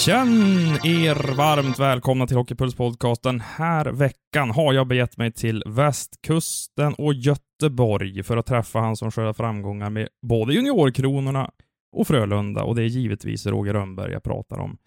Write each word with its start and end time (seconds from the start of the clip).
Känn 0.00 0.78
er 0.84 1.36
varmt 1.36 1.78
välkomna 1.78 2.26
till 2.26 2.36
Hockeypuls 2.36 2.74
podcast. 2.74 3.22
Den 3.22 3.40
här 3.40 3.92
veckan 3.92 4.50
har 4.50 4.72
jag 4.72 4.86
begett 4.86 5.16
mig 5.16 5.32
till 5.32 5.62
västkusten 5.66 6.94
och 6.94 7.14
Göteborg 7.14 8.22
för 8.22 8.36
att 8.36 8.46
träffa 8.46 8.78
han 8.78 8.96
som 8.96 9.10
skördar 9.10 9.32
framgångar 9.32 9.90
med 9.90 10.08
både 10.26 10.54
juniorkronorna 10.54 11.50
och 11.96 12.06
Frölunda 12.06 12.62
och 12.62 12.74
det 12.74 12.82
är 12.82 12.86
givetvis 12.86 13.46
Roger 13.46 13.72
Rönnberg 13.72 14.12
jag 14.12 14.22
pratar 14.22 14.58
om. 14.58 14.78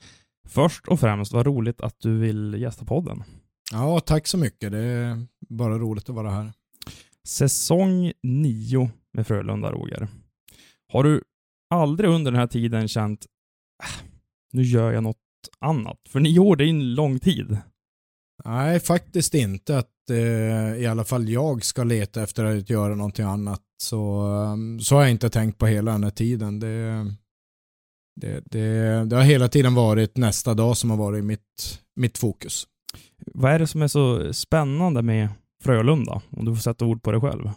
Först 0.47 0.87
och 0.87 0.99
främst, 0.99 1.33
vad 1.33 1.45
roligt 1.45 1.81
att 1.81 1.99
du 1.99 2.17
vill 2.17 2.61
gästa 2.61 2.85
podden. 2.85 3.23
Ja, 3.71 3.99
tack 3.99 4.27
så 4.27 4.37
mycket. 4.37 4.71
Det 4.71 4.79
är 4.79 5.27
bara 5.49 5.77
roligt 5.77 6.09
att 6.09 6.15
vara 6.15 6.29
här. 6.29 6.53
Säsong 7.27 8.11
9 8.23 8.91
med 9.13 9.27
Frölunda, 9.27 9.71
Roger. 9.71 10.07
Har 10.93 11.03
du 11.03 11.23
aldrig 11.69 12.09
under 12.09 12.31
den 12.31 12.39
här 12.39 12.47
tiden 12.47 12.87
känt 12.87 13.25
äh, 13.83 14.12
nu 14.53 14.63
gör 14.63 14.91
jag 14.91 15.03
något 15.03 15.17
annat. 15.59 15.97
För 16.09 16.19
nio 16.19 16.39
år, 16.39 16.55
det 16.55 16.63
är 16.63 16.69
en 16.69 16.95
lång 16.95 17.19
tid. 17.19 17.57
Nej, 18.45 18.79
faktiskt 18.79 19.33
inte 19.33 19.77
att 19.77 20.09
eh, 20.09 20.81
i 20.81 20.87
alla 20.89 21.03
fall 21.03 21.29
jag 21.29 21.65
ska 21.65 21.83
leta 21.83 22.23
efter 22.23 22.45
att 22.45 22.69
göra 22.69 22.95
någonting 22.95 23.25
annat. 23.25 23.61
Så, 23.83 24.21
um, 24.21 24.79
så 24.79 24.95
har 24.95 25.01
jag 25.01 25.11
inte 25.11 25.29
tänkt 25.29 25.57
på 25.57 25.67
hela 25.67 25.91
den 25.91 26.03
här 26.03 26.11
tiden. 26.11 26.59
Det, 26.59 27.05
det, 28.21 28.43
det, 28.45 29.05
det 29.05 29.15
har 29.15 29.23
hela 29.23 29.47
tiden 29.47 29.75
varit 29.75 30.17
nästa 30.17 30.53
dag 30.53 30.77
som 30.77 30.89
har 30.89 30.97
varit 30.97 31.23
mitt, 31.23 31.81
mitt 31.95 32.17
fokus. 32.17 32.67
Vad 33.33 33.51
är 33.51 33.59
det 33.59 33.67
som 33.67 33.81
är 33.81 33.87
så 33.87 34.33
spännande 34.33 35.01
med 35.01 35.29
Frölunda? 35.63 36.21
Om 36.29 36.45
du 36.45 36.55
får 36.55 36.61
sätta 36.61 36.85
ord 36.85 37.03
på 37.03 37.11
det 37.11 37.21
själv. 37.21 37.49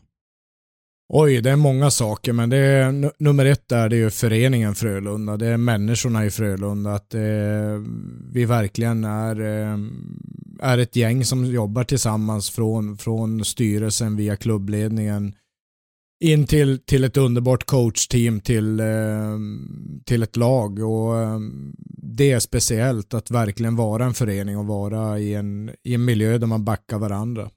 Oj, 1.09 1.41
det 1.41 1.51
är 1.51 1.57
många 1.57 1.91
saker, 1.91 2.33
men 2.33 2.51
det 2.51 2.57
är, 2.57 3.13
nummer 3.19 3.45
ett 3.45 3.73
är 3.73 3.89
det 3.89 3.97
ju 3.97 4.11
föreningen 4.11 4.75
Frölunda. 4.75 5.37
Det 5.37 5.47
är 5.47 5.57
människorna 5.57 6.27
i 6.27 6.31
Frölunda. 6.31 6.95
Att 6.95 7.11
det, 7.11 7.85
vi 8.33 8.45
verkligen 8.45 9.05
är, 9.05 9.41
eh, 9.41 9.79
är 10.61 10.79
ett 10.79 10.97
gäng 10.97 11.25
som 11.25 11.45
jobbar 11.45 11.85
tillsammans 11.85 12.51
från, 12.51 12.99
från 12.99 13.45
styrelsen 13.45 14.17
via 14.17 14.37
klubbledningen 14.37 15.35
in 16.21 16.47
till, 16.47 16.79
till 16.79 17.05
ett 17.05 17.17
underbart 17.17 17.65
coachteam 17.65 18.41
till, 18.41 18.81
eh, 18.81 19.39
till 20.05 20.23
ett 20.23 20.37
lag. 20.37 20.79
Och 20.79 21.19
eh, 21.19 21.41
det 22.17 22.33
är 22.33 22.41
speciellt 22.41 23.15
att 23.15 23.31
verkligen 23.31 23.77
vara 23.77 24.05
en 24.05 24.15
förening 24.15 24.59
och 24.59 24.67
vara 24.67 25.19
i 25.19 25.35
en, 25.35 25.71
i 25.85 25.95
en 25.95 26.05
miljö 26.05 26.39
där 26.39 26.47
man 26.47 26.65
backar 26.65 26.99
varandra. 26.99 27.51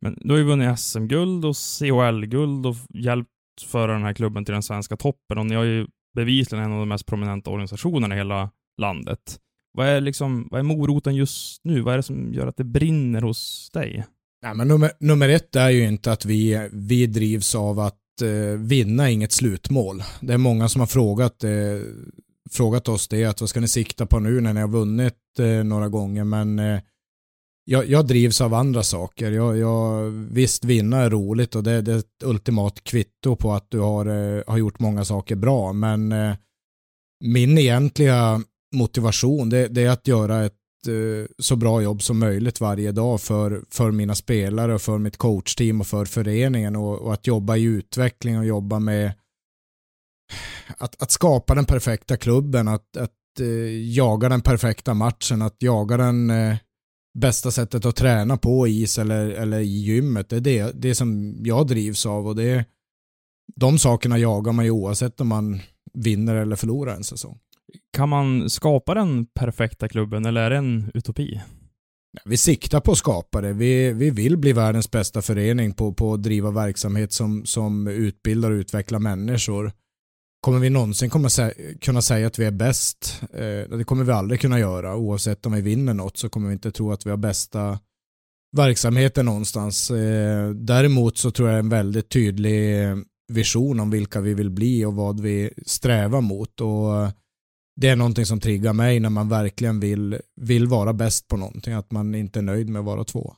Men 0.00 0.18
du 0.20 0.30
har 0.30 0.38
ju 0.38 0.44
vunnit 0.44 0.78
SM-guld 0.78 1.44
och 1.44 1.56
CHL-guld 1.56 2.66
och 2.66 2.76
hjälpt 2.94 3.30
föra 3.66 3.92
den 3.92 4.02
här 4.02 4.12
klubben 4.12 4.44
till 4.44 4.52
den 4.52 4.62
svenska 4.62 4.96
toppen 4.96 5.38
och 5.38 5.46
ni 5.46 5.54
har 5.54 5.64
ju 5.64 5.86
bevisligen 6.14 6.64
en 6.64 6.72
av 6.72 6.78
de 6.78 6.88
mest 6.88 7.06
prominenta 7.06 7.50
organisationerna 7.50 8.14
i 8.14 8.18
hela 8.18 8.50
landet. 8.80 9.38
Vad 9.72 9.86
är, 9.86 10.00
liksom, 10.00 10.48
vad 10.50 10.58
är 10.60 10.64
moroten 10.64 11.14
just 11.14 11.64
nu? 11.64 11.80
Vad 11.80 11.92
är 11.92 11.96
det 11.96 12.02
som 12.02 12.34
gör 12.34 12.46
att 12.46 12.56
det 12.56 12.64
brinner 12.64 13.22
hos 13.22 13.70
dig? 13.72 14.04
Nej, 14.42 14.54
men 14.54 14.68
nummer, 14.68 14.90
nummer 15.00 15.28
ett 15.28 15.56
är 15.56 15.70
ju 15.70 15.88
inte 15.88 16.12
att 16.12 16.24
vi, 16.24 16.68
vi 16.72 17.06
drivs 17.06 17.54
av 17.54 17.80
att 17.80 18.22
eh, 18.22 18.58
vinna 18.58 19.10
inget 19.10 19.32
slutmål. 19.32 20.02
Det 20.20 20.32
är 20.32 20.38
många 20.38 20.68
som 20.68 20.80
har 20.80 20.86
frågat, 20.86 21.44
eh, 21.44 21.50
frågat 22.50 22.88
oss 22.88 23.08
det, 23.08 23.24
att 23.24 23.40
vad 23.40 23.50
ska 23.50 23.60
ni 23.60 23.68
sikta 23.68 24.06
på 24.06 24.20
nu 24.20 24.40
när 24.40 24.52
ni 24.52 24.60
har 24.60 24.68
vunnit 24.68 25.38
eh, 25.38 25.64
några 25.64 25.88
gånger, 25.88 26.24
men 26.24 26.58
eh, 26.58 26.80
jag, 27.64 27.86
jag 27.86 28.06
drivs 28.06 28.40
av 28.40 28.54
andra 28.54 28.82
saker. 28.82 29.32
Jag, 29.32 29.58
jag, 29.58 30.10
visst, 30.10 30.64
vinna 30.64 30.98
är 30.98 31.10
roligt 31.10 31.54
och 31.54 31.62
det, 31.62 31.82
det 31.82 31.92
är 31.92 31.98
ett 31.98 32.22
ultimat 32.24 32.84
kvitto 32.84 33.36
på 33.36 33.52
att 33.52 33.66
du 33.70 33.78
har, 33.78 34.06
eh, 34.06 34.42
har 34.46 34.58
gjort 34.58 34.80
många 34.80 35.04
saker 35.04 35.36
bra. 35.36 35.72
Men 35.72 36.12
eh, 36.12 36.34
min 37.24 37.58
egentliga 37.58 38.42
motivation 38.74 39.48
det, 39.48 39.68
det, 39.68 39.82
är 39.82 39.90
att 39.90 40.08
göra 40.08 40.44
ett 40.44 40.52
eh, 40.88 41.26
så 41.38 41.56
bra 41.56 41.82
jobb 41.82 42.02
som 42.02 42.18
möjligt 42.18 42.60
varje 42.60 42.92
dag 42.92 43.20
för, 43.20 43.64
för 43.70 43.90
mina 43.90 44.14
spelare, 44.14 44.74
och 44.74 44.82
för 44.82 44.98
mitt 44.98 45.16
coachteam 45.16 45.80
och 45.80 45.86
för 45.86 46.04
föreningen 46.04 46.76
och, 46.76 46.98
och 46.98 47.14
att 47.14 47.26
jobba 47.26 47.56
i 47.56 47.62
utveckling 47.62 48.38
och 48.38 48.46
jobba 48.46 48.78
med 48.78 49.12
att, 50.78 51.02
att 51.02 51.10
skapa 51.10 51.54
den 51.54 51.64
perfekta 51.64 52.16
klubben, 52.16 52.68
att, 52.68 52.96
att 52.96 53.40
eh, 53.40 53.90
jaga 53.94 54.28
den 54.28 54.40
perfekta 54.40 54.94
matchen, 54.94 55.42
att 55.42 55.56
jaga 55.58 55.96
den 55.96 56.30
eh, 56.30 56.56
bästa 57.14 57.50
sättet 57.50 57.84
att 57.84 57.96
träna 57.96 58.36
på 58.36 58.68
is 58.68 58.98
eller, 58.98 59.28
eller 59.28 59.60
i 59.60 59.66
gymmet. 59.66 60.28
Det 60.28 60.36
är 60.36 60.40
det, 60.40 60.72
det 60.74 60.94
som 60.94 61.36
jag 61.44 61.66
drivs 61.66 62.06
av 62.06 62.26
och 62.26 62.36
det, 62.36 62.64
de 63.56 63.78
sakerna 63.78 64.18
jagar 64.18 64.52
man 64.52 64.64
ju 64.64 64.70
oavsett 64.70 65.20
om 65.20 65.28
man 65.28 65.60
vinner 65.94 66.34
eller 66.34 66.56
förlorar 66.56 66.94
en 66.96 67.04
säsong. 67.04 67.38
Kan 67.92 68.08
man 68.08 68.50
skapa 68.50 68.94
den 68.94 69.26
perfekta 69.26 69.88
klubben 69.88 70.26
eller 70.26 70.40
är 70.40 70.50
det 70.50 70.56
en 70.56 70.90
utopi? 70.94 71.40
Vi 72.24 72.36
siktar 72.36 72.80
på 72.80 72.92
att 72.92 72.98
skapa 72.98 73.40
det. 73.40 73.52
Vi, 73.52 73.92
vi 73.92 74.10
vill 74.10 74.36
bli 74.36 74.52
världens 74.52 74.90
bästa 74.90 75.22
förening 75.22 75.72
på, 75.72 75.92
på 75.92 76.14
att 76.14 76.22
driva 76.22 76.50
verksamhet 76.50 77.12
som, 77.12 77.44
som 77.46 77.86
utbildar 77.86 78.50
och 78.50 78.54
utvecklar 78.54 78.98
människor. 78.98 79.72
Kommer 80.44 80.58
vi 80.58 80.70
någonsin 80.70 81.10
komma 81.10 81.28
kunna 81.80 82.02
säga 82.02 82.26
att 82.26 82.38
vi 82.38 82.44
är 82.44 82.50
bäst? 82.50 83.22
Eh, 83.32 83.76
det 83.78 83.84
kommer 83.84 84.04
vi 84.04 84.12
aldrig 84.12 84.40
kunna 84.40 84.58
göra. 84.58 84.96
Oavsett 84.96 85.46
om 85.46 85.52
vi 85.52 85.60
vinner 85.60 85.94
något 85.94 86.16
så 86.16 86.28
kommer 86.28 86.48
vi 86.48 86.52
inte 86.52 86.72
tro 86.72 86.92
att 86.92 87.06
vi 87.06 87.10
har 87.10 87.16
bästa 87.16 87.78
verksamheten 88.56 89.26
någonstans. 89.26 89.90
Eh, 89.90 90.50
däremot 90.50 91.16
så 91.16 91.30
tror 91.30 91.48
jag 91.48 91.58
en 91.58 91.68
väldigt 91.68 92.08
tydlig 92.08 92.86
vision 93.32 93.80
om 93.80 93.90
vilka 93.90 94.20
vi 94.20 94.34
vill 94.34 94.50
bli 94.50 94.84
och 94.84 94.94
vad 94.94 95.20
vi 95.20 95.50
strävar 95.66 96.20
mot. 96.20 96.60
Och 96.60 97.12
det 97.80 97.88
är 97.88 97.96
någonting 97.96 98.26
som 98.26 98.40
triggar 98.40 98.72
mig 98.72 99.00
när 99.00 99.10
man 99.10 99.28
verkligen 99.28 99.80
vill, 99.80 100.18
vill 100.40 100.66
vara 100.66 100.92
bäst 100.92 101.28
på 101.28 101.36
någonting. 101.36 101.74
Att 101.74 101.90
man 101.90 102.14
inte 102.14 102.38
är 102.38 102.42
nöjd 102.42 102.68
med 102.68 102.80
att 102.80 102.86
vara 102.86 103.04
två. 103.04 103.34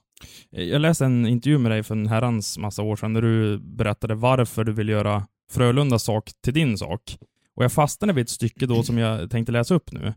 Eh, 0.56 0.64
jag 0.64 0.80
läste 0.80 1.04
en 1.04 1.26
intervju 1.26 1.58
med 1.58 1.72
dig 1.72 1.82
för 1.82 1.94
en 1.94 2.06
herrans 2.06 2.58
massa 2.58 2.82
år 2.82 2.96
sedan 2.96 3.14
där 3.14 3.22
du 3.22 3.58
berättade 3.58 4.14
varför 4.14 4.64
du 4.64 4.72
vill 4.72 4.88
göra 4.88 5.26
Frölundas 5.52 6.02
sak 6.04 6.30
till 6.44 6.54
din 6.54 6.78
sak. 6.78 7.18
Och 7.56 7.64
jag 7.64 7.72
fastnade 7.72 8.12
vid 8.12 8.22
ett 8.22 8.30
stycke 8.30 8.66
då 8.66 8.82
som 8.82 8.98
jag 8.98 9.30
tänkte 9.30 9.52
läsa 9.52 9.74
upp 9.74 9.92
nu. 9.92 10.14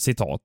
Citat. 0.00 0.42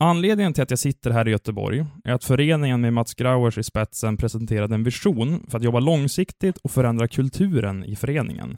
Anledningen 0.00 0.52
till 0.52 0.62
att 0.62 0.70
jag 0.70 0.78
sitter 0.78 1.10
här 1.10 1.28
i 1.28 1.30
Göteborg 1.30 1.84
är 2.04 2.12
att 2.12 2.24
föreningen 2.24 2.80
med 2.80 2.92
Mats 2.92 3.14
Grauers 3.14 3.58
i 3.58 3.62
spetsen 3.62 4.16
presenterade 4.16 4.74
en 4.74 4.84
vision 4.84 5.46
för 5.48 5.58
att 5.58 5.64
jobba 5.64 5.80
långsiktigt 5.80 6.56
och 6.56 6.70
förändra 6.70 7.08
kulturen 7.08 7.84
i 7.84 7.96
föreningen. 7.96 8.56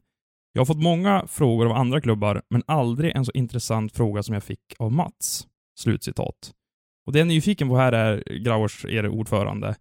Jag 0.53 0.61
har 0.61 0.67
fått 0.67 0.83
många 0.83 1.27
frågor 1.27 1.67
av 1.67 1.73
andra 1.73 2.01
klubbar, 2.01 2.43
men 2.51 2.63
aldrig 2.67 3.17
en 3.17 3.25
så 3.25 3.33
intressant 3.35 3.93
fråga 3.93 4.23
som 4.23 4.35
jag 4.35 4.45
fick 4.45 4.75
av 4.79 4.93
Mats. 4.93 5.47
Slutcitat. 5.79 6.53
Och 7.07 7.13
det 7.13 7.19
jag 7.19 7.27
är 7.27 7.29
nyfiken 7.29 7.69
på 7.69 7.77
här 7.77 7.93
är 7.93 8.39
Grauers, 8.45 8.85
er 8.85 9.09
ordförande. 9.09 9.75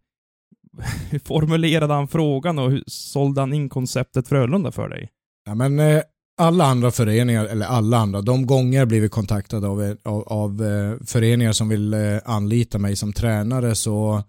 Hur 1.10 1.20
formulerade 1.20 1.94
han 1.94 2.08
frågan 2.08 2.60
och 2.60 2.72
hur 2.72 2.84
sålde 2.88 3.42
han 3.42 3.54
in 3.54 3.70
konceptet 3.70 4.28
Frölunda 4.28 4.72
för 4.72 4.90
dig? 4.90 5.10
Ja, 5.50 5.56
men, 5.56 5.80
eh, 5.80 6.02
alla 6.38 6.66
andra 6.66 6.92
föreningar, 6.92 7.46
eller 7.46 7.66
alla 7.66 7.98
andra, 7.98 8.22
de 8.22 8.46
gånger 8.46 8.80
jag 8.80 8.88
blivit 8.88 9.12
kontaktade 9.12 9.68
av, 9.68 9.84
eh, 9.84 9.96
av, 10.04 10.24
av 10.28 10.64
eh, 10.64 11.06
föreningar 11.06 11.54
som 11.54 11.70
vill 11.70 11.94
eh, 11.94 12.18
anlita 12.26 12.78
mig 12.78 12.96
som 12.96 13.14
tränare 13.14 13.76
så, 13.76 14.24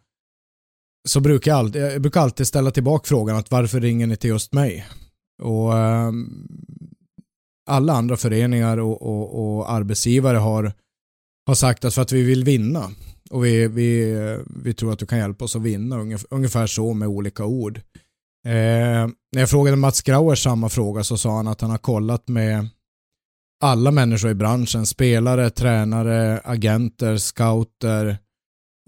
så 1.08 1.20
brukar 1.20 1.50
jag, 1.50 1.58
alltid, 1.58 1.82
jag 1.82 2.02
brukar 2.02 2.20
alltid 2.20 2.46
ställa 2.46 2.70
tillbaka 2.70 3.08
frågan 3.08 3.36
att 3.36 3.50
varför 3.50 3.80
ringer 3.80 4.06
ni 4.06 4.16
till 4.16 4.30
just 4.30 4.52
mig? 4.52 4.86
Och 5.42 5.78
eh, 5.78 6.12
alla 7.70 7.92
andra 7.92 8.16
föreningar 8.16 8.78
och, 8.78 9.02
och, 9.02 9.56
och, 9.56 9.70
arbetsgivare 9.72 10.38
har, 10.38 10.72
har 11.46 11.54
sagt 11.54 11.84
att 11.84 11.94
för 11.94 12.02
att 12.02 12.12
vi 12.12 12.22
vill 12.22 12.44
vinna 12.44 12.90
och 13.30 13.44
vi, 13.44 13.68
vi, 13.68 14.12
eh, 14.12 14.38
vi 14.64 14.74
tror 14.74 14.92
att 14.92 14.98
du 14.98 15.06
kan 15.06 15.18
hjälpa 15.18 15.44
oss 15.44 15.56
att 15.56 15.62
vinna, 15.62 16.18
ungefär 16.30 16.66
så 16.66 16.94
med 16.94 17.08
olika 17.08 17.44
ord. 17.44 17.80
Eh, 18.46 19.08
när 19.32 19.40
jag 19.40 19.50
frågade 19.50 19.76
Mats 19.76 20.02
Grauer 20.02 20.34
samma 20.34 20.68
fråga 20.68 21.04
så 21.04 21.16
sa 21.16 21.36
han 21.36 21.48
att 21.48 21.60
han 21.60 21.70
har 21.70 21.78
kollat 21.78 22.28
med 22.28 22.68
alla 23.60 23.90
människor 23.90 24.30
i 24.30 24.34
branschen, 24.34 24.86
spelare, 24.86 25.50
tränare, 25.50 26.40
agenter, 26.44 27.16
scouter, 27.16 28.18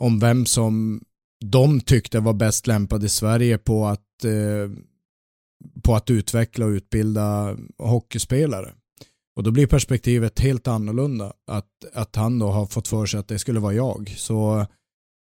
om 0.02 0.19
vem 0.19 0.46
som 0.46 1.02
de 1.44 1.81
tyckte 1.81 2.20
var 2.20 2.32
bäst 2.32 2.66
lämpad 2.66 3.04
i 3.04 3.08
Sverige 3.08 3.58
på 3.58 3.87
att, 3.87 4.25
eh, 4.25 4.70
på 5.82 5.94
att 5.94 6.10
utveckla 6.10 6.66
och 6.66 6.70
utbilda 6.70 7.56
hockeyspelare. 7.78 8.72
Och 9.37 9.43
då 9.43 9.50
blir 9.50 9.66
perspektivet 9.66 10.40
helt 10.40 10.69
annorlunda. 10.69 11.32
Att, 11.46 11.69
att 11.94 12.16
han 12.16 12.38
då 12.38 12.50
har 12.50 12.66
fått 12.66 12.88
för 12.88 13.06
sig 13.06 13.20
att 13.20 13.28
det 13.28 13.38
skulle 13.38 13.60
vara 13.60 13.75
jag. 13.75 14.14
Så 14.16 14.66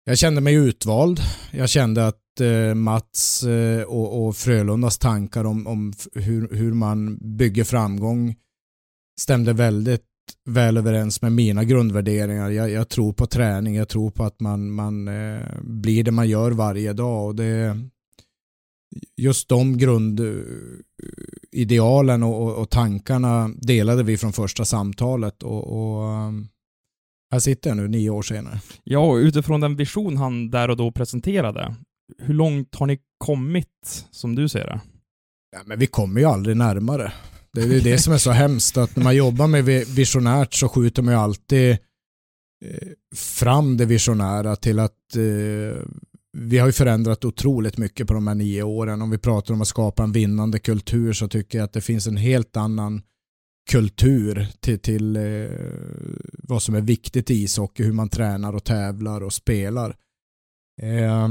jag 0.06 0.18
kände 0.18 0.42
mig 0.42 0.54
utvald. 0.54 1.20
Jag 1.52 1.70
kände 1.70 2.08
att 2.08 2.42
eh, 2.42 2.76
Mats 2.76 3.44
eh, 3.44 3.84
och, 3.84 4.28
och 4.28 4.36
Frölundas 4.36 4.98
tankar 4.98 5.46
om, 5.46 5.68
om 5.68 5.94
hur, 6.14 6.56
hur 6.56 6.74
man 6.74 7.18
bygger 7.38 7.64
framgång 7.64 8.36
stämde 9.22 9.54
väldigt 9.54 10.06
väl 10.46 10.78
överens 10.78 11.22
med 11.22 11.32
mina 11.32 11.64
grundvärderingar. 11.64 12.50
Jag, 12.50 12.70
jag, 12.70 12.90
tror 12.90 13.14
på 13.14 13.26
träning, 13.26 13.76
jag 13.76 13.90
tror 13.90 14.12
på 14.12 14.24
att 14.24 14.40
man, 14.40 14.72
man 14.72 15.08
eh, 15.08 15.42
blir 15.62 16.04
det 16.04 16.12
man 16.12 16.30
gör 16.30 16.52
varje 16.52 16.94
dag. 16.94 17.26
Och 17.26 17.36
det, 17.36 17.80
just 19.18 19.50
de 19.50 19.78
grundidealen 19.78 22.24
eh, 22.24 22.30
och, 22.30 22.44
och, 22.44 22.58
och, 22.58 22.70
tankarna 22.70 23.52
delade 23.58 24.04
vi 24.04 24.18
från 24.18 24.34
första 24.34 24.66
samtalet. 24.66 25.44
och, 25.44 25.68
och 25.68 26.12
eh, 26.12 26.32
här 27.32 27.40
sitter 27.40 27.70
jag 27.70 27.78
nu 27.78 27.88
nio 27.88 28.10
år 28.10 28.22
senare. 28.22 28.62
Ja, 28.84 29.00
och 29.00 29.16
utifrån 29.16 29.62
den 29.62 29.76
vision 29.76 30.18
han 30.18 30.50
där 30.50 30.70
och 30.70 30.78
då 30.78 30.92
presenterade, 30.92 31.76
hur 32.18 32.34
långt 32.34 32.76
har 32.76 32.86
ni 32.86 33.00
kommit 33.18 34.06
som 34.12 34.36
du 34.36 34.50
ser 34.50 34.66
det? 34.66 34.82
Ja, 35.52 35.60
men 35.66 35.80
vi 35.80 35.88
kommer 35.88 36.22
ju 36.22 36.28
aldrig 36.28 36.58
närmare. 36.58 37.14
Det 37.54 37.62
är 37.62 37.82
det 37.82 37.98
som 37.98 38.14
är 38.14 38.18
så 38.18 38.32
hemskt, 38.32 38.78
att 38.78 38.96
när 38.96 39.04
man 39.04 39.16
jobbar 39.16 39.48
med 39.48 39.66
visionärt 39.96 40.54
så 40.54 40.70
skjuter 40.70 41.02
man 41.02 41.14
ju 41.14 41.20
alltid 41.20 41.72
eh, 42.66 42.88
fram 43.16 43.78
det 43.78 43.86
visionära 43.86 44.56
till 44.56 44.80
att 44.80 45.16
eh, 45.16 45.84
vi 46.38 46.58
har 46.58 46.68
ju 46.68 46.72
förändrat 46.72 47.26
otroligt 47.26 47.78
mycket 47.78 48.08
på 48.08 48.14
de 48.14 48.28
här 48.28 48.36
nio 48.36 48.64
åren. 48.64 49.02
Om 49.02 49.10
vi 49.10 49.18
pratar 49.18 49.54
om 49.54 49.62
att 49.62 49.68
skapa 49.68 50.04
en 50.04 50.12
vinnande 50.12 50.60
kultur 50.60 51.14
så 51.14 51.28
tycker 51.28 51.58
jag 51.58 51.66
att 51.66 51.74
det 51.74 51.82
finns 51.82 52.08
en 52.08 52.18
helt 52.18 52.58
annan 52.58 53.02
kultur 53.70 54.48
till, 54.60 54.80
till 54.80 55.16
eh, 55.16 55.50
vad 56.44 56.64
som 56.64 56.76
är 56.76 56.82
viktigt 56.82 57.32
i 57.32 57.34
ishockey, 57.34 57.84
hur 57.84 57.92
man 57.92 58.10
tränar 58.10 58.56
och 58.56 58.64
tävlar 58.64 59.24
och 59.24 59.34
spelar 59.34 59.96
eh, 60.82 61.30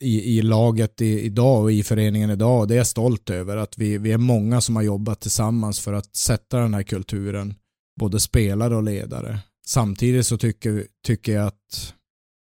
i, 0.00 0.38
i 0.38 0.42
laget 0.42 1.00
i, 1.00 1.20
idag 1.20 1.62
och 1.62 1.72
i 1.72 1.82
föreningen 1.82 2.30
idag. 2.30 2.68
Det 2.68 2.74
är 2.74 2.78
jag 2.78 2.86
stolt 2.86 3.30
över 3.30 3.56
att 3.56 3.78
vi, 3.78 3.98
vi 3.98 4.12
är 4.12 4.18
många 4.18 4.60
som 4.60 4.76
har 4.76 4.82
jobbat 4.82 5.20
tillsammans 5.20 5.80
för 5.80 5.92
att 5.92 6.16
sätta 6.16 6.58
den 6.58 6.74
här 6.74 6.82
kulturen, 6.82 7.54
både 8.00 8.20
spelare 8.20 8.76
och 8.76 8.82
ledare. 8.82 9.38
Samtidigt 9.66 10.26
så 10.26 10.38
tycker, 10.38 10.86
tycker 11.06 11.32
jag 11.32 11.46
att 11.46 11.94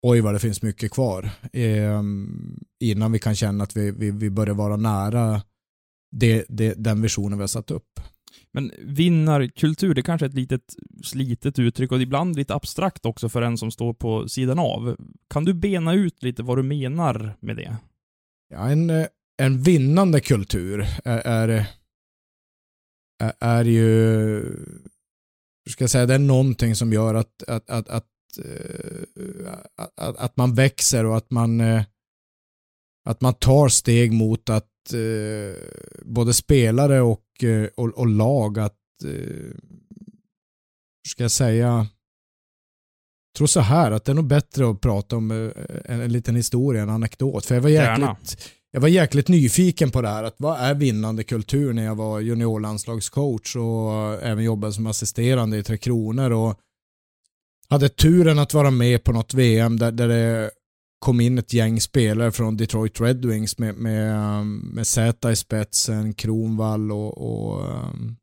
oj 0.02 0.20
vad 0.20 0.35
det 0.35 0.38
finns 0.38 0.62
mycket 0.62 0.90
kvar 0.90 1.31
eh, 1.52 2.02
innan 2.81 3.12
vi 3.12 3.19
kan 3.19 3.35
känna 3.35 3.64
att 3.64 3.76
vi, 3.76 3.90
vi, 3.90 4.11
vi 4.11 4.31
börjar 4.31 4.55
vara 4.55 4.76
nära 4.76 5.43
det, 6.17 6.44
det, 6.49 6.75
den 6.75 7.02
visionen 7.02 7.38
vi 7.38 7.43
har 7.43 7.49
satt 7.49 7.70
upp. 7.70 8.00
Men 8.54 8.72
vinnarkultur, 8.78 9.94
det 9.94 10.02
kanske 10.02 10.26
är 10.26 10.28
ett 10.28 10.34
litet 10.34 10.76
slitet 11.04 11.58
uttryck 11.58 11.93
och 11.93 12.02
ibland 12.02 12.37
lite 12.37 12.54
abstrakt 12.54 13.06
också 13.06 13.28
för 13.28 13.43
en 13.43 13.58
som 13.58 13.70
står 13.70 13.94
på 13.94 14.28
sidan 14.28 14.58
av. 14.58 14.96
Kan 15.31 15.44
du 15.44 15.54
bena 15.54 15.94
ut 15.94 16.22
lite 16.22 16.43
vad 16.43 16.58
du 16.58 16.62
menar 16.62 17.37
med 17.40 17.56
det? 17.56 17.76
Ja, 18.49 18.70
en, 18.70 18.90
eh, 18.90 19.06
en 19.37 19.62
vinnande 19.62 20.20
kultur 20.20 20.87
är, 21.04 21.19
är, 21.19 21.66
är 23.40 23.64
ju, 23.64 23.87
hur 25.64 25.70
ska 25.70 25.84
jag 25.84 25.90
säga, 25.90 26.06
det 26.06 26.14
är 26.14 26.19
någonting 26.19 26.75
som 26.75 26.93
gör 26.93 27.14
att, 27.14 27.43
att, 27.43 27.70
att, 27.70 27.88
att, 27.88 28.08
eh, 28.44 29.52
att, 29.96 30.16
att 30.16 30.37
man 30.37 30.54
växer 30.54 31.04
och 31.04 31.16
att 31.16 31.31
man, 31.31 31.60
eh, 31.60 31.82
att 33.04 33.20
man 33.20 33.34
tar 33.34 33.69
steg 33.69 34.12
mot 34.12 34.50
att 34.50 34.69
både 36.02 36.32
spelare 36.32 37.00
och, 37.00 37.25
och, 37.76 37.88
och, 37.88 38.06
lag 38.06 38.58
att, 38.58 38.78
eh, 39.04 39.54
ska 41.08 41.24
jag 41.24 41.30
säga, 41.30 41.86
tror 43.36 43.46
så 43.46 43.60
här 43.60 43.90
att 43.90 44.04
det 44.04 44.12
är 44.12 44.14
nog 44.14 44.26
bättre 44.26 44.70
att 44.70 44.80
prata 44.80 45.16
om 45.16 45.30
eh, 45.30 45.64
en, 45.84 46.00
en 46.00 46.12
liten 46.12 46.36
historia, 46.36 46.82
en 46.82 46.90
anekdot. 46.90 47.44
För 47.44 47.54
jag 47.54 47.62
var 47.62 47.70
jäkligt, 47.70 48.52
jag 48.70 48.80
var 48.80 48.88
jäkligt 48.88 49.28
nyfiken 49.28 49.90
på 49.90 50.02
det 50.02 50.08
här, 50.08 50.24
att 50.24 50.34
vad 50.36 50.60
är 50.60 50.74
vinnande 50.74 51.24
kultur 51.24 51.72
när 51.72 51.84
jag 51.84 51.94
var 51.94 52.20
juniorlandslagscoach 52.20 53.56
och 53.56 54.22
även 54.22 54.44
jobbade 54.44 54.72
som 54.72 54.86
assisterande 54.86 55.58
i 55.58 55.62
Tre 55.62 55.78
Kronor 55.78 56.30
och 56.30 56.58
hade 57.68 57.88
turen 57.88 58.38
att 58.38 58.54
vara 58.54 58.70
med 58.70 59.04
på 59.04 59.12
något 59.12 59.34
VM 59.34 59.78
där, 59.78 59.92
där 59.92 60.08
det 60.08 60.50
kom 61.02 61.20
in 61.20 61.38
ett 61.38 61.52
gäng 61.52 61.81
spelare 61.81 62.32
från 62.32 62.56
Detroit 62.56 63.00
Red 63.00 63.25
Wings 63.25 63.58
med, 63.58 63.75
med, 63.75 64.38
um, 64.40 64.58
med 64.58 64.87
Zäta 64.87 65.32
i 65.32 65.37
spetsen, 65.37 66.14
Kronvall 66.14 66.93
och, 66.93 67.19
och 67.19 67.70
um, 67.70 68.16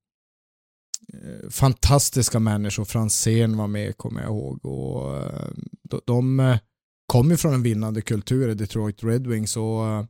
eh, 1.14 1.50
fantastiska 1.50 2.40
människor. 2.40 2.86
Franzén 2.86 3.58
var 3.58 3.68
med 3.68 3.98
kommer 3.98 4.22
jag 4.22 4.30
ihåg. 4.30 4.66
Och, 4.66 5.14
uh, 5.14 5.50
de, 5.90 6.02
de 6.06 6.40
uh, 6.40 6.58
kom 7.06 7.32
ju 7.32 7.38
från 7.38 7.54
en 7.54 7.64
vinnande 7.64 8.02
kultur 8.02 8.50
i 8.50 8.54
Detroit 8.54 9.04
Red 9.04 9.28
Wings 9.28 9.58
och 9.58 9.84
uh, 9.84 10.04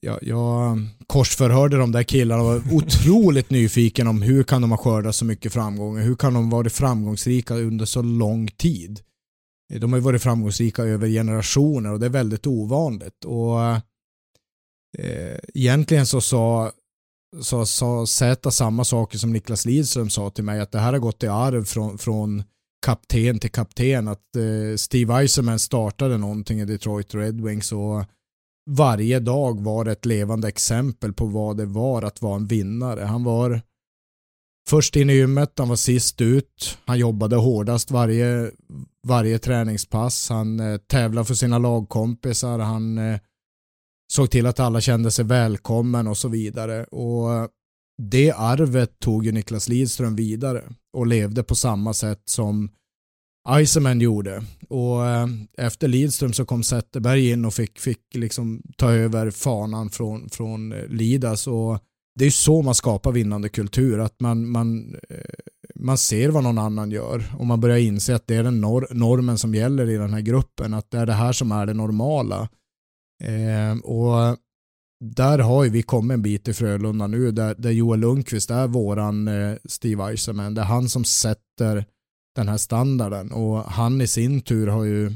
jag, 0.00 0.18
jag 0.22 0.78
korsförhörde 1.06 1.76
de 1.76 1.92
där 1.92 2.02
killarna 2.02 2.42
och 2.42 2.48
var 2.48 2.62
otroligt 2.72 3.50
nyfiken 3.50 4.06
om 4.06 4.22
hur 4.22 4.42
kan 4.42 4.62
de 4.62 4.70
ha 4.70 4.78
skördat 4.78 5.14
så 5.14 5.24
mycket 5.24 5.52
framgångar? 5.52 6.02
Hur 6.02 6.16
kan 6.16 6.34
de 6.34 6.50
vara 6.50 6.70
framgångsrika 6.70 7.54
under 7.54 7.84
så 7.84 8.02
lång 8.02 8.48
tid? 8.48 9.00
Eh, 9.72 9.80
de 9.80 9.92
har 9.92 9.98
ju 9.98 10.04
varit 10.04 10.22
framgångsrika 10.22 10.82
över 10.82 11.08
generationer 11.08 11.92
och 11.92 12.00
det 12.00 12.06
är 12.06 12.10
väldigt 12.10 12.46
ovanligt. 12.46 13.24
Och 13.24 13.60
eh, 14.98 15.38
Egentligen 15.54 16.06
så 16.06 16.20
sa 16.20 16.72
så 17.40 17.66
sa 17.66 18.06
Zäta 18.06 18.50
samma 18.50 18.84
saker 18.84 19.18
som 19.18 19.32
Niklas 19.32 19.66
Lidström 19.66 20.10
sa 20.10 20.30
till 20.30 20.44
mig 20.44 20.60
att 20.60 20.72
det 20.72 20.78
här 20.78 20.92
har 20.92 20.98
gått 20.98 21.22
i 21.22 21.26
arv 21.28 21.64
från, 21.64 21.98
från 21.98 22.42
kapten 22.86 23.38
till 23.38 23.50
kapten 23.50 24.08
att 24.08 24.36
eh, 24.36 24.76
Steve 24.76 25.14
Eisenman 25.14 25.58
startade 25.58 26.18
någonting 26.18 26.60
i 26.60 26.64
Detroit 26.64 27.14
Red 27.14 27.40
Wings 27.40 27.72
och 27.72 28.04
varje 28.70 29.20
dag 29.20 29.60
var 29.60 29.86
ett 29.86 30.06
levande 30.06 30.48
exempel 30.48 31.12
på 31.12 31.26
vad 31.26 31.56
det 31.56 31.66
var 31.66 32.02
att 32.02 32.22
vara 32.22 32.36
en 32.36 32.46
vinnare. 32.46 33.00
Han 33.00 33.24
var 33.24 33.62
först 34.68 34.96
in 34.96 35.10
i 35.10 35.14
gymmet, 35.14 35.52
han 35.58 35.68
var 35.68 35.76
sist 35.76 36.20
ut, 36.20 36.78
han 36.84 36.98
jobbade 36.98 37.36
hårdast 37.36 37.90
varje, 37.90 38.50
varje 39.06 39.38
träningspass. 39.38 40.28
Han 40.28 40.60
eh, 40.60 40.76
tävlade 40.76 41.24
för 41.24 41.34
sina 41.34 41.58
lagkompisar. 41.58 42.58
Han 42.58 42.98
eh, 42.98 43.20
såg 44.12 44.30
till 44.30 44.46
att 44.46 44.60
alla 44.60 44.80
kände 44.80 45.10
sig 45.10 45.24
välkommen 45.24 46.06
och 46.06 46.18
så 46.18 46.28
vidare. 46.28 46.84
Och 46.84 47.32
eh, 47.32 47.46
det 48.02 48.32
arvet 48.32 48.98
tog 48.98 49.24
ju 49.24 49.32
Niklas 49.32 49.68
Lidström 49.68 50.16
vidare 50.16 50.64
och 50.92 51.06
levde 51.06 51.42
på 51.42 51.54
samma 51.54 51.94
sätt 51.94 52.22
som 52.24 52.70
Iceman 53.50 54.00
gjorde. 54.00 54.42
Och 54.68 55.06
eh, 55.06 55.26
efter 55.58 55.88
Lidström 55.88 56.32
så 56.32 56.44
kom 56.44 56.62
Zetterberg 56.62 57.30
in 57.30 57.44
och 57.44 57.54
fick, 57.54 57.78
fick 57.78 58.14
liksom 58.14 58.62
ta 58.76 58.92
över 58.92 59.30
fanan 59.30 59.90
från, 59.90 60.28
från 60.30 60.72
eh, 60.72 60.86
Lidas. 60.88 61.46
Och 61.46 61.78
det 62.14 62.24
är 62.24 62.30
så 62.30 62.62
man 62.62 62.74
skapar 62.74 63.12
vinnande 63.12 63.48
kultur, 63.48 64.00
att 64.00 64.20
man, 64.20 64.50
man, 64.50 64.94
eh, 65.08 65.18
man 65.74 65.98
ser 65.98 66.28
vad 66.28 66.42
någon 66.42 66.58
annan 66.58 66.90
gör 66.90 67.24
och 67.38 67.46
man 67.46 67.60
börjar 67.60 67.78
inse 67.78 68.14
att 68.14 68.26
det 68.26 68.36
är 68.36 68.42
den 68.42 68.60
nor 68.60 68.88
normen 68.90 69.38
som 69.38 69.54
gäller 69.54 69.90
i 69.90 69.96
den 69.96 70.14
här 70.14 70.20
gruppen, 70.20 70.74
att 70.74 70.90
det 70.90 70.98
är 70.98 71.06
det 71.06 71.12
här 71.12 71.32
som 71.32 71.52
är 71.52 71.66
det 71.66 71.74
normala. 71.74 72.48
Eh, 73.24 73.78
och 73.84 74.38
där 75.04 75.38
har 75.38 75.68
vi 75.68 75.82
kommit 75.82 76.14
en 76.14 76.22
bit 76.22 76.48
i 76.48 76.52
Frölunda 76.52 77.06
nu, 77.06 77.30
där, 77.30 77.54
där 77.58 77.70
Joel 77.70 78.00
Lundqvist 78.00 78.50
är 78.50 78.66
våran 78.66 79.28
eh, 79.28 79.56
Steve 79.64 80.04
Eisenman. 80.04 80.54
Det 80.54 80.60
är 80.60 80.64
han 80.64 80.88
som 80.88 81.04
sätter 81.04 81.84
den 82.36 82.48
här 82.48 82.56
standarden 82.56 83.32
och 83.32 83.64
han 83.64 84.00
i 84.00 84.06
sin 84.06 84.40
tur 84.40 84.66
har 84.66 84.84
ju 84.84 85.12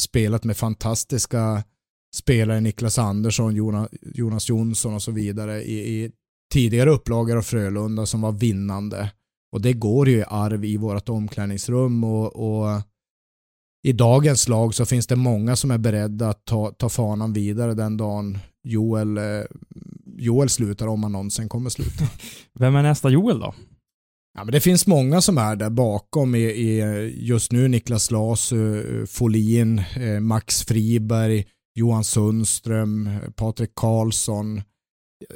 spelat 0.00 0.44
med 0.44 0.56
fantastiska 0.56 1.64
spelare, 2.14 2.60
Niklas 2.60 2.98
Andersson, 2.98 3.54
Jonas 4.02 4.48
Jonsson 4.48 4.94
och 4.94 5.02
så 5.02 5.12
vidare 5.12 5.62
i, 5.62 6.04
i 6.04 6.10
tidigare 6.52 6.90
upplagor 6.90 7.36
av 7.36 7.42
Frölunda 7.42 8.06
som 8.06 8.20
var 8.20 8.32
vinnande. 8.32 9.10
Och 9.52 9.60
det 9.60 9.72
går 9.72 10.08
ju 10.08 10.18
i 10.18 10.24
arv 10.28 10.64
i 10.64 10.76
vårt 10.76 11.08
omklädningsrum 11.08 12.04
och, 12.04 12.36
och 12.36 12.82
i 13.82 13.92
dagens 13.92 14.48
lag 14.48 14.74
så 14.74 14.86
finns 14.86 15.06
det 15.06 15.16
många 15.16 15.56
som 15.56 15.70
är 15.70 15.78
beredda 15.78 16.28
att 16.28 16.44
ta, 16.44 16.70
ta 16.70 16.88
fanan 16.88 17.32
vidare 17.32 17.74
den 17.74 17.96
dagen 17.96 18.38
Joel, 18.62 19.18
eh, 19.18 19.44
Joel 20.16 20.48
slutar 20.48 20.86
om 20.86 21.02
han 21.02 21.12
någonsin 21.12 21.48
kommer 21.48 21.70
sluta. 21.70 22.04
Vem 22.58 22.76
är 22.76 22.82
nästa 22.82 23.08
Joel 23.08 23.40
då? 23.40 23.54
Ja, 24.34 24.44
men 24.44 24.52
det 24.52 24.60
finns 24.60 24.86
många 24.86 25.20
som 25.20 25.38
är 25.38 25.56
där 25.56 25.70
bakom 25.70 26.34
i, 26.34 26.38
i 26.38 26.80
just 27.26 27.52
nu 27.52 27.68
Niklas 27.68 28.10
Las, 28.10 28.52
uh, 28.52 29.04
Folin, 29.04 29.82
uh, 30.00 30.20
Max 30.20 30.62
Friberg, 30.62 31.44
Johan 31.74 32.04
Sundström, 32.04 33.10
Patrik 33.36 33.74
Karlsson, 33.74 34.62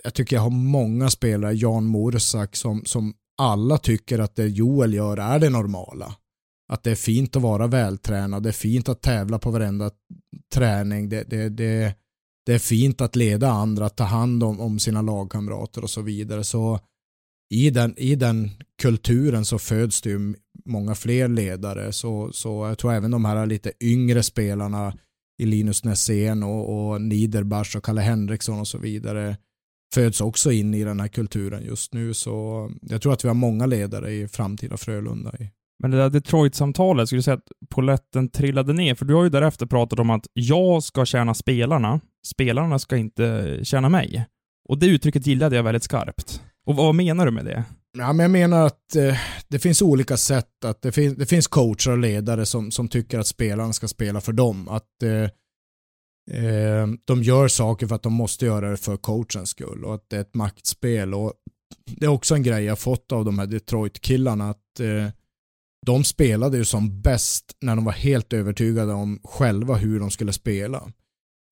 jag 0.04 0.14
tycker 0.14 0.36
jag 0.36 0.42
har 0.42 0.50
många 0.50 1.10
spelare, 1.10 1.54
Jan 1.54 1.86
Morsak, 1.86 2.56
som, 2.56 2.84
som 2.84 3.14
alla 3.38 3.78
tycker 3.78 4.18
att 4.18 4.36
det 4.36 4.46
Joel 4.46 4.94
gör 4.94 5.16
är 5.16 5.38
det 5.38 5.50
normala. 5.50 6.16
att 6.72 6.82
det 6.82 6.90
är 6.90 6.94
fint 6.94 7.36
att 7.36 7.42
vara 7.42 7.66
vältränad, 7.66 8.42
det 8.42 8.50
är 8.50 8.52
fint 8.52 8.88
att 8.88 9.02
tävla 9.02 9.38
på 9.38 9.50
varenda 9.50 9.90
träning, 10.54 11.08
det, 11.08 11.24
det, 11.30 11.48
det, 11.48 11.94
det 12.46 12.54
är 12.54 12.58
fint 12.58 13.00
att 13.00 13.16
leda 13.16 13.50
andra, 13.50 13.86
att 13.86 13.96
ta 13.96 14.04
hand 14.04 14.42
om, 14.42 14.60
om 14.60 14.78
sina 14.78 15.02
lagkamrater 15.02 15.82
och 15.82 15.90
så 15.90 16.02
vidare. 16.02 16.44
Så 16.44 16.80
i 17.54 17.70
den, 17.70 17.98
i 17.98 18.14
den 18.14 18.50
kulturen 18.82 19.44
så 19.44 19.58
föds 19.58 20.02
det 20.02 20.10
ju 20.10 20.34
många 20.64 20.94
fler 20.94 21.28
ledare. 21.28 21.92
Så, 21.92 22.32
så 22.32 22.66
jag 22.66 22.78
tror 22.78 22.92
även 22.92 23.10
de 23.10 23.24
här 23.24 23.46
lite 23.46 23.72
yngre 23.80 24.22
spelarna 24.22 24.94
i 25.42 25.46
Linus 25.46 25.84
Nässén 25.84 26.42
och, 26.42 26.90
och 26.90 27.02
Niederbach 27.02 27.76
och 27.76 27.84
Kalle 27.84 28.00
Henriksson 28.00 28.60
och 28.60 28.68
så 28.68 28.78
vidare 28.78 29.36
föds 29.92 30.20
också 30.20 30.52
in 30.52 30.74
i 30.74 30.84
den 30.84 31.00
här 31.00 31.08
kulturen 31.08 31.64
just 31.64 31.94
nu. 31.94 32.14
Så 32.14 32.70
jag 32.82 33.02
tror 33.02 33.12
att 33.12 33.24
vi 33.24 33.28
har 33.28 33.34
många 33.34 33.66
ledare 33.66 34.12
i 34.12 34.28
framtida 34.28 34.76
Frölunda. 34.76 35.32
Men 35.82 35.90
det 35.90 35.96
där 35.96 36.10
Detroit-samtalet, 36.10 37.08
skulle 37.08 37.18
du 37.18 37.22
säga 37.22 37.34
att 37.34 37.68
poletten 37.70 38.28
trillade 38.28 38.72
ner? 38.72 38.94
För 38.94 39.04
du 39.04 39.14
har 39.14 39.24
ju 39.24 39.30
därefter 39.30 39.66
pratat 39.66 39.98
om 39.98 40.10
att 40.10 40.26
jag 40.32 40.82
ska 40.82 41.04
tjäna 41.04 41.34
spelarna, 41.34 42.00
spelarna 42.26 42.78
ska 42.78 42.96
inte 42.96 43.58
tjäna 43.62 43.88
mig. 43.88 44.26
Och 44.68 44.78
det 44.78 44.86
uttrycket 44.86 45.26
gillade 45.26 45.56
jag 45.56 45.62
väldigt 45.62 45.82
skarpt. 45.82 46.42
Och 46.66 46.76
vad 46.76 46.94
menar 46.94 47.26
du 47.26 47.32
med 47.32 47.44
det? 47.44 47.64
Ja, 47.98 48.12
men 48.12 48.24
jag 48.24 48.30
menar 48.30 48.66
att 48.66 48.96
eh, 48.96 49.16
det 49.48 49.58
finns 49.58 49.82
olika 49.82 50.16
sätt. 50.16 50.64
att 50.64 50.82
Det, 50.82 50.92
fin 50.92 51.14
det 51.18 51.26
finns 51.26 51.46
coacher 51.46 51.90
och 51.90 51.98
ledare 51.98 52.46
som, 52.46 52.70
som 52.70 52.88
tycker 52.88 53.18
att 53.18 53.26
spelarna 53.26 53.72
ska 53.72 53.88
spela 53.88 54.20
för 54.20 54.32
dem. 54.32 54.68
Att 54.68 55.02
eh, 55.02 55.30
eh, 56.30 56.86
de 57.04 57.22
gör 57.22 57.48
saker 57.48 57.86
för 57.86 57.94
att 57.94 58.02
de 58.02 58.12
måste 58.12 58.46
göra 58.46 58.70
det 58.70 58.76
för 58.76 58.96
coachens 58.96 59.50
skull 59.50 59.84
och 59.84 59.94
att 59.94 60.04
det 60.08 60.16
är 60.16 60.20
ett 60.20 60.34
maktspel. 60.34 61.14
Och 61.14 61.32
det 61.86 62.06
är 62.06 62.10
också 62.10 62.34
en 62.34 62.42
grej 62.42 62.64
jag 62.64 62.78
fått 62.78 63.12
av 63.12 63.24
de 63.24 63.38
här 63.38 63.46
Detroit-killarna 63.46 64.50
att 64.50 64.80
eh, 64.80 65.08
de 65.86 66.04
spelade 66.04 66.56
ju 66.56 66.64
som 66.64 67.00
bäst 67.00 67.56
när 67.60 67.76
de 67.76 67.84
var 67.84 67.92
helt 67.92 68.32
övertygade 68.32 68.92
om 68.92 69.20
själva 69.24 69.74
hur 69.74 70.00
de 70.00 70.10
skulle 70.10 70.32
spela. 70.32 70.92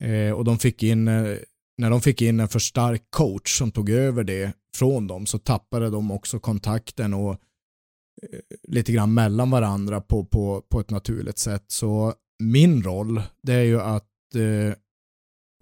Eh, 0.02 0.32
och 0.32 0.44
de 0.44 0.58
fick 0.58 0.82
in 0.82 1.08
eh, 1.08 1.36
när 1.78 1.90
de 1.90 2.00
fick 2.00 2.22
in 2.22 2.40
en 2.40 2.48
för 2.48 2.58
stark 2.58 3.02
coach 3.10 3.58
som 3.58 3.70
tog 3.70 3.90
över 3.90 4.24
det 4.24 4.52
från 4.76 5.06
dem 5.06 5.26
så 5.26 5.38
tappade 5.38 5.90
de 5.90 6.10
också 6.10 6.38
kontakten 6.38 7.14
och 7.14 7.32
eh, 7.32 8.38
lite 8.68 8.92
grann 8.92 9.14
mellan 9.14 9.50
varandra 9.50 10.00
på, 10.00 10.24
på, 10.24 10.62
på 10.70 10.80
ett 10.80 10.90
naturligt 10.90 11.38
sätt. 11.38 11.64
Så 11.66 12.14
min 12.42 12.82
roll 12.82 13.22
det 13.42 13.52
är 13.52 13.62
ju 13.62 13.80
att 13.80 14.09
eh, 14.34 14.74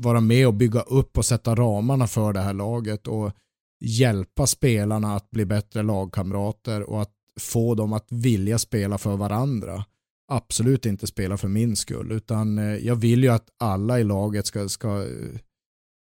vara 0.03 0.21
med 0.21 0.47
och 0.47 0.55
bygga 0.55 0.81
upp 0.81 1.19
och 1.19 1.25
sätta 1.25 1.55
ramarna 1.55 2.07
för 2.07 2.33
det 2.33 2.41
här 2.41 2.55
laget 2.55 3.07
och 3.07 3.33
hjälpa 3.81 4.47
spelarna 4.47 5.17
att 5.17 5.31
bli 5.31 5.47
bättre 5.47 5.83
lagkamrater 5.83 6.83
och 6.83 7.03
att 7.03 7.13
få 7.41 7.75
dem 7.75 7.93
att 7.93 8.07
vilja 8.11 8.59
spela 8.59 8.99
för 8.99 9.17
varandra. 9.17 9.85
Absolut 10.33 10.87
inte 10.87 11.07
spela 11.07 11.37
för 11.37 11.49
min 11.49 11.77
skull, 11.77 12.13
utan 12.13 12.59
eh, 12.59 12.65
jag 12.65 12.97
vill 12.97 13.23
ju 13.23 13.29
att 13.29 13.49
alla 13.59 14.01
i 14.01 14.05
laget 14.05 14.47
ska, 14.47 14.69
ska 14.69 15.03
eh, 15.03 15.41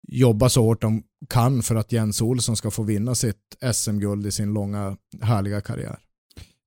jobba 0.09 0.49
så 0.49 0.63
hårt 0.63 0.81
de 0.81 1.03
kan 1.29 1.63
för 1.63 1.75
att 1.75 1.93
Jens 1.93 2.23
Olsson 2.23 2.57
ska 2.57 2.71
få 2.71 2.83
vinna 2.83 3.15
sitt 3.15 3.57
SM-guld 3.75 4.27
i 4.27 4.33
sin 4.33 4.53
långa 4.53 4.97
härliga 5.21 5.61
karriär. 5.61 5.99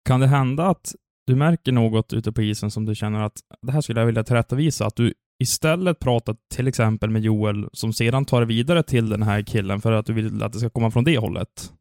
Kan 0.05 0.19
det 0.19 0.27
hända 0.27 0.67
att 0.67 0.95
du 1.25 1.35
märker 1.35 1.71
något 1.71 2.13
ute 2.13 2.31
på 2.31 2.41
isen 2.41 2.71
som 2.71 2.85
du 2.85 2.95
känner 2.95 3.19
att 3.19 3.39
det 3.61 3.71
här 3.71 3.81
skulle 3.81 3.99
jag 3.99 4.05
vilja 4.05 4.23
tillrättavisa? 4.23 4.85
Att 4.85 4.95
du 4.95 5.13
istället 5.39 5.99
pratat 5.99 6.37
till 6.55 6.67
exempel 6.67 7.09
med 7.09 7.21
Joel 7.21 7.69
som 7.73 7.93
sedan 7.93 8.25
tar 8.25 8.39
det 8.39 8.47
vidare 8.47 8.83
till 8.83 9.09
den 9.09 9.23
här 9.23 9.41
killen 9.41 9.81
för 9.81 9.91
att 9.91 10.05
du 10.05 10.13
vill 10.13 10.43
att 10.43 10.53
det 10.53 10.59
ska 10.59 10.69
komma 10.69 10.91
från 10.91 11.03
det 11.03 11.17
hållet? 11.17 11.73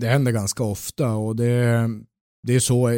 Det 0.00 0.06
händer 0.06 0.32
ganska 0.32 0.64
ofta 0.64 1.14
och 1.14 1.36
det, 1.36 1.88
det 2.42 2.54
är 2.54 2.60
så, 2.60 2.90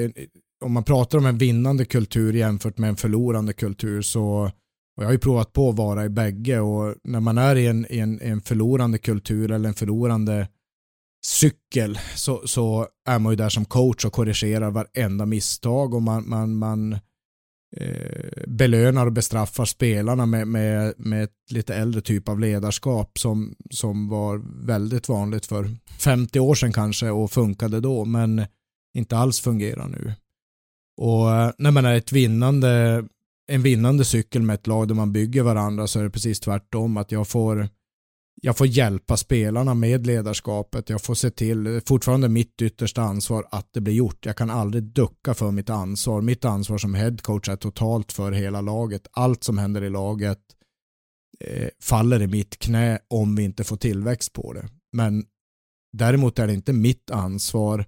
om 0.64 0.72
man 0.72 0.84
pratar 0.84 1.18
om 1.18 1.26
en 1.26 1.38
vinnande 1.38 1.84
kultur 1.84 2.32
jämfört 2.32 2.78
med 2.78 2.88
en 2.88 2.96
förlorande 2.96 3.52
kultur 3.52 4.02
så 4.02 4.50
och 4.96 5.02
jag 5.02 5.08
har 5.08 5.12
ju 5.12 5.18
provat 5.18 5.52
på 5.52 5.68
att 5.68 5.76
vara 5.76 6.04
i 6.04 6.08
bägge 6.08 6.60
och 6.60 6.94
när 7.04 7.20
man 7.20 7.38
är 7.38 7.56
i 7.56 7.66
en, 7.66 7.86
i 7.90 7.98
en, 7.98 8.20
en 8.20 8.40
förlorande 8.40 8.98
kultur 8.98 9.52
eller 9.52 9.68
en 9.68 9.74
förlorande 9.74 10.48
cykel 11.26 11.98
så, 12.14 12.42
så 12.46 12.88
är 13.08 13.18
man 13.18 13.32
ju 13.32 13.36
där 13.36 13.48
som 13.48 13.64
coach 13.64 14.04
och 14.04 14.12
korrigerar 14.12 14.70
varenda 14.70 15.26
misstag 15.26 15.94
och 15.94 16.02
man, 16.02 16.28
man, 16.28 16.56
man 16.56 16.92
eh, 16.92 16.98
Eh, 17.76 18.42
belönar 18.46 19.06
och 19.06 19.12
bestraffar 19.12 19.64
spelarna 19.64 20.26
med, 20.26 20.48
med, 20.48 20.94
med 20.96 21.24
ett 21.24 21.50
lite 21.50 21.74
äldre 21.74 22.00
typ 22.00 22.28
av 22.28 22.40
ledarskap 22.40 23.18
som, 23.18 23.54
som 23.70 24.08
var 24.08 24.66
väldigt 24.66 25.08
vanligt 25.08 25.46
för 25.46 25.76
50 25.98 26.40
år 26.40 26.54
sedan 26.54 26.72
kanske 26.72 27.10
och 27.10 27.30
funkade 27.30 27.80
då 27.80 28.04
men 28.04 28.46
inte 28.94 29.16
alls 29.16 29.40
fungerar 29.40 29.88
nu. 29.88 30.12
Och 30.96 31.26
när 31.58 31.70
man 31.70 31.84
är 31.84 31.94
ett 31.94 32.12
vinnande 32.12 33.04
en 33.48 33.62
vinnande 33.62 34.04
cykel 34.04 34.42
med 34.42 34.54
ett 34.54 34.66
lag 34.66 34.88
där 34.88 34.94
man 34.94 35.12
bygger 35.12 35.42
varandra 35.42 35.86
så 35.86 35.98
är 35.98 36.04
det 36.04 36.10
precis 36.10 36.40
tvärtom. 36.40 36.96
Att 36.96 37.12
jag 37.12 37.28
får, 37.28 37.68
jag 38.42 38.56
får 38.56 38.66
hjälpa 38.66 39.16
spelarna 39.16 39.74
med 39.74 40.06
ledarskapet. 40.06 40.90
Jag 40.90 41.02
får 41.02 41.14
se 41.14 41.30
till, 41.30 41.80
fortfarande 41.86 42.28
mitt 42.28 42.62
yttersta 42.62 43.02
ansvar 43.02 43.46
att 43.50 43.68
det 43.72 43.80
blir 43.80 43.94
gjort. 43.94 44.26
Jag 44.26 44.36
kan 44.36 44.50
aldrig 44.50 44.82
ducka 44.82 45.34
för 45.34 45.50
mitt 45.50 45.70
ansvar. 45.70 46.20
Mitt 46.20 46.44
ansvar 46.44 46.78
som 46.78 46.94
headcoach 46.94 47.48
är 47.48 47.56
totalt 47.56 48.12
för 48.12 48.32
hela 48.32 48.60
laget. 48.60 49.06
Allt 49.12 49.44
som 49.44 49.58
händer 49.58 49.84
i 49.84 49.90
laget 49.90 50.40
eh, 51.40 51.68
faller 51.82 52.22
i 52.22 52.26
mitt 52.26 52.58
knä 52.58 52.98
om 53.08 53.36
vi 53.36 53.42
inte 53.42 53.64
får 53.64 53.76
tillväxt 53.76 54.32
på 54.32 54.52
det. 54.52 54.68
Men 54.92 55.24
däremot 55.92 56.38
är 56.38 56.46
det 56.46 56.54
inte 56.54 56.72
mitt 56.72 57.10
ansvar 57.10 57.86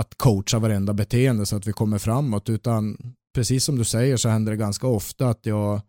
att 0.00 0.14
coacha 0.16 0.58
varenda 0.58 0.94
beteende 0.94 1.46
så 1.46 1.56
att 1.56 1.66
vi 1.66 1.72
kommer 1.72 1.98
framåt 1.98 2.48
utan 2.48 2.96
precis 3.34 3.64
som 3.64 3.78
du 3.78 3.84
säger 3.84 4.16
så 4.16 4.28
händer 4.28 4.52
det 4.52 4.58
ganska 4.58 4.86
ofta 4.86 5.28
att 5.28 5.46
jag 5.46 5.80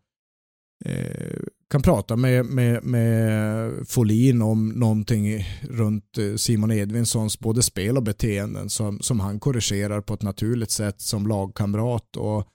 eh, 0.85 1.39
kan 1.71 1.81
prata 1.81 2.15
med, 2.15 2.45
med, 2.45 2.83
med 2.83 3.71
Folin 3.87 4.41
om 4.41 4.69
någonting 4.69 5.45
runt 5.61 6.17
eh, 6.17 6.35
Simon 6.35 6.71
Edvinssons 6.71 7.39
både 7.39 7.63
spel 7.63 7.97
och 7.97 8.03
beteenden 8.03 8.69
som, 8.69 8.99
som 8.99 9.19
han 9.19 9.39
korrigerar 9.39 10.01
på 10.01 10.13
ett 10.13 10.21
naturligt 10.21 10.71
sätt 10.71 11.01
som 11.01 11.27
lagkamrat. 11.27 12.17
Och 12.17 12.47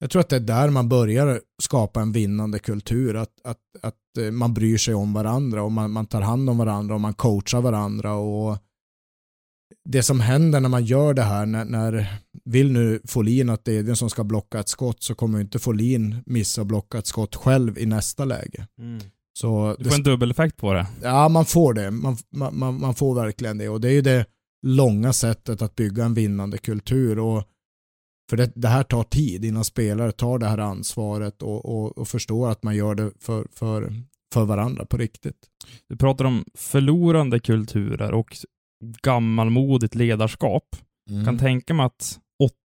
jag 0.00 0.10
tror 0.10 0.20
att 0.20 0.28
det 0.28 0.36
är 0.36 0.40
där 0.40 0.70
man 0.70 0.88
börjar 0.88 1.40
skapa 1.62 2.00
en 2.00 2.12
vinnande 2.12 2.58
kultur. 2.58 3.16
Att, 3.16 3.32
att, 3.44 3.58
att 3.82 4.18
eh, 4.18 4.30
man 4.30 4.54
bryr 4.54 4.78
sig 4.78 4.94
om 4.94 5.12
varandra 5.12 5.62
och 5.62 5.72
man, 5.72 5.90
man 5.90 6.06
tar 6.06 6.20
hand 6.20 6.50
om 6.50 6.58
varandra 6.58 6.94
och 6.94 7.00
man 7.00 7.14
coachar 7.14 7.60
varandra. 7.60 8.14
och 8.14 8.58
det 9.86 10.02
som 10.02 10.20
händer 10.20 10.60
när 10.60 10.68
man 10.68 10.84
gör 10.84 11.14
det 11.14 11.22
här, 11.22 11.46
när, 11.46 11.64
när 11.64 12.20
vill 12.44 12.72
nu 12.72 13.00
Folin 13.04 13.50
att 13.50 13.64
det 13.64 13.72
är 13.72 13.82
den 13.82 13.96
som 13.96 14.10
ska 14.10 14.24
blocka 14.24 14.60
ett 14.60 14.68
skott 14.68 15.02
så 15.02 15.14
kommer 15.14 15.40
inte 15.40 15.58
Folin 15.58 16.16
missa 16.26 16.60
att 16.60 16.66
blocka 16.66 16.98
ett 16.98 17.06
skott 17.06 17.36
själv 17.36 17.78
i 17.78 17.86
nästa 17.86 18.24
läge. 18.24 18.66
Mm. 18.78 19.00
Så 19.38 19.76
du 19.78 19.84
får 19.84 19.90
det, 19.90 19.96
en 19.96 20.02
dubbeleffekt 20.02 20.56
på 20.56 20.72
det. 20.72 20.86
Ja, 21.02 21.28
man 21.28 21.44
får 21.44 21.74
det. 21.74 21.90
Man, 21.90 22.16
man, 22.30 22.80
man 22.80 22.94
får 22.94 23.14
verkligen 23.14 23.58
det. 23.58 23.68
Och 23.68 23.80
det 23.80 23.88
är 23.88 23.92
ju 23.92 24.00
det 24.00 24.26
långa 24.62 25.12
sättet 25.12 25.62
att 25.62 25.76
bygga 25.76 26.04
en 26.04 26.14
vinnande 26.14 26.58
kultur. 26.58 27.18
Och 27.18 27.44
för 28.30 28.36
det, 28.36 28.52
det 28.54 28.68
här 28.68 28.82
tar 28.82 29.02
tid 29.04 29.44
innan 29.44 29.64
spelare 29.64 30.12
tar 30.12 30.38
det 30.38 30.46
här 30.46 30.58
ansvaret 30.58 31.42
och, 31.42 31.64
och, 31.64 31.98
och 31.98 32.08
förstår 32.08 32.50
att 32.50 32.62
man 32.62 32.76
gör 32.76 32.94
det 32.94 33.10
för, 33.20 33.46
för, 33.52 33.92
för 34.32 34.44
varandra 34.44 34.84
på 34.84 34.96
riktigt. 34.96 35.38
Du 35.88 35.96
pratar 35.96 36.24
om 36.24 36.44
förlorande 36.54 37.40
kulturer 37.40 38.12
och 38.12 38.36
gammalmodigt 39.02 39.94
ledarskap. 39.94 40.76
Mm. 41.10 41.24
Kan 41.24 41.38
tänka 41.38 41.74
mig 41.74 41.86
att 41.86 42.18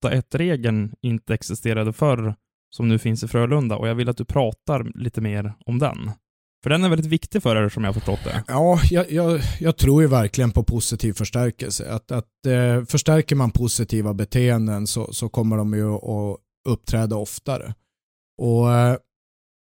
8-1-regeln 0.06 0.94
inte 1.01 1.34
existerade 1.34 1.94
förr, 1.94 2.36
som 2.75 2.88
nu 2.88 3.00
finns 3.00 3.24
i 3.24 3.27
Frölunda, 3.27 3.77
och 3.77 3.88
jag 3.88 3.96
vill 3.96 4.10
att 4.10 4.18
du 4.18 4.25
pratar 4.25 5.00
lite 5.00 5.22
mer 5.22 5.53
om 5.65 5.80
den. 5.80 6.12
För 6.63 6.70
den 6.70 6.84
är 6.84 6.89
väldigt 6.89 7.12
viktig 7.12 7.44
för 7.44 7.56
er 7.56 7.70
som 7.70 7.84
jag 7.84 7.89
har 7.89 7.94
förstått 7.94 8.24
det. 8.24 8.44
Ja, 8.48 8.80
jag, 8.89 9.12
jag, 9.12 9.41
jag 9.60 9.77
tror 9.77 10.01
ju 10.01 10.08
verkligen 10.08 10.51
på 10.51 10.63
positiv 10.63 11.13
förstärkelse. 11.13 11.91
Att, 11.91 12.12
att 12.12 12.46
eh, 12.48 12.84
förstärker 12.86 13.36
man 13.36 13.51
positiva 13.51 14.13
beteenden 14.13 14.88
så, 14.88 15.13
så 15.13 15.30
kommer 15.30 15.58
de 15.58 15.74
ju 15.74 15.96
att 15.96 16.38
uppträda 16.70 17.15
oftare. 17.15 17.74
Och 18.38 18.74
eh, 18.74 18.98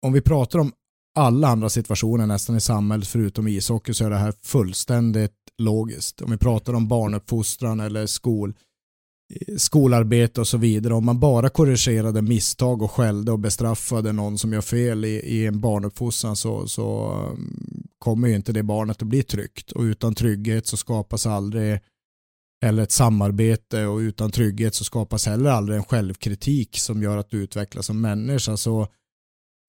om 0.07 0.13
vi 0.13 0.21
pratar 0.21 0.59
om 0.59 0.73
alla 1.19 1.49
andra 1.49 1.69
situationer 1.69 2.27
nästan 2.27 2.57
i 2.57 2.61
samhället 2.61 3.09
förutom 3.09 3.49
ishockey 3.49 3.95
så 3.95 4.05
är 4.05 4.11
det 4.11 4.17
här 4.17 4.35
fullständigt 4.43 5.33
logiskt. 5.59 6.23
Om 6.23 6.31
vi 6.31 6.37
pratar 6.37 6.75
om 6.75 6.89
barnuppfostran 6.89 7.81
eller 7.81 8.07
skol, 8.07 8.55
skolarbete 9.57 10.41
och 10.41 10.49
så 10.49 10.59
vidare. 10.59 10.95
Om 10.95 11.05
man 11.05 11.21
bara 11.21 11.49
korrigerade 11.49 12.23
misstag 12.23 12.83
och 12.83 12.91
skällde 12.91 13.33
och 13.33 13.39
bestraffade 13.39 14.13
någon 14.13 14.39
som 14.39 14.53
gör 14.53 14.61
fel 14.61 15.05
i, 15.05 15.09
i 15.09 15.47
en 15.47 15.61
barnuppfostran 15.61 16.37
så, 16.37 16.69
så 16.69 17.13
um, 17.13 17.87
kommer 17.99 18.29
ju 18.29 18.37
inte 18.37 18.53
det 18.53 18.63
barnet 18.63 19.03
att 19.03 19.09
bli 19.09 19.23
tryggt. 19.23 19.73
Och 19.73 19.83
utan 19.83 20.15
trygghet 20.15 20.67
så 20.67 20.77
skapas 20.77 21.27
aldrig 21.27 21.81
eller 22.65 22.83
ett 22.83 22.93
samarbete 22.93 23.87
och 23.87 23.99
utan 23.99 24.31
trygghet 24.31 24.75
så 24.75 24.85
skapas 24.85 25.27
heller 25.27 25.51
aldrig 25.51 25.79
en 25.79 25.85
självkritik 25.85 26.79
som 26.79 27.03
gör 27.03 27.17
att 27.17 27.31
du 27.31 27.43
utvecklas 27.43 27.87
som 27.87 28.01
människa. 28.01 28.57
Så 28.57 28.89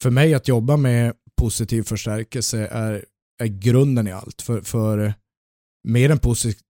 för 0.03 0.09
mig 0.09 0.33
att 0.33 0.47
jobba 0.47 0.77
med 0.77 1.13
positiv 1.37 1.83
förstärkelse 1.83 2.67
är, 2.67 3.05
är 3.39 3.47
grunden 3.47 4.07
i 4.07 4.11
allt. 4.11 4.41
För, 4.41 4.61
för 4.61 5.13
än 5.95 6.19
positiv 6.19 6.61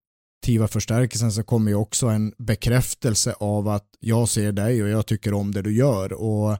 positiva 0.47 0.67
förstärkelsen 0.67 1.31
så 1.31 1.43
kommer 1.43 1.71
ju 1.71 1.75
också 1.75 2.07
en 2.07 2.33
bekräftelse 2.37 3.33
av 3.39 3.67
att 3.67 3.87
jag 3.99 4.29
ser 4.29 4.51
dig 4.51 4.83
och 4.83 4.89
jag 4.89 5.05
tycker 5.05 5.33
om 5.33 5.51
det 5.51 5.61
du 5.61 5.75
gör. 5.75 6.13
Och 6.13 6.51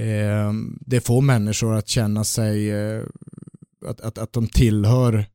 eh, 0.00 0.52
Det 0.80 1.00
får 1.00 1.22
människor 1.22 1.74
att 1.74 1.88
känna 1.88 2.24
sig, 2.24 2.70
eh, 2.70 3.02
att, 3.86 4.00
att, 4.00 4.18
att 4.18 4.32
de 4.32 4.46
tillhör 4.46 5.26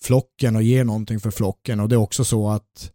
flocken 0.00 0.56
och 0.56 0.62
ger 0.62 0.84
någonting 0.84 1.20
för 1.20 1.30
flocken. 1.30 1.80
Och 1.80 1.88
det 1.88 1.94
är 1.94 2.00
också 2.00 2.24
så 2.24 2.50
att... 2.50 2.92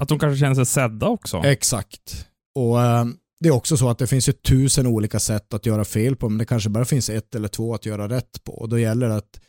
Att 0.00 0.08
de 0.08 0.18
kanske 0.18 0.40
känner 0.40 0.54
sig 0.54 0.66
sedda 0.66 1.06
också. 1.06 1.36
Exakt. 1.44 2.26
Och 2.54 2.82
eh, 2.82 3.04
det 3.40 3.48
är 3.48 3.52
också 3.52 3.76
så 3.76 3.88
att 3.88 3.98
det 3.98 4.06
finns 4.06 4.28
ju 4.28 4.32
tusen 4.32 4.86
olika 4.86 5.18
sätt 5.18 5.54
att 5.54 5.66
göra 5.66 5.84
fel 5.84 6.16
på, 6.16 6.28
men 6.28 6.38
det 6.38 6.44
kanske 6.44 6.70
bara 6.70 6.84
finns 6.84 7.10
ett 7.10 7.34
eller 7.34 7.48
två 7.48 7.74
att 7.74 7.86
göra 7.86 8.08
rätt 8.08 8.44
på. 8.44 8.52
Och 8.52 8.68
då 8.68 8.78
gäller 8.78 9.08
det 9.08 9.16
att 9.16 9.40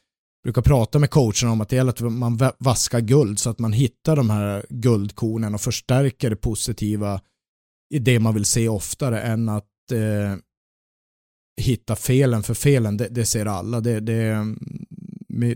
brukar 0.43 0.61
prata 0.61 0.99
med 0.99 1.09
coacherna 1.09 1.51
om 1.51 1.61
att 1.61 1.69
det 1.69 1.75
gäller 1.75 1.91
att 1.91 2.13
man 2.13 2.39
vaskar 2.57 2.99
guld 2.99 3.39
så 3.39 3.49
att 3.49 3.59
man 3.59 3.73
hittar 3.73 4.15
de 4.15 4.29
här 4.29 4.65
guldkornen 4.69 5.53
och 5.53 5.61
förstärker 5.61 6.29
det 6.29 6.35
positiva 6.35 7.21
i 7.93 7.99
det 7.99 8.19
man 8.19 8.33
vill 8.33 8.45
se 8.45 8.69
oftare 8.69 9.21
än 9.21 9.49
att 9.49 9.91
eh, 9.91 10.37
hitta 11.61 11.95
felen 11.95 12.43
för 12.43 12.53
felen. 12.53 12.97
Det, 12.97 13.07
det 13.07 13.25
ser 13.25 13.45
alla. 13.45 13.81
Det, 13.81 13.99
det, 13.99 14.55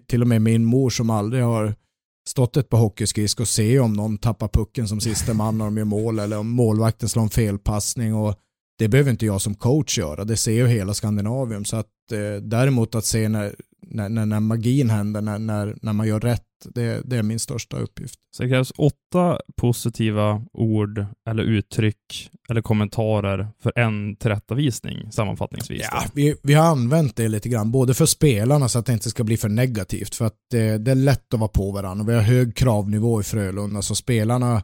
till 0.08 0.22
och 0.22 0.28
med 0.28 0.42
min 0.42 0.66
mor 0.66 0.90
som 0.90 1.10
aldrig 1.10 1.44
har 1.44 1.76
stått 2.28 2.58
ett 2.58 2.70
par 2.70 2.78
hockeyskridskor 2.78 3.46
ser 3.46 3.80
om 3.80 3.94
någon 3.94 4.18
tappar 4.18 4.48
pucken 4.48 4.88
som 4.88 5.02
sista 5.02 5.34
man 5.34 5.58
när 5.58 5.66
de 5.66 5.78
gör 5.78 5.86
mål 5.86 6.20
eller 6.20 6.38
om 6.38 6.50
målvakten 6.50 7.10
slår 7.10 7.24
en 7.24 7.30
felpassning 7.30 8.16
och 8.16 8.36
det 8.78 8.88
behöver 8.88 9.12
inte 9.12 9.26
jag 9.26 9.42
som 9.42 9.56
coach 9.56 9.98
göra. 9.98 10.24
Det 10.26 10.38
ser 10.38 10.52
ju 10.52 10.68
hela 10.68 10.94
Skandinavium. 10.94 11.66
Så 11.66 11.76
att 11.76 12.12
eh, 12.12 12.42
däremot 12.42 12.96
att 12.96 13.06
se 13.06 13.30
när 13.30 13.56
när, 13.88 14.10
när, 14.10 14.26
när 14.26 14.40
magin 14.40 14.90
händer, 14.90 15.22
när, 15.22 15.40
när, 15.40 15.78
när 15.82 15.94
man 15.94 16.08
gör 16.08 16.20
rätt, 16.20 16.42
det, 16.74 17.02
det 17.06 17.18
är 17.18 17.24
min 17.24 17.40
största 17.40 17.78
uppgift. 17.78 18.20
Så 18.38 18.44
det 18.44 18.50
krävs 18.50 18.74
åtta 18.78 19.40
positiva 19.56 20.46
ord 20.54 21.06
eller 21.30 21.44
uttryck 21.44 22.32
eller 22.50 22.62
kommentarer 22.62 23.48
för 23.64 23.80
en 23.80 24.16
tillrättavisning 24.16 25.12
sammanfattningsvis? 25.12 25.88
Ja, 25.92 26.04
vi, 26.14 26.36
vi 26.44 26.54
har 26.54 26.66
använt 26.66 27.16
det 27.16 27.28
lite 27.28 27.50
grann, 27.50 27.72
både 27.72 27.94
för 27.94 28.06
spelarna 28.06 28.70
så 28.70 28.80
att 28.80 28.86
det 28.86 28.94
inte 28.94 29.10
ska 29.10 29.24
bli 29.24 29.38
för 29.38 29.50
negativt, 29.50 30.16
för 30.16 30.26
att 30.26 30.38
det, 30.52 30.78
det 30.78 30.92
är 30.92 30.96
lätt 30.96 31.34
att 31.34 31.40
vara 31.40 31.50
på 31.50 31.72
varandra 31.72 32.04
och 32.04 32.10
vi 32.10 32.14
har 32.14 32.22
hög 32.22 32.56
kravnivå 32.56 33.22
i 33.22 33.24
Frölunda, 33.24 33.82
så 33.82 33.96
spelarna 33.96 34.64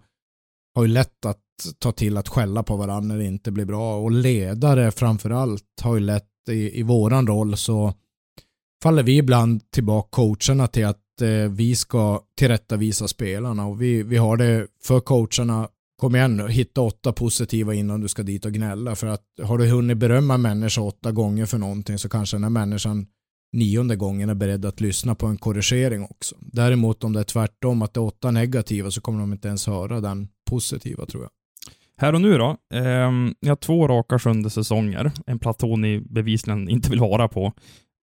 har 0.75 0.84
ju 0.84 0.88
lätt 0.88 1.25
att 1.25 1.38
ta 1.80 1.92
till 1.92 2.18
att 2.18 2.28
skälla 2.28 2.63
på 2.63 2.75
varandra 2.75 3.08
när 3.08 3.24
det 3.24 3.28
inte 3.28 3.51
blir 3.51 3.66
bra 3.66 3.98
och 3.98 4.12
ledare 4.12 4.92
framförallt 4.92 5.82
har 5.82 5.96
ju 5.96 6.01
lätt 6.01 6.28
i, 6.50 6.80
i 6.80 6.84
våran 6.84 7.28
roll 7.28 7.58
så 7.58 7.94
faller 8.83 9.03
vi 9.03 9.17
ibland 9.17 9.71
tillbaka 9.71 10.07
coacherna 10.11 10.67
till 10.67 10.85
att 10.85 11.21
eh, 11.21 11.51
vi 11.51 11.75
ska 11.75 12.21
tillrättavisa 12.38 13.07
spelarna 13.07 13.65
och 13.65 13.81
vi, 13.81 14.03
vi 14.03 14.17
har 14.17 14.38
det 14.38 14.67
för 14.83 15.00
coacherna 15.00 15.67
kom 16.01 16.15
igen 16.15 16.38
nu, 16.38 16.47
hitta 16.47 16.81
åtta 16.81 17.13
positiva 17.13 17.73
innan 17.73 18.01
du 18.01 18.07
ska 18.07 18.23
dit 18.23 18.45
och 18.45 18.51
gnälla. 18.51 18.95
För 18.95 19.07
att 19.07 19.23
har 19.43 19.57
du 19.57 19.67
hunnit 19.67 19.97
berömma 19.97 20.33
en 20.33 20.41
människa 20.41 20.81
åtta 20.81 21.11
gånger 21.11 21.45
för 21.45 21.57
någonting 21.57 21.97
så 21.97 22.09
kanske 22.09 22.35
den 22.35 22.43
här 22.43 22.50
människan 22.50 23.07
nionde 23.53 23.95
gången 23.95 24.29
är 24.29 24.33
beredd 24.33 24.65
att 24.65 24.81
lyssna 24.81 25.15
på 25.15 25.27
en 25.27 25.38
korrigering 25.38 26.03
också. 26.03 26.35
Däremot 26.39 27.03
om 27.03 27.13
det 27.13 27.19
är 27.19 27.23
tvärtom, 27.23 27.81
att 27.81 27.93
det 27.93 28.00
är 28.00 28.03
åtta 28.03 28.31
negativa 28.31 28.91
så 28.91 29.01
kommer 29.01 29.19
de 29.19 29.33
inte 29.33 29.47
ens 29.47 29.67
höra 29.67 30.01
den 30.01 30.27
positiva 30.50 31.05
tror 31.05 31.23
jag. 31.23 31.31
Här 31.97 32.15
och 32.15 32.21
nu 32.21 32.38
då. 32.38 32.57
Eh, 32.73 33.11
ni 33.41 33.50
har 33.50 33.55
två 33.55 33.88
raka 33.88 34.19
sjunde 34.19 34.50
säsonger, 34.50 35.11
en 35.25 35.39
platå 35.39 35.75
ni 35.75 36.00
bevisligen 36.00 36.69
inte 36.69 36.89
vill 36.89 37.00
vara 37.00 37.27
på. 37.27 37.53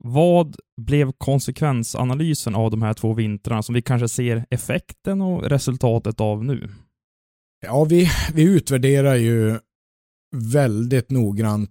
Vad 0.05 0.57
blev 0.81 1.13
konsekvensanalysen 1.13 2.55
av 2.55 2.71
de 2.71 2.83
här 2.83 2.95
två 2.95 3.15
vintrarna 3.15 3.63
som 3.63 3.75
vi 3.75 3.83
kanske 3.83 4.09
ser 4.09 4.47
effekten 4.51 5.21
och 5.21 5.43
resultatet 5.43 6.21
av 6.21 6.45
nu? 6.45 6.69
Ja, 7.61 7.85
vi, 7.85 8.09
vi 8.35 8.43
utvärderar 8.43 9.15
ju 9.15 9.59
väldigt 10.37 11.11
noggrant 11.11 11.71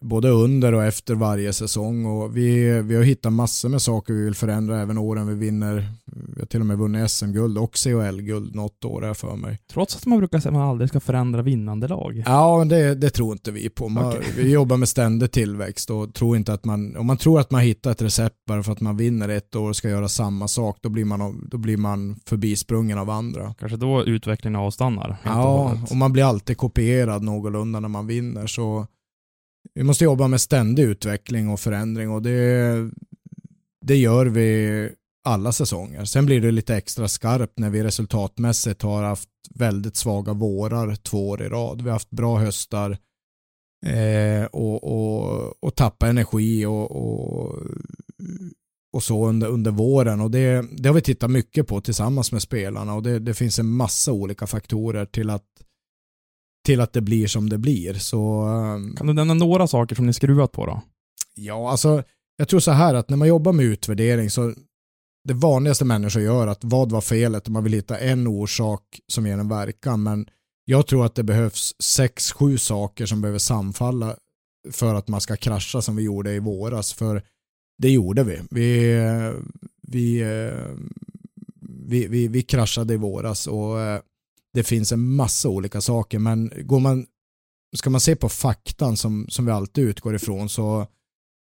både 0.00 0.28
under 0.28 0.74
och 0.74 0.84
efter 0.84 1.14
varje 1.14 1.52
säsong 1.52 2.06
och 2.06 2.36
vi, 2.36 2.80
vi 2.82 2.96
har 2.96 3.02
hittat 3.02 3.32
massor 3.32 3.68
med 3.68 3.82
saker 3.82 4.14
vi 4.14 4.24
vill 4.24 4.34
förändra 4.34 4.80
även 4.80 4.98
åren 4.98 5.26
vi 5.26 5.34
vinner. 5.34 5.88
Vi 6.06 6.40
har 6.40 6.46
till 6.46 6.60
och 6.60 6.66
med 6.66 6.78
vunnit 6.78 7.10
SM-guld 7.10 7.58
och 7.58 7.76
CHL-guld 7.76 8.54
något 8.54 8.84
år 8.84 9.02
här 9.02 9.14
för 9.14 9.36
mig. 9.36 9.58
Trots 9.72 9.96
att 9.96 10.06
man 10.06 10.18
brukar 10.18 10.40
säga 10.40 10.50
att 10.50 10.54
man 10.54 10.68
aldrig 10.68 10.88
ska 10.88 11.00
förändra 11.00 11.42
vinnande 11.42 11.88
lag. 11.88 12.22
Ja, 12.26 12.64
det, 12.64 12.94
det 12.94 13.10
tror 13.10 13.32
inte 13.32 13.50
vi 13.50 13.68
på. 13.68 13.88
Man, 13.88 14.06
okay. 14.06 14.22
Vi 14.36 14.50
jobbar 14.50 14.76
med 14.76 14.88
ständig 14.88 15.32
tillväxt 15.32 15.90
och 15.90 16.14
tror 16.14 16.36
inte 16.36 16.52
att 16.52 16.64
man, 16.64 16.96
om 16.96 17.06
man 17.06 17.16
tror 17.16 17.40
att 17.40 17.50
man 17.50 17.60
hittar 17.60 17.90
ett 17.90 18.02
recept 18.02 18.36
bara 18.46 18.62
för 18.62 18.72
att 18.72 18.80
man 18.80 18.96
vinner 18.96 19.28
ett 19.28 19.56
år 19.56 19.68
och 19.68 19.76
ska 19.76 19.88
göra 19.88 20.08
samma 20.08 20.48
sak, 20.48 20.78
då 20.80 20.88
blir 20.88 21.04
man, 21.04 21.48
då 21.50 21.58
blir 21.58 21.76
man 21.76 22.20
förbisprungen 22.26 22.98
av 22.98 23.10
andra. 23.10 23.54
Kanske 23.58 23.76
då 23.76 24.04
utvecklingen 24.04 24.60
avstannar. 24.60 25.16
Ja, 25.22 25.70
och, 25.82 25.90
och 25.90 25.96
man 25.96 26.12
blir 26.12 26.24
alltid 26.24 26.56
kopierad 26.56 27.22
någorlunda 27.22 27.80
när 27.80 27.88
man 27.88 28.06
vinner. 28.06 28.46
Så 28.46 28.86
vi 29.74 29.82
måste 29.82 30.04
jobba 30.04 30.28
med 30.28 30.40
ständig 30.40 30.82
utveckling 30.82 31.48
och 31.48 31.60
förändring 31.60 32.10
och 32.10 32.22
det, 32.22 32.90
det 33.86 33.96
gör 33.96 34.26
vi 34.26 34.90
alla 35.24 35.52
säsonger. 35.52 36.04
Sen 36.04 36.26
blir 36.26 36.40
det 36.40 36.50
lite 36.50 36.76
extra 36.76 37.08
skarpt 37.08 37.58
när 37.58 37.70
vi 37.70 37.82
resultatmässigt 37.82 38.82
har 38.82 39.02
haft 39.02 39.28
väldigt 39.54 39.96
svaga 39.96 40.32
vårar 40.32 40.94
två 40.94 41.28
år 41.28 41.42
i 41.42 41.48
rad. 41.48 41.82
Vi 41.82 41.88
har 41.88 41.92
haft 41.92 42.10
bra 42.10 42.38
höstar 42.38 42.98
eh, 43.86 44.44
och, 44.44 44.84
och, 44.84 45.64
och 45.64 45.74
tappa 45.74 46.08
energi 46.08 46.66
och, 46.66 46.90
och, 46.90 47.62
och 48.92 49.02
så 49.02 49.28
under, 49.28 49.48
under 49.48 49.70
våren. 49.70 50.20
Och 50.20 50.30
det, 50.30 50.64
det 50.76 50.88
har 50.88 50.94
vi 50.94 51.00
tittat 51.00 51.30
mycket 51.30 51.66
på 51.66 51.80
tillsammans 51.80 52.32
med 52.32 52.42
spelarna 52.42 52.94
och 52.94 53.02
det, 53.02 53.18
det 53.18 53.34
finns 53.34 53.58
en 53.58 53.66
massa 53.66 54.12
olika 54.12 54.46
faktorer 54.46 55.06
till 55.06 55.30
att 55.30 55.55
till 56.66 56.80
att 56.80 56.92
det 56.92 57.00
blir 57.00 57.26
som 57.26 57.48
det 57.48 57.58
blir. 57.58 57.94
Så, 57.94 58.42
ehm, 58.42 58.96
kan 58.96 59.06
du 59.06 59.12
nämna 59.12 59.34
några 59.34 59.66
saker 59.66 59.96
som 59.96 60.06
ni 60.06 60.12
skruvat 60.12 60.52
på 60.52 60.66
då? 60.66 60.82
Ja, 61.34 61.70
alltså 61.70 62.02
jag 62.36 62.48
tror 62.48 62.60
så 62.60 62.70
här 62.70 62.94
att 62.94 63.10
när 63.10 63.16
man 63.16 63.28
jobbar 63.28 63.52
med 63.52 63.64
utvärdering 63.64 64.30
så 64.30 64.54
det 65.24 65.34
vanligaste 65.34 65.84
människor 65.84 66.22
gör 66.22 66.46
att 66.46 66.64
vad 66.64 66.92
var 66.92 67.00
felet? 67.00 67.48
Man 67.48 67.64
vill 67.64 67.72
hitta 67.72 67.98
en 67.98 68.26
orsak 68.26 68.82
som 69.12 69.26
ger 69.26 69.38
en 69.38 69.48
verkan. 69.48 70.02
Men 70.02 70.26
jag 70.64 70.86
tror 70.86 71.06
att 71.06 71.14
det 71.14 71.22
behövs 71.22 71.74
sex, 71.82 72.32
sju 72.32 72.58
saker 72.58 73.06
som 73.06 73.20
behöver 73.20 73.38
samfalla 73.38 74.16
för 74.72 74.94
att 74.94 75.08
man 75.08 75.20
ska 75.20 75.36
krascha 75.36 75.82
som 75.82 75.96
vi 75.96 76.02
gjorde 76.02 76.32
i 76.32 76.38
våras. 76.38 76.92
För 76.92 77.22
det 77.78 77.90
gjorde 77.90 78.24
vi. 78.24 78.40
Vi, 78.50 78.96
vi, 79.82 80.24
vi, 81.86 82.06
vi, 82.06 82.28
vi 82.28 82.42
kraschade 82.42 82.94
i 82.94 82.96
våras 82.96 83.46
och 83.46 83.80
eh, 83.80 84.00
det 84.56 84.62
finns 84.62 84.92
en 84.92 85.14
massa 85.14 85.48
olika 85.48 85.80
saker 85.80 86.18
men 86.18 86.52
går 86.56 86.80
man, 86.80 87.06
ska 87.76 87.90
man 87.90 88.00
se 88.00 88.16
på 88.16 88.28
faktan 88.28 88.96
som, 88.96 89.26
som 89.28 89.46
vi 89.46 89.52
alltid 89.52 89.84
utgår 89.84 90.14
ifrån 90.14 90.48
så, 90.48 90.86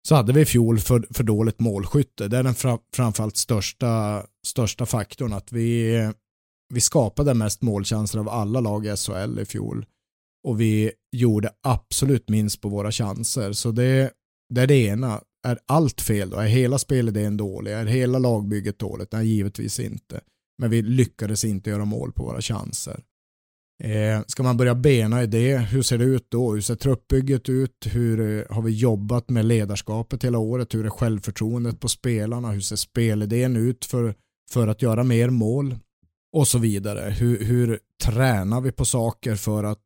så 0.08 0.16
hade 0.16 0.34
vi 0.34 0.42
i 0.42 0.46
fjol 0.46 0.80
för, 0.80 1.08
för 1.10 1.24
dåligt 1.24 1.60
målskytte. 1.60 2.28
Det 2.28 2.38
är 2.38 2.44
den 2.44 2.56
fra, 2.56 2.78
framförallt 2.94 3.38
största, 3.38 4.24
största 4.48 4.86
faktorn 4.86 5.34
att 5.34 5.52
vi, 5.52 6.12
vi 6.74 6.82
skapade 6.82 7.34
mest 7.34 7.62
målchanser 7.62 8.20
av 8.20 8.30
alla 8.30 8.60
lag 8.60 8.86
i 8.86 8.96
SHL 8.96 9.40
i 9.40 9.46
fjol 9.46 9.86
och 10.48 10.62
vi 10.62 10.92
gjorde 11.12 11.50
absolut 11.64 12.30
minst 12.30 12.62
på 12.62 12.70
våra 12.70 12.92
chanser. 12.92 13.54
Så 13.54 13.72
det, 13.72 14.12
det 14.54 14.62
är 14.62 14.68
det 14.68 14.86
ena. 14.86 15.22
Är 15.48 15.60
allt 15.66 16.02
fel 16.02 16.30
då? 16.30 16.38
Är 16.38 16.48
hela 16.48 16.80
spelidén 16.80 17.38
dålig? 17.38 17.72
Är 17.72 17.86
hela 17.86 18.20
lagbygget 18.20 18.80
dåligt? 18.80 19.12
Nej, 19.12 19.28
givetvis 19.28 19.80
inte. 19.80 20.22
Men 20.58 20.70
vi 20.70 20.82
lyckades 20.82 21.46
inte 21.46 21.70
göra 21.70 21.86
mål 21.86 22.12
på 22.12 22.24
våra 22.24 22.42
chanser. 22.42 23.04
Eh, 23.84 24.22
ska 24.28 24.44
man 24.44 24.58
börja 24.58 24.76
bena 24.76 25.24
i 25.24 25.28
det, 25.28 25.58
hur 25.58 25.82
ser 25.82 25.98
det 25.98 26.04
ut 26.04 26.26
då? 26.30 26.54
Hur 26.54 26.62
ser 26.62 26.76
truppbygget 26.76 27.50
ut? 27.50 27.86
Hur 27.86 28.20
eh, 28.20 28.56
har 28.56 28.62
vi 28.62 28.72
jobbat 28.72 29.30
med 29.30 29.46
ledarskapet 29.46 30.24
hela 30.24 30.38
året? 30.38 30.74
Hur 30.74 30.86
är 30.86 30.90
självförtroendet 30.90 31.80
på 31.80 31.88
spelarna? 31.88 32.52
Hur 32.52 32.62
ser 32.62 32.76
spelidén 32.76 33.56
ut 33.56 33.86
för, 33.86 34.16
för 34.52 34.68
att 34.68 34.82
göra 34.82 35.04
mer 35.04 35.30
mål? 35.30 35.76
Och 36.34 36.48
så 36.48 36.58
vidare. 36.58 37.10
Hur, 37.10 37.44
hur 37.44 37.80
tränar 38.04 38.62
vi 38.62 38.72
på 38.72 38.86
saker 38.86 39.36
för 39.36 39.64
att 39.64 39.84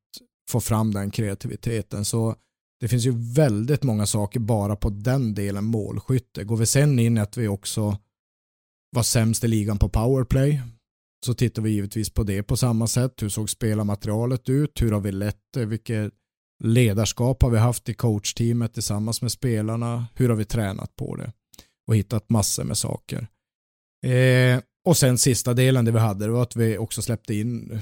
få 0.50 0.60
fram 0.60 0.94
den 0.94 1.12
kreativiteten? 1.12 2.06
Så 2.06 2.36
det 2.80 2.88
finns 2.88 3.06
ju 3.06 3.14
väldigt 3.36 3.84
många 3.84 4.06
saker 4.06 4.40
bara 4.40 4.76
på 4.76 4.90
den 4.90 5.34
delen 5.34 5.64
målskytte. 5.64 6.44
Går 6.44 6.58
vi 6.58 6.66
sen 6.66 7.00
in 7.00 7.18
i 7.18 7.22
att 7.22 7.38
vi 7.38 7.48
också 7.48 7.98
var 8.96 9.04
sämst 9.04 9.44
i 9.44 9.48
ligan 9.48 9.78
på 9.78 9.90
powerplay 9.90 10.62
så 11.26 11.34
tittar 11.34 11.62
vi 11.62 11.72
givetvis 11.72 12.10
på 12.10 12.24
det 12.24 12.44
på 12.44 12.58
samma 12.58 12.88
sätt. 12.88 13.22
Hur 13.22 13.30
såg 13.30 13.50
spelarmaterialet 13.50 14.50
ut? 14.50 14.82
Hur 14.82 14.92
har 14.92 15.00
vi 15.00 15.12
lett 15.12 15.42
det? 15.54 15.66
Vilket 15.66 16.14
ledarskap 16.64 17.44
har 17.44 17.50
vi 17.50 17.58
haft 17.58 17.90
i 17.90 17.94
coachteamet 17.94 18.74
tillsammans 18.74 19.22
med 19.22 19.32
spelarna? 19.32 20.08
Hur 20.16 20.30
har 20.30 20.36
vi 20.36 20.46
tränat 20.46 20.96
på 20.96 21.16
det? 21.16 21.32
Och 21.88 21.96
hittat 21.96 22.30
massor 22.30 22.64
med 22.64 22.78
saker. 22.78 23.28
Eh, 24.06 24.62
och 24.86 24.98
sen 24.98 25.18
sista 25.18 25.54
delen 25.54 25.86
det 25.86 25.92
vi 25.92 26.00
hade 26.00 26.26
det 26.26 26.32
var 26.32 26.44
att 26.44 26.56
vi 26.56 26.78
också 26.78 27.02
släppte 27.02 27.34
in 27.36 27.82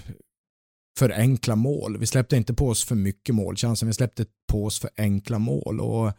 för 0.99 1.09
enkla 1.09 1.55
mål. 1.55 1.97
Vi 1.97 2.05
släppte 2.05 2.37
inte 2.37 2.53
på 2.53 2.67
oss 2.67 2.83
för 2.83 2.95
mycket 2.95 3.35
målchanser, 3.35 3.87
vi 3.87 3.93
släppte 3.93 4.25
på 4.51 4.65
oss 4.65 4.79
för 4.79 4.89
enkla 4.97 5.39
mål. 5.39 5.79
Och 5.79 6.11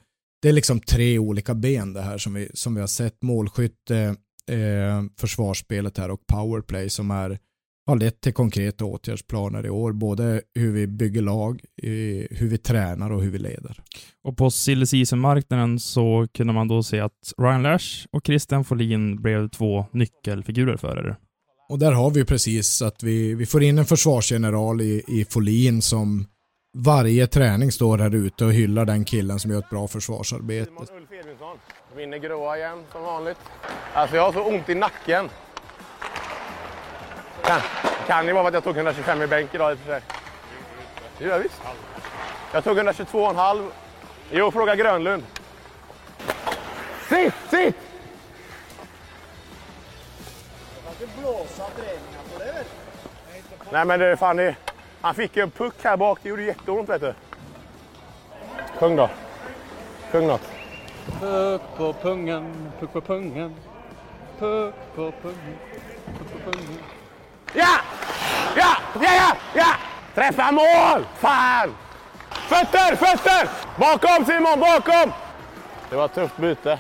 det 0.42 0.48
är 0.48 0.53
liksom 0.53 0.81
tre 0.81 1.18
olika 1.18 1.55
ben 1.55 1.92
det 1.92 2.03
här 2.03 2.18
som 2.18 2.35
vi, 2.35 2.50
som 2.55 2.74
vi 2.74 2.81
har 2.81 2.88
sett. 2.88 3.22
Målskytte, 3.22 4.16
eh, 4.51 5.03
försvarsspelet 5.21 5.99
här 5.99 6.11
och 6.11 6.27
powerplay 6.27 6.91
som 6.91 7.11
är, 7.11 7.39
har 7.87 7.97
lett 7.97 8.21
till 8.21 8.33
konkreta 8.33 8.85
åtgärdsplaner 8.85 9.67
i 9.67 9.71
år. 9.71 9.93
Både 9.93 10.43
hur 10.55 10.73
vi 10.73 10.87
bygger 10.87 11.23
lag, 11.23 11.61
hur 12.31 12.49
vi 12.49 12.59
tränar 12.59 13.13
och 13.13 13.23
hur 13.23 13.31
vi 13.31 13.39
leder. 13.39 13.83
Och 14.25 14.37
på 14.37 14.51
silly 14.51 14.87
season-marknaden 14.87 15.79
så 15.79 16.29
kunde 16.35 16.53
man 16.53 16.69
då 16.69 16.83
se 16.83 17.01
att 17.01 17.33
Ryan 17.39 17.63
Lash 17.63 18.07
och 18.13 18.27
Christian 18.27 18.65
Folin 18.65 19.23
blev 19.23 19.49
två 19.49 19.87
nyckelfigurer 19.93 20.77
för 20.77 20.99
er. 20.99 21.17
Och 21.71 21.79
där 21.79 21.93
har 21.93 22.11
vi 22.11 22.25
precis 22.25 22.83
att 22.83 23.03
vi, 23.03 23.35
vi 23.35 23.47
får 23.47 23.63
in 23.63 23.79
en 23.79 23.85
försvarsgeneral 23.85 24.81
i, 24.81 25.03
i 25.09 25.25
Folin 25.31 25.83
som 25.83 26.27
varje 26.72 27.26
träning 27.26 27.72
står 27.72 27.98
här 27.98 28.14
ute 28.14 28.44
och 28.44 28.52
hyllar 28.52 28.85
den 28.85 29.04
killen 29.04 29.38
som 29.40 29.50
gör 29.50 29.59
ett 29.59 29.70
bra 29.70 29.88
försvarsarbete. 29.88 30.70
Ulf 30.70 31.12
Edvinsson 31.12 31.59
vinner 31.96 32.18
gråa 32.18 32.59
igen 32.59 32.85
som 32.92 33.02
vanligt. 33.02 33.38
Alltså 33.94 34.16
jag 34.16 34.22
har 34.22 34.33
så 34.33 34.42
ont 34.42 34.68
i 34.68 34.74
nacken. 34.74 35.28
Kan, 37.42 37.61
kan 38.06 38.26
ju 38.26 38.33
vara 38.33 38.48
att 38.48 38.54
jag 38.54 38.64
tog 38.64 38.76
125 38.76 39.22
i 39.22 39.26
bänk 39.26 39.54
idag 39.54 39.72
i 39.72 39.74
och 39.74 39.78
för 39.78 39.87
sig. 39.87 40.00
Det 41.18 41.24
gör 41.24 41.33
jag 41.33 41.38
visst. 41.38 41.61
Jag 42.52 42.64
tog 42.64 42.78
122,5. 42.78 43.70
Jo, 44.30 44.50
fråga 44.50 44.76
Grönlund. 44.76 45.22
Sitt, 47.09 47.35
sitt! 47.50 47.76
Nej 53.72 53.85
men 53.85 54.00
det 54.00 54.06
är 54.06 54.16
fan 54.16 54.37
det. 54.37 54.56
Han 55.01 55.15
fick 55.15 55.37
en 55.37 55.51
puck 55.51 55.75
här 55.83 55.97
bak, 55.97 56.19
det 56.23 56.29
gjorde 56.29 56.43
jätteont 56.43 56.89
vet 56.89 57.01
du. 57.01 57.15
Sjung 58.79 58.97
då. 58.97 59.11
Sjung 60.13 60.27
något. 60.27 60.43
Puck 61.21 61.63
på 61.77 61.93
pungen, 61.93 62.73
puck 62.81 62.93
på 62.93 63.01
pungen. 63.01 63.55
Puck 64.39 64.75
på 64.95 65.13
pungen, 65.23 65.59
puck 66.19 66.45
på 66.45 66.51
pungen. 66.51 66.79
Ja! 67.55 67.81
Ja! 68.57 68.77
Ja, 68.95 69.15
ja, 69.15 69.37
ja! 69.55 69.75
Träffa 70.15 70.53
mål! 70.53 71.05
Fan! 71.19 71.75
Fötter, 72.31 72.97
fötter! 72.97 73.49
Bakom 73.77 74.25
Simon, 74.25 74.61
bakom! 74.61 75.13
Det 75.91 75.97
var 75.97 76.05
ett 76.05 76.15
tufft 76.15 76.37
byte. 76.37 76.79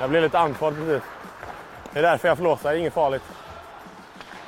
Jag 0.00 0.10
blev 0.10 0.22
lite 0.22 0.38
andfådd 0.38 0.74
precis. 0.76 1.02
Det 1.92 1.98
är 1.98 2.02
därför 2.02 2.28
jag 2.28 2.38
flåsar, 2.38 2.74
inget 2.74 2.94
farligt. 2.94 3.22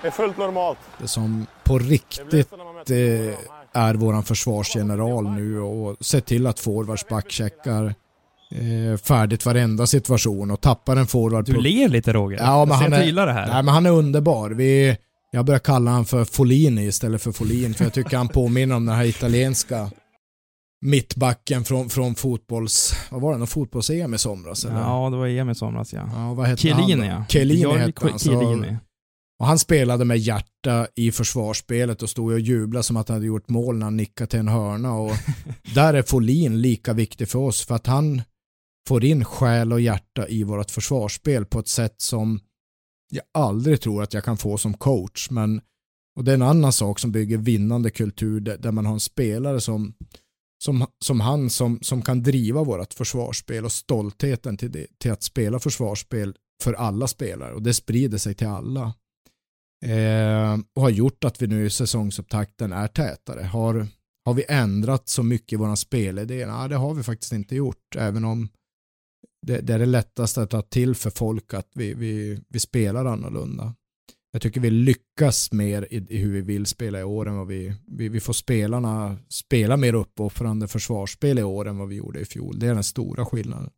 Det 0.00 0.06
är 0.06 0.12
fullt 0.12 0.36
normalt. 0.36 0.78
Det 0.98 1.08
som 1.08 1.46
på 1.66 1.78
riktigt 1.78 2.52
eh, 2.90 3.34
är 3.72 3.94
våran 3.94 4.22
försvarsgeneral 4.22 5.30
nu 5.30 5.60
och 5.60 5.96
se 6.00 6.20
till 6.20 6.46
att 6.46 6.60
forwards 6.60 7.08
backcheckar 7.08 7.94
eh, 8.50 8.98
färdigt 8.98 9.46
varenda 9.46 9.86
situation 9.86 10.50
och 10.50 10.60
tappar 10.60 10.96
en 10.96 11.06
forward. 11.06 11.44
Du 11.44 11.60
ler 11.60 11.88
lite 11.88 12.12
Roger. 12.12 12.38
Ja, 12.38 12.64
men 12.64 12.68
jag 12.68 12.76
han 12.76 12.90
ser 12.90 13.20
är, 13.22 13.26
det 13.26 13.32
här. 13.32 13.46
Nej, 13.46 13.62
men 13.62 13.74
han 13.74 13.86
är 13.86 13.90
underbar. 13.90 14.50
Vi, 14.50 14.96
jag 15.30 15.44
börjar 15.44 15.58
kalla 15.58 15.90
honom 15.90 16.04
för 16.04 16.24
Folini 16.24 16.86
istället 16.86 17.22
för 17.22 17.32
Folin 17.32 17.74
för 17.74 17.84
jag 17.84 17.92
tycker 17.92 18.16
han 18.16 18.28
påminner 18.28 18.74
om 18.74 18.86
den 18.86 18.96
här 18.96 19.04
italienska 19.04 19.90
mittbacken 20.80 21.64
från, 21.64 21.88
från 21.88 22.14
fotbolls... 22.14 22.94
Vad 23.10 23.20
var 23.20 23.32
det? 23.32 23.38
Någon 23.38 23.46
fotbolls-EM 23.46 24.14
i 24.14 24.18
somras? 24.18 24.64
Eller? 24.64 24.80
Ja, 24.80 25.10
det 25.10 25.16
var 25.16 25.26
EM 25.26 25.50
i 25.50 25.54
somras 25.54 25.92
ja. 25.92 26.10
ja 26.14 26.34
vad 26.34 26.46
hette 26.46 26.62
Chiellini 26.62 26.92
han 26.92 27.00
då? 27.00 27.06
ja. 27.06 27.24
Chiellini 27.28 27.78
hette 27.78 28.08
han. 28.08 28.18
Så, 28.18 28.28
Chiellini. 28.30 28.76
Och 29.38 29.46
han 29.46 29.58
spelade 29.58 30.04
med 30.04 30.18
hjärta 30.18 30.86
i 30.94 31.12
försvarsspelet 31.12 32.02
och 32.02 32.10
stod 32.10 32.32
och 32.32 32.40
jublade 32.40 32.82
som 32.82 32.96
att 32.96 33.08
han 33.08 33.14
hade 33.14 33.26
gjort 33.26 33.48
mål 33.48 33.76
när 33.76 33.86
han 33.86 33.96
nickade 33.96 34.30
till 34.30 34.38
en 34.38 34.48
hörna. 34.48 34.94
Och 34.94 35.12
där 35.74 35.94
är 35.94 36.02
Folin 36.02 36.60
lika 36.60 36.92
viktig 36.92 37.28
för 37.28 37.38
oss 37.38 37.66
för 37.66 37.74
att 37.74 37.86
han 37.86 38.22
får 38.88 39.04
in 39.04 39.24
själ 39.24 39.72
och 39.72 39.80
hjärta 39.80 40.28
i 40.28 40.42
vårt 40.42 40.70
försvarsspel 40.70 41.44
på 41.44 41.58
ett 41.58 41.68
sätt 41.68 41.94
som 42.00 42.40
jag 43.10 43.24
aldrig 43.34 43.80
tror 43.80 44.02
att 44.02 44.14
jag 44.14 44.24
kan 44.24 44.36
få 44.36 44.58
som 44.58 44.74
coach. 44.74 45.30
Men, 45.30 45.60
och 46.16 46.24
det 46.24 46.30
är 46.32 46.34
en 46.34 46.42
annan 46.42 46.72
sak 46.72 46.98
som 46.98 47.12
bygger 47.12 47.38
vinnande 47.38 47.90
kultur 47.90 48.40
där, 48.40 48.72
man 48.72 48.86
har 48.86 48.92
en 48.92 49.00
spelare 49.00 49.60
som, 49.60 49.94
som, 50.64 50.86
som 51.04 51.20
han 51.20 51.50
som, 51.50 51.78
som 51.82 52.02
kan 52.02 52.22
driva 52.22 52.64
vårt 52.64 52.94
försvarsspel 52.94 53.64
och 53.64 53.72
stoltheten 53.72 54.56
till, 54.56 54.72
det, 54.72 54.86
till 54.98 55.12
att 55.12 55.22
spela 55.22 55.58
försvarsspel 55.58 56.36
för 56.62 56.72
alla 56.72 57.06
spelare 57.06 57.54
och 57.54 57.62
det 57.62 57.74
sprider 57.74 58.18
sig 58.18 58.34
till 58.34 58.46
alla. 58.46 58.94
Eh, 59.84 60.58
och 60.74 60.82
har 60.82 60.90
gjort 60.90 61.24
att 61.24 61.42
vi 61.42 61.46
nu 61.46 61.66
i 61.66 61.70
säsongsupptakten 61.70 62.72
är 62.72 62.88
tätare. 62.88 63.42
Har, 63.42 63.86
har 64.24 64.34
vi 64.34 64.44
ändrat 64.48 65.08
så 65.08 65.22
mycket 65.22 65.52
i 65.52 65.56
våran 65.56 65.76
spelidé? 65.76 66.46
Nej, 66.46 66.68
det 66.68 66.76
har 66.76 66.94
vi 66.94 67.02
faktiskt 67.02 67.32
inte 67.32 67.56
gjort, 67.56 67.96
även 67.96 68.24
om 68.24 68.48
det, 69.46 69.60
det 69.60 69.74
är 69.74 69.78
det 69.78 69.86
lättaste 69.86 70.42
att 70.42 70.50
ta 70.50 70.62
till 70.62 70.94
för 70.94 71.10
folk 71.10 71.54
att 71.54 71.68
vi, 71.74 71.94
vi, 71.94 72.40
vi 72.48 72.60
spelar 72.60 73.04
annorlunda. 73.04 73.74
Jag 74.32 74.42
tycker 74.42 74.60
vi 74.60 74.70
lyckas 74.70 75.52
mer 75.52 75.88
i, 75.90 75.96
i 75.96 76.16
hur 76.18 76.32
vi 76.32 76.40
vill 76.40 76.66
spela 76.66 77.00
i 77.00 77.02
år 77.02 77.28
än 77.28 77.36
vad 77.36 77.46
vi, 77.46 77.74
vi, 77.86 78.08
vi 78.08 78.20
får 78.20 78.32
spelarna 78.32 79.18
spela 79.28 79.76
mer 79.76 79.94
uppoffrande 79.94 80.68
försvarsspel 80.68 81.38
i 81.38 81.42
år 81.42 81.68
än 81.68 81.78
vad 81.78 81.88
vi 81.88 81.96
gjorde 81.96 82.20
i 82.20 82.24
fjol. 82.24 82.58
Det 82.58 82.66
är 82.66 82.74
den 82.74 82.84
stora 82.84 83.26
skillnaden. 83.26 83.70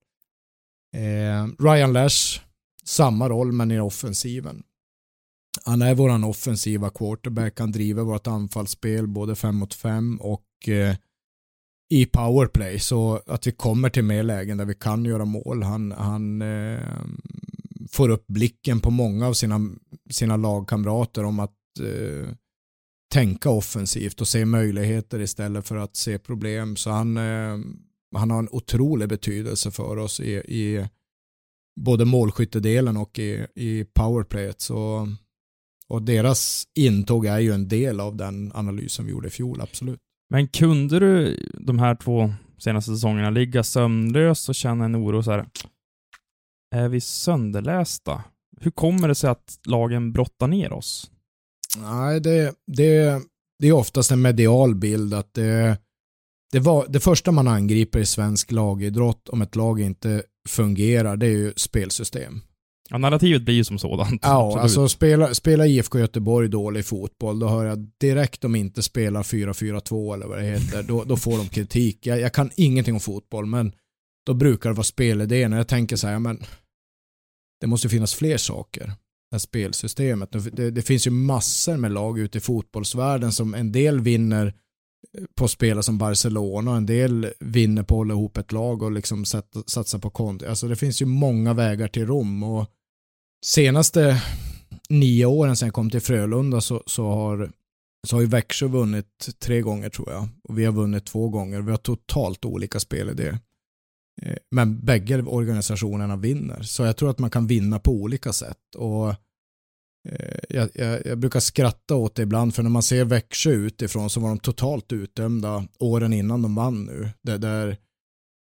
Eh, 0.96 1.64
Ryan 1.64 1.92
Lash, 1.92 2.40
samma 2.84 3.28
roll 3.28 3.52
men 3.52 3.70
i 3.70 3.80
offensiven. 3.80 4.62
Han 5.64 5.82
är 5.82 5.94
våran 5.94 6.24
offensiva 6.24 6.90
quarterback, 6.90 7.60
han 7.60 7.72
driver 7.72 8.02
vårt 8.02 8.26
anfallsspel 8.26 9.06
både 9.06 9.34
fem 9.34 9.56
mot 9.56 9.74
fem 9.74 10.18
och 10.20 10.68
eh, 10.68 10.96
i 11.90 12.06
powerplay 12.06 12.78
så 12.78 13.22
att 13.26 13.46
vi 13.46 13.52
kommer 13.52 13.90
till 13.90 14.04
mer 14.04 14.22
lägen 14.22 14.58
där 14.58 14.64
vi 14.64 14.74
kan 14.74 15.04
göra 15.04 15.24
mål. 15.24 15.62
Han, 15.62 15.92
han 15.92 16.42
eh, 16.42 16.80
får 17.90 18.08
upp 18.08 18.26
blicken 18.26 18.80
på 18.80 18.90
många 18.90 19.26
av 19.26 19.32
sina, 19.32 19.60
sina 20.10 20.36
lagkamrater 20.36 21.24
om 21.24 21.40
att 21.40 21.54
eh, 21.80 22.34
tänka 23.12 23.50
offensivt 23.50 24.20
och 24.20 24.28
se 24.28 24.44
möjligheter 24.44 25.20
istället 25.20 25.68
för 25.68 25.76
att 25.76 25.96
se 25.96 26.18
problem. 26.18 26.76
Så 26.76 26.90
han, 26.90 27.16
eh, 27.16 27.58
han 28.14 28.30
har 28.30 28.38
en 28.38 28.48
otrolig 28.52 29.08
betydelse 29.08 29.70
för 29.70 29.96
oss 29.96 30.20
i, 30.20 30.32
i 30.32 30.88
både 31.80 32.04
målskyttedelen 32.04 32.96
och 32.96 33.18
i, 33.18 33.46
i 33.54 33.84
powerplayet. 33.94 34.60
Så, 34.60 35.08
och 35.88 36.02
deras 36.02 36.64
intåg 36.78 37.26
är 37.26 37.38
ju 37.38 37.52
en 37.52 37.68
del 37.68 38.00
av 38.00 38.16
den 38.16 38.52
analysen 38.54 39.04
vi 39.04 39.10
gjorde 39.10 39.28
i 39.28 39.30
fjol, 39.30 39.60
absolut. 39.60 40.00
Men 40.30 40.48
kunde 40.48 40.98
du 40.98 41.36
de 41.60 41.78
här 41.78 41.94
två 41.94 42.32
senaste 42.58 42.90
säsongerna 42.90 43.30
ligga 43.30 43.62
sömnlös 43.62 44.48
och 44.48 44.54
känna 44.54 44.84
en 44.84 44.96
oro 44.96 45.22
så 45.22 45.30
här? 45.30 45.46
Är 46.74 46.88
vi 46.88 47.00
sönderlästa? 47.00 48.24
Hur 48.60 48.70
kommer 48.70 49.08
det 49.08 49.14
sig 49.14 49.30
att 49.30 49.58
lagen 49.66 50.12
brottar 50.12 50.48
ner 50.48 50.72
oss? 50.72 51.10
Nej, 51.78 52.20
det, 52.20 52.54
det, 52.66 53.22
det 53.58 53.68
är 53.68 53.72
oftast 53.72 54.10
en 54.10 54.22
medial 54.22 54.74
bild 54.74 55.14
att 55.14 55.34
det, 55.34 55.78
det, 56.52 56.58
var, 56.58 56.86
det 56.88 57.00
första 57.00 57.32
man 57.32 57.48
angriper 57.48 57.98
i 57.98 58.06
svensk 58.06 58.52
lagidrott 58.52 59.28
om 59.28 59.42
ett 59.42 59.56
lag 59.56 59.80
inte 59.80 60.22
fungerar, 60.48 61.16
det 61.16 61.26
är 61.26 61.36
ju 61.36 61.52
spelsystem. 61.56 62.40
Ja, 62.90 62.98
narrativet 62.98 63.42
blir 63.42 63.54
ju 63.54 63.64
som 63.64 63.78
sådant. 63.78 64.20
Ja, 64.22 64.46
Absolut. 64.46 64.62
alltså 64.62 64.88
spela, 64.88 65.34
spela 65.34 65.66
IFK 65.66 65.98
Göteborg 65.98 66.48
dålig 66.48 66.84
fotboll, 66.84 67.38
då 67.38 67.48
hör 67.48 67.64
jag 67.64 67.90
direkt 68.00 68.40
de 68.40 68.56
inte 68.56 68.82
spelar 68.82 69.22
4-4-2 69.22 70.14
eller 70.14 70.26
vad 70.26 70.38
det 70.38 70.44
heter, 70.44 70.82
då, 70.82 71.04
då 71.04 71.16
får 71.16 71.38
de 71.38 71.48
kritik. 71.48 72.06
Jag, 72.06 72.20
jag 72.20 72.32
kan 72.32 72.50
ingenting 72.56 72.94
om 72.94 73.00
fotboll, 73.00 73.46
men 73.46 73.72
då 74.26 74.34
brukar 74.34 74.70
det 74.70 74.74
vara 74.76 74.84
spelidén 74.84 75.52
och 75.52 75.58
jag 75.58 75.68
tänker 75.68 75.96
så 75.96 76.06
här, 76.06 76.18
men 76.18 76.42
det 77.60 77.66
måste 77.66 77.88
finnas 77.88 78.14
fler 78.14 78.36
saker. 78.36 78.92
Här 79.32 79.38
spelsystemet. 79.38 80.32
Det, 80.52 80.70
det 80.70 80.82
finns 80.82 81.06
ju 81.06 81.10
massor 81.10 81.76
med 81.76 81.92
lag 81.92 82.18
ute 82.18 82.38
i 82.38 82.40
fotbollsvärlden 82.40 83.32
som 83.32 83.54
en 83.54 83.72
del 83.72 84.00
vinner 84.00 84.54
på 85.34 85.48
spela 85.48 85.82
som 85.82 85.98
Barcelona 85.98 86.76
en 86.76 86.86
del 86.86 87.32
vinner 87.40 87.82
på 87.82 87.94
att 87.94 87.98
hålla 87.98 88.14
ihop 88.14 88.36
ett 88.36 88.52
lag 88.52 88.82
och 88.82 88.92
liksom 88.92 89.24
satsa 89.66 89.98
på 89.98 90.10
konto. 90.10 90.46
Alltså 90.48 90.68
det 90.68 90.76
finns 90.76 91.02
ju 91.02 91.06
många 91.06 91.54
vägar 91.54 91.88
till 91.88 92.06
Rom 92.06 92.42
och 92.42 92.70
senaste 93.44 94.22
nio 94.88 95.26
åren 95.26 95.56
sen 95.56 95.66
jag 95.66 95.74
kom 95.74 95.90
till 95.90 96.00
Frölunda 96.00 96.60
så, 96.60 96.82
så, 96.86 97.08
har, 97.08 97.52
så 98.06 98.16
har 98.16 98.20
ju 98.20 98.26
Växjö 98.26 98.66
vunnit 98.66 99.28
tre 99.38 99.60
gånger 99.60 99.90
tror 99.90 100.12
jag 100.12 100.28
och 100.44 100.58
vi 100.58 100.64
har 100.64 100.72
vunnit 100.72 101.06
två 101.06 101.28
gånger. 101.28 101.60
Vi 101.60 101.70
har 101.70 101.78
totalt 101.78 102.44
olika 102.44 102.80
spelidéer. 102.80 103.38
Eh, 104.22 104.36
men 104.50 104.80
bägge 104.80 105.22
organisationerna 105.22 106.16
vinner. 106.16 106.62
Så 106.62 106.84
jag 106.84 106.96
tror 106.96 107.10
att 107.10 107.18
man 107.18 107.30
kan 107.30 107.46
vinna 107.46 107.78
på 107.78 107.92
olika 107.92 108.32
sätt. 108.32 108.74
Och 108.76 109.08
eh, 110.08 110.38
jag, 110.48 110.68
jag, 110.74 111.06
jag 111.06 111.18
brukar 111.18 111.40
skratta 111.40 111.94
åt 111.94 112.14
det 112.14 112.22
ibland 112.22 112.54
för 112.54 112.62
när 112.62 112.70
man 112.70 112.82
ser 112.82 113.04
Växjö 113.04 113.50
utifrån 113.50 114.10
så 114.10 114.20
var 114.20 114.28
de 114.28 114.38
totalt 114.38 114.92
utdömda 114.92 115.68
åren 115.78 116.12
innan 116.12 116.42
de 116.42 116.54
vann 116.54 116.84
nu. 116.84 117.10
Det 117.22 117.38
där 117.38 117.76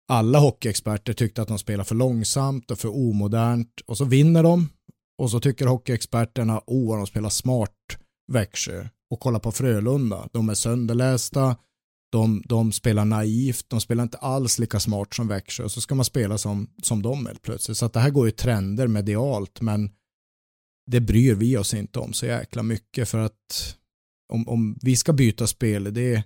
alla 0.09 0.39
hockeyexperter 0.39 1.13
tyckte 1.13 1.43
att 1.43 1.49
de 1.49 1.59
spelade 1.59 1.89
för 1.89 1.95
långsamt 1.95 2.71
och 2.71 2.79
för 2.79 2.89
omodernt 2.89 3.81
och 3.87 3.99
så 3.99 4.05
vinner 4.05 4.43
de 4.43 4.69
och 5.19 5.31
så 5.31 5.41
tycker 5.41 5.67
hockeyexperterna 5.67 6.61
oh 6.67 6.97
de 6.97 7.07
spelar 7.07 7.29
smart 7.29 7.99
Växjö 8.33 8.89
och 9.11 9.21
kolla 9.21 9.39
på 9.39 9.53
Frölunda. 9.53 10.29
De 10.33 10.49
är 10.49 10.55
sönderlästa, 10.55 11.57
de, 12.13 12.43
de 12.47 12.73
spelar 12.73 13.05
naivt, 13.05 13.65
de 13.69 13.81
spelar 13.81 14.03
inte 14.03 14.19
alls 14.19 14.59
lika 14.59 14.81
smart 14.81 15.15
som 15.15 15.29
Växjö 15.29 15.65
och 15.65 15.73
så 15.73 15.81
ska 15.81 15.95
man 15.95 16.05
spela 16.05 16.39
som, 16.39 16.71
som 16.83 17.03
de 17.03 17.27
helt 17.27 17.43
plötsligt. 17.43 17.77
Så 17.77 17.87
att 17.87 17.93
det 17.93 18.01
här 18.01 18.11
går 18.11 18.27
ju 18.27 18.31
trender 18.31 18.87
medialt 18.87 19.61
men 19.61 19.91
det 20.87 21.01
bryr 21.01 21.35
vi 21.35 21.57
oss 21.57 21.75
inte 21.75 21.99
om 21.99 22.13
så 22.13 22.27
jäkla 22.27 22.63
mycket 22.63 23.09
för 23.09 23.19
att 23.19 23.77
om, 24.33 24.49
om 24.49 24.79
vi 24.83 24.97
ska 24.97 25.13
byta 25.13 25.47
spel, 25.47 25.95
det 25.95 26.15
är 26.15 26.23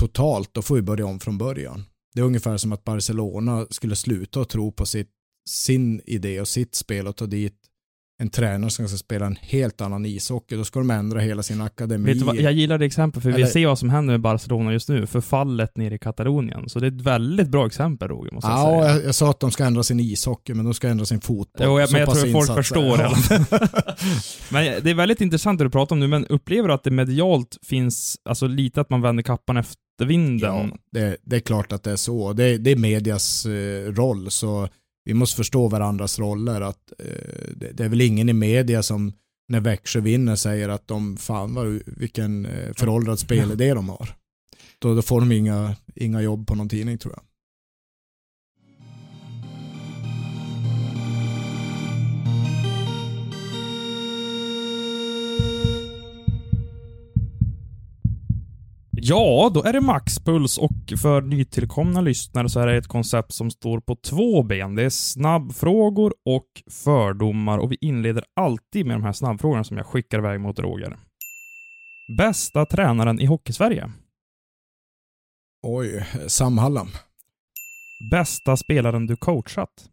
totalt, 0.00 0.54
då 0.54 0.62
får 0.62 0.74
vi 0.74 0.82
börja 0.82 1.06
om 1.06 1.20
från 1.20 1.38
början. 1.38 1.84
Det 2.14 2.20
är 2.20 2.24
ungefär 2.24 2.56
som 2.56 2.72
att 2.72 2.84
Barcelona 2.84 3.66
skulle 3.70 3.96
sluta 3.96 4.40
att 4.40 4.48
tro 4.48 4.72
på 4.72 4.86
sitt, 4.86 5.10
sin 5.48 6.00
idé 6.04 6.40
och 6.40 6.48
sitt 6.48 6.74
spel 6.74 7.06
och 7.06 7.16
ta 7.16 7.26
dit 7.26 7.59
en 8.20 8.30
tränare 8.30 8.70
som 8.70 8.88
ska 8.88 8.96
spela 8.96 9.26
en 9.26 9.36
helt 9.40 9.80
annan 9.80 10.06
ishockey. 10.06 10.56
Då 10.56 10.64
ska 10.64 10.78
de 10.80 10.90
ändra 10.90 11.20
hela 11.20 11.42
sin 11.42 11.60
akademi. 11.60 12.12
Vet 12.14 12.22
vad, 12.22 12.36
jag 12.36 12.52
gillar 12.52 12.78
det 12.78 12.84
exempel, 12.86 13.22
för 13.22 13.28
vi 13.30 13.34
Eller- 13.34 13.46
ser 13.46 13.66
vad 13.66 13.78
som 13.78 13.90
händer 13.90 14.12
med 14.14 14.20
Barcelona 14.20 14.72
just 14.72 14.88
nu, 14.88 15.06
förfallet 15.06 15.76
nere 15.76 15.94
i 15.94 15.98
Katalonien. 15.98 16.68
Så 16.68 16.78
det 16.80 16.86
är 16.86 16.90
ett 16.90 17.00
väldigt 17.00 17.48
bra 17.48 17.66
exempel, 17.66 18.08
Roger, 18.08 18.32
måste 18.32 18.50
jag 18.50 18.58
Ja, 18.58 18.82
säga. 18.82 18.94
jag, 18.96 19.04
jag 19.04 19.14
sa 19.14 19.30
att 19.30 19.40
de 19.40 19.50
ska 19.50 19.64
ändra 19.64 19.82
sin 19.82 20.00
ishockey, 20.00 20.54
men 20.54 20.64
de 20.64 20.74
ska 20.74 20.88
ändra 20.88 21.04
sin 21.04 21.20
fotboll. 21.20 21.66
Jo, 21.66 21.80
jag, 21.80 21.92
men 21.92 22.00
jag 22.00 22.10
tror 22.14 22.26
att 22.26 22.32
folk 22.46 22.58
förstår 22.58 22.98
jag. 23.00 23.16
fall. 23.18 23.68
Men 24.48 24.64
det 24.84 24.90
är 24.90 24.94
väldigt 24.94 25.20
intressant 25.20 25.58
det 25.58 25.64
du 25.64 25.70
pratar 25.70 25.96
om 25.96 26.00
nu, 26.00 26.06
men 26.06 26.26
upplever 26.26 26.68
du 26.68 26.74
att 26.74 26.84
det 26.84 26.90
medialt 26.90 27.58
finns, 27.66 28.16
alltså 28.24 28.46
lite 28.46 28.80
att 28.80 28.90
man 28.90 29.02
vänder 29.02 29.22
kappan 29.22 29.56
efter 29.56 29.76
vinden? 30.06 30.54
Ja, 30.70 30.76
det, 30.92 31.16
det 31.22 31.36
är 31.36 31.40
klart 31.40 31.72
att 31.72 31.82
det 31.82 31.90
är 31.92 31.96
så. 31.96 32.32
Det, 32.32 32.58
det 32.58 32.70
är 32.70 32.76
medias 32.76 33.46
eh, 33.46 33.92
roll, 33.92 34.30
så 34.30 34.68
vi 35.04 35.14
måste 35.14 35.36
förstå 35.36 35.68
varandras 35.68 36.18
roller. 36.18 36.60
Att, 36.60 36.92
eh, 36.98 37.54
det, 37.56 37.72
det 37.72 37.84
är 37.84 37.88
väl 37.88 38.00
ingen 38.00 38.28
i 38.28 38.32
media 38.32 38.82
som 38.82 39.12
när 39.48 39.60
Växjö 39.60 40.00
vinner 40.00 40.36
säger 40.36 40.68
att 40.68 40.88
de, 40.88 41.16
fan 41.16 41.54
vad, 41.54 41.82
vilken 41.86 42.46
eh, 42.46 42.72
föråldrad 42.76 43.18
spelidé 43.18 43.74
de 43.74 43.88
har. 43.88 44.14
Då, 44.78 44.94
då 44.94 45.02
får 45.02 45.20
de 45.20 45.32
inga, 45.32 45.76
inga 45.94 46.20
jobb 46.20 46.46
på 46.46 46.54
någon 46.54 46.68
tidning 46.68 46.98
tror 46.98 47.14
jag. 47.16 47.22
Ja, 59.02 59.50
då 59.54 59.62
är 59.62 59.72
det 59.72 59.80
maxpuls 59.80 60.58
och 60.58 61.00
för 61.02 61.22
nytillkomna 61.22 62.00
lyssnare 62.00 62.48
så 62.48 62.60
är 62.60 62.66
det 62.66 62.76
ett 62.76 62.86
koncept 62.86 63.32
som 63.32 63.50
står 63.50 63.80
på 63.80 63.96
två 63.96 64.42
ben. 64.42 64.74
Det 64.74 64.82
är 64.82 64.90
snabbfrågor 64.90 66.14
och 66.24 66.46
fördomar 66.70 67.58
och 67.58 67.72
vi 67.72 67.76
inleder 67.80 68.24
alltid 68.36 68.86
med 68.86 68.94
de 68.94 69.02
här 69.02 69.12
snabbfrågorna 69.12 69.64
som 69.64 69.76
jag 69.76 69.86
skickar 69.86 70.18
iväg 70.18 70.40
mot 70.40 70.58
Roger. 70.58 70.98
Bästa 72.18 72.66
tränaren 72.66 73.20
i 73.20 73.26
Hockeysverige? 73.26 73.90
Oj, 75.66 76.06
Sam 76.26 76.58
Hallam. 76.58 76.88
Bästa 78.10 78.56
spelaren 78.56 79.06
du 79.06 79.16
coachat? 79.16 79.90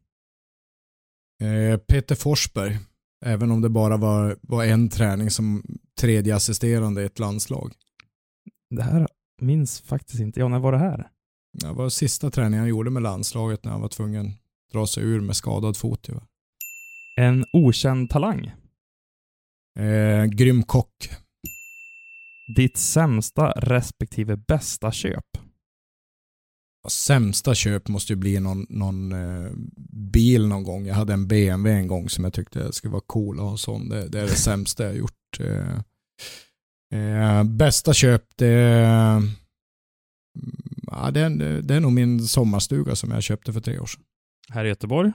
Eh, 1.44 1.78
Peter 1.78 2.16
Forsberg, 2.16 2.78
även 3.26 3.52
om 3.52 3.62
det 3.62 3.70
bara 3.70 3.98
var, 3.98 4.38
var 4.42 4.66
en 4.66 4.90
träning 4.90 5.30
som 5.30 5.64
tredje 6.00 6.36
assisterande 6.36 7.02
i 7.02 7.06
ett 7.06 7.20
landslag. 7.20 7.74
Det 8.70 8.84
här 8.84 9.08
minns 9.42 9.82
faktiskt 9.82 10.20
inte 10.20 10.40
jag. 10.40 10.52
När 10.52 10.60
var 10.60 10.72
det 10.72 10.78
här? 10.78 11.10
Det 11.54 11.72
var 11.72 11.90
sista 11.90 12.32
träningen 12.32 12.60
han 12.60 12.70
gjorde 12.70 12.90
med 12.90 13.04
landslaget 13.04 13.64
när 13.64 13.72
han 13.72 13.82
var 13.82 13.90
tvungen 13.90 14.28
att 14.28 14.74
dra 14.74 14.88
sig 14.88 15.04
ur 15.04 15.22
med 15.22 15.36
skadad 15.36 15.78
fot. 15.78 16.00
Tyvärr. 16.04 16.24
En 17.20 17.46
okänd 17.54 18.10
talang? 18.10 18.52
Eh, 19.80 20.26
grym 20.26 20.64
kock. 20.64 21.10
Ditt 22.56 22.78
sämsta 22.78 23.52
respektive 23.52 24.38
bästa 24.38 24.92
köp? 24.92 25.26
Sämsta 26.90 27.56
köp 27.56 27.88
måste 27.88 28.14
ju 28.14 28.18
bli 28.18 28.40
någon, 28.40 28.66
någon 28.70 29.12
eh, 29.12 29.52
bil 29.90 30.48
någon 30.48 30.64
gång. 30.64 30.86
Jag 30.86 30.96
hade 30.96 31.14
en 31.14 31.28
BMW 31.28 31.80
en 31.80 31.88
gång 31.88 32.10
som 32.10 32.24
jag 32.24 32.34
tyckte 32.34 32.74
skulle 32.74 32.92
vara 32.92 33.04
cool 33.08 33.40
att 33.40 33.46
ha 33.46 33.58
sån. 33.58 33.90
Det, 33.90 34.08
det 34.08 34.20
är 34.20 34.24
det 34.24 34.36
sämsta 34.36 34.84
jag 34.84 34.98
gjort. 34.98 35.40
Eh, 35.40 35.80
eh, 36.94 37.44
bästa 37.44 37.94
köp 37.94 38.24
det, 38.36 38.52
ja, 40.92 41.12
det, 41.12 41.22
är, 41.22 41.62
det 41.62 41.76
är 41.76 41.80
nog 41.80 41.92
min 41.92 42.20
sommarstuga 42.28 42.96
som 42.96 43.12
jag 43.12 43.24
köpte 43.24 43.54
för 43.54 43.60
tre 43.60 43.80
år 43.80 43.86
sedan. 43.86 44.04
Här 44.50 44.66
i 44.66 44.68
Göteborg? 44.68 45.12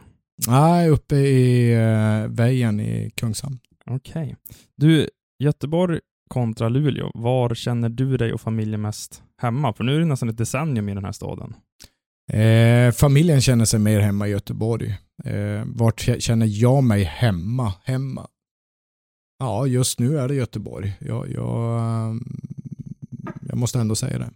Nej, 0.47 0.89
uppe 0.89 1.17
i 1.17 1.73
eh, 1.75 2.29
Väjen 2.29 2.81
i 2.81 3.11
Kungshamn. 3.15 3.59
Okej. 3.87 4.37
Du, 4.77 5.09
Göteborg 5.39 6.01
kontra 6.31 6.69
Luleå. 6.69 7.11
Var 7.15 7.55
känner 7.55 7.89
du 7.89 8.17
dig 8.17 8.33
och 8.33 8.41
familjen 8.41 8.81
mest 8.81 9.23
hemma? 9.43 9.73
För 9.73 9.85
nu 9.85 9.95
är 9.97 10.01
det 10.01 10.07
nästan 10.07 10.29
ett 10.29 10.39
decennium 10.39 10.89
i 10.89 10.95
den 10.95 11.05
här 11.05 11.13
staden. 11.13 11.55
Eh, 12.33 12.93
familjen 12.93 13.41
känner 13.41 13.65
sig 13.65 13.81
mer 13.81 14.01
hemma 14.01 14.29
i 14.29 14.31
Göteborg. 14.31 14.99
Eh, 15.25 15.63
vart 15.67 16.01
känner 16.19 16.47
jag 16.47 16.85
mig 16.85 17.03
hemma? 17.03 17.75
Hemma? 17.85 18.27
Ja, 19.43 19.67
just 19.67 19.99
nu 19.99 20.19
är 20.19 20.29
det 20.29 20.35
Göteborg. 20.35 20.97
Jag, 21.01 21.31
jag, 21.31 22.21
jag 23.49 23.59
måste 23.59 23.79
ändå 23.79 23.95
säga 23.95 24.19
det. 24.19 24.31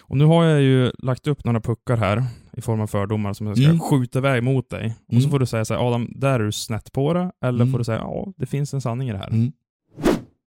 Och 0.00 0.16
nu 0.16 0.24
har 0.24 0.44
jag 0.44 0.62
ju 0.62 0.90
lagt 0.98 1.26
upp 1.26 1.44
några 1.44 1.60
puckar 1.60 1.96
här 1.96 2.24
i 2.56 2.60
form 2.60 2.80
av 2.80 2.86
fördomar 2.86 3.32
som 3.32 3.46
jag 3.46 3.56
ska 3.56 3.66
Mm. 3.66 3.80
skjuta 3.80 4.18
iväg 4.18 4.42
mot 4.42 4.70
dig. 4.70 4.94
Och 5.06 5.12
så 5.14 5.18
Mm. 5.18 5.30
får 5.30 5.38
du 5.38 5.46
säga 5.46 5.64
så 5.64 5.74
här, 5.74 5.88
Adam, 5.88 6.08
där 6.16 6.40
är 6.40 6.44
du 6.44 6.52
snett 6.52 6.92
på 6.92 7.12
det. 7.14 7.30
Eller 7.44 7.60
Mm. 7.62 7.72
får 7.72 7.78
du 7.78 7.84
säga, 7.84 7.98
ja, 7.98 8.32
det 8.36 8.46
finns 8.46 8.74
en 8.74 8.80
sanning 8.80 9.08
i 9.08 9.12
det 9.12 9.18
här. 9.18 9.28
Mm. 9.30 9.52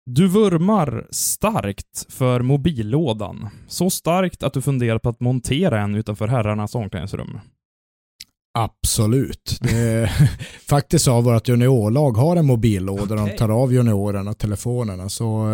Du 0.07 0.29
vurmar 0.29 1.07
starkt 1.11 2.07
för 2.13 2.41
mobillådan. 2.43 3.49
Så 3.67 3.91
starkt 3.91 4.43
att 4.43 4.53
du 4.53 4.63
funderar 4.63 4.99
på 4.99 5.09
att 5.09 5.21
montera 5.21 5.81
en 5.81 5.95
utanför 5.95 6.29
herrarnas 6.29 6.75
omklädningsrum. 6.75 7.39
Absolut. 8.59 9.59
Det, 9.61 10.11
faktiskt 10.69 11.07
har 11.07 11.23
vårt 11.23 11.49
juniorlag 11.49 12.13
har 12.13 12.37
en 12.37 12.47
mobillåda 12.47 13.05
där 13.15 13.23
Okej. 13.23 13.33
de 13.33 13.39
tar 13.39 13.49
av 13.49 13.73
juniorerna 13.73 14.35
telefonerna. 14.35 15.09
Så, 15.09 15.51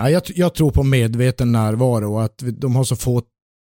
eh, 0.00 0.10
jag, 0.10 0.22
jag 0.26 0.54
tror 0.54 0.70
på 0.70 0.82
medveten 0.82 1.52
närvaro 1.52 2.14
och 2.14 2.24
att 2.24 2.42
vi- 2.42 2.50
de 2.50 2.76
har 2.76 2.84
så 2.84 2.96
få, 2.96 3.22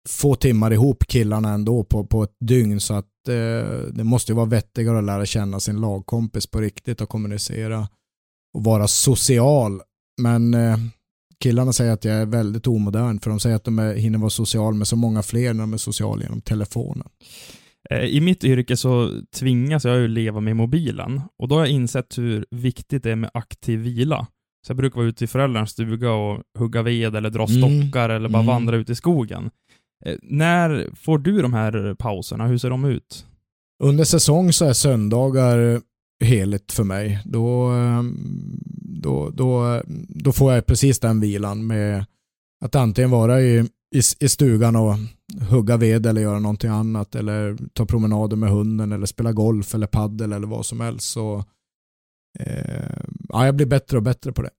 få 0.09 0.35
timmar 0.35 0.70
ihop 0.73 1.05
killarna 1.07 1.49
ändå 1.53 1.85
på, 1.85 2.05
på 2.07 2.23
ett 2.23 2.37
dygn 2.40 2.81
så 2.81 2.94
att 2.94 3.29
eh, 3.29 3.68
det 3.92 4.05
måste 4.05 4.33
ju 4.33 4.37
vara 4.37 4.47
vettigare 4.47 4.99
att 4.99 5.05
lära 5.05 5.27
känna 5.27 5.61
sin 5.61 5.81
lagkompis 5.81 6.47
på 6.47 6.61
riktigt 6.61 7.01
och 7.01 7.09
kommunicera 7.09 7.88
och 8.55 8.64
vara 8.64 8.88
social. 8.88 9.81
Men 10.23 10.55
eh, 10.55 10.77
killarna 11.40 11.73
säger 11.73 11.92
att 11.92 12.05
jag 12.05 12.14
är 12.16 12.27
väldigt 12.27 12.66
omodern 12.66 13.20
för 13.20 13.31
de 13.31 13.40
säger 13.40 13.57
att 13.57 13.64
de 13.64 13.79
är, 13.79 13.94
hinner 13.94 14.18
vara 14.18 14.31
social 14.31 14.75
med 14.75 14.88
så 14.88 14.97
många 14.97 15.23
fler 15.23 15.55
när 15.55 15.61
de 15.61 15.73
är 15.73 15.79
sociala 15.79 16.23
genom 16.23 16.40
telefonen. 16.40 17.09
Eh, 17.90 18.05
I 18.05 18.20
mitt 18.20 18.44
yrke 18.44 18.77
så 18.77 19.20
tvingas 19.35 19.85
jag 19.85 19.97
ju 19.99 20.09
leva 20.09 20.40
med 20.40 20.57
mobilen 20.57 21.20
och 21.38 21.49
då 21.49 21.55
har 21.55 21.61
jag 21.62 21.70
insett 21.70 22.18
hur 22.18 22.47
viktigt 22.51 23.03
det 23.03 23.11
är 23.11 23.16
med 23.16 23.31
aktiv 23.35 23.81
vila. 23.81 24.27
Så 24.66 24.70
jag 24.70 24.77
brukar 24.77 24.97
vara 24.97 25.07
ute 25.09 25.25
i 25.25 25.27
föräldrarnas 25.27 25.70
stuga 25.70 26.12
och 26.12 26.42
hugga 26.59 26.83
ved 26.83 27.16
eller 27.16 27.31
dra 27.31 27.47
Mm. 27.49 27.81
stockar 27.83 28.09
eller 28.11 28.29
bara 28.29 28.42
Mm. 28.42 28.47
vandra 28.55 28.77
ut 28.77 28.90
i 28.90 28.94
skogen. 28.94 29.51
Eh, 30.07 30.16
När 30.23 30.88
får 30.94 31.18
du 31.18 31.42
de 31.42 31.53
här 31.53 31.94
pauserna? 31.94 32.47
Hur 32.47 32.59
ser 32.59 32.70
de 32.70 32.85
ut? 32.85 33.27
Under 33.83 34.05
säsong 34.05 34.53
så 34.53 34.64
är 34.64 34.73
söndagar 34.73 35.81
heligt 36.25 36.73
för 36.73 36.85
mig. 36.85 37.18
Då, 37.25 37.66
ehm, 37.66 38.16
då, 39.03 39.31
då, 39.31 39.83
då 40.09 40.33
får 40.33 40.53
jag 40.53 40.66
precis 40.66 41.01
den 41.01 41.20
vilan 41.20 41.66
med 41.66 42.05
att 42.64 42.75
antingen 42.75 43.11
vara 43.11 43.40
i, 43.42 43.64
i, 43.95 44.01
i 44.21 44.29
stugan 44.29 44.77
och 44.77 44.97
hugga 45.51 45.77
ved 45.77 46.07
eller 46.07 46.21
göra 46.21 46.39
någonting 46.39 46.71
annat 46.71 47.15
eller 47.15 47.57
ta 47.73 47.87
promenader 47.87 48.37
med 48.37 48.51
hunden 48.51 48.93
eller 48.93 49.07
spela 49.07 49.33
golf 49.33 49.75
eller 49.75 49.87
paddel 49.87 50.33
eller 50.33 50.47
vad 50.47 50.67
som 50.67 50.81
helst. 50.81 51.13
Så, 51.13 51.45
eh, 52.39 52.97
ja, 53.29 53.47
jag 53.47 53.57
blir 53.57 53.67
bättre 53.67 53.97
och 53.97 54.03
bättre 54.03 54.33
på 54.33 54.43
det. 54.43 54.51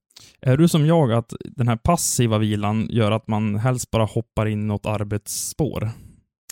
Är 0.41 0.58
du 0.58 0.67
som 0.67 0.86
jag 0.86 1.12
att 1.12 1.34
den 1.45 1.67
här 1.67 1.78
passiva 1.78 2.38
vilan 2.38 2.88
gör 2.89 3.12
att 3.12 3.28
man 3.28 3.56
helst 3.56 3.91
bara 3.91 4.06
hoppar 4.06 4.45
in 4.45 4.67
något 4.67 4.86
arbetsspår? 4.86 5.91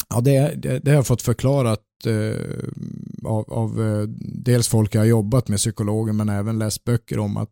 Ja, 0.09 0.21
det, 0.21 0.61
det, 0.61 0.79
det 0.79 0.91
har 0.91 0.95
jag 0.95 1.07
fått 1.07 1.21
förklarat 1.21 1.81
eh, 2.05 3.29
av, 3.29 3.53
av 3.53 3.81
eh, 3.81 4.07
dels 4.43 4.67
folk 4.67 4.95
jag 4.95 5.01
har 5.01 5.05
jobbat 5.05 5.47
med, 5.47 5.57
psykologer, 5.57 6.13
men 6.13 6.29
även 6.29 6.59
läst 6.59 6.83
böcker 6.83 7.19
om 7.19 7.37
att 7.37 7.49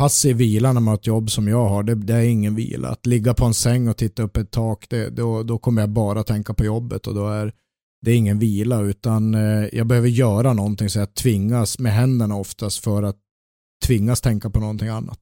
passiv 0.00 0.36
vila 0.36 0.72
när 0.72 0.80
man 0.80 0.88
har 0.88 0.94
ett 0.94 1.06
jobb 1.06 1.30
som 1.30 1.48
jag 1.48 1.68
har, 1.68 1.82
det, 1.82 1.94
det 1.94 2.14
är 2.14 2.22
ingen 2.22 2.54
vila. 2.54 2.88
Att 2.88 3.06
ligga 3.06 3.34
på 3.34 3.44
en 3.44 3.54
säng 3.54 3.88
och 3.88 3.96
titta 3.96 4.22
upp 4.22 4.36
ett 4.36 4.50
tak, 4.50 4.86
det, 4.90 5.10
då, 5.10 5.42
då 5.42 5.58
kommer 5.58 5.82
jag 5.82 5.90
bara 5.90 6.22
tänka 6.22 6.54
på 6.54 6.64
jobbet 6.64 7.06
och 7.06 7.14
då 7.14 7.28
är 7.28 7.52
det 8.02 8.10
är 8.10 8.16
ingen 8.16 8.38
vila 8.38 8.80
utan 8.80 9.34
eh, 9.34 9.68
jag 9.72 9.86
behöver 9.86 10.08
göra 10.08 10.52
någonting 10.52 10.88
så 10.88 10.98
jag 10.98 11.14
tvingas 11.14 11.78
med 11.78 11.92
händerna 11.92 12.36
oftast 12.36 12.84
för 12.84 13.02
att 13.02 13.16
tvingas 13.86 14.20
tänka 14.20 14.50
på 14.50 14.60
någonting 14.60 14.88
annat. 14.88 15.20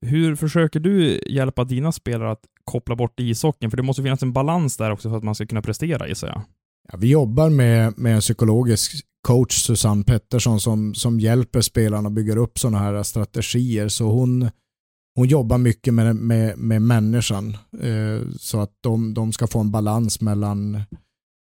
Hur 0.00 0.36
försöker 0.36 0.80
du 0.80 1.20
hjälpa 1.26 1.64
dina 1.64 1.92
spelare 1.92 2.32
att 2.32 2.44
koppla 2.64 2.96
bort 2.96 3.20
ishockeyn? 3.20 3.70
För 3.70 3.76
det 3.76 3.82
måste 3.82 4.02
finnas 4.02 4.22
en 4.22 4.32
balans 4.32 4.76
där 4.76 4.90
också 4.90 5.10
för 5.10 5.16
att 5.16 5.24
man 5.24 5.34
ska 5.34 5.46
kunna 5.46 5.62
prestera 5.62 6.08
gissar 6.08 6.28
jag. 6.28 6.42
Ja, 6.92 6.98
vi 6.98 7.10
jobbar 7.10 7.50
med, 7.50 7.98
med 7.98 8.14
en 8.14 8.20
psykologisk 8.20 8.92
coach, 9.28 9.54
Susanne 9.54 10.04
Pettersson, 10.04 10.60
som, 10.60 10.94
som 10.94 11.20
hjälper 11.20 11.60
spelarna 11.60 12.08
och 12.08 12.12
bygger 12.12 12.36
upp 12.36 12.58
sådana 12.58 12.78
här 12.78 13.02
strategier. 13.02 13.88
Så 13.88 14.10
hon, 14.10 14.50
hon 15.16 15.28
jobbar 15.28 15.58
mycket 15.58 15.94
med, 15.94 16.16
med, 16.16 16.58
med 16.58 16.82
människan 16.82 17.56
eh, 17.80 18.28
så 18.38 18.60
att 18.60 18.72
de, 18.80 19.14
de 19.14 19.32
ska 19.32 19.46
få 19.46 19.60
en 19.60 19.70
balans 19.70 20.20
mellan, 20.20 20.82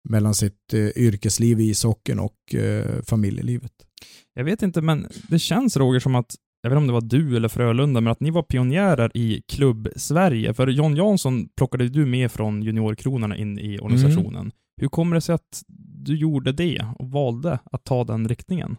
mellan 0.10 0.36
sitt 0.36 0.74
eh, 0.74 1.04
yrkesliv 1.04 1.60
i 1.60 1.70
ishockeyn 1.70 2.20
och 2.20 2.56
eh, 2.56 3.02
familjelivet. 3.04 3.72
Jag 4.34 4.44
vet 4.44 4.62
inte, 4.62 4.82
men 4.82 5.08
det 5.30 5.40
känns 5.40 5.78
Roger 5.78 6.00
som 6.00 6.16
att, 6.16 6.36
jag 6.62 6.70
vet 6.70 6.78
inte 6.78 6.82
om 6.82 6.88
det 6.88 6.94
var 6.94 7.22
du 7.22 7.36
eller 7.38 7.50
Frölunda, 7.50 8.02
men 8.02 8.12
att 8.12 8.20
ni 8.20 8.32
var 8.32 8.44
pionjärer 8.44 9.12
i 9.18 9.42
klubb-Sverige. 9.48 10.54
För 10.54 10.68
John 10.68 10.96
Jansson 10.96 11.50
plockade 11.58 11.90
du 11.90 12.06
med 12.06 12.32
från 12.32 12.64
juniorkronorna 12.64 13.38
in 13.38 13.60
i 13.60 13.80
organisationen. 13.80 14.52
Hur 14.82 14.88
kommer 14.88 15.16
det 15.16 15.22
sig 15.22 15.36
att 15.36 15.64
du 16.06 16.18
gjorde 16.18 16.52
det 16.52 16.86
och 17.00 17.12
valde 17.12 17.60
att 17.72 17.84
ta 17.84 18.04
den 18.04 18.28
riktningen? 18.28 18.78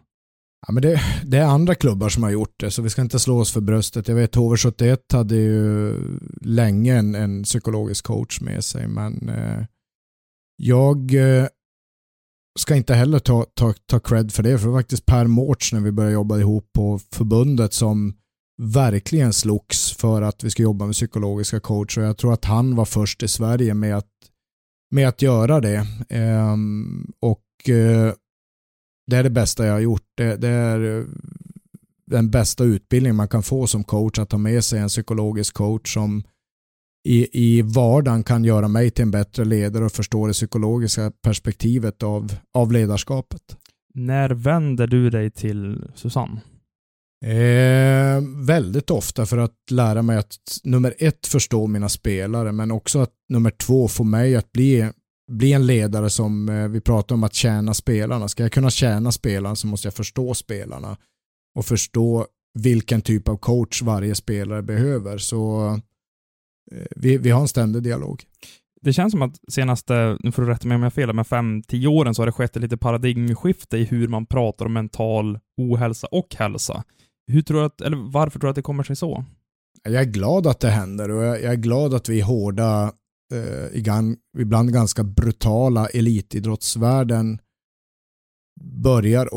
Ja, 0.67 0.73
men 0.73 0.83
det, 0.83 1.01
det 1.25 1.37
är 1.37 1.45
andra 1.45 1.75
klubbar 1.75 2.09
som 2.09 2.23
har 2.23 2.29
gjort 2.29 2.59
det, 2.59 2.71
så 2.71 2.81
vi 2.81 2.89
ska 2.89 3.01
inte 3.01 3.19
slå 3.19 3.39
oss 3.39 3.51
för 3.51 3.61
bröstet. 3.61 4.07
Jag 4.07 4.15
vet 4.15 4.35
HV71 4.35 4.97
hade 5.13 5.35
ju 5.35 5.95
länge 6.41 6.97
en, 6.97 7.15
en 7.15 7.43
psykologisk 7.43 8.05
coach 8.05 8.41
med 8.41 8.63
sig, 8.63 8.87
men 8.87 9.29
eh, 9.29 9.65
jag 10.57 11.13
eh, 11.13 11.47
ska 12.59 12.75
inte 12.75 12.93
heller 12.93 13.19
ta, 13.19 13.45
ta, 13.53 13.73
ta 13.85 13.99
cred 13.99 14.31
för 14.31 14.43
det, 14.43 14.57
för 14.57 14.65
det 14.65 14.71
var 14.71 14.79
faktiskt 14.79 15.05
Per 15.05 15.27
Mårts 15.27 15.73
när 15.73 15.79
vi 15.79 15.91
började 15.91 16.13
jobba 16.13 16.37
ihop 16.37 16.69
på 16.73 16.99
förbundet 17.11 17.73
som 17.73 18.13
verkligen 18.61 19.33
slogs 19.33 19.91
för 19.93 20.21
att 20.21 20.43
vi 20.43 20.49
ska 20.49 20.63
jobba 20.63 20.85
med 20.85 20.93
psykologiska 20.93 21.59
coacher. 21.59 22.01
Jag 22.01 22.17
tror 22.17 22.33
att 22.33 22.45
han 22.45 22.75
var 22.75 22.85
först 22.85 23.23
i 23.23 23.27
Sverige 23.27 23.73
med 23.73 23.97
att, 23.97 24.05
med 24.89 25.07
att 25.07 25.21
göra 25.21 25.61
det. 25.61 25.87
Ehm, 26.09 27.11
och 27.19 27.69
eh, 27.69 28.13
det 29.07 29.15
är 29.15 29.23
det 29.23 29.29
bästa 29.29 29.65
jag 29.65 29.73
har 29.73 29.79
gjort. 29.79 30.07
Det, 30.15 30.35
det 30.35 30.47
är 30.47 30.99
eh, 30.99 31.05
den 32.05 32.29
bästa 32.29 32.63
utbildning 32.63 33.15
man 33.15 33.27
kan 33.27 33.43
få 33.43 33.67
som 33.67 33.83
coach, 33.83 34.19
att 34.19 34.31
ha 34.31 34.39
med 34.39 34.63
sig 34.63 34.79
en 34.79 34.87
psykologisk 34.87 35.53
coach 35.53 35.93
som 35.93 36.23
i, 37.03 37.27
i 37.57 37.61
vardagen 37.61 38.23
kan 38.23 38.43
göra 38.43 38.67
mig 38.67 38.91
till 38.91 39.03
en 39.03 39.11
bättre 39.11 39.45
ledare 39.45 39.85
och 39.85 39.91
förstå 39.91 40.27
det 40.27 40.33
psykologiska 40.33 41.11
perspektivet 41.21 42.03
av, 42.03 42.35
av 42.53 42.71
ledarskapet. 42.71 43.57
När 43.93 44.29
vänder 44.29 44.87
du 44.87 45.09
dig 45.09 45.31
till 45.31 45.85
Susanne? 45.95 46.41
Eh, 47.25 48.21
väldigt 48.45 48.91
ofta 48.91 49.25
för 49.25 49.37
att 49.37 49.55
lära 49.71 50.01
mig 50.01 50.17
att 50.17 50.37
nummer 50.63 50.93
ett 50.97 51.27
förstå 51.27 51.67
mina 51.67 51.89
spelare 51.89 52.51
men 52.51 52.71
också 52.71 52.99
att 52.99 53.13
nummer 53.29 53.51
två 53.51 53.87
få 53.87 54.03
mig 54.03 54.35
att 54.35 54.51
bli, 54.51 54.91
bli 55.31 55.53
en 55.53 55.65
ledare 55.65 56.09
som 56.09 56.49
eh, 56.49 56.67
vi 56.67 56.81
pratar 56.81 57.15
om 57.15 57.23
att 57.23 57.33
tjäna 57.33 57.73
spelarna. 57.73 58.27
Ska 58.27 58.43
jag 58.43 58.51
kunna 58.51 58.69
tjäna 58.69 59.11
spelarna 59.11 59.55
så 59.55 59.67
måste 59.67 59.87
jag 59.87 59.93
förstå 59.93 60.33
spelarna 60.33 60.97
och 61.55 61.65
förstå 61.65 62.27
vilken 62.59 63.01
typ 63.01 63.27
av 63.27 63.37
coach 63.37 63.81
varje 63.81 64.15
spelare 64.15 64.61
behöver. 64.61 65.17
Så 65.17 65.67
eh, 66.71 66.85
vi, 66.95 67.17
vi 67.17 67.29
har 67.29 67.41
en 67.41 67.47
ständig 67.47 67.83
dialog. 67.83 68.23
Det 68.81 68.93
känns 68.93 69.11
som 69.11 69.21
att 69.21 69.39
senaste, 69.51 70.17
nu 70.19 70.31
får 70.31 70.41
du 70.41 70.47
rätta 70.47 70.67
mig 70.67 70.75
om 70.75 70.81
jag 70.81 70.85
har 70.85 70.91
fel, 70.91 71.13
men 71.13 71.25
fem, 71.25 71.63
tio 71.63 71.87
åren 71.87 72.15
så 72.15 72.21
har 72.21 72.25
det 72.25 72.31
skett 72.31 72.55
ett 72.55 72.61
litet 72.61 72.79
paradigmskifte 72.79 73.77
i 73.77 73.83
hur 73.83 74.07
man 74.07 74.25
pratar 74.25 74.65
om 74.65 74.73
mental 74.73 75.39
ohälsa 75.57 76.07
och 76.07 76.35
hälsa. 76.35 76.83
Hur 77.29 77.41
tror 77.41 77.59
du 77.59 77.65
att, 77.65 77.81
eller 77.81 78.11
varför 78.11 78.39
tror 78.39 78.47
du 78.47 78.49
att 78.49 78.55
det 78.55 78.61
kommer 78.61 78.83
sig 78.83 78.95
så? 78.95 79.25
Jag 79.83 80.01
är 80.01 80.05
glad 80.05 80.47
att 80.47 80.59
det 80.59 80.69
händer 80.69 81.11
och 81.11 81.23
jag 81.23 81.43
är 81.43 81.55
glad 81.55 81.93
att 81.93 82.09
vi 82.09 82.21
hårda, 82.21 82.93
eh, 83.33 83.81
ibland 84.39 84.73
ganska 84.73 85.03
brutala 85.03 85.87
elitidrottsvärlden 85.87 87.39
börjar 88.61 89.29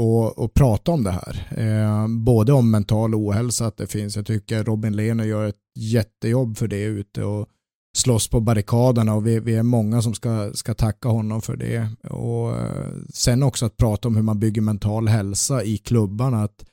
att 0.45 0.55
prata 0.55 0.93
om 0.93 1.05
det 1.05 1.11
här. 1.11 1.49
Eh, 1.57 2.09
både 2.09 2.53
om 2.53 2.71
mental 2.71 3.15
ohälsa, 3.15 3.67
att 3.67 3.77
det 3.77 3.87
finns, 3.87 4.17
jag 4.17 4.27
tycker 4.27 4.65
Robin 4.65 4.97
Lehner 4.97 5.25
gör 5.25 5.49
ett 5.49 5.61
jättejobb 5.79 6.57
för 6.57 6.69
det 6.69 6.83
ute 6.83 7.25
och 7.25 7.49
slåss 7.97 8.29
på 8.29 8.41
barrikaderna 8.41 9.15
och 9.15 9.27
vi, 9.27 9.41
vi, 9.41 9.55
är 9.55 9.63
många 9.63 10.03
som 10.03 10.15
ska, 10.15 10.53
ska 10.55 10.75
tacka 10.75 11.09
honom 11.09 11.43
för 11.43 11.57
det. 11.57 11.89
Och 12.11 12.61
eh, 12.61 12.93
sen 13.15 13.43
också 13.43 13.67
att 13.67 13.77
prata 13.77 14.09
om 14.09 14.17
hur 14.17 14.23
man 14.23 14.39
bygger 14.39 14.63
mental 14.63 15.09
hälsa 15.09 15.65
i 15.65 15.79
klubbarna. 15.79 16.43
Att 16.43 16.65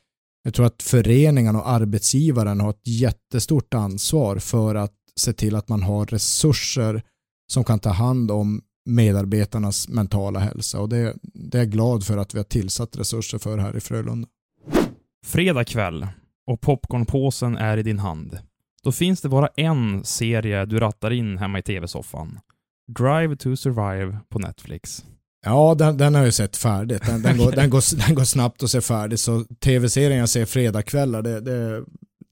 jag 0.50 0.54
tror 0.54 0.66
att 0.66 0.84
föreningen 0.84 1.56
och 1.56 1.70
arbetsgivaren 1.70 2.60
har 2.60 2.70
ett 2.70 2.88
jättestort 2.88 3.74
ansvar 3.74 4.38
för 4.38 4.76
att 4.76 4.94
se 5.16 5.34
till 5.34 5.56
att 5.56 5.70
man 5.70 5.84
har 5.84 6.06
resurser 6.06 7.04
som 7.52 7.64
kan 7.64 7.80
ta 7.80 7.90
hand 7.90 8.32
om 8.32 8.62
medarbetarnas 8.86 9.90
mentala 9.90 10.40
hälsa 10.40 10.80
och 10.80 10.90
det, 10.90 11.16
det 11.24 11.58
är 11.58 11.62
jag 11.62 11.72
glad 11.72 12.04
för 12.04 12.18
att 12.18 12.34
vi 12.34 12.40
har 12.40 12.44
tillsatt 12.44 12.98
resurser 12.98 13.38
för 13.38 13.58
här 13.58 13.78
i 13.78 13.80
Frölunda. 13.80 14.28
Fredag 15.26 15.64
kväll 15.64 16.08
och 16.48 16.62
popcornpåsen 16.62 17.58
är 17.58 17.78
i 17.78 17.84
din 17.84 18.00
hand. 18.00 18.40
Då 18.84 18.92
finns 18.92 19.22
det 19.22 19.30
bara 19.30 19.48
en 19.48 20.04
serie 20.04 20.66
du 20.66 20.80
rattar 20.80 21.12
in 21.12 21.38
hemma 21.38 21.60
i 21.60 21.62
tv-soffan. 21.62 22.40
Drive 22.98 23.36
to 23.36 23.56
Survive 23.56 24.18
på 24.30 24.40
Netflix. 24.40 25.06
Ja, 25.46 25.76
den, 25.76 25.98
den 25.98 26.16
har 26.16 26.24
jag 26.24 26.34
sett 26.34 26.58
färdigt. 26.58 27.06
Den, 27.06 27.22
den, 27.22 27.38
går, 27.38 27.52
den, 27.56 27.70
går, 27.70 28.06
den 28.08 28.16
går 28.16 28.24
snabbt 28.24 28.64
att 28.64 28.72
se 28.72 28.82
färdigt. 28.82 29.20
Så 29.20 29.44
tv-serien 29.64 30.20
jag 30.20 30.30
ser 30.30 30.46
fredagkvällar, 30.46 31.22
det, 31.22 31.42
det 31.42 31.54
är 31.54 31.84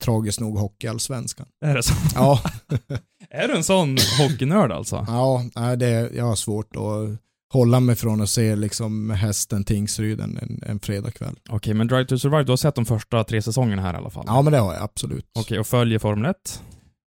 tragiskt 0.01 0.39
nog 0.39 0.57
Hockeyallsvenskan. 0.57 1.47
Är 1.65 1.75
det 1.75 1.83
så? 1.83 1.93
Ja. 2.15 2.41
är 3.29 3.47
du 3.47 3.55
en 3.55 3.63
sån 3.63 3.97
hockeynörd 4.19 4.71
alltså? 4.71 5.05
Ja, 5.07 5.43
det, 5.75 6.11
jag 6.15 6.25
har 6.25 6.35
svårt 6.35 6.75
att 6.75 7.19
hålla 7.53 7.79
mig 7.79 7.95
från 7.95 8.21
att 8.21 8.29
se 8.29 8.55
liksom 8.55 9.09
hästen 9.09 9.63
Tingsryd 9.63 10.19
en, 10.19 10.37
en, 10.37 10.61
en 10.65 10.79
fredagkväll. 10.79 11.35
Okej, 11.43 11.55
okay, 11.55 11.73
men 11.73 11.87
Drive 11.87 12.05
to 12.05 12.17
Survive, 12.17 12.43
du 12.43 12.51
har 12.51 12.57
sett 12.57 12.75
de 12.75 12.85
första 12.85 13.23
tre 13.23 13.41
säsongerna 13.41 13.81
här 13.81 13.93
i 13.93 13.97
alla 13.97 14.09
fall? 14.09 14.23
Ja, 14.27 14.41
men 14.41 14.53
det 14.53 14.59
har 14.59 14.73
jag 14.73 14.83
absolut. 14.83 15.25
Okej, 15.31 15.41
okay, 15.41 15.59
och 15.59 15.67
följer 15.67 15.99
Formel 15.99 16.31
1? 16.31 16.61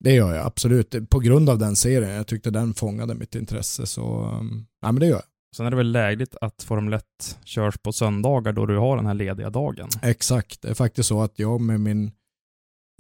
Det 0.04 0.14
gör 0.14 0.36
jag 0.36 0.46
absolut. 0.46 1.10
På 1.10 1.20
grund 1.20 1.50
av 1.50 1.58
den 1.58 1.76
serien. 1.76 2.12
Jag 2.12 2.28
tyckte 2.28 2.50
den 2.50 2.74
fångade 2.74 3.16
mitt 3.16 3.36
intresse. 3.36 3.86
Så, 3.86 4.32
um, 4.40 4.66
ja 4.82 4.92
men 4.92 5.00
det 5.00 5.06
gör 5.06 5.16
jag. 5.16 5.24
Sen 5.56 5.66
är 5.66 5.70
det 5.70 5.78
väl 5.78 5.92
lägligt 5.92 6.36
att 6.42 6.64
Formel 6.64 6.94
1 6.94 7.04
körs 7.44 7.78
på 7.78 7.92
söndagar 7.92 8.54
då 8.54 8.66
du 8.66 8.78
har 8.78 8.98
den 8.98 9.06
här 9.06 9.14
lediga 9.14 9.50
dagen? 9.50 9.90
Exakt. 10.02 10.62
Det 10.62 10.70
är 10.70 10.74
faktiskt 10.74 11.10
så 11.10 11.22
att 11.22 11.40
jag 11.40 11.62
med 11.62 11.80
min 11.80 12.12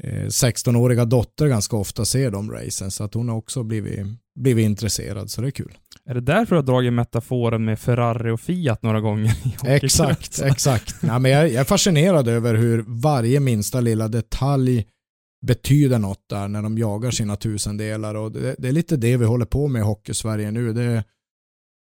16-åriga 0.04 1.02
eh, 1.02 1.08
dotter 1.08 1.48
ganska 1.48 1.76
ofta 1.76 2.06
ser 2.06 2.32
de 2.32 2.52
racen 2.52 2.92
så 2.92 3.04
att 3.04 3.14
hon 3.14 3.30
har 3.30 3.36
också 3.36 3.64
blivit, 3.64 4.06
blivit 4.40 4.66
intresserad 4.66 5.32
så 5.32 5.42
det 5.42 5.48
är 5.48 5.52
kul. 5.52 5.78
Är 6.06 6.14
det 6.14 6.22
därför 6.22 6.56
du 6.56 6.62
har 6.62 6.66
dragit 6.66 6.94
metaforen 6.94 7.66
med 7.66 7.80
Ferrari 7.80 8.32
och 8.32 8.40
Fiat 8.40 8.84
några 8.84 9.02
gånger? 9.02 9.34
exakt, 9.66 10.42
exakt. 10.44 10.96
Ja, 11.02 11.20
men 11.20 11.32
jag, 11.32 11.44
jag 11.44 11.56
är 11.56 11.64
fascinerad 11.64 12.28
över 12.28 12.56
hur 12.56 12.86
varje 12.88 13.40
minsta 13.40 13.82
lilla 13.82 14.08
detalj 14.08 14.86
betyder 15.46 16.00
något 16.00 16.30
där 16.30 16.48
när 16.48 16.62
de 16.62 16.78
jagar 16.78 17.12
sina 17.12 17.36
tusendelar 17.36 18.16
och 18.16 18.32
det, 18.32 18.56
det 18.58 18.68
är 18.68 18.72
lite 18.72 18.98
det 18.98 19.18
vi 19.18 19.26
håller 19.26 19.46
på 19.46 19.68
med 19.68 19.80
i 19.80 19.84
Hockey-Sverige 19.84 20.52
nu. 20.52 20.74
Det, 20.74 21.04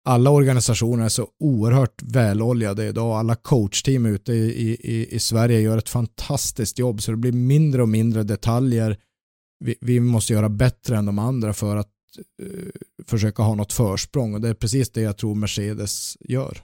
alla 0.07 0.31
organisationer 0.31 1.05
är 1.05 1.09
så 1.09 1.29
oerhört 1.38 2.03
väloljade 2.03 2.87
idag. 2.87 3.19
Alla 3.19 3.35
coachteam 3.35 4.07
ute 4.07 4.33
i, 4.33 4.71
i, 4.71 5.14
i 5.14 5.19
Sverige 5.19 5.61
gör 5.61 5.79
ett 5.79 5.88
fantastiskt 5.88 6.79
jobb 6.79 7.03
så 7.03 7.11
det 7.11 7.16
blir 7.16 7.33
mindre 7.33 7.83
och 7.83 7.88
mindre 7.88 8.23
detaljer. 8.23 8.99
Vi, 9.64 9.77
vi 9.81 10.01
måste 10.01 10.33
göra 10.33 10.49
bättre 10.49 10.97
än 10.97 11.07
de 11.07 11.19
andra 11.19 11.53
för 11.53 11.77
att 11.77 11.92
uh, 12.42 12.71
försöka 13.07 13.42
ha 13.42 13.55
något 13.55 13.73
försprång 13.73 14.35
och 14.35 14.40
det 14.40 14.49
är 14.49 14.55
precis 14.55 14.90
det 14.90 15.01
jag 15.01 15.16
tror 15.16 15.35
Mercedes 15.35 16.16
gör. 16.21 16.62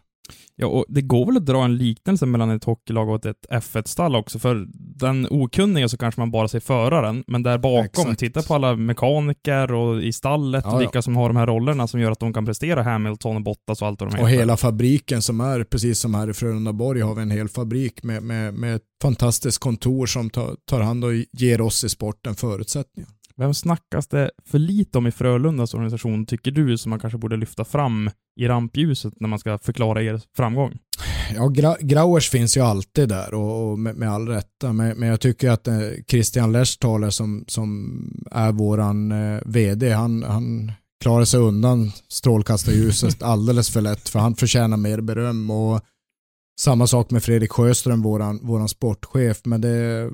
Ja, 0.57 0.67
och 0.67 0.85
det 0.89 1.03
går 1.03 1.27
väl 1.27 1.37
att 1.37 1.47
dra 1.47 1.65
en 1.65 1.77
liknelse 1.77 2.27
mellan 2.27 2.51
ett 2.51 2.65
hockeylag 2.65 3.09
och 3.09 3.27
ett 3.27 3.47
F1-stall 3.51 4.17
också, 4.17 4.39
för 4.39 4.67
den 4.75 5.27
okunniga 5.31 5.89
så 5.89 5.97
kanske 5.97 6.21
man 6.21 6.31
bara 6.31 6.49
ser 6.49 6.61
föraren, 6.61 7.25
men 7.27 7.43
där 7.43 7.59
bakom, 7.59 7.85
Exakt. 7.85 8.21
titta 8.21 8.43
på 8.43 8.55
alla 8.55 8.77
mekaniker 8.77 9.73
och 9.73 10.03
i 10.03 10.13
stallet 10.13 10.65
ja, 10.67 10.75
och 10.75 10.81
vilka 10.81 10.99
ja. 10.99 11.03
som 11.03 11.17
har 11.17 11.29
de 11.29 11.37
här 11.37 11.47
rollerna 11.47 11.87
som 11.87 12.01
gör 12.01 12.11
att 12.11 12.21
de 12.21 12.33
kan 12.33 12.47
prestera 12.47 12.83
Hamilton 12.83 13.37
och 13.37 13.43
Bottas 13.43 13.83
och 13.83 13.89
allt 13.89 14.01
vad 14.01 14.11
de 14.11 14.15
heter. 14.15 14.25
Och 14.25 14.31
hela 14.31 14.57
fabriken 14.57 15.23
som 15.23 15.41
är, 15.41 15.65
precis 15.65 15.99
som 16.01 16.15
här 16.15 16.31
i 16.31 16.35
Frölundaborg 16.35 17.01
har 17.01 17.15
vi 17.15 17.23
en 17.23 17.31
hel 17.31 17.49
fabrik 17.49 18.03
med, 18.03 18.23
med, 18.23 18.55
med 18.55 18.77
ett 18.77 18.83
fantastiskt 19.03 19.59
kontor 19.59 20.07
som 20.07 20.31
tar, 20.31 20.57
tar 20.65 20.81
hand 20.81 21.05
och 21.05 21.13
ger 21.33 21.61
oss 21.61 21.85
i 21.85 21.89
sporten 21.89 22.35
förutsättningar. 22.35 23.11
Vem 23.43 23.55
snackas 23.55 24.07
det 24.07 24.31
för 24.45 24.59
lite 24.59 24.99
om 24.99 25.07
i 25.07 25.11
Frölundas 25.11 25.75
organisation, 25.75 26.27
tycker 26.27 26.51
du, 26.51 26.79
som 26.79 26.91
man 26.91 27.01
kanske 27.01 27.19
borde 27.19 27.37
lyfta 27.37 27.65
fram 27.65 28.11
i 28.41 28.49
rampljuset 28.49 29.15
när 29.21 29.29
man 29.29 29.39
ska 29.39 29.59
förklara 29.59 30.03
er 30.03 30.21
framgång? 30.37 30.79
Ja, 31.35 31.49
Gra 31.49 31.77
Grauers 31.81 32.31
finns 32.31 32.57
ju 32.57 32.61
alltid 32.61 33.09
där 33.09 33.35
och, 33.35 33.71
och 33.71 33.79
med, 33.79 33.97
med, 33.97 34.11
all 34.11 34.29
rätta, 34.29 34.73
men, 34.73 34.99
men 34.99 35.09
jag 35.09 35.21
tycker 35.21 35.51
att 35.51 35.69
eh, 35.69 35.75
Christian 36.09 36.53
Leshtaler 36.53 37.11
som, 37.11 37.45
som 37.49 37.91
är 38.31 38.53
våran 38.53 39.13
eh, 39.13 39.41
vd, 39.45 39.93
han, 39.93 40.23
han 40.23 40.73
klarar 41.01 41.25
sig 41.25 41.41
undan 41.41 41.93
strålkastarljuset 42.09 43.23
alldeles 43.23 43.71
för 43.71 43.81
lätt, 43.81 44.09
för 44.09 44.19
han 44.19 44.35
förtjänar 44.35 44.77
mer 44.77 45.01
beröm. 45.01 45.51
Och 45.51 45.81
samma 46.61 46.87
sak 46.87 47.11
med 47.11 47.23
Fredrik 47.23 47.53
Sjöström, 47.53 48.03
våran, 48.03 48.41
våran 48.43 48.69
sportchef, 48.69 49.41
men 49.45 49.61
det, 49.61 50.11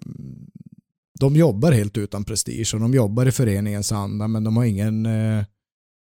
de 1.20 1.36
jobbar 1.36 1.72
helt 1.72 1.98
utan 1.98 2.24
prestige 2.24 2.74
och 2.74 2.80
de 2.80 2.94
jobbar 2.94 3.26
i 3.26 3.32
föreningens 3.32 3.92
anda 3.92 4.28
men 4.28 4.44
de 4.44 4.56
har 4.56 4.64
ingen 4.64 5.06
eh, 5.06 5.44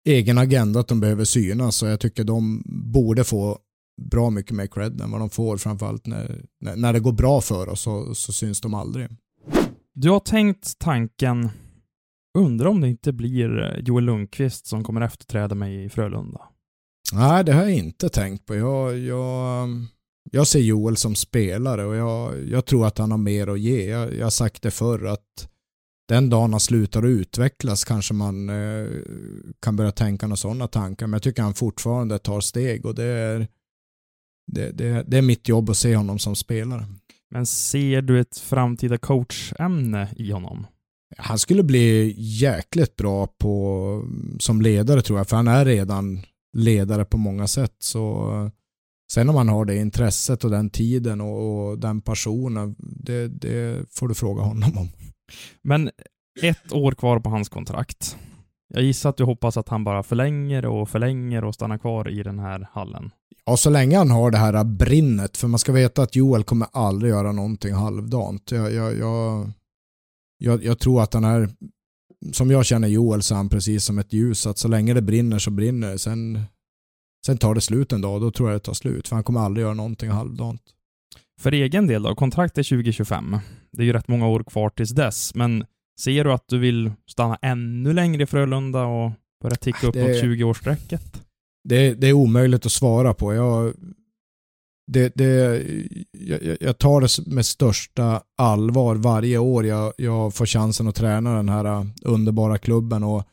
egen 0.07 0.37
agenda 0.37 0.79
att 0.79 0.87
de 0.87 0.99
behöver 0.99 1.25
synas 1.25 1.75
så 1.75 1.85
jag 1.85 1.99
tycker 1.99 2.23
de 2.23 2.63
borde 2.93 3.23
få 3.23 3.59
bra 4.01 4.29
mycket 4.29 4.51
mer 4.51 4.67
cred 4.67 5.01
än 5.01 5.11
vad 5.11 5.21
de 5.21 5.29
får 5.29 5.57
framförallt 5.57 6.07
när, 6.07 6.45
när 6.75 6.93
det 6.93 6.99
går 6.99 7.13
bra 7.13 7.41
för 7.41 7.69
oss 7.69 7.81
så, 7.81 8.15
så 8.15 8.33
syns 8.33 8.61
de 8.61 8.73
aldrig. 8.73 9.07
Du 9.93 10.09
har 10.09 10.19
tänkt 10.19 10.79
tanken, 10.79 11.49
undrar 12.37 12.67
om 12.67 12.81
det 12.81 12.87
inte 12.87 13.13
blir 13.13 13.81
Joel 13.85 14.03
Lundqvist 14.03 14.67
som 14.67 14.83
kommer 14.83 15.01
efterträda 15.01 15.55
mig 15.55 15.85
i 15.85 15.89
Frölunda? 15.89 16.41
Nej, 17.13 17.43
det 17.43 17.53
har 17.53 17.61
jag 17.61 17.73
inte 17.73 18.09
tänkt 18.09 18.45
på. 18.45 18.55
Jag, 18.55 18.97
jag, 18.97 19.69
jag 20.31 20.47
ser 20.47 20.59
Joel 20.59 20.97
som 20.97 21.15
spelare 21.15 21.85
och 21.85 21.95
jag, 21.95 22.47
jag 22.49 22.65
tror 22.65 22.87
att 22.87 22.97
han 22.97 23.11
har 23.11 23.17
mer 23.17 23.47
att 23.47 23.59
ge. 23.59 23.89
Jag, 23.89 24.13
jag 24.13 24.25
har 24.25 24.29
sagt 24.29 24.61
det 24.61 24.71
förr 24.71 25.05
att 25.05 25.49
den 26.07 26.29
dagen 26.29 26.51
han 26.51 26.59
slutar 26.59 27.03
att 27.03 27.09
utvecklas 27.09 27.83
kanske 27.83 28.13
man 28.13 28.49
eh, 28.49 28.87
kan 29.59 29.75
börja 29.75 29.91
tänka 29.91 30.27
några 30.27 30.37
sådana 30.37 30.67
tankar. 30.67 31.07
Men 31.07 31.13
jag 31.13 31.23
tycker 31.23 31.43
han 31.43 31.53
fortfarande 31.53 32.19
tar 32.19 32.41
steg 32.41 32.85
och 32.85 32.95
det 32.95 33.03
är, 33.03 33.47
det, 34.51 34.71
det, 34.71 35.03
det 35.07 35.17
är 35.17 35.21
mitt 35.21 35.47
jobb 35.47 35.69
att 35.69 35.77
se 35.77 35.95
honom 35.95 36.19
som 36.19 36.35
spelare. 36.35 36.85
Men 37.31 37.45
ser 37.45 38.01
du 38.01 38.19
ett 38.19 38.37
framtida 38.37 38.97
coachämne 38.97 40.09
i 40.15 40.31
honom? 40.31 40.67
Han 41.17 41.39
skulle 41.39 41.63
bli 41.63 42.15
jäkligt 42.17 42.95
bra 42.95 43.27
på, 43.27 44.03
som 44.39 44.61
ledare 44.61 45.01
tror 45.01 45.19
jag, 45.19 45.29
för 45.29 45.35
han 45.35 45.47
är 45.47 45.65
redan 45.65 46.21
ledare 46.53 47.05
på 47.05 47.17
många 47.17 47.47
sätt. 47.47 47.75
Så 47.79 48.31
Sen 49.11 49.29
om 49.29 49.35
han 49.35 49.49
har 49.49 49.65
det 49.65 49.75
intresset 49.75 50.43
och 50.43 50.51
den 50.51 50.69
tiden 50.69 51.21
och, 51.21 51.67
och 51.69 51.79
den 51.79 52.01
passionen, 52.01 52.75
det, 52.79 53.27
det, 53.27 53.85
får 53.91 54.07
du 54.07 54.13
fråga 54.13 54.41
honom 54.41 54.77
om. 54.77 54.89
Men 55.61 55.89
ett 56.41 56.73
år 56.73 56.91
kvar 56.91 57.19
på 57.19 57.29
hans 57.29 57.49
kontrakt. 57.49 58.17
Jag 58.73 58.83
gissar 58.83 59.09
att 59.09 59.17
du 59.17 59.23
hoppas 59.23 59.57
att 59.57 59.69
han 59.69 59.83
bara 59.83 60.03
förlänger 60.03 60.65
och 60.65 60.89
förlänger 60.89 61.43
och 61.43 61.55
stannar 61.55 61.77
kvar 61.77 62.09
i 62.09 62.23
den 62.23 62.39
här 62.39 62.67
hallen. 62.71 63.11
Ja, 63.45 63.57
så 63.57 63.69
länge 63.69 63.97
han 63.97 64.11
har 64.11 64.31
det 64.31 64.37
här 64.37 64.63
brinnet, 64.63 65.37
för 65.37 65.47
man 65.47 65.59
ska 65.59 65.71
veta 65.71 66.01
att 66.01 66.15
Joel 66.15 66.43
kommer 66.43 66.67
aldrig 66.71 67.09
göra 67.09 67.31
någonting 67.31 67.73
halvdant. 67.73 68.51
Jag, 68.51 68.73
jag, 68.73 68.97
jag, 68.97 69.51
jag, 70.37 70.63
jag 70.63 70.79
tror 70.79 71.03
att 71.03 71.13
han 71.13 71.23
är, 71.23 71.49
som 72.31 72.51
jag 72.51 72.65
känner 72.65 72.87
Joel 72.87 73.21
så 73.21 73.33
är 73.33 73.37
han 73.37 73.49
precis 73.49 73.83
som 73.83 73.99
ett 73.99 74.13
ljus, 74.13 74.47
att 74.47 74.57
så 74.57 74.67
länge 74.67 74.93
det 74.93 75.01
brinner 75.01 75.39
så 75.39 75.51
brinner 75.51 75.91
det. 75.91 75.99
Sen, 75.99 76.41
sen 77.25 77.37
tar 77.37 77.55
det 77.55 77.61
slut 77.61 77.93
en 77.93 78.01
dag, 78.01 78.21
då 78.21 78.31
tror 78.31 78.49
jag 78.49 78.55
det 78.55 78.63
tar 78.63 78.73
slut, 78.73 79.07
för 79.07 79.15
han 79.15 79.23
kommer 79.23 79.39
aldrig 79.39 79.63
göra 79.63 79.73
någonting 79.73 80.09
halvdant. 80.09 80.61
För 81.41 81.51
egen 81.51 81.87
del 81.87 82.03
då, 82.03 82.15
kontraktet 82.15 82.57
är 82.57 82.63
2025. 82.63 83.37
Det 83.71 83.81
är 83.81 83.85
ju 83.85 83.93
rätt 83.93 84.07
många 84.07 84.27
år 84.27 84.43
kvar 84.43 84.69
tills 84.69 84.91
dess, 84.91 85.35
men 85.35 85.65
ser 85.99 86.23
du 86.23 86.31
att 86.33 86.47
du 86.47 86.59
vill 86.59 86.91
stanna 87.07 87.37
ännu 87.41 87.93
längre 87.93 88.23
i 88.23 88.25
Frölunda 88.25 88.85
och 88.85 89.11
börja 89.43 89.55
ticka 89.55 89.87
upp 89.87 89.93
Det- 89.93 90.01
mot 90.01 90.23
20-årsstrecket? 90.23 91.21
Det, 91.69 91.93
det 91.93 92.07
är 92.07 92.13
omöjligt 92.13 92.65
att 92.65 92.71
svara 92.71 93.13
på. 93.13 93.33
Jag, 93.33 93.73
det, 94.91 95.15
det, 95.15 95.63
jag, 96.11 96.57
jag 96.59 96.77
tar 96.77 97.01
det 97.01 97.35
med 97.35 97.45
största 97.45 98.21
allvar 98.37 98.95
varje 98.95 99.37
år 99.37 99.65
jag, 99.65 99.93
jag 99.97 100.33
får 100.33 100.45
chansen 100.45 100.87
att 100.87 100.95
träna 100.95 101.35
den 101.35 101.49
här 101.49 101.65
uh, 101.65 101.85
underbara 102.03 102.57
klubben. 102.57 103.03
Och 103.03 103.23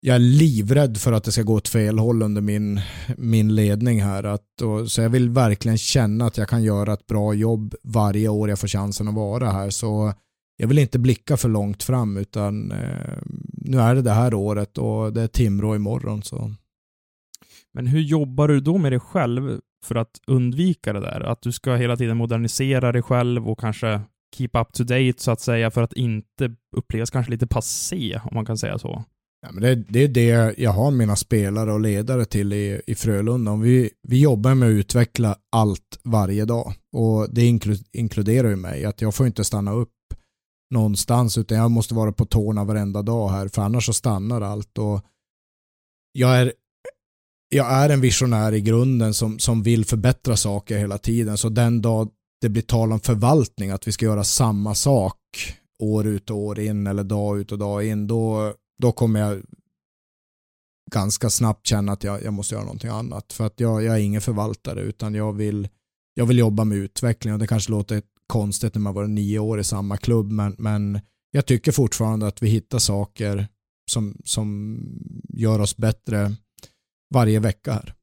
jag 0.00 0.14
är 0.14 0.20
livrädd 0.20 0.96
för 0.96 1.12
att 1.12 1.24
det 1.24 1.32
ska 1.32 1.42
gå 1.42 1.54
åt 1.54 1.68
fel 1.68 1.98
håll 1.98 2.22
under 2.22 2.40
min, 2.40 2.80
min 3.16 3.54
ledning 3.54 4.02
här. 4.02 4.24
Att, 4.24 4.62
och, 4.62 4.90
så 4.90 5.00
jag 5.00 5.10
vill 5.10 5.30
verkligen 5.30 5.78
känna 5.78 6.26
att 6.26 6.38
jag 6.38 6.48
kan 6.48 6.62
göra 6.62 6.92
ett 6.92 7.06
bra 7.06 7.34
jobb 7.34 7.74
varje 7.82 8.28
år 8.28 8.48
jag 8.48 8.58
får 8.58 8.68
chansen 8.68 9.08
att 9.08 9.14
vara 9.14 9.50
här. 9.50 9.70
Så 9.70 10.12
jag 10.56 10.68
vill 10.68 10.78
inte 10.78 10.98
blicka 10.98 11.36
för 11.36 11.48
långt 11.48 11.82
fram 11.82 12.16
utan 12.16 12.72
eh, 12.72 13.18
nu 13.52 13.80
är 13.80 13.94
det 13.94 14.02
det 14.02 14.12
här 14.12 14.34
året 14.34 14.78
och 14.78 15.12
det 15.12 15.22
är 15.22 15.28
Timrå 15.28 15.76
imorgon. 15.76 16.22
Så. 16.22 16.54
Men 17.74 17.86
hur 17.86 18.00
jobbar 18.00 18.48
du 18.48 18.60
då 18.60 18.78
med 18.78 18.92
dig 18.92 19.00
själv 19.00 19.60
för 19.84 19.94
att 19.94 20.20
undvika 20.26 20.92
det 20.92 21.00
där? 21.00 21.20
Att 21.20 21.42
du 21.42 21.52
ska 21.52 21.74
hela 21.74 21.96
tiden 21.96 22.16
modernisera 22.16 22.92
dig 22.92 23.02
själv 23.02 23.48
och 23.48 23.60
kanske 23.60 24.00
keep 24.36 24.50
up 24.52 24.72
to 24.72 24.82
date 24.82 25.14
så 25.16 25.30
att 25.30 25.40
säga 25.40 25.70
för 25.70 25.82
att 25.82 25.92
inte 25.92 26.54
upplevas 26.76 27.10
kanske 27.10 27.32
lite 27.32 27.46
passé, 27.46 28.20
om 28.24 28.30
man 28.34 28.46
kan 28.46 28.58
säga 28.58 28.78
så. 28.78 29.04
Ja, 29.48 29.52
men 29.52 29.62
det, 29.62 29.74
det 29.74 30.02
är 30.04 30.08
det 30.08 30.54
jag 30.58 30.70
har 30.70 30.90
mina 30.90 31.16
spelare 31.16 31.72
och 31.72 31.80
ledare 31.80 32.24
till 32.24 32.52
i, 32.52 32.82
i 32.86 32.94
Frölunda. 32.94 33.50
Om 33.50 33.60
Vi, 33.60 33.90
vi 34.08 34.20
jobbar 34.20 34.54
med 34.54 34.68
att 34.68 34.72
utveckla 34.72 35.36
allt 35.52 35.98
varje 36.02 36.44
dag 36.44 36.74
och 36.92 37.34
det 37.34 37.58
inkluderar 37.92 38.48
ju 38.48 38.56
mig. 38.56 38.84
Att 38.84 39.00
jag 39.00 39.14
får 39.14 39.26
inte 39.26 39.44
stanna 39.44 39.72
upp 39.72 39.94
någonstans 40.74 41.38
utan 41.38 41.58
jag 41.58 41.70
måste 41.70 41.94
vara 41.94 42.12
på 42.12 42.24
tårna 42.24 42.64
varenda 42.64 43.02
dag 43.02 43.28
här 43.28 43.48
för 43.48 43.62
annars 43.62 43.86
så 43.86 43.92
stannar 43.92 44.40
allt. 44.40 44.78
Och 44.78 45.04
jag, 46.12 46.40
är, 46.40 46.52
jag 47.48 47.72
är 47.72 47.90
en 47.90 48.00
visionär 48.00 48.52
i 48.52 48.60
grunden 48.60 49.14
som, 49.14 49.38
som 49.38 49.62
vill 49.62 49.84
förbättra 49.84 50.36
saker 50.36 50.78
hela 50.78 50.98
tiden. 50.98 51.38
Så 51.38 51.48
den 51.48 51.82
dag 51.82 52.08
det 52.40 52.48
blir 52.48 52.62
tal 52.62 52.92
om 52.92 53.00
förvaltning, 53.00 53.70
att 53.70 53.88
vi 53.88 53.92
ska 53.92 54.04
göra 54.04 54.24
samma 54.24 54.74
sak 54.74 55.16
år 55.82 56.06
ut 56.06 56.30
och 56.30 56.38
år 56.38 56.58
in 56.58 56.86
eller 56.86 57.04
dag 57.04 57.38
ut 57.38 57.52
och 57.52 57.58
dag 57.58 57.86
in, 57.86 58.06
då, 58.06 58.54
då 58.82 58.92
kommer 58.92 59.20
jag 59.20 59.42
ganska 60.90 61.30
snabbt 61.30 61.66
känna 61.66 61.92
att 61.92 62.04
jag, 62.04 62.22
jag 62.22 62.32
måste 62.32 62.54
göra 62.54 62.64
någonting 62.64 62.90
annat. 62.90 63.32
För 63.32 63.46
att 63.46 63.60
jag, 63.60 63.84
jag 63.84 63.94
är 63.94 64.00
ingen 64.00 64.20
förvaltare 64.20 64.80
utan 64.80 65.14
jag 65.14 65.32
vill, 65.32 65.68
jag 66.14 66.26
vill 66.26 66.38
jobba 66.38 66.64
med 66.64 66.78
utveckling 66.78 67.32
och 67.32 67.38
det 67.38 67.46
kanske 67.46 67.70
låter 67.70 68.02
konstigt 68.26 68.74
när 68.74 68.80
man 68.80 68.94
varit 68.94 69.10
nio 69.10 69.38
år 69.38 69.60
i 69.60 69.64
samma 69.64 69.96
klubb 69.96 70.32
men, 70.32 70.56
men 70.58 71.00
jag 71.30 71.46
tycker 71.46 71.72
fortfarande 71.72 72.26
att 72.26 72.42
vi 72.42 72.48
hittar 72.48 72.78
saker 72.78 73.48
som, 73.90 74.16
som 74.24 74.78
gör 75.28 75.58
oss 75.58 75.76
bättre 75.76 76.36
varje 77.14 77.40
vecka 77.40 77.72
här. 77.72 77.94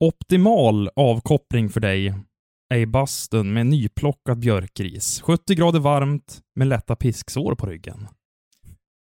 Optimal 0.00 0.90
avkoppling 0.96 1.70
för 1.70 1.80
dig 1.80 2.14
är 2.74 2.78
i 2.78 2.86
bastun 2.86 3.52
med 3.52 3.66
nyplockad 3.66 4.38
björkris. 4.38 5.20
70 5.20 5.54
grader 5.54 5.80
varmt 5.80 6.40
med 6.54 6.68
lätta 6.68 6.96
pisksår 6.96 7.54
på 7.54 7.66
ryggen. 7.66 8.08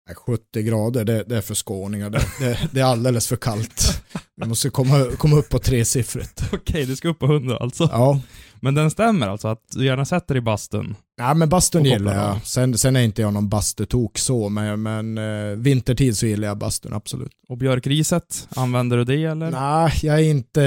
Nej, 0.09 0.17
70 0.17 0.63
grader, 0.63 1.05
det, 1.05 1.25
det 1.27 1.37
är 1.37 1.41
för 1.41 1.55
skåningar. 1.55 2.11
Det, 2.11 2.21
det, 2.41 2.59
det 2.73 2.81
är 2.81 2.85
alldeles 2.85 3.29
för 3.29 3.37
kallt. 3.37 4.03
Vi 4.37 4.47
måste 4.49 4.71
komma, 4.71 5.05
komma 5.19 5.37
upp 5.37 5.49
på 5.49 5.59
tresiffrigt. 5.59 6.43
Okej, 6.53 6.87
du 6.87 6.97
ska 6.97 7.09
upp 7.09 7.19
på 7.19 7.27
100 7.27 7.57
alltså. 7.57 7.89
Ja, 7.93 8.21
Men 8.61 8.75
den 8.75 8.91
stämmer 8.91 9.29
alltså, 9.29 9.49
att 9.49 9.63
du 9.71 9.85
gärna 9.85 10.05
sätter 10.05 10.37
i 10.37 10.41
bastun? 10.41 10.97
Ja, 11.17 11.35
men 11.35 11.49
bastun 11.49 11.85
gillar 11.85 12.15
jag. 12.15 12.47
Sen, 12.47 12.79
sen 12.79 12.97
är 12.97 13.01
inte 13.01 13.23
jag 13.23 13.33
någon 13.33 13.49
bastutok 13.49 14.19
så, 14.19 14.49
men, 14.49 14.83
men 14.83 15.19
eh, 15.19 15.57
vintertid 15.57 16.17
så 16.17 16.27
gillar 16.27 16.49
jag 16.49 16.59
bastun 16.59 16.95
absolut. 16.95 17.33
Och 17.49 17.59
björkriset, 17.59 18.49
använder 18.57 18.97
du 18.97 19.05
det 19.05 19.25
eller? 19.25 19.51
Nej, 19.51 19.93
jag 20.03 20.15
är 20.19 20.25
inte, 20.31 20.61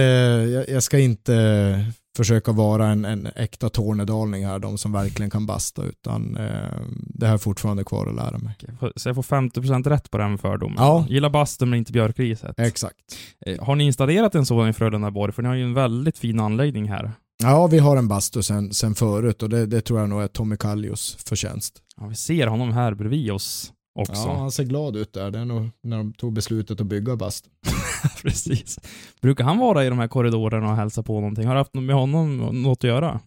jag, 0.54 0.70
jag 0.70 0.84
ska 0.84 1.00
inte 1.00 1.34
försöka 2.18 2.52
vara 2.52 2.88
en, 2.88 3.06
en 3.06 3.28
äkta 3.36 3.70
tornedaling 3.70 4.46
här, 4.46 4.60
de 4.60 4.78
som 4.78 4.92
verkligen 4.92 5.30
kan 5.30 5.46
basta, 5.46 5.84
utan 5.84 6.38
eh, 6.38 6.82
det 7.14 7.28
här 7.28 7.34
är 7.34 7.38
fortfarande 7.38 7.84
kvar 7.84 8.08
att 8.08 8.16
lära 8.16 8.38
mig. 8.38 8.56
Så 8.96 9.10
jag 9.10 9.16
får 9.16 9.24
50% 9.24 9.90
rätt 9.90 10.12
på 10.12 10.18
den 10.18 10.38
fördomen? 10.38 10.76
Ja. 10.78 11.06
Gillar 11.10 11.30
bastun 11.30 11.70
men 11.70 11.80
inte 11.80 11.92
björkriset? 11.92 12.60
Exakt. 12.60 12.98
Eh, 13.46 13.66
Har 13.66 13.76
ni 13.76 13.84
installerat 13.84 14.36
en 14.36 14.46
sådan 14.46 14.70
i 14.70 14.74
Frölundaborg? 14.74 15.34
För 15.34 15.42
ni 15.42 15.48
har 15.48 15.56
ju 15.56 15.64
en 15.64 15.74
väldigt 15.74 16.18
fin 16.18 16.40
anläggning 16.40 16.90
här. 16.90 17.12
Ja, 17.44 17.68
vi 17.68 17.80
har 17.80 17.98
en 17.98 18.08
bastu 18.08 18.42
sen, 18.44 18.74
sen 18.74 18.96
förut 18.96 19.44
och 19.44 19.50
det, 19.50 19.66
det 19.66 19.82
tror 19.82 20.00
jag 20.00 20.10
nog 20.10 20.22
är 20.22 20.28
Tommy 20.28 20.58
Kallios 20.58 21.18
förtjänst. 21.26 21.82
Ja, 21.98 22.08
vi 22.08 22.16
ser 22.16 22.48
honom 22.48 22.72
här 22.74 22.94
bredvid 22.94 23.32
oss 23.32 23.72
också. 24.00 24.14
Ja, 24.14 24.36
han 24.38 24.52
ser 24.52 24.64
glad 24.64 24.96
ut 24.96 25.14
där. 25.14 25.32
Det 25.32 25.40
är 25.40 25.46
nog 25.46 25.70
när 25.84 25.98
de 25.98 26.14
tog 26.14 26.34
beslutet 26.34 26.82
att 26.82 26.88
bygga 26.88 27.16
bastu. 27.16 27.50
Precis. 28.22 28.80
Brukar 29.22 29.44
han 29.44 29.58
vara 29.58 29.86
i 29.86 29.90
de 29.90 30.00
här 30.00 30.08
korridorerna 30.08 30.70
och 30.70 30.76
hälsa 30.76 31.04
på 31.04 31.14
någonting? 31.14 31.48
Har 31.48 31.54
du 31.54 31.60
haft 31.60 31.74
med 31.74 31.96
honom 31.96 32.38
något 32.38 32.78
att 32.78 32.84
göra? 32.84 33.20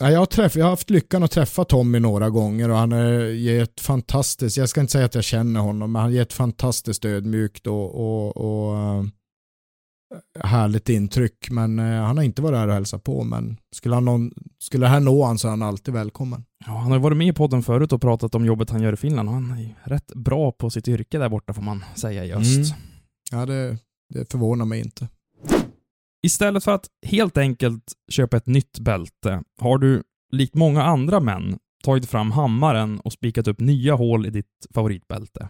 Ja, 0.00 0.10
jag, 0.10 0.18
har 0.18 0.26
träff, 0.26 0.56
jag 0.56 0.64
har 0.64 0.70
haft 0.70 0.90
lyckan 0.90 1.22
att 1.22 1.30
träffa 1.30 1.64
Tommy 1.64 2.00
några 2.00 2.30
gånger 2.30 2.68
och 2.68 2.76
han 2.76 2.92
är, 2.92 3.24
ger 3.24 3.62
ett 3.62 3.80
fantastiskt, 3.80 4.56
jag 4.56 4.68
ska 4.68 4.80
inte 4.80 4.92
säga 4.92 5.04
att 5.04 5.14
jag 5.14 5.24
känner 5.24 5.60
honom, 5.60 5.92
men 5.92 6.02
han 6.02 6.12
ger 6.12 6.22
ett 6.22 6.32
fantastiskt 6.32 7.04
ödmjukt 7.04 7.66
och, 7.66 7.94
och, 7.94 8.36
och 8.36 8.76
eh, 8.76 9.04
härligt 10.40 10.88
intryck. 10.88 11.50
Men 11.50 11.78
eh, 11.78 12.02
han 12.02 12.16
har 12.16 12.24
inte 12.24 12.42
varit 12.42 12.58
här 12.58 12.68
och 12.68 12.74
hälsat 12.74 13.04
på, 13.04 13.24
men 13.24 13.56
skulle, 13.76 13.94
han 13.94 14.04
någon, 14.04 14.30
skulle 14.58 14.86
det 14.86 14.90
här 14.90 15.00
nå 15.00 15.24
han 15.24 15.38
så 15.38 15.48
är 15.48 15.50
han 15.50 15.62
alltid 15.62 15.94
välkommen. 15.94 16.44
Ja, 16.66 16.72
han 16.72 16.92
har 16.92 16.98
varit 16.98 17.16
med 17.16 17.28
i 17.28 17.32
podden 17.32 17.62
förut 17.62 17.92
och 17.92 18.00
pratat 18.00 18.34
om 18.34 18.44
jobbet 18.44 18.70
han 18.70 18.82
gör 18.82 18.92
i 18.92 18.96
Finland 18.96 19.28
han 19.28 19.50
är 19.50 19.74
rätt 19.84 20.14
bra 20.14 20.52
på 20.52 20.70
sitt 20.70 20.88
yrke 20.88 21.18
där 21.18 21.28
borta 21.28 21.54
får 21.54 21.62
man 21.62 21.84
säga 21.94 22.24
i 22.24 22.32
öst. 22.32 22.74
Mm. 22.74 22.80
Ja, 23.30 23.46
det, 23.46 23.78
det 24.14 24.32
förvånar 24.32 24.64
mig 24.64 24.80
inte. 24.80 25.08
Istället 26.22 26.64
för 26.64 26.72
att 26.74 26.86
helt 27.06 27.36
enkelt 27.36 27.92
köpa 28.10 28.36
ett 28.36 28.46
nytt 28.46 28.78
bälte 28.78 29.42
har 29.60 29.78
du, 29.78 30.02
likt 30.32 30.54
många 30.54 30.82
andra 30.82 31.20
män, 31.20 31.58
tagit 31.84 32.06
fram 32.06 32.30
hammaren 32.30 33.00
och 33.00 33.12
spikat 33.12 33.48
upp 33.48 33.60
nya 33.60 33.94
hål 33.94 34.26
i 34.26 34.30
ditt 34.30 34.66
favoritbälte. 34.74 35.48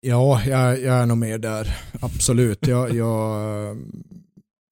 Ja, 0.00 0.42
jag, 0.44 0.80
jag 0.80 0.96
är 0.96 1.06
nog 1.06 1.18
mer 1.18 1.38
där. 1.38 1.76
Absolut. 2.00 2.66
Jag, 2.66 2.94
jag, 2.94 3.76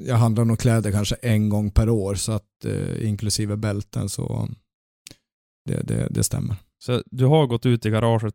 jag 0.05 0.17
handlar 0.17 0.45
nog 0.45 0.59
kläder 0.59 0.93
kanske 0.93 1.15
en 1.15 1.49
gång 1.49 1.71
per 1.71 1.89
år, 1.89 2.15
så 2.15 2.33
att 2.33 2.65
eh, 2.65 3.09
inklusive 3.09 3.57
bälten 3.57 4.09
så 4.09 4.49
det, 5.69 5.83
det, 5.83 6.09
det 6.11 6.25
stämmer. 6.25 6.57
Så 6.85 7.03
du 7.07 7.25
har 7.25 7.47
gått 7.47 7.67
ut 7.67 7.87
i 7.87 7.91
garaget, 7.91 8.35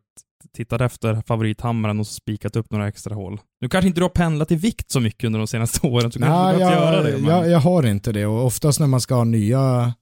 tittat 0.52 0.80
efter 0.80 1.22
favorithammaren 1.26 2.00
och 2.00 2.06
spikat 2.06 2.56
upp 2.56 2.70
några 2.70 2.88
extra 2.88 3.14
hål. 3.14 3.40
Nu 3.60 3.68
kanske 3.68 3.88
inte 3.88 4.00
du 4.00 4.04
har 4.04 4.08
pendlat 4.08 4.52
i 4.52 4.56
vikt 4.56 4.90
så 4.90 5.00
mycket 5.00 5.24
under 5.24 5.38
de 5.38 5.46
senaste 5.46 5.86
åren, 5.86 6.12
så 6.12 6.18
kanske 6.18 6.42
Nej, 6.42 6.52
du 6.52 6.58
behövt 6.58 6.74
göra 6.74 6.96
jag, 6.96 7.04
det. 7.04 7.18
Men... 7.18 7.30
jag, 7.30 7.50
jag 7.50 7.60
har 7.60 7.86
inte 7.86 8.12
det 8.12 8.26
och 8.26 8.46
oftast 8.46 8.80
när 8.80 8.86
man 8.86 9.00
ska 9.00 9.14
ha 9.14 9.24
nya, 9.24 9.94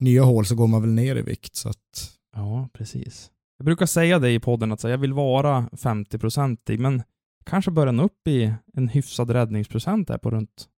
nya 0.00 0.22
hål 0.22 0.46
så 0.46 0.54
går 0.54 0.66
man 0.66 0.80
väl 0.80 0.90
ner 0.90 1.16
i 1.16 1.22
vikt. 1.22 1.56
Så 1.56 1.68
att, 1.68 2.12
Ja, 2.36 2.68
precis. 2.72 3.30
Jag 3.58 3.64
brukar 3.64 3.86
säga 3.86 4.18
det 4.18 4.30
i 4.30 4.40
podden 4.40 4.72
att 4.72 4.82
jag 4.82 4.98
vill 4.98 5.12
vara 5.12 5.68
50-procentig, 5.72 6.78
men 6.78 7.02
kanske 7.44 7.70
börjar 7.70 7.92
nå 7.92 8.02
upp 8.02 8.28
i 8.28 8.54
en 8.74 8.88
hyfsad 8.88 9.30
räddningsprocent 9.30 10.08
där 10.08 10.18
på 10.18 10.30
runt, 10.30 10.68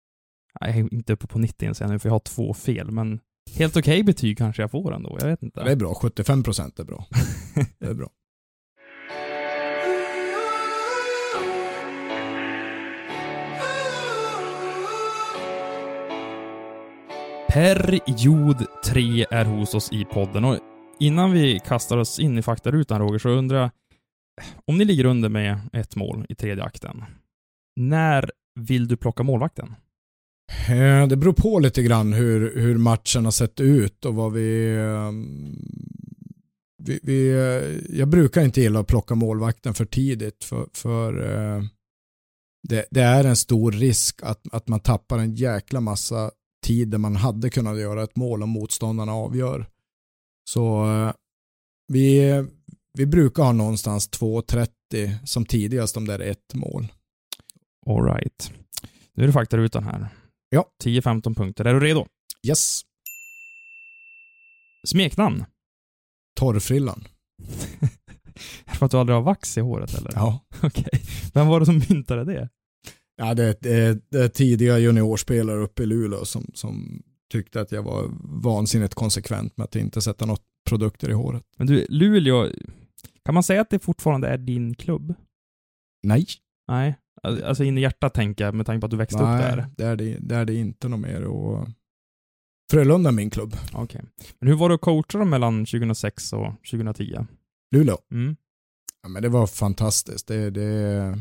jag 0.61 0.69
är 0.69 0.95
inte 0.95 1.13
uppe 1.13 1.27
på 1.27 1.39
90 1.39 1.65
ens 1.65 1.81
ännu 1.81 1.99
för 1.99 2.09
jag 2.09 2.15
har 2.15 2.21
två 2.21 2.55
fel, 2.55 2.91
men 2.91 3.21
helt 3.57 3.77
okej 3.77 4.03
betyg 4.03 4.39
kanske 4.39 4.63
jag 4.63 4.71
får 4.71 4.95
ändå. 4.95 5.17
Jag 5.21 5.27
vet 5.27 5.43
inte. 5.43 5.65
Det 5.65 5.73
är 5.73 5.77
bra, 5.77 5.95
75 5.95 6.43
procent 6.43 6.79
är 6.79 6.85
bra. 6.85 7.07
Det 7.79 7.87
är 7.87 7.95
bra. 7.95 8.09
Period 17.53 18.67
3 18.85 19.27
är 19.31 19.45
hos 19.45 19.75
oss 19.75 19.93
i 19.93 20.05
podden 20.05 20.45
och 20.45 20.70
innan 21.01 21.33
vi 21.33 21.61
kastar 21.67 21.99
oss 21.99 22.19
in 22.19 22.39
i 22.39 22.43
faktarutan 22.43 23.01
Roger, 23.01 23.19
så 23.19 23.29
undrar 23.29 23.61
jag 23.61 23.71
om 24.65 24.79
ni 24.79 24.85
ligger 24.85 25.05
under 25.05 25.29
med 25.29 25.61
ett 25.73 25.97
mål 25.97 26.27
i 26.29 26.35
tredje 26.35 26.65
akten, 26.65 27.05
när 27.77 28.31
vill 28.55 28.89
du 28.89 28.97
plocka 28.97 29.23
målvakten? 29.23 29.75
Eh, 30.69 31.07
det 31.09 31.17
beror 31.17 31.33
på 31.33 31.59
lite 31.59 31.83
grann 31.83 32.13
hur, 32.13 32.61
hur 32.61 32.79
matchen 32.79 33.25
har 33.25 33.33
sett 33.33 33.61
ut 33.61 34.05
och 34.05 34.15
vad 34.15 34.33
vi, 34.33 34.77
ehm, 34.77 35.57
vi, 36.83 37.01
vi... 37.03 37.31
Eh, 37.31 37.99
jag 37.99 38.09
brukar 38.09 38.43
inte 38.43 38.61
gilla 38.61 38.81
att 38.81 38.87
plocka 38.87 39.15
målvakten 39.15 39.75
för 39.75 39.85
tidigt 39.85 40.45
för, 40.45 40.67
för 40.73 41.33
eh, 41.33 41.63
det, 42.69 42.87
det 42.91 43.03
är 43.03 43.25
en 43.25 43.37
stor 43.37 43.73
risk 43.73 44.21
att, 44.23 44.41
att 44.53 44.69
man 44.69 44.81
tappar 44.81 45.19
en 45.19 45.35
jäkla 45.35 45.81
massa 45.81 46.31
tid 46.67 46.89
där 46.89 46.99
man 46.99 47.17
hade 47.17 47.51
kunnat 47.51 47.79
göra 47.79 48.03
ett 48.03 48.17
mål 48.17 48.43
om 48.43 48.51
motståndarna 48.51 49.13
avgör. 49.13 49.67
Så 50.45 50.87
eh, 50.87 51.13
vi, 51.89 52.45
vi 52.99 53.07
brukar 53.07 53.43
ha 53.43 53.53
någonstans 53.53 54.11
2.30 54.11 55.27
som 55.27 55.47
tidigast 55.47 55.97
om 55.97 56.07
det 56.07 56.15
är 56.15 56.21
ett 56.21 56.55
mål. 56.55 56.89
All 57.87 58.05
right. 58.05 58.53
Nu 59.15 59.23
är 59.23 59.27
det 59.27 59.33
faktarutan 59.33 59.85
här. 59.85 60.09
Ja. 60.49 60.71
10-15 60.85 61.35
punkter. 61.35 61.65
Är 61.65 61.75
du 61.75 61.81
redo? 61.81 62.07
Yes, 62.47 62.83
Smeknamn? 64.87 65.45
torrfrillan. 66.41 67.05
Är 67.81 67.89
det 68.71 68.75
för 68.79 68.87
att 68.87 68.93
du 68.93 68.99
aldrig 68.99 69.17
har 69.17 69.23
vax 69.23 69.59
i 69.59 69.61
håret 69.61 69.95
eller? 69.95 70.13
Ja. 70.15 70.45
Okej. 70.63 71.03
Vem 71.35 71.47
var 71.47 71.61
det 71.61 71.67
som 71.67 71.83
myntade 71.89 72.25
det? 72.25 72.49
Ja, 73.17 73.35
det, 73.35 73.61
det, 73.61 74.11
det 74.11 74.25
är 74.25 74.29
tidiga 74.29 74.79
juniorspelare 74.79 75.61
uppe 75.61 75.83
i 75.83 75.87
Luleå 75.87 76.25
som, 76.25 76.51
som 76.55 77.03
tyckte 77.31 77.61
att 77.61 77.73
jag 77.73 77.83
var 77.83 78.11
vansinnigt 78.43 78.95
konsekvent 78.95 79.57
med 79.57 79.65
att 79.65 79.77
inte 79.77 80.01
sätta 80.01 80.27
något 80.27 80.43
produkter 80.69 81.11
i 81.11 81.13
håret. 81.13 81.43
Men 81.57 81.67
du, 81.67 81.87
Luleå, 81.89 82.49
kan 83.25 83.35
man 83.35 83.43
säga 83.43 83.61
att 83.61 83.71
det 83.71 83.79
fortfarande 83.79 84.29
är 84.29 84.39
din 84.39 84.75
klubb? 84.75 85.15
Nej, 86.03 86.27
Nej. 86.71 86.97
Alltså 87.23 87.65
in 87.65 87.79
i 87.79 87.81
hjärtat 87.81 88.15
tänker 88.15 88.45
jag 88.45 88.55
med 88.55 88.67
tanke 88.67 88.81
på 88.81 88.87
att 88.87 88.91
du 88.91 88.97
växte 88.97 89.19
upp 89.19 89.29
Nej 89.29 89.57
där. 89.57 89.97
det, 89.97 90.35
är 90.35 90.45
det, 90.45 90.53
är 90.55 90.57
inte 90.57 90.89
något 90.89 91.01
mer. 91.01 91.25
Och 91.25 91.69
Frölunda 92.73 93.11
är 93.11 93.15
min 93.15 93.31
klubb. 93.31 93.57
Okej. 93.73 94.03
Men 94.39 94.49
hur 94.49 94.57
var 94.57 94.69
det 94.69 94.75
att 94.75 94.81
coacha 94.81 95.19
dem 95.19 95.31
mellan 95.31 95.65
2006 95.65 96.33
och 96.33 96.53
2010? 96.71 97.27
Luleå. 97.75 97.99
Mm. 98.13 98.37
Ja, 99.03 99.09
men 99.09 99.23
det 99.23 99.29
var 99.29 99.47
fantastiskt. 99.47 100.27
Det, 100.27 100.51
det, 100.51 101.19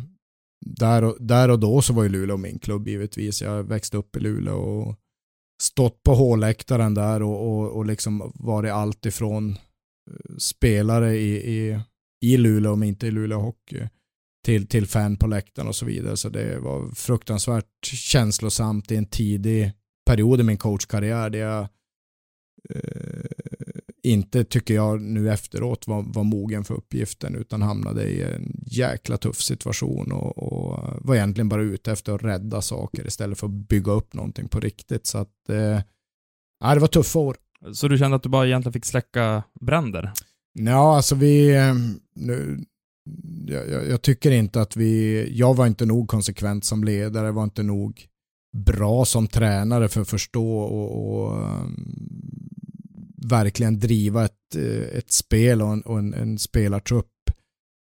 där, 0.65 1.03
och, 1.03 1.17
där 1.19 1.49
och 1.49 1.59
då 1.59 1.81
så 1.81 1.93
var 1.93 2.03
ju 2.03 2.09
Luleå 2.09 2.37
min 2.37 2.59
klubb 2.59 2.87
givetvis. 2.87 3.41
Jag 3.41 3.63
växte 3.63 3.97
upp 3.97 4.15
i 4.15 4.19
Luleå 4.19 4.57
och 4.57 4.95
stått 5.61 6.03
på 6.03 6.13
håläktaren 6.13 6.93
där 6.93 7.23
och, 7.23 7.47
och, 7.47 7.71
och 7.71 7.85
liksom 7.85 8.31
varit 8.35 8.71
allt 8.71 9.05
ifrån 9.05 9.51
eh, 9.51 10.35
spelare 10.37 11.17
i, 11.17 11.35
i, 11.35 11.79
i 12.21 12.37
Luleå, 12.37 12.73
om 12.73 12.83
inte 12.83 13.07
i 13.07 13.11
Luleå 13.11 13.39
Hockey, 13.39 13.87
till, 14.45 14.67
till 14.67 14.87
fan 14.87 15.17
på 15.17 15.27
läktaren 15.27 15.67
och 15.67 15.75
så 15.75 15.85
vidare. 15.85 16.17
Så 16.17 16.29
det 16.29 16.59
var 16.59 16.91
fruktansvärt 16.91 17.85
känslosamt 17.85 18.91
i 18.91 18.95
en 18.95 19.05
tidig 19.05 19.71
period 20.05 20.39
i 20.39 20.43
min 20.43 20.57
coachkarriär 20.57 21.29
där 21.29 21.39
jag 21.39 21.67
eh, 22.69 23.08
inte, 24.03 24.43
tycker 24.43 24.73
jag 24.73 25.01
nu 25.01 25.31
efteråt, 25.31 25.87
var, 25.87 26.05
var 26.07 26.23
mogen 26.23 26.63
för 26.63 26.73
uppgiften 26.73 27.35
utan 27.35 27.61
hamnade 27.61 28.03
i 28.03 28.23
en 28.23 28.63
jäkla 28.65 29.17
tuff 29.17 29.41
situation 29.41 30.11
och, 30.11 30.37
och 30.37 30.79
var 31.01 31.15
egentligen 31.15 31.49
bara 31.49 31.61
ute 31.61 31.91
efter 31.91 32.13
att 32.13 32.23
rädda 32.23 32.61
saker 32.61 33.07
istället 33.07 33.39
för 33.39 33.47
att 33.47 33.53
bygga 33.53 33.91
upp 33.91 34.13
någonting 34.13 34.47
på 34.47 34.59
riktigt. 34.59 35.07
Så 35.07 35.17
att, 35.17 35.49
eh, 35.49 35.79
det 36.73 36.79
var 36.79 36.87
tuffa 36.87 37.19
år. 37.19 37.37
Så 37.73 37.87
du 37.87 37.97
kände 37.97 38.15
att 38.15 38.23
du 38.23 38.29
bara 38.29 38.47
egentligen 38.47 38.73
fick 38.73 38.85
släcka 38.85 39.43
bränder? 39.61 40.11
Ja, 40.53 40.95
alltså 40.95 41.15
vi, 41.15 41.55
eh, 41.55 41.73
nu, 42.15 42.65
jag, 43.45 43.69
jag, 43.69 43.89
jag 43.89 44.01
tycker 44.01 44.31
inte 44.31 44.61
att 44.61 44.75
vi, 44.75 45.25
jag 45.37 45.55
var 45.55 45.67
inte 45.67 45.85
nog 45.85 46.07
konsekvent 46.07 46.65
som 46.65 46.83
ledare, 46.83 47.31
var 47.31 47.43
inte 47.43 47.63
nog 47.63 48.05
bra 48.57 49.05
som 49.05 49.27
tränare 49.27 49.87
för 49.87 50.01
att 50.01 50.09
förstå 50.09 50.59
och, 50.59 51.13
och 51.13 51.43
um, 51.43 52.58
verkligen 53.21 53.79
driva 53.79 54.25
ett, 54.25 54.55
eh, 54.55 54.97
ett 54.97 55.11
spel 55.11 55.61
och 55.61 55.67
en, 55.73 55.81
och 55.81 55.99
en, 55.99 56.13
en 56.13 56.39
spelartrupp 56.39 57.07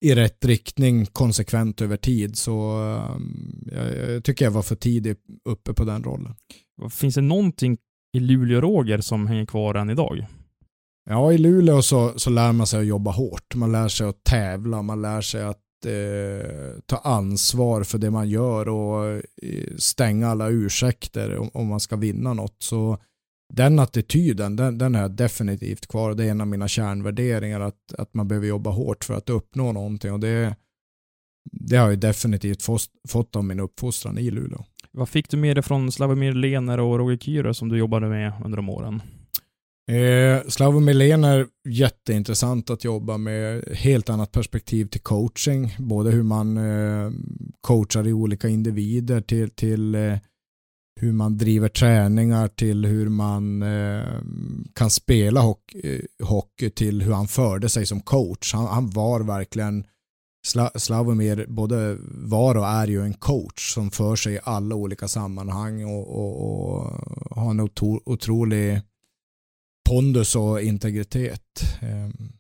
i 0.05 0.15
rätt 0.15 0.45
riktning 0.45 1.07
konsekvent 1.07 1.81
över 1.81 1.97
tid. 1.97 2.37
Så 2.37 2.79
um, 3.17 3.69
jag, 3.73 4.15
jag 4.15 4.25
tycker 4.25 4.45
jag 4.45 4.53
var 4.53 4.63
för 4.63 4.77
tidig 4.77 5.17
uppe 5.45 5.75
på 5.75 5.85
den 5.85 6.05
rollen. 6.05 6.35
Finns 6.91 7.15
det 7.15 7.21
någonting 7.21 7.79
i 8.17 8.21
Luleå-Roger 8.21 9.01
som 9.01 9.27
hänger 9.27 9.47
kvar 9.47 9.75
än 9.75 9.91
idag? 9.91 10.27
Ja, 11.11 11.33
i 11.33 11.39
Luleå 11.39 11.83
så, 11.83 12.19
så 12.19 12.31
lär 12.31 12.53
man 12.53 12.67
sig 12.67 12.81
att 12.81 12.87
jobba 12.87 13.11
hårt. 13.11 13.55
Man 13.55 13.73
lär 13.73 13.89
sig 13.89 14.09
att 14.09 14.25
tävla, 14.25 14.83
man 14.83 15.03
lär 15.03 15.21
sig 15.21 15.43
att 15.43 15.87
eh, 15.87 16.81
ta 16.87 16.97
ansvar 16.97 17.83
för 17.83 17.99
det 17.99 18.11
man 18.11 18.29
gör 18.29 18.69
och 18.69 19.07
eh, 19.43 19.77
stänga 19.79 20.29
alla 20.29 20.49
ursäkter 20.49 21.37
om, 21.37 21.51
om 21.53 21.67
man 21.67 21.81
ska 21.81 21.97
vinna 21.97 22.35
något. 22.35 22.57
Så 22.59 22.99
den 23.51 23.79
attityden, 23.79 24.57
den, 24.57 24.79
den 24.79 24.95
är 24.95 25.09
definitivt 25.09 25.87
kvar. 25.87 26.15
Det 26.15 26.25
är 26.25 26.31
en 26.31 26.41
av 26.41 26.47
mina 26.47 26.69
kärnvärderingar 26.69 27.61
att, 27.61 27.95
att 27.99 28.15
man 28.15 28.29
behöver 28.29 28.47
jobba 28.47 28.71
hårt 28.71 29.05
för 29.05 29.15
att 29.15 29.31
uppnå 29.31 29.73
någonting 29.73 30.13
och 30.13 30.21
det, 30.21 30.57
det 31.53 31.77
har 31.77 31.91
jag 31.91 31.99
definitivt 31.99 32.63
fått, 32.63 32.83
fått 33.09 33.37
av 33.37 33.45
min 33.45 33.61
uppfostran 33.61 34.19
i 34.19 34.31
Luleå. 34.31 34.65
Vad 34.93 35.09
fick 35.09 35.31
du 35.31 35.37
med 35.37 35.57
dig 35.57 35.63
från 35.63 35.93
Slavomir 35.93 36.33
Lener 36.33 36.81
och 36.81 36.99
Roger 36.99 37.17
Kyrö 37.17 37.55
som 37.55 37.69
du 37.69 37.79
jobbade 37.79 38.09
med 38.09 38.33
under 38.45 38.57
de 38.57 38.69
åren? 38.69 39.03
Eh, 39.91 40.49
Slavomir 40.49 40.95
Lener, 40.95 41.47
jätteintressant 41.69 42.71
att 42.71 42.85
jobba 42.85 43.19
med. 43.19 43.65
Helt 43.73 44.11
annat 44.11 44.33
perspektiv 44.33 44.85
till 44.87 45.01
coaching. 45.01 45.77
Både 45.79 46.11
hur 46.11 46.23
man 46.23 46.57
eh, 46.57 47.11
coachar 47.61 48.07
i 48.07 48.13
olika 48.13 48.49
individer 48.49 49.21
till, 49.21 49.51
till 49.51 49.95
eh, 49.95 50.19
hur 51.01 51.13
man 51.13 51.39
driver 51.39 51.69
träningar 51.69 52.49
till 52.49 52.87
hur 52.87 53.09
man 53.09 53.63
eh, 53.63 54.21
kan 54.75 54.91
spela 54.91 55.41
hockey, 55.41 55.81
eh, 56.19 56.27
hockey 56.27 56.71
till 56.71 57.03
hur 57.03 57.13
han 57.13 57.29
förde 57.29 57.69
sig 57.69 57.87
som 57.87 58.01
coach. 58.01 58.55
Han, 58.55 58.67
han 58.67 58.91
var 58.91 59.21
verkligen 59.21 59.85
Sla, 60.47 60.71
Slavomir 60.75 61.47
både 61.49 61.97
var 62.11 62.55
och 62.55 62.67
är 62.67 62.87
ju 62.87 63.03
en 63.03 63.15
coach 63.15 63.75
som 63.75 63.91
för 63.91 64.17
sig 64.17 64.35
i 64.35 64.41
alla 64.45 64.75
olika 64.75 65.09
sammanhang 65.09 65.85
och, 65.85 66.09
och, 66.09 66.45
och 66.45 66.85
har 67.31 67.51
en 67.51 67.61
otro, 67.61 68.03
otrolig 68.05 68.81
pondus 69.89 70.37
och 70.37 70.63
integritet. 70.63 71.63
Eh, 71.81 72.31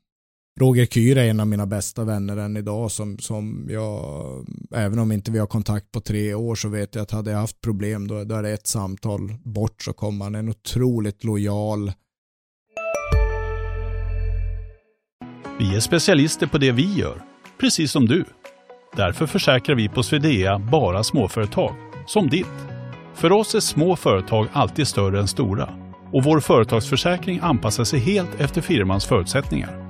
Roger 0.60 0.86
Kyr 0.86 1.18
är 1.18 1.30
en 1.30 1.40
av 1.40 1.46
mina 1.46 1.66
bästa 1.66 2.04
vänner 2.04 2.36
än 2.36 2.56
idag 2.56 2.90
som, 2.90 3.18
som 3.18 3.66
jag, 3.70 4.46
även 4.74 4.98
om 4.98 5.12
inte 5.12 5.30
vi 5.30 5.38
har 5.38 5.46
kontakt 5.46 5.92
på 5.92 6.00
tre 6.00 6.34
år 6.34 6.54
så 6.54 6.68
vet 6.68 6.94
jag 6.94 7.02
att 7.02 7.10
hade 7.10 7.30
jag 7.30 7.38
haft 7.38 7.60
problem 7.60 8.08
då, 8.08 8.24
då 8.24 8.34
är 8.34 8.42
det 8.42 8.50
ett 8.50 8.66
samtal 8.66 9.34
bort 9.44 9.82
så 9.82 9.92
kommer 9.92 10.24
han. 10.24 10.34
En 10.34 10.48
otroligt 10.48 11.24
lojal. 11.24 11.92
Vi 15.58 15.76
är 15.76 15.80
specialister 15.80 16.46
på 16.46 16.58
det 16.58 16.72
vi 16.72 16.94
gör, 16.94 17.22
precis 17.60 17.92
som 17.92 18.06
du. 18.06 18.24
Därför 18.96 19.26
försäkrar 19.26 19.76
vi 19.76 19.88
på 19.88 20.02
Swedea 20.02 20.58
bara 20.58 21.04
småföretag, 21.04 21.74
som 22.06 22.28
ditt. 22.28 22.46
För 23.14 23.32
oss 23.32 23.54
är 23.54 23.60
små 23.60 23.96
företag 23.96 24.46
alltid 24.52 24.86
större 24.86 25.20
än 25.20 25.28
stora 25.28 25.68
och 26.12 26.24
vår 26.24 26.40
företagsförsäkring 26.40 27.38
anpassar 27.42 27.84
sig 27.84 28.00
helt 28.00 28.40
efter 28.40 28.60
firmans 28.60 29.06
förutsättningar. 29.06 29.89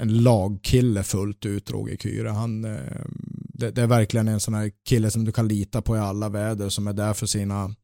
en 0.00 0.22
lagkille 0.22 1.02
fullt 1.02 1.46
ut, 1.46 1.70
Roger 1.70 1.96
Kyre. 1.96 2.28
Han, 2.28 2.64
eh, 2.64 2.80
Det, 3.54 3.70
det 3.70 3.82
är 3.82 3.86
verkligen 3.86 4.28
en 4.28 4.40
sån 4.40 4.54
här 4.54 4.70
kille 4.88 5.10
som 5.10 5.24
du 5.24 5.32
kan 5.32 5.48
lita 5.48 5.82
på 5.82 5.96
i 5.96 5.98
alla 5.98 6.28
väder 6.28 6.68
som 6.68 6.86
är 6.86 6.92
där 6.92 7.12
för 7.14 7.26
sina, 7.26 7.74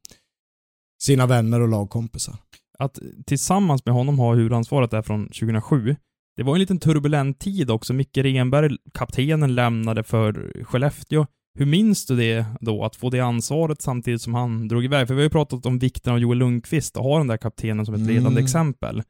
sina 1.02 1.26
vänner 1.26 1.60
och 1.60 1.68
lagkompisar. 1.68 2.36
Att 2.78 2.98
tillsammans 3.26 3.84
med 3.84 3.94
honom 3.94 4.18
ha 4.18 4.34
huvudansvaret 4.34 4.90
där 4.90 5.02
från 5.02 5.26
2007, 5.26 5.96
det 6.36 6.42
var 6.42 6.54
en 6.54 6.60
liten 6.60 6.78
turbulent 6.78 7.38
tid 7.38 7.70
också. 7.70 7.92
Micke 7.92 8.16
Renberg, 8.18 8.76
kaptenen, 8.94 9.54
lämnade 9.54 10.02
för 10.02 10.62
Skellefteå. 10.64 11.26
Hur 11.58 11.66
minns 11.66 12.06
du 12.06 12.16
det 12.16 12.44
då, 12.60 12.84
att 12.84 12.96
få 12.96 13.10
det 13.10 13.20
ansvaret 13.20 13.82
samtidigt 13.82 14.22
som 14.22 14.34
han 14.34 14.68
drog 14.68 14.84
iväg? 14.84 15.06
För 15.06 15.14
vi 15.14 15.20
har 15.20 15.24
ju 15.24 15.30
pratat 15.30 15.66
om 15.66 15.78
vikten 15.78 16.12
av 16.12 16.18
Joel 16.18 16.38
Lundqvist 16.38 16.96
och 16.96 17.04
ha 17.04 17.18
den 17.18 17.26
där 17.26 17.36
kaptenen 17.36 17.86
som 17.86 17.94
ett 17.94 18.00
ledande 18.00 18.30
Mm. 18.30 18.44
exempel. 18.44 19.02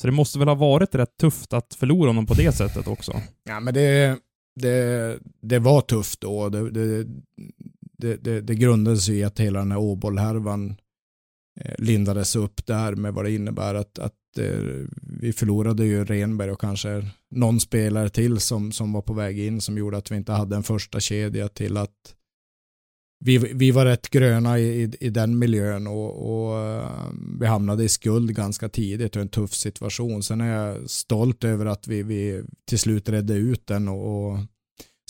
Så 0.00 0.06
det 0.06 0.12
måste 0.12 0.38
väl 0.38 0.48
ha 0.48 0.54
varit 0.54 0.94
rätt 0.94 1.16
tufft 1.16 1.52
att 1.52 1.74
förlora 1.74 2.08
honom 2.08 2.26
på 2.26 2.34
det 2.34 2.52
sättet 2.52 2.86
också? 2.86 3.12
Ja, 3.44 3.60
men 3.60 3.74
det, 3.74 4.18
det, 4.60 5.18
det 5.42 5.58
var 5.58 5.80
tufft 5.80 6.20
då. 6.20 6.48
Det, 6.48 6.70
det, 6.70 7.06
det, 7.98 8.16
det, 8.16 8.40
det 8.40 8.54
grundades 8.54 9.08
i 9.08 9.24
att 9.24 9.40
hela 9.40 9.58
den 9.58 9.72
här 9.72 9.78
Åbollhärvan 9.78 10.76
eh, 11.60 11.74
lindades 11.78 12.36
upp 12.36 12.66
där 12.66 12.94
med 12.94 13.14
vad 13.14 13.24
det 13.24 13.34
innebär 13.34 13.74
att, 13.74 13.98
att 13.98 14.38
eh, 14.38 14.86
vi 15.02 15.32
förlorade 15.32 15.84
ju 15.84 16.04
Renberg 16.04 16.50
och 16.50 16.60
kanske 16.60 17.06
någon 17.30 17.60
spelare 17.60 18.08
till 18.08 18.40
som, 18.40 18.72
som 18.72 18.92
var 18.92 19.02
på 19.02 19.12
väg 19.12 19.38
in 19.38 19.60
som 19.60 19.78
gjorde 19.78 19.96
att 19.96 20.10
vi 20.10 20.16
inte 20.16 20.32
hade 20.32 20.56
en 20.56 20.62
första 20.62 21.00
kedja 21.00 21.48
till 21.48 21.76
att 21.76 22.14
vi, 23.20 23.38
vi 23.38 23.70
var 23.70 23.84
rätt 23.84 24.10
gröna 24.10 24.58
i, 24.58 24.82
i, 24.82 24.90
i 25.00 25.10
den 25.10 25.38
miljön 25.38 25.86
och, 25.86 26.30
och 26.30 26.58
eh, 26.58 26.90
vi 27.40 27.46
hamnade 27.46 27.84
i 27.84 27.88
skuld 27.88 28.34
ganska 28.34 28.68
tidigt 28.68 29.16
och 29.16 29.22
en 29.22 29.28
tuff 29.28 29.54
situation. 29.54 30.22
Sen 30.22 30.40
är 30.40 30.56
jag 30.56 30.90
stolt 30.90 31.44
över 31.44 31.66
att 31.66 31.88
vi, 31.88 32.02
vi 32.02 32.42
till 32.68 32.78
slut 32.78 33.08
redde 33.08 33.34
ut 33.34 33.66
den 33.66 33.88
och, 33.88 34.30
och 34.30 34.38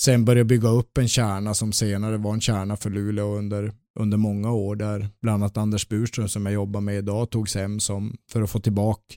sen 0.00 0.24
började 0.24 0.44
bygga 0.44 0.68
upp 0.68 0.98
en 0.98 1.08
kärna 1.08 1.54
som 1.54 1.72
senare 1.72 2.16
var 2.16 2.34
en 2.34 2.40
kärna 2.40 2.76
för 2.76 2.90
Luleå 2.90 3.36
under, 3.36 3.72
under 4.00 4.16
många 4.16 4.52
år 4.52 4.76
där 4.76 5.08
bland 5.22 5.42
annat 5.42 5.56
Anders 5.56 5.88
Burström 5.88 6.28
som 6.28 6.46
jag 6.46 6.52
jobbar 6.54 6.80
med 6.80 6.98
idag 6.98 7.30
togs 7.30 7.54
hem 7.54 7.80
som 7.80 8.16
för 8.30 8.42
att 8.42 8.50
få 8.50 8.60
tillbaka 8.60 9.14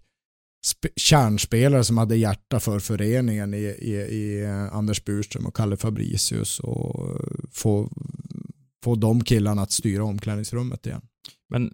kärnspelare 0.95 1.83
som 1.83 1.97
hade 1.97 2.15
hjärta 2.15 2.59
för 2.59 2.79
föreningen 2.79 3.53
i, 3.53 3.57
i, 3.57 3.91
i 3.93 4.45
Anders 4.71 5.03
Burström 5.05 5.45
och 5.45 5.55
Kalle 5.55 5.77
Fabricius 5.77 6.59
och 6.59 7.17
få, 7.51 7.89
få 8.83 8.95
de 8.95 9.23
killarna 9.23 9.61
att 9.61 9.71
styra 9.71 10.03
omklädningsrummet 10.03 10.85
igen. 10.85 11.01
Men 11.49 11.73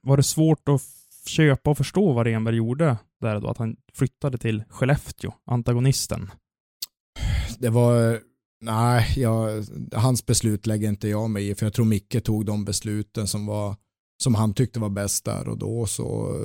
var 0.00 0.16
det 0.16 0.22
svårt 0.22 0.68
att 0.68 0.82
köpa 1.26 1.70
och 1.70 1.78
förstå 1.78 2.12
vad 2.12 2.26
Renberg 2.26 2.56
gjorde 2.56 2.96
där 3.20 3.40
då? 3.40 3.48
Att 3.48 3.58
han 3.58 3.76
flyttade 3.94 4.38
till 4.38 4.64
Skellefteå, 4.68 5.32
antagonisten. 5.46 6.30
Det 7.58 7.70
var, 7.70 8.20
nej, 8.60 9.12
jag, 9.16 9.64
hans 9.92 10.26
beslut 10.26 10.66
lägger 10.66 10.88
inte 10.88 11.08
jag 11.08 11.30
mig 11.30 11.48
i 11.48 11.54
för 11.54 11.66
jag 11.66 11.72
tror 11.72 11.84
Micke 11.84 12.24
tog 12.24 12.46
de 12.46 12.64
besluten 12.64 13.26
som 13.26 13.46
var 13.46 13.76
som 14.22 14.34
han 14.34 14.54
tyckte 14.54 14.80
var 14.80 14.88
bäst 14.88 15.24
där 15.24 15.48
och 15.48 15.58
då 15.58 15.86
så 15.86 16.36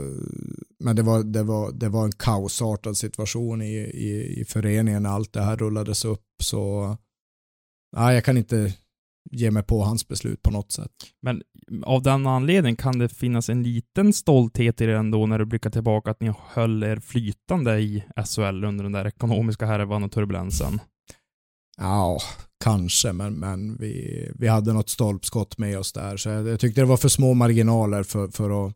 men 0.80 0.96
det 0.96 1.02
var, 1.02 1.24
det 1.24 1.43
var, 1.43 1.72
det 1.72 1.89
var 1.89 2.06
en 2.06 2.12
kaosartad 2.12 2.98
situation 2.98 3.62
i, 3.62 3.76
i, 3.76 4.39
i 4.41 4.46
föreningen 4.46 5.04
när 5.04 5.10
allt 5.10 5.34
det 5.34 5.41
här 5.41 5.58
rullades 5.58 6.06
upp 6.06 6.26
så 6.43 6.98
nej, 7.98 8.16
jag 8.16 8.26
kan 8.26 8.38
inte 8.38 8.74
ge 9.32 9.51
mig 9.51 9.63
på 9.63 9.84
hans 9.84 10.07
beslut 10.07 10.41
på 10.41 10.51
något 10.51 10.71
sätt. 10.71 10.91
Men 11.21 11.41
av 11.84 12.03
den 12.03 12.28
anledningen 12.28 12.76
kan 12.76 12.99
det 12.99 13.09
finnas 13.09 13.49
en 13.49 13.63
liten 13.63 14.13
stolthet 14.13 14.82
i 14.82 14.86
det 14.86 14.97
ändå 14.97 15.26
när 15.26 15.39
du 15.39 15.45
blickar 15.45 15.69
tillbaka 15.69 16.11
att 16.11 16.21
ni 16.21 16.34
höll 16.47 16.84
er 16.84 16.99
flytande 16.99 17.80
i 17.80 18.03
SHL 18.26 18.63
under 18.63 18.84
den 18.84 18.91
där 18.91 19.07
ekonomiska 19.07 19.65
härvan 19.65 20.03
och 20.03 20.11
turbulensen. 20.11 20.80
Ja, 21.78 22.19
kanske, 22.63 23.13
men, 23.13 23.34
men 23.34 23.78
vi, 23.78 24.28
vi 24.36 24.47
hade 24.47 24.73
något 24.73 24.89
stolpskott 24.89 25.57
med 25.57 25.80
oss 25.80 25.93
där. 25.93 26.17
Så 26.17 26.30
jag, 26.30 26.47
jag 26.47 26.59
tyckte 26.59 26.82
det 26.82 26.86
var 26.86 26.97
för 26.97 27.09
små 27.09 27.34
marginaler 27.34 28.03
för, 28.03 28.28
för 28.28 28.67
att 28.67 28.73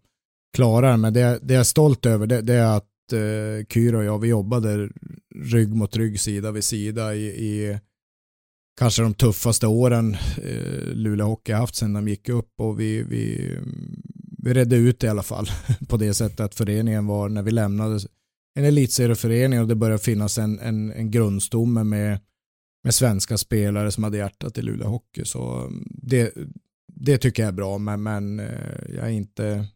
klara 0.56 0.92
det. 0.92 0.98
Men 0.98 1.14
det, 1.14 1.40
det 1.42 1.54
jag 1.54 1.60
är 1.60 1.64
stolt 1.64 2.06
över 2.06 2.28
det, 2.28 2.42
det 2.42 2.54
är 2.54 2.78
att 2.78 3.14
eh, 3.14 3.66
Kyra 3.70 3.98
och 3.98 4.04
jag, 4.04 4.20
vi 4.20 4.28
jobbade 4.28 4.90
rygg 5.36 5.76
mot 5.76 5.96
rygg, 5.96 6.20
sida 6.20 6.52
vid 6.52 6.64
sida 6.64 7.16
i, 7.16 7.26
i 7.26 7.80
kanske 8.80 9.02
de 9.02 9.14
tuffaste 9.14 9.68
åren 9.68 10.18
eh, 10.44 10.94
Luleå 10.94 11.28
Hockey 11.28 11.54
haft 11.54 11.76
sedan 11.76 11.94
de 11.94 12.08
gick 12.08 12.30
upp 12.30 12.54
och 12.58 12.80
vi, 12.80 13.04
vi, 13.04 13.56
vi 14.38 14.54
redde 14.54 14.76
ut 14.76 15.00
det 15.00 15.08
i 15.08 15.10
alla 15.10 15.24
fall 15.24 15.48
på 15.88 15.98
det 15.98 16.14
sättet 16.14 16.40
att 16.40 16.56
föreningen 16.56 17.08
var, 17.08 17.30
när 17.30 17.42
vi 17.42 17.52
lämnade 17.52 18.00
en 18.56 18.66
elitserieförening 18.66 19.62
och 19.62 19.68
det 19.68 19.76
började 19.76 20.04
finnas 20.04 20.38
en, 20.38 20.60
en, 20.60 20.92
en 20.92 21.12
grundstomme 21.12 21.84
med 21.84 22.20
med 22.84 22.96
svenska 22.96 23.38
spelare 23.38 23.92
som 23.92 24.04
hade 24.04 24.18
hjärtat 24.18 24.58
i 24.58 24.62
Luleå 24.62 24.88
Hockey. 24.88 25.26
Så 25.26 25.62
mm, 25.62 25.88
det, 25.90 26.34
det 26.88 27.18
tycker 27.18 27.44
jag 27.44 27.48
är 27.48 27.54
bra, 27.54 27.78
men, 27.78 28.04
men 28.04 28.40
eh, 28.40 28.96
jag 28.96 29.06
är 29.06 29.10
inte 29.10 29.68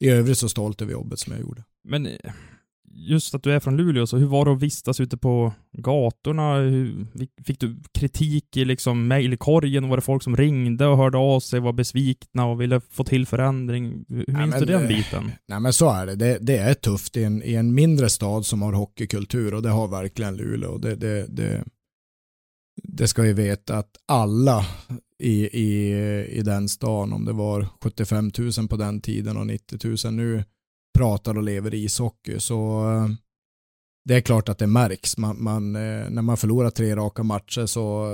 i 0.00 0.08
övrigt 0.08 0.38
så 0.38 0.48
stolt 0.48 0.82
över 0.82 0.92
jobbet 0.92 1.18
som 1.18 1.32
jag 1.32 1.42
gjorde. 1.42 1.64
Men 1.84 2.08
just 2.96 3.34
att 3.34 3.42
du 3.42 3.52
är 3.52 3.60
från 3.60 3.76
Luleå, 3.76 4.06
så 4.06 4.16
hur 4.16 4.26
var 4.26 4.44
det 4.44 4.52
att 4.52 4.62
vistas 4.62 5.00
ute 5.00 5.16
på 5.16 5.52
gatorna? 5.72 6.54
Hur, 6.56 7.06
fick 7.44 7.60
du 7.60 7.76
kritik 7.94 8.56
i 8.56 8.64
liksom 8.64 9.08
mejlkorgen? 9.08 9.88
Var 9.88 9.96
det 9.96 10.02
folk 10.02 10.22
som 10.22 10.36
ringde 10.36 10.86
och 10.86 10.96
hörde 10.96 11.18
av 11.18 11.40
sig, 11.40 11.60
var 11.60 11.72
besvikna 11.72 12.46
och 12.46 12.60
ville 12.60 12.80
få 12.90 13.04
till 13.04 13.26
förändring? 13.26 14.04
Hur 14.08 14.24
Ja, 14.28 14.38
minns 14.38 14.50
men, 14.50 14.60
du 14.60 14.66
den 14.66 14.88
biten? 14.88 15.32
Nej 15.48 15.60
men 15.60 15.72
så 15.72 15.90
är 15.90 16.06
det. 16.06 16.14
Det, 16.14 16.38
det 16.40 16.56
är 16.56 16.74
tufft 16.74 17.16
i 17.16 17.24
en, 17.24 17.42
i 17.42 17.54
en 17.54 17.74
mindre 17.74 18.08
stad 18.08 18.46
som 18.46 18.62
har 18.62 18.72
hockeykultur 18.72 19.54
och 19.54 19.62
det 19.62 19.70
har 19.70 19.88
verkligen 19.88 20.36
Luleå. 20.36 20.78
Det, 20.78 20.94
det, 20.94 21.26
det, 21.28 21.64
det 22.82 23.08
ska 23.08 23.22
vi 23.22 23.32
veta 23.32 23.78
att 23.78 23.90
alla 24.08 24.66
i, 25.18 25.46
i, 25.46 25.94
i 26.30 26.42
den 26.42 26.68
stan, 26.68 27.12
om 27.12 27.24
det 27.24 27.32
var 27.32 27.68
75 27.82 28.30
000 28.58 28.68
på 28.68 28.76
den 28.76 29.00
tiden 29.00 29.36
och 29.36 29.46
90 29.46 29.96
000 30.04 30.14
nu, 30.14 30.44
pratar 30.96 31.36
och 31.36 31.42
lever 31.42 31.74
ishockey. 31.74 32.40
Så 32.40 32.90
eh, 32.90 33.08
det 34.04 34.14
är 34.14 34.20
klart 34.20 34.48
att 34.48 34.58
det 34.58 34.66
märks. 34.66 35.16
Man, 35.16 35.42
man, 35.42 35.76
eh, 35.76 36.10
när 36.10 36.22
man 36.22 36.36
förlorar 36.36 36.70
tre 36.70 36.96
raka 36.96 37.22
matcher 37.22 37.66
så, 37.66 38.06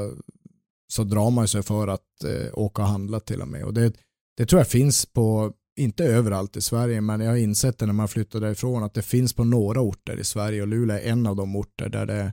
så 0.93 1.05
drar 1.05 1.30
man 1.30 1.49
sig 1.49 1.62
för 1.62 1.89
att 1.89 2.24
eh, 2.24 2.59
åka 2.59 2.83
och 2.83 2.89
handla 2.89 3.20
till 3.20 3.41
och 3.41 3.49
med. 3.49 3.64
Och 3.64 3.74
det, 3.74 3.93
det 4.37 4.47
tror 4.47 4.61
jag 4.61 4.68
finns 4.68 5.07
på, 5.07 5.53
inte 5.80 6.05
överallt 6.05 6.57
i 6.57 6.61
Sverige, 6.61 7.01
men 7.01 7.20
jag 7.20 7.30
har 7.30 7.37
insett 7.37 7.78
det 7.78 7.87
när 7.87 7.93
man 7.93 8.09
flyttar 8.09 8.41
därifrån 8.41 8.83
att 8.83 8.95
det 8.95 9.03
finns 9.03 9.33
på 9.33 9.45
några 9.45 9.80
orter 9.80 10.16
i 10.16 10.24
Sverige 10.24 10.62
och 10.62 10.68
Luleå 10.68 10.97
är 10.97 11.01
en 11.01 11.26
av 11.26 11.37
de 11.37 11.57
orter 11.57 11.89
där 11.89 12.07
det, 12.07 12.33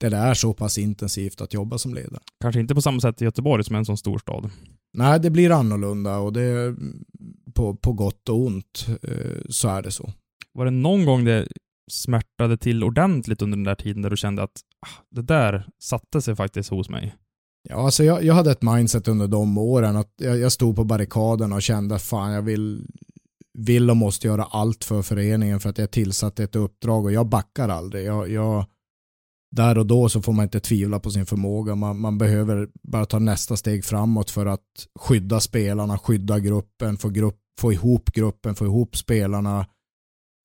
där 0.00 0.10
det 0.10 0.16
är 0.16 0.34
så 0.34 0.54
pass 0.54 0.78
intensivt 0.78 1.40
att 1.40 1.54
jobba 1.54 1.78
som 1.78 1.94
ledare. 1.94 2.22
Kanske 2.40 2.60
inte 2.60 2.74
på 2.74 2.82
samma 2.82 3.00
sätt 3.00 3.22
i 3.22 3.24
Göteborg 3.24 3.64
som 3.64 3.74
är 3.74 3.78
en 3.78 3.84
sån 3.84 3.98
stor 3.98 4.18
stad. 4.18 4.50
Nej, 4.92 5.20
det 5.20 5.30
blir 5.30 5.50
annorlunda 5.50 6.18
och 6.18 6.32
det 6.32 6.76
på, 7.58 7.74
på 7.74 7.92
gott 7.92 8.28
och 8.28 8.36
ont 8.36 8.86
eh, 9.02 9.40
så 9.48 9.68
är 9.68 9.82
det 9.82 9.90
så. 9.90 10.12
Var 10.52 10.64
det 10.64 10.70
någon 10.70 11.04
gång 11.04 11.24
det 11.24 11.48
smärtade 11.90 12.56
till 12.56 12.84
ordentligt 12.84 13.42
under 13.42 13.56
den 13.56 13.64
där 13.64 13.74
tiden 13.74 14.02
där 14.02 14.10
du 14.10 14.16
kände 14.16 14.42
att 14.42 14.60
ah, 14.86 15.02
det 15.10 15.22
där 15.22 15.66
satte 15.82 16.22
sig 16.22 16.36
faktiskt 16.36 16.70
hos 16.70 16.88
mig? 16.88 17.14
Ja, 17.68 17.76
alltså 17.76 18.04
jag, 18.04 18.24
jag 18.24 18.34
hade 18.34 18.50
ett 18.50 18.62
mindset 18.62 19.08
under 19.08 19.28
de 19.28 19.58
åren 19.58 19.96
att 19.96 20.12
jag, 20.16 20.38
jag 20.38 20.52
stod 20.52 20.76
på 20.76 20.84
barrikaden 20.84 21.52
och 21.52 21.62
kände 21.62 21.94
att 21.94 22.02
fan 22.02 22.32
jag 22.32 22.42
vill, 22.42 22.86
vill 23.58 23.90
och 23.90 23.96
måste 23.96 24.26
göra 24.26 24.44
allt 24.44 24.84
för 24.84 25.02
föreningen 25.02 25.60
för 25.60 25.70
att 25.70 25.78
jag 25.78 25.90
tillsatt 25.90 26.40
ett 26.40 26.56
uppdrag 26.56 27.04
och 27.04 27.12
jag 27.12 27.28
backar 27.28 27.68
aldrig. 27.68 28.06
Jag, 28.06 28.30
jag, 28.30 28.66
där 29.50 29.78
och 29.78 29.86
då 29.86 30.08
så 30.08 30.22
får 30.22 30.32
man 30.32 30.42
inte 30.42 30.60
tvivla 30.60 31.00
på 31.00 31.10
sin 31.10 31.26
förmåga. 31.26 31.74
Man, 31.74 32.00
man 32.00 32.18
behöver 32.18 32.68
bara 32.82 33.06
ta 33.06 33.18
nästa 33.18 33.56
steg 33.56 33.84
framåt 33.84 34.30
för 34.30 34.46
att 34.46 34.86
skydda 34.98 35.40
spelarna, 35.40 35.98
skydda 35.98 36.38
gruppen, 36.38 36.96
få, 36.96 37.08
grupp, 37.08 37.38
få 37.58 37.72
ihop 37.72 38.10
gruppen, 38.12 38.54
få 38.54 38.64
ihop 38.64 38.96
spelarna, 38.96 39.66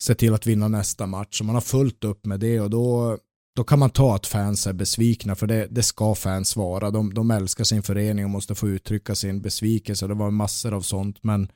se 0.03 0.15
till 0.15 0.33
att 0.33 0.47
vinna 0.47 0.67
nästa 0.67 1.07
match. 1.07 1.37
Så 1.37 1.43
man 1.43 1.55
har 1.55 1.61
fullt 1.61 2.03
upp 2.03 2.25
med 2.25 2.39
det 2.39 2.59
och 2.59 2.69
då, 2.69 3.17
då 3.55 3.63
kan 3.63 3.79
man 3.79 3.89
ta 3.89 4.15
att 4.15 4.27
fans 4.27 4.67
är 4.67 4.73
besvikna, 4.73 5.35
för 5.35 5.47
det, 5.47 5.67
det 5.71 5.83
ska 5.83 6.15
fans 6.15 6.55
vara. 6.55 6.91
De, 6.91 7.13
de 7.13 7.31
älskar 7.31 7.63
sin 7.63 7.83
förening 7.83 8.25
och 8.25 8.31
måste 8.31 8.55
få 8.55 8.69
uttrycka 8.69 9.15
sin 9.15 9.41
besvikelse. 9.41 10.07
Det 10.07 10.13
var 10.13 10.31
massor 10.31 10.73
av 10.73 10.81
sånt, 10.81 11.23
men 11.23 11.47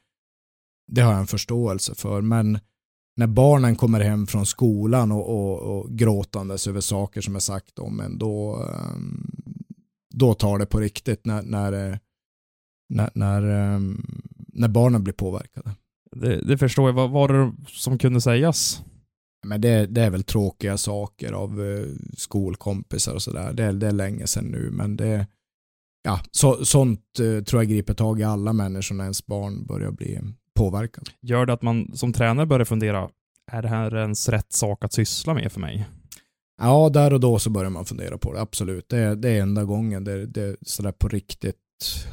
det 0.92 1.02
har 1.02 1.12
jag 1.12 1.20
en 1.20 1.28
förståelse 1.28 1.96
för. 1.96 2.22
Men 2.22 2.60
när 3.16 3.28
barnen 3.28 3.76
kommer 3.76 4.00
hem 4.00 4.28
från 4.28 4.46
skolan 4.46 5.12
och, 5.12 5.30
och, 5.30 5.60
och 5.60 5.90
gråtandes 5.92 6.68
över 6.68 6.82
saker 6.82 7.22
som 7.22 7.36
är 7.36 7.40
sagt 7.40 7.80
om 7.80 8.00
en, 8.00 8.18
då, 8.18 8.64
ehm, 8.64 9.32
då 10.14 10.34
tar 10.34 10.60
det 10.60 10.66
på 10.66 10.80
riktigt 10.80 11.26
när, 11.26 11.42
när, 11.42 11.92
eh, 11.92 11.98
när, 12.90 13.10
när, 13.14 13.42
ehm, 13.42 14.06
när 14.58 14.68
barnen 14.68 15.04
blir 15.04 15.14
påverkade. 15.14 15.72
Det, 16.12 16.42
det 16.42 16.58
förstår 16.58 16.90
jag. 16.90 16.94
Vad 16.94 17.10
var 17.10 17.28
det 17.28 17.54
som 17.68 17.98
kunde 17.98 18.22
sägas? 18.22 18.82
Men 19.46 19.62
det, 19.62 19.86
det 19.86 20.02
är 20.02 20.10
väl 20.10 20.24
tråkiga 20.24 20.78
saker 20.78 21.34
av 21.34 21.66
eh, 21.66 21.86
skolkompisar 22.18 23.14
och 23.14 23.22
sådär. 23.22 23.54
Det, 23.54 23.72
det 23.72 23.88
är 23.88 23.92
länge 23.92 24.28
sedan 24.28 24.46
nu, 24.46 24.70
men 24.72 24.98
det 24.98 25.28
ja, 26.04 26.20
så, 26.32 26.66
sånt 26.66 27.20
eh, 27.20 27.44
tror 27.44 27.62
jag 27.62 27.70
griper 27.70 27.94
tag 27.94 28.20
i 28.20 28.24
alla 28.24 28.54
människor 28.54 28.96
när 28.96 29.04
ens 29.04 29.26
barn 29.26 29.66
börjar 29.66 29.92
bli 29.92 30.20
påverkad. 30.56 31.10
Gör 31.22 31.46
det 31.46 31.54
att 31.54 31.62
man 31.62 31.92
som 31.94 32.14
tränare 32.14 32.46
börjar 32.46 32.66
fundera, 32.66 33.10
är 33.52 33.62
det 33.62 33.68
här 33.68 33.96
ens 33.96 34.30
rätt 34.30 34.54
sak 34.54 34.86
att 34.86 34.94
syssla 34.94 35.34
med 35.34 35.52
för 35.52 35.60
mig? 35.60 35.88
Ja, 36.62 36.90
där 36.90 37.14
och 37.14 37.20
då 37.20 37.40
så 37.40 37.50
börjar 37.50 37.70
man 37.70 37.86
fundera 37.86 38.18
på 38.18 38.34
det, 38.34 38.42
absolut. 38.42 38.90
Det 38.90 39.16
det 39.16 39.30
är 39.30 39.42
enda 39.42 39.64
gången 39.64 40.04
det, 40.04 40.26
det 40.26 40.58
sådär 40.62 40.92
på 40.92 41.08
riktigt 41.08 41.56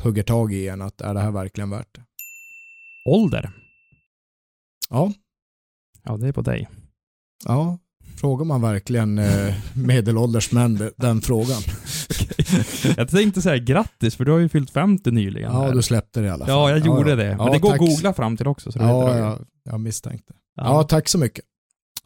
hugger 0.02 0.22
tag 0.22 0.52
i 0.52 0.68
en 0.68 0.82
att 0.82 1.00
är 1.00 1.14
det 1.14 1.20
här 1.20 1.30
verkligen 1.30 1.70
värt 1.70 1.94
det? 1.94 2.02
Ålder? 3.04 3.50
Ja, 4.90 5.12
Ja, 6.04 6.16
det 6.16 6.28
är 6.28 6.32
på 6.32 6.42
dig. 6.42 6.68
ja. 7.44 7.78
Frågar 8.16 8.44
man 8.44 8.60
verkligen 8.62 9.18
eh, 9.18 9.54
medelålders 9.74 10.52
män 10.52 10.74
de- 10.78 10.90
den 10.96 11.20
frågan? 11.20 11.62
Jag 12.96 13.08
tänkte 13.08 13.42
säga 13.42 13.58
grattis, 13.58 14.16
för 14.16 14.24
du 14.24 14.32
har 14.32 14.38
ju 14.38 14.48
fyllt 14.48 14.70
50 14.70 15.10
nyligen. 15.10 15.52
Ja, 15.52 15.62
här. 15.62 15.72
du 15.72 15.82
släppte 15.82 16.20
det 16.20 16.26
i 16.26 16.30
alla 16.30 16.46
fall. 16.46 16.54
ja, 16.54 16.70
jag 16.70 16.86
gjorde 16.86 17.10
ja. 17.10 17.16
det. 17.16 17.36
Men 17.36 17.46
Ja, 17.46 17.52
det 17.52 17.58
går 17.58 17.70
tack. 17.70 17.80
att 17.82 17.88
googla 17.88 18.12
fram 18.12 18.36
till 18.36 18.46
också. 18.46 18.72
Så 18.72 18.78
det 18.78 18.84
Ja, 18.84 19.16
jag. 19.18 19.26
ja, 19.26 19.38
jag 19.64 19.80
misstänkte. 19.80 20.32
Ja. 20.56 20.62
Ja. 20.64 20.82
tack 20.82 21.08
så 21.08 21.18
mycket. 21.18 21.44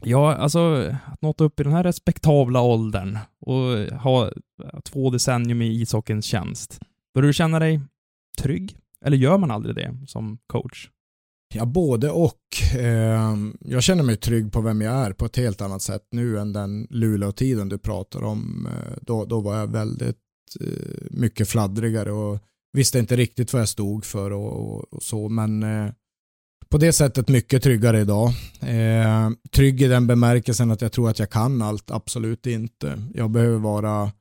ja, 0.03 0.35
alltså 0.35 0.75
att 1.05 1.21
nått 1.21 1.41
upp 1.41 1.59
i 1.59 1.63
den 1.63 1.73
här 1.73 1.83
respektabla 1.83 2.61
åldern 2.61 3.17
och 3.41 3.61
ha 4.01 4.31
två 4.83 5.09
decennium 5.09 5.61
i 5.61 5.81
ishockeyns 5.81 6.25
tjänst. 6.25 6.79
Börjar 7.13 7.27
du 7.27 7.33
känna 7.33 7.59
dig 7.59 7.81
trygg? 8.37 8.77
Eller 9.05 9.17
gör 9.17 9.37
man 9.37 9.51
aldrig 9.51 9.75
det 9.75 9.97
som 10.07 10.37
coach? 10.47 10.89
Ja, 11.53 11.65
både 11.65 12.09
och. 12.11 12.39
Eh, 12.77 13.35
jag 13.59 13.83
känner 13.83 14.03
mig 14.03 14.17
trygg 14.17 14.51
på 14.51 14.61
vem 14.61 14.81
jag 14.81 14.93
är 14.93 15.13
på 15.13 15.25
ett 15.25 15.37
helt 15.37 15.61
annat 15.61 15.81
sätt 15.81 16.07
nu 16.11 16.39
än 16.39 16.53
den 16.53 16.87
Luleå-tiden 16.89 17.69
du 17.69 17.77
pratar 17.77 18.23
om. 18.23 18.67
Eh, 18.67 18.97
då, 19.01 19.25
då 19.25 19.39
var 19.39 19.57
jag 19.57 19.67
väldigt 19.67 20.17
eh, 20.61 21.07
mycket 21.11 21.49
fladdrigare 21.49 22.11
och 22.11 22.39
visste 22.73 22.99
inte 22.99 23.15
riktigt 23.15 23.53
vad 23.53 23.61
jag 23.61 23.69
stod 23.69 24.05
för 24.05 24.31
och, 24.31 24.53
och, 24.53 24.93
och 24.93 25.03
så. 25.03 25.29
Men 25.29 25.65
på 26.69 26.77
det 26.77 26.93
sättet 26.93 27.27
mycket 27.27 27.63
tryggare 27.63 28.01
idag. 28.01 28.29
Eh, 28.61 29.29
trygg 29.51 29.81
i 29.81 29.87
den 29.87 30.07
bemärkelsen 30.07 30.71
att 30.71 30.81
jag 30.81 30.91
tror 30.91 31.09
att 31.09 31.19
jag 31.19 31.29
kan 31.29 31.61
allt, 31.61 31.91
absolut 31.91 32.47
inte. 32.47 33.03
Jag 33.13 33.29
behöver 33.29 33.57
vara 33.57 34.11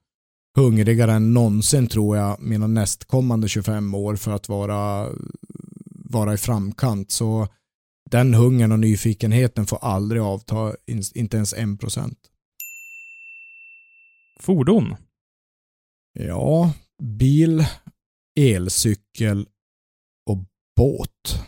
hungrigare 0.57 1.13
än 1.13 1.35
någonsin 1.35 1.87
tror 1.89 2.17
jag 2.17 2.41
mina 2.43 2.67
nästkommande 2.67 3.49
25 3.49 3.95
år 3.95 4.17
för 4.17 4.31
att 4.33 4.49
vara 4.49 5.09
vara 6.11 6.35
i 6.35 6.37
framkant. 6.37 7.11
Så 7.11 7.49
den 8.11 8.35
hungern 8.35 8.73
och 8.73 8.79
nyfikenheten 8.79 9.67
får 9.67 9.79
aldrig 9.85 10.23
avta, 10.23 10.75
in- 10.87 11.03
inte 11.15 11.37
ens 11.37 11.55
en 11.55 11.79
procent. 11.79 12.19
Fordon? 14.41 14.97
Ja, 16.19 16.73
bil, 17.03 17.65
elcykel 18.41 19.47
och 20.31 20.39
båt. 20.77 21.45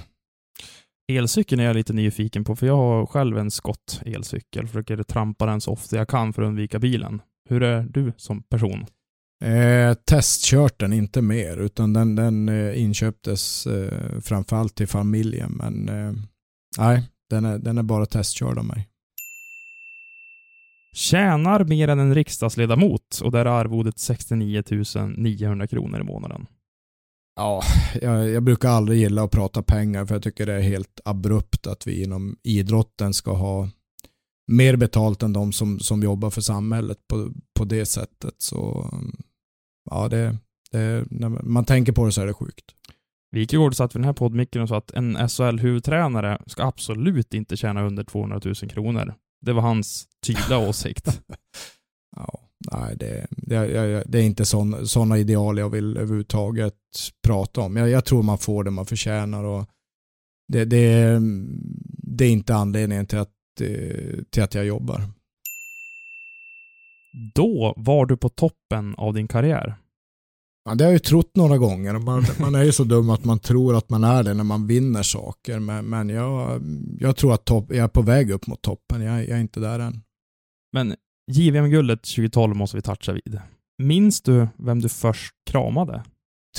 Elcykeln 1.12 1.60
är 1.60 1.64
jag 1.64 1.76
lite 1.76 1.92
nyfiken 1.92 2.44
på, 2.44 2.56
för 2.56 2.66
jag 2.66 2.76
har 2.76 3.06
själv 3.06 3.38
en 3.38 3.50
Scott 3.50 4.00
elcykel. 4.04 4.66
Försöker 4.66 5.02
trampa 5.02 5.46
den 5.46 5.60
så 5.60 5.72
ofta 5.72 5.96
jag 5.96 6.08
kan 6.08 6.32
för 6.32 6.42
att 6.42 6.48
undvika 6.48 6.78
bilen. 6.78 7.22
Hur 7.48 7.62
är 7.62 7.82
du 7.82 8.12
som 8.16 8.42
person? 8.42 8.86
Eh, 9.44 9.94
testkört 9.94 10.80
den, 10.80 10.92
inte 10.92 11.22
mer, 11.22 11.56
utan 11.56 11.92
den, 11.92 12.14
den 12.14 12.48
eh, 12.48 12.82
inköptes 12.82 13.66
eh, 13.66 14.20
framförallt 14.20 14.74
till 14.74 14.88
familjen. 14.88 15.52
Men 15.52 15.88
eh, 15.88 16.12
nej, 16.78 17.08
den 17.30 17.44
är, 17.44 17.58
den 17.58 17.78
är 17.78 17.82
bara 17.82 18.06
testkörd 18.06 18.58
av 18.58 18.64
mig. 18.64 18.88
Tjänar 20.92 21.64
mer 21.64 21.88
än 21.88 21.98
en 21.98 22.14
riksdagsledamot 22.14 23.20
och 23.22 23.32
där 23.32 23.44
är 23.44 23.50
arvodet 23.50 23.98
69 23.98 24.62
900 25.16 25.66
kronor 25.66 26.00
i 26.00 26.04
månaden. 26.04 26.46
Ja, 27.36 27.62
jag, 28.00 28.30
jag 28.30 28.42
brukar 28.42 28.68
aldrig 28.68 28.98
gilla 28.98 29.22
att 29.22 29.30
prata 29.30 29.62
pengar 29.62 30.06
för 30.06 30.14
jag 30.14 30.22
tycker 30.22 30.46
det 30.46 30.52
är 30.52 30.60
helt 30.60 31.00
abrupt 31.04 31.66
att 31.66 31.86
vi 31.86 32.02
inom 32.02 32.36
idrotten 32.42 33.14
ska 33.14 33.32
ha 33.32 33.68
mer 34.50 34.76
betalt 34.76 35.22
än 35.22 35.32
de 35.32 35.52
som, 35.52 35.78
som 35.80 36.02
jobbar 36.02 36.30
för 36.30 36.40
samhället 36.40 36.98
på, 37.08 37.30
på 37.58 37.64
det 37.64 37.86
sättet. 37.86 38.34
Så 38.38 38.90
ja, 39.90 40.08
det, 40.08 40.38
det, 40.70 41.04
när 41.10 41.28
man 41.28 41.64
tänker 41.64 41.92
på 41.92 42.06
det 42.06 42.12
så 42.12 42.22
är 42.22 42.26
det 42.26 42.34
sjukt. 42.34 42.64
Wikegård 43.32 43.76
satt 43.76 43.94
vid 43.94 44.00
den 44.00 44.06
här 44.06 44.12
poddmicken 44.12 44.62
och 44.62 44.68
sa 44.68 44.76
att 44.76 44.90
en 44.90 45.16
SHL-huvudtränare 45.16 46.42
ska 46.46 46.64
absolut 46.64 47.34
inte 47.34 47.56
tjäna 47.56 47.86
under 47.86 48.04
200 48.04 48.40
000 48.44 48.54
kronor. 48.54 49.14
Det 49.40 49.52
var 49.52 49.62
hans 49.62 50.08
tydliga 50.26 50.58
åsikt. 50.68 51.22
Ja, 52.16 52.40
nej, 52.72 52.96
det, 52.96 53.26
det, 53.30 54.04
det 54.06 54.18
är 54.18 54.22
inte 54.22 54.44
sådana 54.86 55.18
ideal 55.18 55.58
jag 55.58 55.70
vill 55.70 55.96
överhuvudtaget 55.96 56.74
prata 57.26 57.60
om. 57.60 57.76
Jag, 57.76 57.88
jag 57.88 58.04
tror 58.04 58.22
man 58.22 58.38
får 58.38 58.64
det 58.64 58.70
man 58.70 58.86
förtjänar 58.86 59.44
och 59.44 59.66
det, 60.52 60.64
det, 60.64 61.20
det 62.02 62.24
är 62.24 62.30
inte 62.30 62.54
anledningen 62.54 63.06
till 63.06 63.18
att, 63.18 63.30
till 64.30 64.42
att 64.42 64.54
jag 64.54 64.64
jobbar. 64.64 65.02
Då 67.34 67.74
var 67.76 68.06
du 68.06 68.16
på 68.16 68.28
toppen 68.28 68.94
av 68.94 69.14
din 69.14 69.28
karriär. 69.28 69.74
Ja, 70.64 70.74
det 70.74 70.84
har 70.84 70.90
jag 70.90 70.94
ju 70.94 70.98
trott 70.98 71.36
några 71.36 71.58
gånger. 71.58 71.92
Man, 71.92 72.24
man 72.40 72.54
är 72.54 72.62
ju 72.62 72.72
så 72.72 72.84
dum 72.84 73.10
att 73.10 73.24
man 73.24 73.38
tror 73.38 73.76
att 73.76 73.90
man 73.90 74.04
är 74.04 74.22
det 74.22 74.34
när 74.34 74.44
man 74.44 74.66
vinner 74.66 75.02
saker. 75.02 75.58
Men, 75.58 75.86
men 75.86 76.08
jag, 76.08 76.62
jag 76.98 77.16
tror 77.16 77.34
att 77.34 77.44
topp, 77.44 77.66
jag 77.68 77.78
är 77.78 77.88
på 77.88 78.02
väg 78.02 78.30
upp 78.30 78.46
mot 78.46 78.62
toppen. 78.62 79.02
Jag, 79.02 79.20
jag 79.20 79.36
är 79.36 79.40
inte 79.40 79.60
där 79.60 79.78
än. 79.78 80.02
Men 80.72 80.94
JVM-guldet 81.32 82.02
2012 82.02 82.56
måste 82.56 82.76
vi 82.76 82.82
toucha 82.82 83.12
vid. 83.12 83.40
Minns 83.82 84.22
du 84.22 84.48
vem 84.56 84.80
du 84.80 84.88
först 84.88 85.34
kramade? 85.50 86.04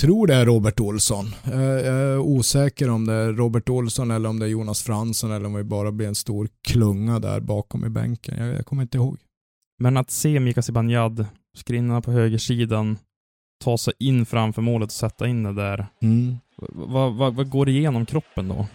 Tror 0.00 0.26
det 0.26 0.34
är 0.34 0.46
Robert 0.46 0.80
Olsson. 0.80 1.24
Jag, 1.44 1.80
är 1.86 2.18
osäker 2.18 2.90
om 2.90 3.06
det 3.06 3.12
är 3.12 3.32
Robert 3.32 3.68
Olsson 3.68 4.10
eller 4.10 4.28
om 4.28 4.38
det 4.38 4.46
är 4.46 4.50
Jonas 4.50 4.82
Fransson 4.82 5.32
eller 5.32 5.46
om 5.46 5.52
det 5.52 5.64
bara 5.64 5.92
blir 5.92 6.06
en 6.08 6.14
stor 6.14 6.48
klunga 6.68 7.18
där 7.18 7.40
bakom 7.40 7.84
i 7.84 7.88
bänken. 7.88 8.46
Jag, 8.46 8.54
jag 8.56 8.66
kommer 8.66 8.82
inte 8.82 8.96
ihåg. 8.98 9.18
Men 9.78 9.96
att 9.96 10.10
se 10.10 10.40
Mika 10.40 10.62
Zibanejad, 10.62 11.26
skrinna 11.56 12.00
på 12.00 12.10
högersidan, 12.12 12.98
ta 13.64 13.78
sig 13.78 13.94
in 13.98 14.26
framför 14.26 14.62
målet 14.62 14.86
och 14.86 14.92
sätta 14.92 15.28
in 15.28 15.42
det 15.42 15.52
där. 15.52 15.86
Mm. 16.02 16.36
Vad 16.72 17.14
vad- 17.14 17.34
vad 17.34 17.50
går 17.50 17.68
igenom 17.68 18.06
kroppen 18.06 18.48
då? 18.48 18.66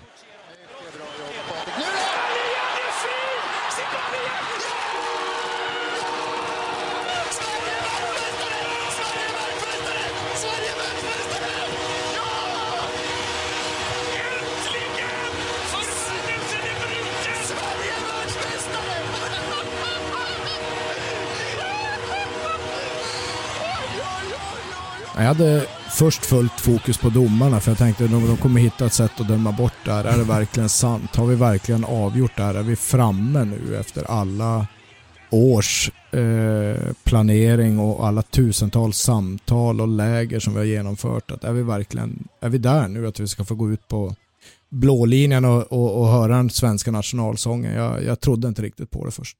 Jag 25.18 25.24
hade 25.24 25.66
först 25.90 26.26
fullt 26.26 26.60
fokus 26.60 26.98
på 26.98 27.10
domarna 27.10 27.60
för 27.60 27.72
jag 27.72 27.78
tänkte 27.78 28.04
att 28.06 28.12
de, 28.12 28.28
de 28.28 28.38
kommer 28.38 28.62
hitta 28.62 28.86
ett 28.86 28.94
sätt 28.94 29.22
att 29.22 29.28
döma 29.28 29.52
bort 29.52 29.74
det 29.86 29.92
här. 29.92 30.06
Är 30.06 30.18
det 30.18 30.24
verkligen 30.24 30.70
sant? 30.70 31.16
Har 31.16 31.26
vi 31.26 31.36
verkligen 31.36 31.86
avgjort 31.86 32.32
det 32.36 32.44
här? 32.44 32.56
Är 32.56 32.64
vi 32.64 32.76
framme 32.76 33.46
nu 33.46 33.78
efter 33.78 34.12
alla 34.12 34.68
års 35.30 35.92
eh, 36.12 36.94
planering 37.04 37.80
och 37.80 38.08
alla 38.08 38.22
tusentals 38.22 38.98
samtal 38.98 39.82
och 39.82 39.88
läger 39.88 40.40
som 40.40 40.54
vi 40.54 40.60
har 40.60 40.66
genomfört? 40.66 41.32
Att 41.32 41.44
är 41.44 41.54
vi 41.54 41.64
verkligen 41.64 42.28
är 42.42 42.50
vi 42.50 42.58
där 42.58 42.88
nu 42.88 43.08
att 43.08 43.20
vi 43.20 43.28
ska 43.28 43.46
få 43.46 43.56
gå 43.56 43.72
ut 43.72 43.88
på 43.88 44.16
blålinjen 44.70 45.46
och, 45.46 45.64
och, 45.64 46.02
och 46.02 46.08
höra 46.08 46.36
den 46.36 46.50
svenska 46.50 46.92
nationalsången? 46.92 47.74
Jag, 47.74 48.04
jag 48.04 48.20
trodde 48.20 48.48
inte 48.48 48.62
riktigt 48.62 48.92
på 48.92 49.06
det 49.06 49.12
först. 49.12 49.38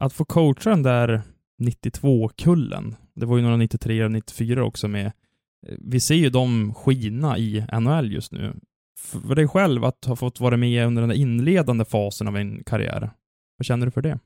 Att 0.00 0.12
få 0.12 0.24
coacha 0.24 0.70
den 0.70 0.82
där 0.82 1.22
92-kullen, 1.60 2.96
det 3.20 3.26
var 3.26 3.36
ju 3.36 3.42
några 3.42 3.56
93 3.56 4.04
och 4.04 4.10
94 4.10 4.64
också 4.64 4.88
med. 4.88 5.06
Eh, 5.06 5.76
vi 5.78 6.00
ser 6.00 6.14
ju 6.14 6.30
dem 6.30 6.74
skina 6.74 7.38
i 7.38 7.64
NHL 7.80 8.12
just 8.12 8.32
nu. 8.32 8.54
För 9.00 9.34
dig 9.34 9.48
själv 9.48 9.84
att 9.84 10.04
ha 10.04 10.16
fått 10.16 10.40
vara 10.40 10.56
med 10.56 10.86
under 10.86 11.02
den 11.02 11.12
inledande 11.12 11.84
fasen 11.84 12.28
av 12.28 12.36
en 12.36 12.64
karriär, 12.64 13.10
vad 13.58 13.66
känner 13.66 13.86
du 13.86 13.92
för 13.92 14.02
det? 14.02 14.18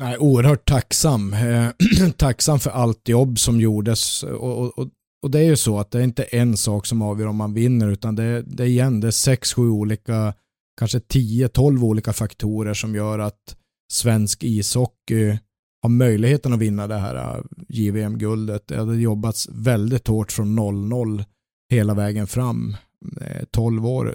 Nej, 0.00 0.18
oerhört 0.18 0.68
tacksam. 0.68 1.32
Eh, 1.32 1.68
tacksam 2.16 2.58
för 2.58 2.70
allt 2.70 3.08
jobb 3.08 3.38
som 3.38 3.60
gjordes. 3.60 4.22
Och, 4.22 4.58
och, 4.58 4.78
och- 4.78 4.90
och 5.22 5.30
det 5.30 5.38
är 5.38 5.44
ju 5.44 5.56
så 5.56 5.78
att 5.78 5.90
det 5.90 5.98
är 5.98 6.02
inte 6.02 6.22
en 6.22 6.56
sak 6.56 6.86
som 6.86 7.02
avgör 7.02 7.26
om 7.26 7.36
man 7.36 7.54
vinner 7.54 7.88
utan 7.88 8.16
det, 8.16 8.42
det 8.42 8.62
är 8.62 8.66
igen 8.66 9.00
det 9.00 9.06
är 9.06 9.10
sex, 9.10 9.52
sju 9.54 9.68
olika, 9.70 10.34
kanske 10.78 11.00
10, 11.00 11.48
12 11.48 11.84
olika 11.84 12.12
faktorer 12.12 12.74
som 12.74 12.94
gör 12.94 13.18
att 13.18 13.56
svensk 13.92 14.44
ishockey 14.44 15.38
har 15.86 15.90
möjligheten 15.90 16.52
att 16.52 16.58
vinna 16.58 16.86
det 16.86 16.98
här 16.98 17.14
äh, 17.14 17.44
JVM-guldet. 17.68 18.66
Det 18.66 18.76
hade 18.76 18.96
jobbats 18.96 19.48
väldigt 19.52 20.08
hårt 20.08 20.32
från 20.32 20.58
0-0 20.58 21.24
hela 21.70 21.94
vägen 21.94 22.26
fram, 22.26 22.76
eh, 23.20 23.44
12 23.50 23.86
år, 23.86 24.14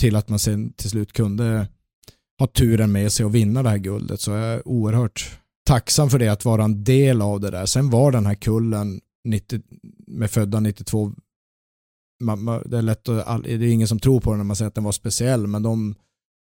till 0.00 0.16
att 0.16 0.28
man 0.28 0.38
sen 0.38 0.72
till 0.72 0.90
slut 0.90 1.12
kunde 1.12 1.68
ha 2.38 2.46
turen 2.46 2.92
med 2.92 3.12
sig 3.12 3.26
och 3.26 3.34
vinna 3.34 3.62
det 3.62 3.68
här 3.68 3.78
guldet. 3.78 4.20
Så 4.20 4.30
jag 4.30 4.40
är 4.40 4.68
oerhört 4.68 5.38
tacksam 5.66 6.10
för 6.10 6.18
det, 6.18 6.28
att 6.28 6.44
vara 6.44 6.64
en 6.64 6.84
del 6.84 7.22
av 7.22 7.40
det 7.40 7.50
där. 7.50 7.66
Sen 7.66 7.90
var 7.90 8.12
den 8.12 8.26
här 8.26 8.34
kullen 8.34 9.00
90, 9.24 9.60
med 10.06 10.30
födda 10.30 10.60
92, 10.60 11.12
man, 12.20 12.42
man, 12.44 12.62
det 12.66 12.78
är 12.78 12.82
lätt 12.82 13.08
att, 13.08 13.42
det 13.42 13.52
är 13.52 13.62
ingen 13.62 13.88
som 13.88 13.98
tror 13.98 14.20
på 14.20 14.30
det 14.30 14.36
när 14.36 14.44
man 14.44 14.56
säger 14.56 14.68
att 14.68 14.74
den 14.74 14.84
var 14.84 14.92
speciell, 14.92 15.46
men 15.46 15.62
de, 15.62 15.94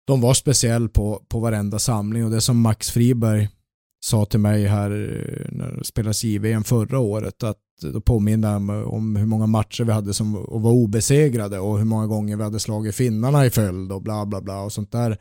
de 0.06 0.20
var 0.20 0.34
speciell 0.34 0.88
på, 0.88 1.22
på 1.28 1.40
varenda 1.40 1.78
samling 1.78 2.24
och 2.24 2.30
det 2.30 2.40
som 2.40 2.60
Max 2.60 2.90
Friberg 2.90 3.48
sa 4.04 4.24
till 4.24 4.40
mig 4.40 4.66
här 4.66 4.90
eh, 4.90 5.56
när 5.56 5.72
det 5.72 5.84
spelades 5.84 6.24
JVM 6.24 6.64
förra 6.64 6.98
året 6.98 7.42
att 7.42 7.58
då 7.82 8.00
påminner 8.00 8.48
han 8.48 8.66
mig 8.66 8.82
om 8.82 9.16
hur 9.16 9.26
många 9.26 9.46
matcher 9.46 9.84
vi 9.84 9.92
hade 9.92 10.14
som 10.14 10.36
och 10.36 10.62
var 10.62 10.70
obesegrade 10.70 11.58
och 11.58 11.78
hur 11.78 11.84
många 11.84 12.06
gånger 12.06 12.36
vi 12.36 12.42
hade 12.42 12.60
slagit 12.60 12.94
finnarna 12.94 13.46
i 13.46 13.50
följd 13.50 13.92
och 13.92 14.02
bla 14.02 14.26
bla 14.26 14.40
bla 14.40 14.62
och 14.62 14.72
sånt 14.72 14.92
där. 14.92 15.18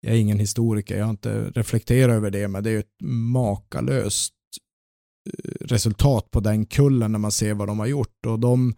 Jag 0.00 0.14
är 0.14 0.18
ingen 0.18 0.38
historiker, 0.38 0.96
jag 0.98 1.04
har 1.04 1.10
inte 1.10 1.50
reflekterat 1.54 2.14
över 2.14 2.30
det, 2.30 2.48
men 2.48 2.64
det 2.64 2.70
är 2.70 2.72
ju 2.72 2.80
ett 2.80 3.02
makalöst 3.32 4.34
eh, 5.30 5.66
resultat 5.66 6.30
på 6.30 6.40
den 6.40 6.66
kullen 6.66 7.12
när 7.12 7.18
man 7.18 7.32
ser 7.32 7.54
vad 7.54 7.68
de 7.68 7.78
har 7.78 7.86
gjort 7.86 8.26
och 8.26 8.38
de 8.38 8.74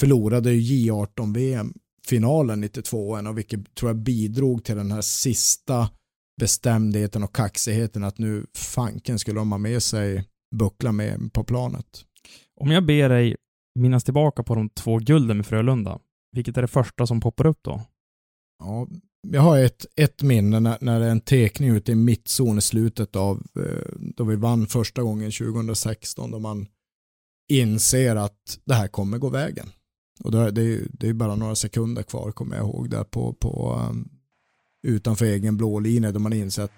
förlorade 0.00 0.52
ju 0.52 0.90
J18 0.90 1.34
VM 1.34 1.74
finalen 2.06 2.60
92 2.60 3.08
och 3.08 3.38
vilket 3.38 3.74
tror 3.74 3.88
jag 3.88 3.96
bidrog 3.96 4.64
till 4.64 4.76
den 4.76 4.92
här 4.92 5.02
sista 5.02 5.88
bestämdheten 6.42 7.24
och 7.24 7.34
kaxigheten 7.34 8.04
att 8.04 8.18
nu 8.18 8.46
fanken 8.56 9.18
skulle 9.18 9.40
de 9.40 9.52
ha 9.52 9.58
med 9.58 9.82
sig 9.82 10.24
buckla 10.56 10.92
med 10.92 11.32
på 11.32 11.44
planet. 11.44 12.04
Om 12.60 12.70
jag 12.70 12.86
ber 12.86 13.08
dig 13.08 13.36
minnas 13.78 14.04
tillbaka 14.04 14.42
på 14.42 14.54
de 14.54 14.68
två 14.68 14.98
gulden 14.98 15.36
med 15.36 15.46
Frölunda, 15.46 15.98
vilket 16.32 16.56
är 16.56 16.62
det 16.62 16.68
första 16.68 17.06
som 17.06 17.20
poppar 17.20 17.46
upp 17.46 17.58
då? 17.62 17.82
Ja, 18.58 18.88
jag 19.28 19.42
har 19.42 19.58
ett, 19.58 19.86
ett 19.96 20.22
minne 20.22 20.60
när, 20.60 20.78
när 20.80 21.00
det 21.00 21.06
är 21.06 21.10
en 21.10 21.20
tekning 21.20 21.70
ute 21.70 21.92
i 21.92 21.94
mittzon 21.94 22.58
i 22.58 22.60
slutet 22.60 23.16
av 23.16 23.46
eh, 23.56 23.92
då 24.16 24.24
vi 24.24 24.36
vann 24.36 24.66
första 24.66 25.02
gången 25.02 25.30
2016 25.30 26.30
då 26.30 26.38
man 26.38 26.66
inser 27.52 28.16
att 28.16 28.60
det 28.64 28.74
här 28.74 28.88
kommer 28.88 29.18
gå 29.18 29.28
vägen. 29.28 29.68
Och 30.24 30.32
då, 30.32 30.50
det, 30.50 30.62
är, 30.62 30.86
det 30.90 31.08
är 31.08 31.12
bara 31.12 31.36
några 31.36 31.54
sekunder 31.54 32.02
kvar 32.02 32.32
kommer 32.32 32.56
jag 32.56 32.64
ihåg 32.64 32.90
där 32.90 33.04
på, 33.04 33.32
på 33.32 33.80
um, 33.90 34.21
utanför 34.82 35.24
egen 35.24 35.56
blå 35.56 35.80
linje 35.80 36.10
då 36.10 36.18
man 36.20 36.32
inser 36.32 36.62
att 36.62 36.70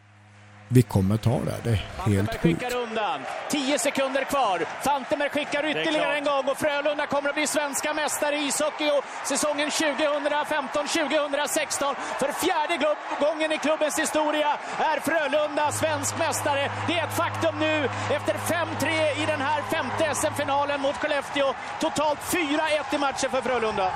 vi 0.69 0.83
kommer 0.83 1.17
ta 1.17 1.41
det 1.45 1.51
här. 1.51 1.61
Det 1.65 1.71
är 1.71 1.77
helt 2.15 2.31
sjukt. 2.31 2.43
skickar 2.43 2.75
undan. 2.77 3.21
10 3.51 3.79
sekunder 3.79 4.25
kvar. 4.25 4.63
Fantemer 4.85 5.29
skickar 5.29 5.65
ytterligare 5.71 6.17
en 6.19 6.25
gång 6.25 6.45
och 6.51 6.57
Frölunda 6.59 7.07
kommer 7.07 7.29
att 7.29 7.35
bli 7.35 7.47
svenska 7.47 7.95
mästare 7.95 8.37
i 8.37 8.47
ishockey 8.49 8.91
och 8.97 9.05
säsongen 9.29 9.69
2015-2016. 9.69 11.95
För 12.21 12.33
fjärde 12.45 12.77
gången 13.21 13.53
i 13.53 13.59
klubbens 13.59 13.99
historia 13.99 14.49
är 14.79 15.01
Frölunda 15.01 15.73
svensk 15.73 16.19
mästare. 16.19 16.71
Det 16.89 16.95
är 16.99 17.05
ett 17.07 17.17
faktum 17.17 17.55
nu 17.61 17.89
efter 18.17 18.35
5-3 18.35 19.23
i 19.23 19.27
den 19.27 19.41
här 19.41 19.63
femte 19.63 20.15
SM-finalen 20.15 20.81
mot 20.81 20.95
Skellefteå. 20.95 21.55
Totalt 21.81 22.19
4-1 22.21 22.95
i 22.95 22.99
matcher 22.99 23.29
för 23.29 23.41
Frölunda. 23.41 23.91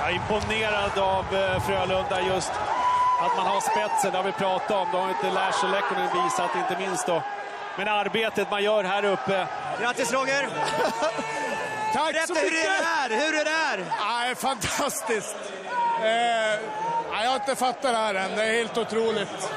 Jag 0.00 0.10
är 0.10 0.14
imponerad 0.14 0.98
av 0.98 1.24
eh, 1.34 1.60
Frölunda 1.66 2.20
just 2.34 2.52
att 3.24 3.36
man 3.36 3.46
har 3.46 3.60
spetsen, 3.60 4.10
det 4.12 4.16
har 4.16 4.24
vi 4.24 4.32
pratat 4.32 4.70
om. 4.70 4.88
Det 4.92 4.96
har 4.96 5.08
inte 5.08 5.30
Lasse 5.30 5.66
Lekkonen 5.66 6.24
visat, 6.24 6.50
inte 6.56 6.76
minst 6.78 7.06
då. 7.06 7.22
Men 7.78 7.88
arbetet 7.88 8.50
man 8.50 8.62
gör 8.62 8.84
här 8.84 9.04
uppe. 9.04 9.46
Grattis 9.80 10.12
Roger! 10.12 10.48
Tack 11.92 12.12
Berätta 12.12 12.26
så 12.26 12.34
mycket! 12.34 12.52
hur 12.52 12.64
är 12.64 12.78
det 12.78 12.84
här? 12.84 13.10
Hur 13.10 13.40
är 13.40 13.44
det 13.44 13.50
här? 13.50 13.84
Ja, 14.28 14.34
fantastiskt! 14.34 15.36
Eh, 16.02 16.60
jag 17.22 17.30
har 17.30 17.34
inte 17.34 17.56
fattat 17.56 17.82
det 17.82 17.98
här 17.98 18.14
än. 18.14 18.36
Det 18.36 18.42
är 18.42 18.52
helt 18.52 18.78
otroligt. 18.78 19.50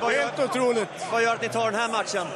Vad 0.00 0.12
gör, 0.12 0.20
helt 0.20 0.38
otroligt. 0.38 0.88
Vad 1.12 1.22
gör 1.22 1.34
att 1.34 1.42
ni 1.42 1.48
tar 1.48 1.70
den 1.70 1.80
här 1.80 1.88
matchen? 1.88 2.26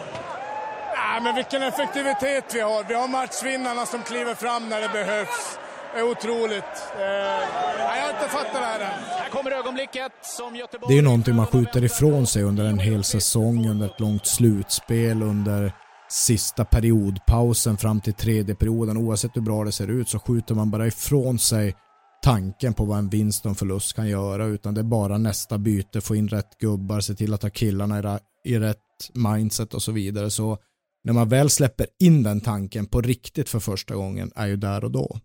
Ja, 0.95 1.21
men 1.23 1.35
vilken 1.35 1.63
effektivitet 1.63 2.55
vi 2.55 2.61
har. 2.61 2.85
Vi 2.85 2.95
har 2.95 3.09
matchvinnarna 3.09 3.87
som 3.87 4.03
kliver 4.03 4.35
fram 4.35 4.69
när 4.69 4.81
det 4.81 4.89
behövs. 4.89 5.59
Det 5.93 6.01
är 6.01 6.11
otroligt. 6.11 6.75
Eh, 6.97 7.03
jag 7.79 8.03
har 8.03 8.11
inte 8.11 8.29
fattat 8.29 8.53
det 8.53 8.59
här 8.59 8.81
än. 8.81 9.03
Här 9.21 9.31
kommer 9.31 9.51
ögonblicket 9.51 10.13
som 10.23 10.57
Göteborg... 10.57 10.89
Det 10.89 10.95
är 10.95 10.97
ju 10.97 11.03
någonting 11.03 11.37
man 11.37 11.47
skjuter 11.47 11.85
ifrån 11.85 12.27
sig 12.27 12.43
under 12.43 12.65
en 12.65 12.79
hel 12.79 13.05
säsong, 13.05 13.69
under 13.69 13.87
ett 13.87 14.01
långt 14.01 14.27
slutspel, 14.27 15.23
under 15.23 15.73
sista 16.09 16.65
periodpausen 16.65 17.77
fram 17.77 18.01
till 18.01 18.15
tredje 18.15 18.55
perioden. 18.55 18.97
Oavsett 18.97 19.37
hur 19.37 19.41
bra 19.41 19.65
det 19.65 19.73
ser 19.73 19.89
ut 19.89 20.09
så 20.09 20.19
skjuter 20.19 20.55
man 20.55 20.71
bara 20.71 20.87
ifrån 20.87 21.39
sig 21.39 21.77
tanken 22.23 22.75
på 22.75 22.85
vad 22.85 22.99
en 22.99 23.09
vinst 23.09 23.45
och 23.45 23.49
en 23.49 23.55
förlust 23.55 23.97
kan 23.97 24.09
göra 24.09 24.45
utan 24.45 24.75
det 24.75 24.81
är 24.81 24.85
bara 24.85 25.19
nästa 25.19 25.59
byte, 25.59 26.01
få 26.01 26.15
in 26.15 26.29
rätt 26.29 26.59
gubbar, 26.59 27.01
se 27.01 27.15
till 27.15 27.35
att 27.35 27.43
ha 27.43 27.51
killarna 27.51 28.21
i 28.45 28.59
rätt 28.59 28.77
mindset 29.15 29.75
och 29.75 29.83
så 29.83 29.93
vidare. 29.93 30.31
Så 30.31 30.59
när 31.05 31.13
man 31.13 31.29
väl 31.29 31.51
släpper 31.51 31.87
in 31.99 32.23
den 32.23 32.41
tanken 32.41 32.87
på 32.87 33.01
riktigt 33.01 33.49
för 33.49 33.61
första 33.61 33.95
gången 33.95 34.33
är 34.37 34.47
ju 34.47 34.57
där 34.57 34.85
och 34.85 34.91
då. 34.91 35.19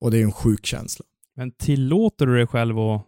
Och 0.00 0.10
det 0.10 0.18
är 0.18 0.22
en 0.22 0.32
sjuk 0.32 0.66
känsla. 0.66 1.04
Men 1.36 1.52
tillåter 1.52 2.26
du 2.26 2.36
dig 2.36 2.46
själv 2.46 2.78
att 2.78 3.06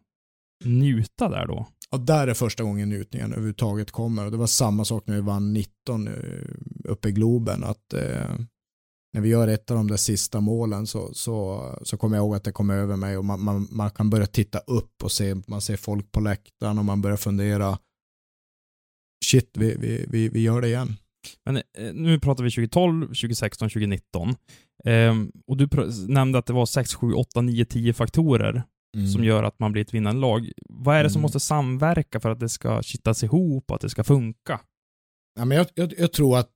njuta 0.65 1.29
där 1.29 1.47
då? 1.47 1.67
Ja, 1.91 1.99
där 1.99 2.29
är 2.29 2.35
första 2.35 2.63
gången 2.63 2.89
njutningen 2.89 3.33
överhuvudtaget 3.33 3.91
kommer. 3.91 4.25
Och 4.25 4.31
det 4.31 4.37
var 4.37 4.47
samma 4.47 4.85
sak 4.85 5.07
när 5.07 5.15
vi 5.15 5.21
vann 5.21 5.53
19 5.53 6.09
eh, 6.09 6.15
uppe 6.85 7.09
i 7.09 7.13
Globen. 7.13 7.65
Att 7.65 7.93
eh, 7.93 8.39
när 9.13 9.21
vi 9.21 9.29
gör 9.29 9.49
ett 9.49 9.71
av 9.71 9.77
de 9.77 9.89
där 9.89 9.97
sista 9.97 10.41
målen 10.41 10.87
så, 10.87 11.15
så, 11.15 11.65
så 11.83 11.97
kommer 11.97 12.17
jag 12.17 12.25
ihåg 12.25 12.35
att 12.35 12.45
det 12.45 12.53
kom 12.53 12.71
över 12.71 12.97
mig 12.97 13.17
och 13.17 13.25
man, 13.25 13.41
man, 13.41 13.69
man 13.71 13.91
kan 13.91 14.11
börja 14.11 14.27
titta 14.27 14.59
upp 14.59 15.03
och 15.03 15.13
se, 15.13 15.35
man 15.47 15.61
ser 15.61 15.77
folk 15.77 16.13
på 16.13 16.21
läktaren 16.21 16.79
och 16.79 16.85
man 16.85 17.03
börjar 17.03 17.17
fundera 17.17 17.79
shit, 19.25 19.51
vi, 19.59 19.77
vi, 19.77 20.07
vi, 20.09 20.29
vi 20.29 20.41
gör 20.41 20.61
det 20.61 20.69
igen. 20.69 20.97
Men 21.45 21.57
eh, 21.57 21.63
nu 21.95 22.21
pratar 22.21 22.45
vi 22.45 22.51
2012, 22.51 23.07
2016, 23.07 23.69
2019. 23.69 24.35
Um, 24.85 25.33
och 25.47 25.57
du 25.57 25.69
nämnde 26.09 26.39
att 26.39 26.47
det 26.47 26.53
var 26.53 26.67
6, 26.67 26.95
7, 26.95 27.13
8, 27.13 27.41
9, 27.41 27.65
10 27.65 27.93
faktorer 27.93 28.63
mm. 28.97 29.09
som 29.09 29.25
gör 29.25 29.43
att 29.43 29.59
man 29.59 29.73
blir 29.73 29.83
ett 29.83 29.95
vinnande 29.95 30.21
lag. 30.21 30.53
Vad 30.69 30.97
är 30.97 31.05
det 31.05 31.11
som 31.11 31.19
mm. 31.19 31.23
måste 31.23 31.41
samverka 31.41 32.21
för 32.21 32.31
att 32.31 32.41
det 32.41 32.49
ska 32.49 32.83
kittas 32.83 33.25
ihop 33.25 33.71
och 33.71 33.75
att 33.75 33.81
det 33.81 33.91
ska 33.91 34.05
funka? 34.05 34.61
Ja, 35.39 35.45
men 35.45 35.57
jag, 35.57 35.67
jag, 35.75 35.95
jag, 35.99 36.13
tror 36.13 36.39
att 36.39 36.55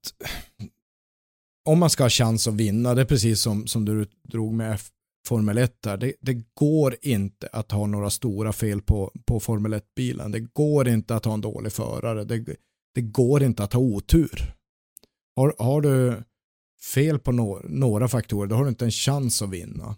om 1.68 1.78
man 1.78 1.90
ska 1.90 2.04
ha 2.04 2.10
chans 2.10 2.48
att 2.48 2.54
vinna, 2.54 2.94
det 2.94 3.00
är 3.00 3.06
precis 3.06 3.40
som, 3.40 3.66
som 3.66 3.84
du 3.84 4.06
drog 4.28 4.54
med 4.54 4.74
F 4.74 4.88
Formel 5.28 5.58
1 5.58 5.82
där, 5.82 5.96
det, 5.96 6.12
det, 6.20 6.42
går 6.54 6.96
inte 7.02 7.48
att 7.52 7.72
ha 7.72 7.86
några 7.86 8.10
stora 8.10 8.52
fel 8.52 8.82
på, 8.82 9.12
på 9.26 9.40
Formel 9.40 9.74
1-bilen. 9.74 10.32
Det 10.32 10.40
går 10.40 10.88
inte 10.88 11.16
att 11.16 11.24
ha 11.24 11.34
en 11.34 11.40
dålig 11.40 11.72
förare. 11.72 12.24
Det, 12.24 12.56
det 12.94 13.02
går 13.02 13.42
inte 13.42 13.64
att 13.64 13.72
ha 13.72 13.80
otur. 13.80 14.54
Har, 15.36 15.54
har 15.58 15.80
du 15.80 16.22
fel 16.94 17.18
på 17.18 17.32
no 17.32 17.60
några 17.64 18.08
faktorer, 18.08 18.48
då 18.48 18.56
har 18.56 18.62
du 18.62 18.68
inte 18.68 18.84
en 18.84 18.90
chans 18.90 19.42
att 19.42 19.50
vinna. 19.50 19.96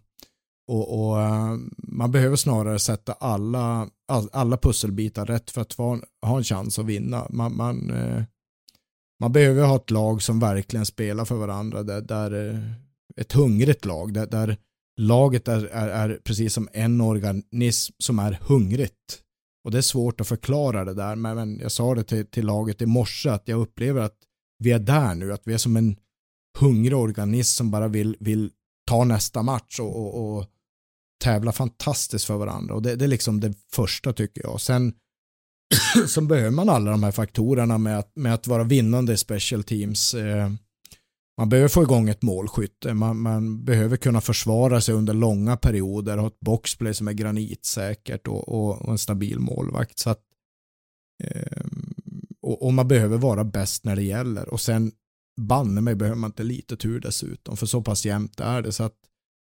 Och, 0.69 1.11
och 1.11 1.17
uh, 1.17 1.59
man 1.77 2.11
behöver 2.11 2.37
snarare 2.37 2.79
sätta 2.79 3.13
alla, 3.13 3.89
all, 4.09 4.29
alla 4.33 4.57
pusselbitar 4.57 5.27
rätt 5.27 5.51
för 5.51 5.61
att 5.61 5.79
va, 5.79 6.01
ha 6.27 6.37
en 6.37 6.45
chans 6.45 6.79
att 6.79 6.87
vinna. 6.87 7.27
Man, 7.31 7.57
man, 7.57 7.91
uh, 7.91 8.23
man 9.21 9.33
behöver 9.33 9.65
ha 9.65 9.77
ett 9.77 9.91
lag 9.91 10.23
som 10.23 10.41
verkligen 10.41 10.87
spelar 10.87 11.25
för 11.25 11.35
varandra, 11.35 11.83
där, 11.83 12.01
där 12.01 12.35
uh, 12.35 12.73
ett 13.17 13.33
hungrigt 13.33 13.85
lag, 13.85 14.13
där, 14.13 14.27
där 14.27 14.57
laget 14.97 15.49
är, 15.49 15.65
är, 15.67 15.89
är, 15.89 16.21
precis 16.25 16.55
som 16.55 16.69
en 16.73 17.01
organism 17.01 17.95
som 17.99 18.19
är 18.19 18.39
hungrigt. 18.43 19.24
Och 19.65 19.71
det 19.71 19.79
är 19.79 19.83
svårt 19.83 20.21
att 20.21 20.29
förklara 20.29 20.85
det 20.85 20.95
där, 20.95 21.17
men, 21.17 21.37
men 21.37 21.59
jag 21.59 21.73
sa 21.73 21.95
det 21.95 22.05
till, 22.05 22.27
till 22.27 22.47
laget 22.47 22.83
i 22.83 22.87
morse 22.87 23.29
att 23.29 23.49
jag 23.49 23.61
upplever 23.61 24.01
att 24.01 24.19
vi 24.59 24.71
är 24.71 24.79
där 24.79 25.15
nu, 25.15 25.33
att 25.33 25.43
vi 25.45 25.55
är 25.55 25.59
som 25.59 25.77
en 25.77 25.97
hungrig 26.59 26.99
organism 26.99 27.57
som 27.57 27.71
bara 27.71 27.89
vill, 27.89 28.17
vill 28.21 28.51
ta 28.87 29.05
nästa 29.05 29.43
match 29.43 29.81
och, 29.81 29.97
och, 29.97 30.37
och 30.37 30.47
tävla 31.25 31.53
fantastiskt 31.53 32.25
för 32.25 32.37
varandra. 32.37 32.75
Och 32.75 32.83
det, 32.83 32.97
det, 32.97 33.05
är 33.05 33.09
liksom 33.09 33.41
det 33.41 33.55
första 33.73 34.13
tycker 34.13 34.43
jag. 34.43 34.61
Sen 34.61 34.93
så 36.09 36.21
behöver 36.21 36.51
man 36.51 36.69
alla 36.69 36.91
de 36.91 37.03
här 37.03 37.13
faktorerna 37.13 37.79
med 37.79 37.99
att, 37.99 38.13
med 38.17 38.35
att 38.35 38.47
vara 38.47 38.65
vinnande 38.65 39.13
i 39.13 39.17
special 39.17 39.63
teams. 39.63 40.15
Eh, 40.15 40.51
man 41.37 41.49
behöver 41.49 41.69
få 41.69 41.83
igång 41.83 42.09
ett 42.09 42.23
målskytte, 42.23 42.95
man, 42.95 43.21
man, 43.21 43.65
behöver 43.65 43.97
kunna 43.97 44.21
försvara 44.21 44.81
sig 44.81 44.95
under 44.95 45.15
långa 45.15 45.57
perioder, 45.57 46.17
ha 46.17 46.27
ett 46.27 46.41
boxplay 46.41 46.95
som 46.95 47.09
är 47.09 47.13
granitsäkert 47.13 48.29
och, 48.29 48.49
och, 48.49 48.83
och 48.83 48.93
en 48.93 48.99
stabil 48.99 49.39
målvakt. 49.39 49.99
Så 49.99 50.11
att, 50.11 50.21
eh, 51.25 51.67
och, 52.43 52.63
och, 52.63 52.75
man 52.75 52.89
behöver 52.89 53.19
vara 53.19 53.45
bäst 53.45 53.85
när 53.85 53.97
det 53.97 54.03
gäller. 54.03 54.49
Och 54.49 54.61
sen 54.61 54.93
banne 55.41 55.81
mig 55.81 55.95
behöver 55.95 56.19
man 56.19 56.29
inte 56.29 56.43
lite 56.43 56.77
tur 56.77 57.01
dessutom, 57.01 57.57
för 57.57 57.67
så 57.67 57.83
pass 57.83 58.07
jämnt 58.07 58.41
är 58.41 58.63
det. 58.63 58.73
Så 58.73 58.85
att 58.85 58.97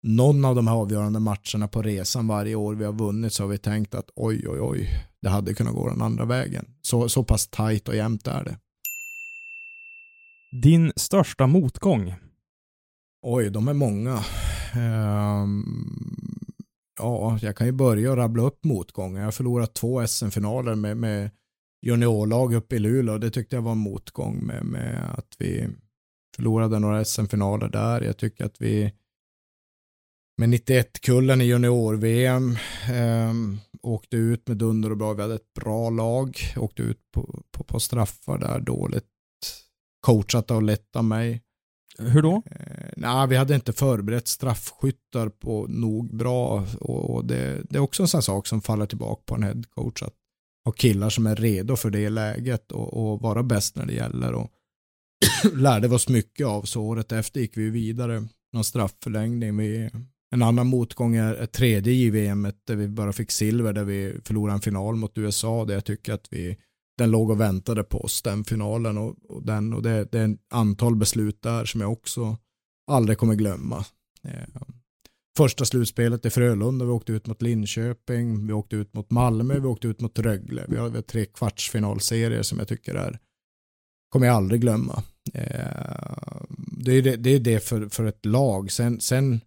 någon 0.02 0.44
av 0.44 0.54
de 0.54 0.66
här 0.66 0.74
avgörande 0.74 1.20
matcherna 1.20 1.68
på 1.68 1.82
resan 1.82 2.26
varje 2.26 2.54
år 2.54 2.74
vi 2.74 2.84
har 2.84 2.92
vunnit 2.92 3.32
så 3.32 3.42
har 3.42 3.48
vi 3.48 3.58
tänkt 3.58 3.94
att 3.94 4.10
oj, 4.16 4.48
oj, 4.48 4.60
oj, 4.60 4.88
det 5.22 5.28
hade 5.28 5.54
kunnat 5.54 5.74
gå 5.74 5.88
den 5.88 6.02
andra 6.02 6.24
vägen. 6.24 6.66
Så, 6.82 7.08
så 7.08 7.24
pass 7.24 7.48
tajt 7.48 7.88
och 7.88 7.96
jämnt 7.96 8.26
är 8.26 8.44
det. 8.44 8.58
Din 10.52 10.92
största 10.96 11.46
motgång? 11.46 12.14
Oj, 13.22 13.50
de 13.50 13.68
är 13.68 13.74
många. 13.74 14.24
Um, 15.42 16.44
ja, 16.98 17.38
jag 17.42 17.56
kan 17.56 17.66
ju 17.66 17.72
börja 17.72 18.10
och 18.10 18.16
rabbla 18.16 18.42
upp 18.42 18.64
motgångar. 18.64 19.20
Jag 19.20 19.26
har 19.26 19.32
förlorat 19.32 19.74
två 19.74 20.06
SM-finaler 20.06 20.74
med, 20.74 20.96
med 20.96 21.30
juniorlag 21.86 22.54
uppe 22.54 22.76
i 22.76 22.78
Luleå. 22.78 23.18
Det 23.18 23.30
tyckte 23.30 23.56
jag 23.56 23.62
var 23.62 23.72
en 23.72 23.78
motgång 23.78 24.46
med, 24.46 24.64
med 24.64 25.14
att 25.18 25.36
vi 25.38 25.68
förlorade 26.36 26.78
några 26.78 27.04
SM-finaler 27.04 27.68
där. 27.68 28.00
Jag 28.00 28.16
tycker 28.16 28.44
att 28.44 28.60
vi 28.60 28.92
med 30.38 30.48
91-kullen 30.48 31.40
i 31.40 31.44
junior-VM 31.44 32.56
eh, 32.90 33.34
åkte 33.82 34.16
ut 34.16 34.48
med 34.48 34.56
dunder 34.56 34.90
och 34.90 34.96
bra. 34.96 35.12
Vi 35.12 35.22
hade 35.22 35.34
ett 35.34 35.54
bra 35.60 35.90
lag, 35.90 36.38
åkte 36.56 36.82
ut 36.82 37.10
på, 37.12 37.42
på, 37.50 37.64
på 37.64 37.80
straffar 37.80 38.38
där 38.38 38.60
dåligt 38.60 39.06
coachat 40.00 40.50
och 40.50 40.62
lett 40.62 40.96
av 40.96 41.04
mig. 41.04 41.42
Hur 41.98 42.22
då? 42.22 42.42
Eh, 42.50 42.90
nej, 42.96 43.28
vi 43.28 43.36
hade 43.36 43.54
inte 43.54 43.72
förberett 43.72 44.28
straffskyttar 44.28 45.28
på 45.28 45.66
nog 45.68 46.16
bra 46.16 46.66
och, 46.80 47.10
och 47.10 47.24
det, 47.24 47.62
det, 47.70 47.76
är 47.76 47.80
också 47.80 48.02
en 48.02 48.08
sån 48.08 48.22
sak 48.22 48.46
som 48.46 48.62
faller 48.62 48.86
tillbaka 48.86 49.22
på 49.26 49.34
en 49.34 49.42
headcoach 49.42 50.02
att 50.02 50.14
ha 50.64 50.72
killar 50.72 51.10
som 51.10 51.26
är 51.26 51.36
redo 51.36 51.76
för 51.76 51.90
det 51.90 52.08
läget 52.08 52.72
och, 52.72 52.94
och 52.94 53.20
vara 53.20 53.42
bäst 53.42 53.76
när 53.76 53.86
det 53.86 53.92
gäller 53.92 54.32
och 54.32 54.50
lärde 55.54 55.88
vi 55.88 55.94
oss 55.94 56.08
mycket 56.08 56.46
av 56.46 56.62
så 56.62 56.82
året 56.82 57.12
efter 57.12 57.40
gick 57.40 57.56
vi 57.56 57.70
vidare 57.70 58.28
någon 58.52 58.64
straffförlängning. 58.64 59.56
Vi, 59.56 59.90
en 60.30 60.42
annan 60.42 60.66
motgång 60.66 61.16
är, 61.16 61.34
är 61.34 61.46
tredje 61.46 61.92
JVM 61.92 62.52
där 62.66 62.76
vi 62.76 62.88
bara 62.88 63.12
fick 63.12 63.30
silver 63.30 63.72
där 63.72 63.84
vi 63.84 64.20
förlorade 64.24 64.54
en 64.54 64.60
final 64.60 64.96
mot 64.96 65.18
USA 65.18 65.64
där 65.64 65.74
jag 65.74 65.84
tycker 65.84 66.12
att 66.12 66.26
vi 66.30 66.56
den 67.00 67.10
låg 67.10 67.30
och 67.30 67.40
väntade 67.40 67.84
på 67.84 68.00
oss, 68.00 68.22
den 68.22 68.44
finalen 68.44 68.98
och, 68.98 69.16
och 69.28 69.42
den 69.42 69.74
och 69.74 69.82
det, 69.82 70.08
det 70.12 70.18
är 70.20 70.28
ett 70.28 70.40
antal 70.50 70.96
beslut 70.96 71.42
där 71.42 71.64
som 71.64 71.80
jag 71.80 71.92
också 71.92 72.36
aldrig 72.90 73.18
kommer 73.18 73.34
glömma. 73.34 73.84
Eh, 74.24 74.62
första 75.36 75.64
slutspelet 75.64 76.26
i 76.26 76.30
Frölunda, 76.30 76.84
vi 76.84 76.90
åkte 76.90 77.12
ut 77.12 77.26
mot 77.26 77.42
Linköping, 77.42 78.46
vi 78.46 78.52
åkte 78.52 78.76
ut 78.76 78.94
mot 78.94 79.10
Malmö, 79.10 79.58
vi 79.58 79.66
åkte 79.66 79.88
ut 79.88 80.00
mot 80.00 80.18
Rögle. 80.18 80.64
Vi 80.68 80.76
har 80.76 81.02
tre 81.02 81.24
kvartsfinalserier 81.24 82.42
som 82.42 82.58
jag 82.58 82.68
tycker 82.68 82.94
är, 82.94 83.18
kommer 84.08 84.26
jag 84.26 84.36
aldrig 84.36 84.60
glömma. 84.60 85.02
Eh, 85.34 86.42
det 86.56 86.92
är 86.92 87.02
det, 87.02 87.16
det, 87.16 87.30
är 87.30 87.40
det 87.40 87.60
för, 87.60 87.88
för 87.88 88.04
ett 88.04 88.26
lag. 88.26 88.72
Sen, 88.72 89.00
sen 89.00 89.40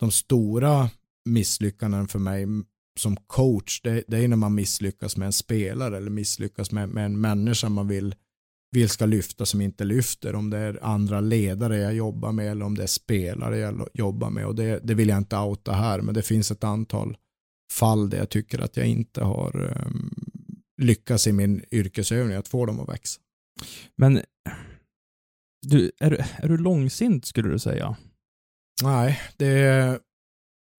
de 0.00 0.10
stora 0.10 0.90
misslyckanden 1.24 2.08
för 2.08 2.18
mig 2.18 2.46
som 3.00 3.16
coach, 3.16 3.80
det, 3.82 4.04
det 4.08 4.18
är 4.18 4.28
när 4.28 4.36
man 4.36 4.54
misslyckas 4.54 5.16
med 5.16 5.26
en 5.26 5.32
spelare 5.32 5.96
eller 5.96 6.10
misslyckas 6.10 6.72
med, 6.72 6.88
med 6.88 7.04
en 7.04 7.20
människa 7.20 7.68
man 7.68 7.88
vill, 7.88 8.14
vill 8.70 8.88
ska 8.88 9.06
lyfta 9.06 9.46
som 9.46 9.60
inte 9.60 9.84
lyfter. 9.84 10.34
Om 10.34 10.50
det 10.50 10.58
är 10.58 10.84
andra 10.84 11.20
ledare 11.20 11.78
jag 11.78 11.94
jobbar 11.94 12.32
med 12.32 12.50
eller 12.50 12.64
om 12.64 12.74
det 12.74 12.82
är 12.82 12.86
spelare 12.86 13.58
jag 13.58 13.88
jobbar 13.94 14.30
med. 14.30 14.46
Och 14.46 14.54
det, 14.54 14.80
det 14.82 14.94
vill 14.94 15.08
jag 15.08 15.18
inte 15.18 15.36
outa 15.36 15.72
här, 15.72 16.00
men 16.00 16.14
det 16.14 16.22
finns 16.22 16.50
ett 16.50 16.64
antal 16.64 17.16
fall 17.72 18.10
där 18.10 18.18
jag 18.18 18.28
tycker 18.28 18.58
att 18.58 18.76
jag 18.76 18.86
inte 18.86 19.24
har 19.24 19.56
um, 19.86 20.14
lyckats 20.82 21.26
i 21.26 21.32
min 21.32 21.64
yrkesövning 21.70 22.36
att 22.36 22.48
få 22.48 22.66
dem 22.66 22.80
att 22.80 22.88
växa. 22.88 23.20
Men 23.96 24.20
du, 25.66 25.92
är, 25.98 26.26
är 26.36 26.48
du 26.48 26.58
långsint 26.58 27.24
skulle 27.24 27.48
du 27.48 27.58
säga? 27.58 27.96
Nej, 28.82 29.20
det, 29.36 30.00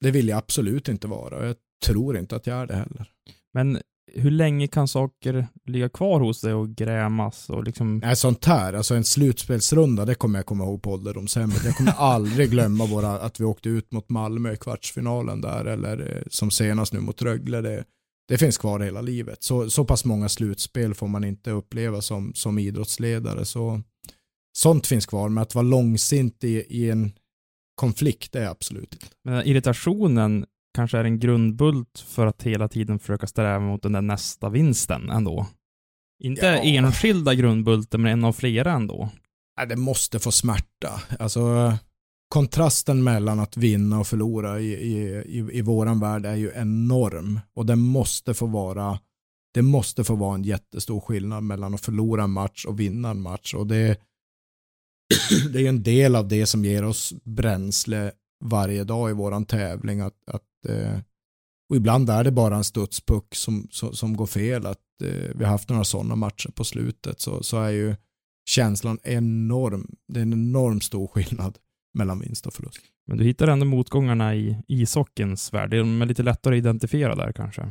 det 0.02 0.12
vill 0.12 0.28
jag 0.28 0.38
absolut 0.38 0.90
inte 0.90 1.08
vara. 1.08 1.48
Jag 1.48 1.56
tror 1.84 2.18
inte 2.18 2.36
att 2.36 2.48
jag 2.48 2.58
är 2.58 2.68
det 2.68 2.76
heller. 2.76 3.12
Men 3.54 3.80
hur 4.14 4.32
länge 4.32 4.68
kan 4.68 4.88
saker 4.88 5.48
ligga 5.66 5.90
kvar 5.90 6.20
hos 6.20 6.42
dig 6.42 6.54
och 6.54 6.70
grämas? 6.70 7.50
Och 7.50 7.64
liksom... 7.64 7.98
Nej, 7.98 8.16
sånt 8.16 8.46
här, 8.46 8.74
alltså 8.74 8.96
en 8.96 9.04
slutspelsrunda, 9.04 10.06
det 10.06 10.16
kommer 10.16 10.40
jag 10.40 10.46
komma 10.46 10.64
ihåg 10.64 10.82
på 10.82 10.92
ålderdomshemmet. 10.92 11.66
Jag 11.66 11.78
kommer 11.78 11.92
aldrig 11.92 12.52
glömma 12.52 12.86
våra, 12.86 13.10
att 13.10 13.40
vi 13.40 13.46
åkte 13.46 13.70
ut 13.70 13.92
mot 13.92 14.10
Malmö 14.10 14.54
i 14.54 14.58
kvartsfinalen 14.58 15.42
där, 15.42 15.66
eller 15.66 16.16
eh, 16.18 16.24
som 16.28 16.52
senast 16.52 16.94
nu 16.94 17.00
mot 17.00 17.22
Rögle. 17.22 17.62
Det, 17.62 17.84
det 18.28 18.38
finns 18.38 18.58
kvar 18.58 18.80
hela 18.80 19.02
livet. 19.02 19.44
Så, 19.44 19.70
så 19.70 19.86
pass 19.86 20.06
många 20.06 20.30
slutspel 20.30 20.94
får 20.94 21.08
man 21.08 21.24
inte 21.24 21.52
uppleva 21.52 22.02
som, 22.02 22.34
som 22.36 22.60
idrottsledare. 22.60 23.46
Så, 23.46 23.82
sånt 24.58 24.88
finns 24.88 25.06
kvar, 25.06 25.30
men 25.30 25.42
att 25.42 25.56
vara 25.56 25.64
långsint 25.64 26.44
i, 26.44 26.66
i 26.70 26.90
en 26.90 27.12
konflikt, 27.76 28.32
det 28.32 28.40
är 28.40 28.50
absolut 28.50 28.94
inte. 28.94 29.08
Men 29.24 29.48
irritationen 29.48 30.46
kanske 30.74 30.98
är 30.98 31.04
en 31.04 31.20
grundbult 31.20 32.00
för 32.08 32.26
att 32.26 32.44
hela 32.44 32.68
tiden 32.68 33.00
försöka 33.00 33.28
sträva 33.28 33.60
mot 33.60 33.82
den 33.82 33.92
där 33.92 34.02
nästa 34.02 34.50
vinsten 34.50 35.10
ändå. 35.10 35.48
Inte 36.24 36.46
ja. 36.46 36.58
enskilda 36.58 37.36
grundbulten, 37.36 38.02
men 38.02 38.12
en 38.12 38.26
av 38.26 38.34
flera 38.34 38.72
ändå. 38.72 39.10
Nej, 39.58 39.68
det 39.68 39.76
måste 39.76 40.20
få 40.20 40.32
smärta. 40.32 41.02
Alltså, 41.20 41.74
kontrasten 42.30 43.04
mellan 43.04 43.40
att 43.40 43.58
vinna 43.58 44.00
och 44.00 44.08
förlora 44.08 44.60
i, 44.60 44.74
i, 44.74 45.24
i, 45.28 45.58
i 45.58 45.62
våran 45.62 46.00
värld 46.00 46.26
är 46.26 46.36
ju 46.36 46.52
enorm. 46.56 47.40
Och 47.56 47.66
det 47.66 47.76
måste 47.76 48.34
få 48.34 48.46
vara 48.46 49.00
det 49.54 49.62
måste 49.62 50.04
få 50.04 50.16
vara 50.16 50.36
en 50.36 50.44
jättestor 50.44 51.00
skillnad 51.00 51.44
mellan 51.44 51.74
att 51.74 51.82
förlora 51.82 52.24
en 52.24 52.32
match 52.32 52.66
och 52.66 52.80
vinna 52.80 53.10
en 53.10 53.22
match. 53.22 53.54
Och 53.54 53.68
det, 53.68 53.98
det 55.54 55.62
är 55.62 55.70
en 55.70 55.84
del 55.84 56.16
av 56.16 56.28
det 56.28 56.46
som 56.46 56.66
ger 56.66 56.86
oss 56.86 57.14
bränsle 57.24 58.12
varje 58.44 58.84
dag 58.84 59.10
i 59.10 59.14
våran 59.14 59.46
tävling. 59.46 60.00
Att, 60.00 60.14
att, 60.28 60.42
eh, 60.66 61.00
och 61.70 61.76
ibland 61.76 62.10
är 62.10 62.24
det 62.24 62.32
bara 62.32 62.56
en 62.56 62.64
studspuck 62.64 63.36
som, 63.36 63.68
som, 63.72 63.94
som 63.94 64.18
går 64.18 64.26
fel. 64.26 64.66
Att, 64.66 65.02
eh, 65.04 65.32
vi 65.36 65.44
har 65.44 65.52
haft 65.52 65.70
några 65.70 65.84
sådana 65.84 66.16
matcher 66.16 66.50
på 66.56 66.64
slutet 66.64 67.22
så, 67.22 67.44
så 67.44 67.62
är 67.62 67.70
ju 67.70 67.96
känslan 68.46 69.00
enorm. 69.04 69.96
Det 70.08 70.20
är 70.20 70.22
en 70.22 70.34
enormt 70.34 70.84
stor 70.84 71.08
skillnad 71.08 71.58
mellan 71.94 72.20
vinst 72.20 72.48
och 72.48 72.54
förlust. 72.54 72.80
Men 73.08 73.18
du 73.18 73.24
hittar 73.24 73.48
ändå 73.48 73.66
motgångarna 73.66 74.36
i 74.36 74.64
ishockeyns 74.68 75.54
värld. 75.54 75.70
De 75.70 76.02
är 76.02 76.06
lite 76.06 76.24
lättare 76.24 76.56
att 76.56 76.60
identifiera 76.60 77.16
där 77.16 77.32
kanske? 77.32 77.70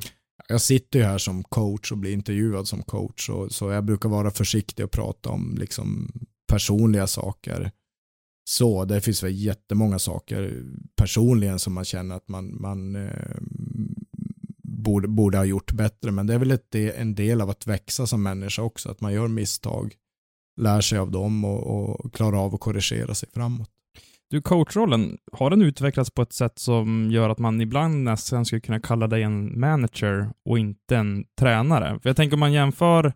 Jag 0.48 0.60
sitter 0.60 0.98
ju 0.98 1.04
här 1.04 1.18
som 1.18 1.44
coach 1.44 1.92
och 1.92 1.98
blir 1.98 2.12
intervjuad 2.12 2.68
som 2.68 2.82
coach 2.82 3.28
och, 3.28 3.52
så 3.52 3.70
jag 3.70 3.84
brukar 3.84 4.08
vara 4.08 4.30
försiktig 4.30 4.84
och 4.84 4.90
prata 4.90 5.30
om 5.30 5.56
liksom 5.58 6.12
personliga 6.48 7.06
saker 7.06 7.70
så. 8.44 8.84
Det 8.84 9.00
finns 9.00 9.22
väl 9.22 9.34
jättemånga 9.34 9.98
saker 9.98 10.62
personligen 10.96 11.58
som 11.58 11.72
man 11.72 11.84
känner 11.84 12.16
att 12.16 12.28
man, 12.28 12.60
man 12.60 12.96
eh, 12.96 13.36
borde, 14.62 15.08
borde 15.08 15.38
ha 15.38 15.44
gjort 15.44 15.72
bättre. 15.72 16.10
Men 16.10 16.26
det 16.26 16.34
är 16.34 16.38
väl 16.38 16.50
ett, 16.50 16.74
en 16.74 17.14
del 17.14 17.40
av 17.40 17.50
att 17.50 17.66
växa 17.66 18.06
som 18.06 18.22
människa 18.22 18.62
också. 18.62 18.90
Att 18.90 19.00
man 19.00 19.12
gör 19.12 19.28
misstag, 19.28 19.94
lär 20.60 20.80
sig 20.80 20.98
av 20.98 21.10
dem 21.10 21.44
och, 21.44 22.04
och 22.04 22.14
klarar 22.14 22.44
av 22.44 22.54
att 22.54 22.60
korrigera 22.60 23.14
sig 23.14 23.28
framåt. 23.34 23.70
Du, 24.30 24.42
coachrollen, 24.42 25.18
har 25.32 25.50
den 25.50 25.62
utvecklats 25.62 26.10
på 26.10 26.22
ett 26.22 26.32
sätt 26.32 26.58
som 26.58 27.10
gör 27.10 27.28
att 27.28 27.38
man 27.38 27.60
ibland 27.60 28.04
nästan 28.04 28.44
skulle 28.44 28.60
kunna 28.60 28.80
kalla 28.80 29.06
dig 29.06 29.22
en 29.22 29.60
manager 29.60 30.30
och 30.44 30.58
inte 30.58 30.96
en 30.96 31.24
tränare? 31.38 31.98
För 32.02 32.08
jag 32.08 32.16
tänker 32.16 32.34
om 32.34 32.40
man 32.40 32.52
jämför 32.52 33.12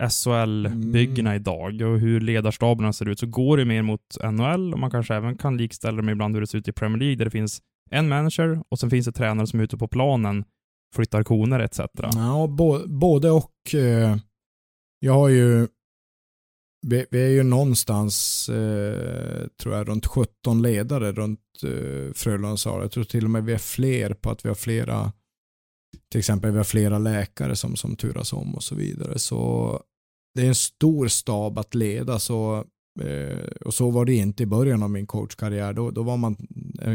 SHL-byggena 0.00 1.30
mm. 1.30 1.40
idag 1.40 1.82
och 1.82 1.98
hur 1.98 2.20
ledarstaberna 2.20 2.92
ser 2.92 3.08
ut 3.08 3.18
så 3.18 3.26
går 3.26 3.56
det 3.56 3.64
mer 3.64 3.82
mot 3.82 4.16
NHL 4.32 4.72
och 4.72 4.78
man 4.78 4.90
kanske 4.90 5.14
även 5.14 5.38
kan 5.38 5.56
likställa 5.56 5.96
dem 5.96 6.08
ibland 6.08 6.34
hur 6.34 6.40
det 6.40 6.46
ser 6.46 6.58
ut 6.58 6.68
i 6.68 6.72
Premier 6.72 6.98
League 6.98 7.16
där 7.16 7.24
det 7.24 7.30
finns 7.30 7.62
en 7.90 8.08
manager 8.08 8.62
och 8.68 8.78
sen 8.78 8.90
finns 8.90 9.06
det 9.06 9.12
tränare 9.12 9.46
som 9.46 9.60
är 9.60 9.64
ute 9.64 9.76
på 9.76 9.88
planen, 9.88 10.44
flyttar 10.94 11.22
koner 11.22 11.60
etc. 11.60 11.80
Ja, 12.14 12.46
både 12.86 13.30
och. 13.30 13.74
Eh, 13.74 14.16
jag 15.00 15.12
har 15.12 15.28
ju 15.28 15.68
vi, 16.86 17.06
vi 17.10 17.22
är 17.22 17.28
ju 17.28 17.42
någonstans, 17.42 18.48
eh, 18.48 19.46
tror 19.62 19.74
jag, 19.74 19.88
runt 19.88 20.06
17 20.06 20.62
ledare 20.62 21.12
runt 21.12 21.40
eh, 21.64 22.12
Frölunda 22.14 22.56
Jag 22.64 22.90
tror 22.90 23.04
till 23.04 23.24
och 23.24 23.30
med 23.30 23.44
vi 23.44 23.52
är 23.52 23.58
fler 23.58 24.14
på 24.14 24.30
att 24.30 24.44
vi 24.44 24.48
har 24.48 24.56
flera, 24.56 25.12
till 26.10 26.18
exempel 26.18 26.50
vi 26.50 26.56
har 26.56 26.64
flera 26.64 26.98
läkare 26.98 27.56
som, 27.56 27.76
som 27.76 27.96
turas 27.96 28.32
om 28.32 28.54
och 28.54 28.62
så 28.62 28.74
vidare. 28.74 29.18
Så 29.18 29.80
det 30.34 30.42
är 30.42 30.48
en 30.48 30.54
stor 30.54 31.08
stab 31.08 31.58
att 31.58 31.74
leda. 31.74 32.18
Så, 32.18 32.64
eh, 33.00 33.38
och 33.64 33.74
så 33.74 33.90
var 33.90 34.04
det 34.04 34.14
inte 34.14 34.42
i 34.42 34.46
början 34.46 34.82
av 34.82 34.90
min 34.90 35.06
coachkarriär. 35.06 35.72
Då, 35.72 35.90
då 35.90 36.02
var 36.02 36.16
man 36.16 36.36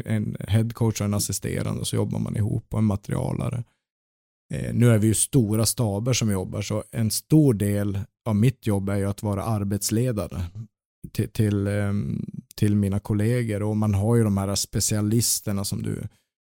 en 0.05 0.37
headcoach 0.39 1.01
och 1.01 1.05
en 1.05 1.13
assisterande 1.13 1.81
och 1.81 1.87
så 1.87 1.95
jobbar 1.95 2.19
man 2.19 2.37
ihop 2.37 2.65
och 2.73 2.79
en 2.79 2.85
materialare. 2.85 3.63
Eh, 4.53 4.73
nu 4.73 4.89
är 4.89 4.97
vi 4.97 5.07
ju 5.07 5.13
stora 5.13 5.65
staber 5.65 6.13
som 6.13 6.31
jobbar 6.31 6.61
så 6.61 6.83
en 6.91 7.11
stor 7.11 7.53
del 7.53 7.99
av 8.25 8.35
mitt 8.35 8.67
jobb 8.67 8.89
är 8.89 8.97
ju 8.97 9.05
att 9.05 9.23
vara 9.23 9.43
arbetsledare 9.43 10.41
till, 11.11 11.29
till, 11.29 11.67
ehm, 11.67 12.25
till 12.55 12.75
mina 12.75 12.99
kollegor 12.99 13.63
och 13.63 13.77
man 13.77 13.93
har 13.93 14.15
ju 14.15 14.23
de 14.23 14.37
här 14.37 14.55
specialisterna 14.55 15.65
som 15.65 15.83
du 15.83 16.03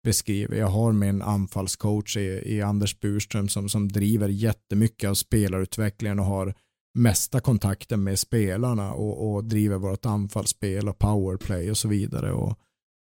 beskriver. 0.03 0.57
Jag 0.57 0.67
har 0.67 0.91
min 0.91 1.21
anfallscoach 1.21 2.17
i, 2.17 2.41
i 2.45 2.61
Anders 2.61 2.99
Burström 2.99 3.49
som, 3.49 3.69
som 3.69 3.87
driver 3.87 4.29
jättemycket 4.29 5.09
av 5.09 5.13
spelarutvecklingen 5.13 6.19
och 6.19 6.25
har 6.25 6.53
mesta 6.93 7.39
kontakten 7.39 8.03
med 8.03 8.19
spelarna 8.19 8.93
och, 8.93 9.33
och 9.33 9.43
driver 9.43 9.77
vårt 9.77 10.05
anfallsspel 10.05 10.89
och 10.89 10.99
powerplay 10.99 11.71
och 11.71 11.77
så 11.77 11.87
vidare. 11.87 12.33
Och 12.33 12.59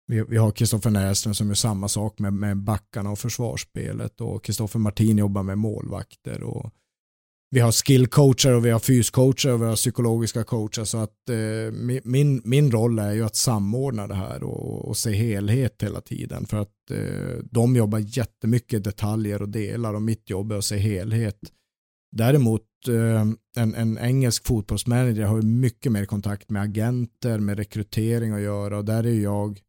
vi, 0.06 0.24
vi 0.28 0.36
har 0.36 0.50
Kristoffer 0.50 0.90
Näsström 0.90 1.34
som 1.34 1.48
gör 1.48 1.54
samma 1.54 1.88
sak 1.88 2.18
med, 2.18 2.32
med 2.32 2.56
backarna 2.56 3.10
och 3.10 3.18
försvarsspelet 3.18 4.20
och 4.20 4.44
Kristoffer 4.44 4.78
Martin 4.78 5.18
jobbar 5.18 5.42
med 5.42 5.58
målvakter 5.58 6.42
och 6.42 6.72
vi 7.50 7.60
har 7.60 7.72
skillcoacher 7.72 8.54
och 8.54 8.66
vi 8.66 8.70
har 8.70 8.78
fyscoacher 8.78 9.52
och 9.52 9.62
vi 9.62 9.66
har 9.66 9.76
psykologiska 9.76 10.44
coacher 10.44 10.84
så 10.84 10.98
att 10.98 11.28
eh, 11.30 11.72
min, 12.04 12.42
min 12.44 12.70
roll 12.70 12.98
är 12.98 13.12
ju 13.12 13.24
att 13.24 13.36
samordna 13.36 14.06
det 14.06 14.14
här 14.14 14.42
och, 14.42 14.88
och 14.88 14.96
se 14.96 15.12
helhet 15.12 15.82
hela 15.82 16.00
tiden 16.00 16.46
för 16.46 16.56
att 16.56 16.90
eh, 16.90 17.44
de 17.50 17.76
jobbar 17.76 17.98
jättemycket 18.18 18.84
detaljer 18.84 19.42
och 19.42 19.48
delar 19.48 19.94
och 19.94 20.02
mitt 20.02 20.30
jobb 20.30 20.52
är 20.52 20.56
att 20.56 20.64
se 20.64 20.76
helhet. 20.76 21.38
Däremot 22.16 22.62
Eh, 22.88 23.26
en, 23.56 23.74
en 23.74 23.98
engelsk 23.98 24.46
fotbollsmanager 24.46 25.24
har 25.24 25.36
ju 25.36 25.42
mycket 25.42 25.92
mer 25.92 26.04
kontakt 26.04 26.50
med 26.50 26.62
agenter, 26.62 27.38
med 27.38 27.58
rekrytering 27.58 28.32
att 28.32 28.40
göra 28.40 28.78
och 28.78 28.84
där 28.84 29.06
är 29.06 29.20
jag 29.20 29.60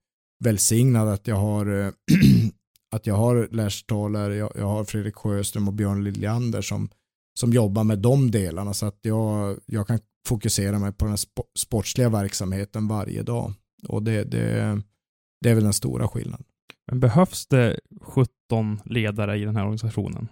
välsignad 0.43 1.07
att 1.07 1.27
jag 1.27 1.35
har 1.35 1.79
eh, 1.79 1.91
att 2.95 3.07
jag 3.07 3.15
har 3.15 3.47
Lars 3.51 3.83
Thaler, 3.83 4.29
jag, 4.29 4.51
jag 4.55 4.67
har 4.67 4.83
Fredrik 4.83 5.15
Sjöström 5.15 5.67
och 5.67 5.73
Björn 5.73 6.03
Liljander 6.03 6.61
som 6.61 6.89
som 7.37 7.53
jobbar 7.53 7.83
med 7.83 7.99
de 7.99 8.31
delarna 8.31 8.73
så 8.73 8.85
att 8.85 8.99
jag, 9.01 9.59
jag 9.65 9.87
kan 9.87 9.99
fokusera 10.27 10.79
mig 10.79 10.93
på 10.93 11.05
den 11.05 11.17
sportsliga 11.57 12.09
verksamheten 12.09 12.87
varje 12.87 13.23
dag. 13.23 13.53
Och 13.87 14.03
det, 14.03 14.23
det, 14.23 14.81
det 15.41 15.49
är 15.49 15.55
väl 15.55 15.63
den 15.63 15.73
stora 15.73 16.07
skillnaden. 16.07 16.45
Men 16.87 16.99
behövs 16.99 17.47
det 17.47 17.79
17 18.01 18.79
ledare 18.85 19.37
i 19.37 19.45
den 19.45 19.55
här 19.55 19.63
organisationen? 19.63 20.27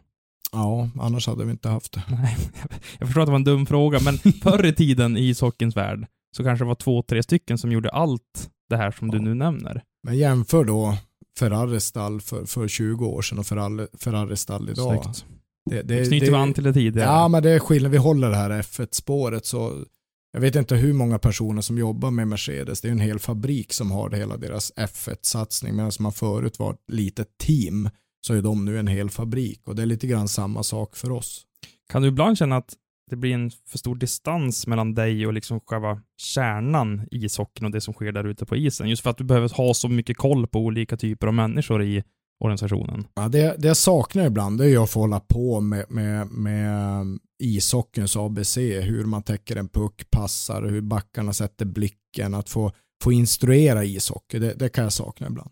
Ja, 0.55 0.89
annars 0.99 1.27
hade 1.27 1.45
vi 1.45 1.51
inte 1.51 1.69
haft 1.69 1.93
det. 1.93 2.03
Nej, 2.09 2.37
jag 2.99 3.07
förstår 3.07 3.21
att 3.21 3.27
det 3.27 3.31
var 3.31 3.39
en 3.39 3.43
dum 3.43 3.65
fråga, 3.65 3.99
men 3.99 4.17
förr 4.43 4.65
i 4.65 4.73
tiden 4.73 5.17
i 5.17 5.21
ishockeyns 5.21 5.77
värld 5.77 6.07
så 6.37 6.43
kanske 6.43 6.65
det 6.65 6.67
var 6.67 6.75
två, 6.75 7.01
tre 7.01 7.23
stycken 7.23 7.57
som 7.57 7.71
gjorde 7.71 7.89
allt 7.89 8.49
det 8.69 8.77
här 8.77 8.91
som 8.91 9.11
du 9.11 9.19
nu 9.19 9.33
nämner. 9.33 9.83
Men 10.03 10.17
jämför 10.17 10.63
då 10.63 10.97
Ferraris 11.39 11.83
stall 11.83 12.21
för, 12.21 12.45
för 12.45 12.67
20 12.67 13.05
år 13.05 13.21
sedan 13.21 13.39
och 13.39 13.45
Ferrari, 13.45 13.87
Ferraris 13.99 14.39
stall 14.39 14.69
idag. 14.69 15.03
Snyggt. 15.03 15.25
Det, 15.69 15.81
Det 15.81 16.05
knyter 16.05 16.27
vi 16.27 16.33
an 16.33 16.53
till 16.53 16.63
det 16.63 16.73
tidigare. 16.73 17.09
Ja, 17.09 17.27
men 17.27 17.43
det 17.43 17.49
är 17.49 17.59
skillnad. 17.59 17.91
Vi 17.91 17.97
håller 17.97 18.29
det 18.29 18.35
här 18.35 18.49
F1-spåret 18.49 19.45
så 19.45 19.85
jag 20.31 20.41
vet 20.41 20.55
inte 20.55 20.75
hur 20.75 20.93
många 20.93 21.19
personer 21.19 21.61
som 21.61 21.77
jobbar 21.77 22.11
med 22.11 22.27
Mercedes. 22.27 22.81
Det 22.81 22.87
är 22.87 22.91
en 22.91 22.99
hel 22.99 23.19
fabrik 23.19 23.73
som 23.73 23.91
har 23.91 24.09
det 24.09 24.17
hela 24.17 24.37
deras 24.37 24.71
F1-satsning. 24.75 25.75
Medan 25.75 25.91
man 25.99 26.11
förut 26.11 26.59
var 26.59 26.73
ett 26.73 26.79
litet 26.87 27.37
team 27.37 27.89
så 28.25 28.33
är 28.33 28.41
de 28.41 28.65
nu 28.65 28.79
en 28.79 28.87
hel 28.87 29.09
fabrik 29.09 29.61
och 29.67 29.75
det 29.75 29.81
är 29.81 29.85
lite 29.85 30.07
grann 30.07 30.27
samma 30.27 30.63
sak 30.63 30.95
för 30.95 31.11
oss. 31.11 31.45
Kan 31.89 32.01
du 32.01 32.07
ibland 32.07 32.37
känna 32.37 32.57
att 32.57 32.73
det 33.09 33.15
blir 33.15 33.33
en 33.33 33.51
för 33.67 33.77
stor 33.77 33.95
distans 33.95 34.67
mellan 34.67 34.93
dig 34.93 35.27
och 35.27 35.33
liksom 35.33 35.59
själva 35.59 36.01
kärnan 36.17 37.07
i 37.11 37.25
ishockeyn 37.25 37.65
och 37.65 37.71
det 37.71 37.81
som 37.81 37.93
sker 37.93 38.11
där 38.11 38.23
ute 38.23 38.45
på 38.45 38.55
isen? 38.55 38.89
Just 38.89 39.03
för 39.03 39.09
att 39.09 39.17
du 39.17 39.23
behöver 39.23 39.49
ha 39.49 39.73
så 39.73 39.89
mycket 39.89 40.17
koll 40.17 40.47
på 40.47 40.59
olika 40.59 40.97
typer 40.97 41.27
av 41.27 41.33
människor 41.33 41.83
i 41.83 42.03
organisationen. 42.39 43.07
Ja, 43.15 43.27
det, 43.27 43.55
det 43.57 43.67
jag 43.67 43.77
saknar 43.77 44.25
ibland 44.25 44.57
det 44.57 44.69
är 44.69 44.83
att 44.83 44.89
få 44.89 44.99
hålla 44.99 45.19
på 45.19 45.61
med, 45.61 45.85
med, 45.89 46.27
med 46.27 47.05
ishockeyns 47.39 48.17
ABC, 48.17 48.57
hur 48.57 49.05
man 49.05 49.23
täcker 49.23 49.55
en 49.55 49.67
puck, 49.69 50.09
passar, 50.11 50.63
hur 50.63 50.81
backarna 50.81 51.33
sätter 51.33 51.65
blicken, 51.65 52.33
att 52.33 52.49
få, 52.49 52.71
få 53.03 53.11
instruera 53.11 53.83
ishockey, 53.83 54.39
det, 54.39 54.53
det 54.53 54.69
kan 54.69 54.83
jag 54.83 54.93
sakna 54.93 55.27
ibland. 55.27 55.51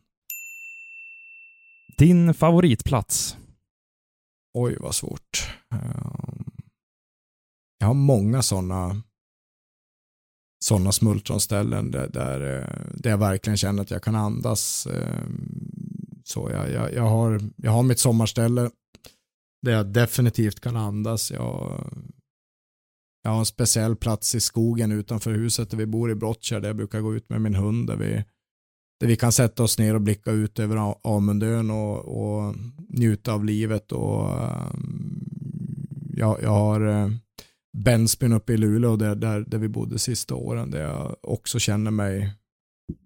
Din 1.98 2.34
favoritplats? 2.34 3.38
Oj, 4.54 4.78
vad 4.80 4.96
svårt. 4.96 5.50
Ehm, 5.72 6.46
jag 7.78 7.88
har 7.88 7.94
många 7.94 8.42
sådana 8.42 9.04
sådana 10.64 10.92
smultronställen 10.92 11.92
där, 11.92 12.08
där, 12.08 12.60
eh, 12.60 12.94
där 12.94 13.10
jag 13.10 13.18
verkligen 13.18 13.58
känner 13.58 13.82
att 13.82 13.92
jag 13.92 14.04
kan 14.04 14.16
andas. 14.16 14.88
Ehm, 14.88 16.22
så 16.24 16.50
jag, 16.52 16.72
jag, 16.72 16.94
jag, 16.94 17.04
har, 17.04 17.42
jag 17.56 17.72
har 17.72 17.84
mitt 17.84 18.00
sommarställe 18.00 18.70
där 19.62 19.72
jag 19.72 19.88
definitivt 19.88 20.60
kan 20.60 20.76
andas. 20.76 21.32
Jag, 21.32 21.84
jag 23.24 23.32
har 23.32 23.40
en 23.40 23.46
speciell 23.46 23.96
plats 23.96 24.36
i 24.36 24.40
skogen 24.40 24.92
utanför 24.92 25.32
huset 25.32 25.70
där 25.70 25.78
vi 25.78 25.86
bor 25.86 26.12
i 26.12 26.16
Brottkärr 26.16 26.60
där 26.60 26.70
jag 26.70 26.76
brukar 26.76 27.02
gå 27.02 27.16
ut 27.16 27.30
med 27.30 27.42
min 27.42 27.56
hund 27.56 27.88
där 27.88 27.96
vi, 27.96 28.24
där 29.04 29.08
vi 29.08 29.16
kan 29.16 29.32
sätta 29.32 29.64
oss 29.64 29.80
ner 29.80 29.94
och 29.94 30.02
blicka 30.02 30.32
ut 30.32 30.60
över 30.60 30.96
Amundön 31.04 31.72
och, 31.72 31.98
och 31.98 32.56
njuta 32.90 33.34
av 33.34 33.46
livet. 33.46 33.92
Och, 33.92 34.42
ehm, 34.42 35.26
jag, 36.16 36.38
jag 36.42 36.50
har 36.50 36.88
eh, 36.88 37.10
Bensbyn 37.78 38.34
uppe 38.34 38.54
i 38.54 38.58
Luleå 38.58 38.96
där, 38.96 39.16
där, 39.16 39.40
där 39.48 39.58
vi 39.58 39.68
bodde 39.68 40.00
sista 40.00 40.36
åren 40.36 40.72
där 40.72 40.82
jag 40.82 41.16
också 41.22 41.60
känner 41.60 41.92
mig 41.92 42.32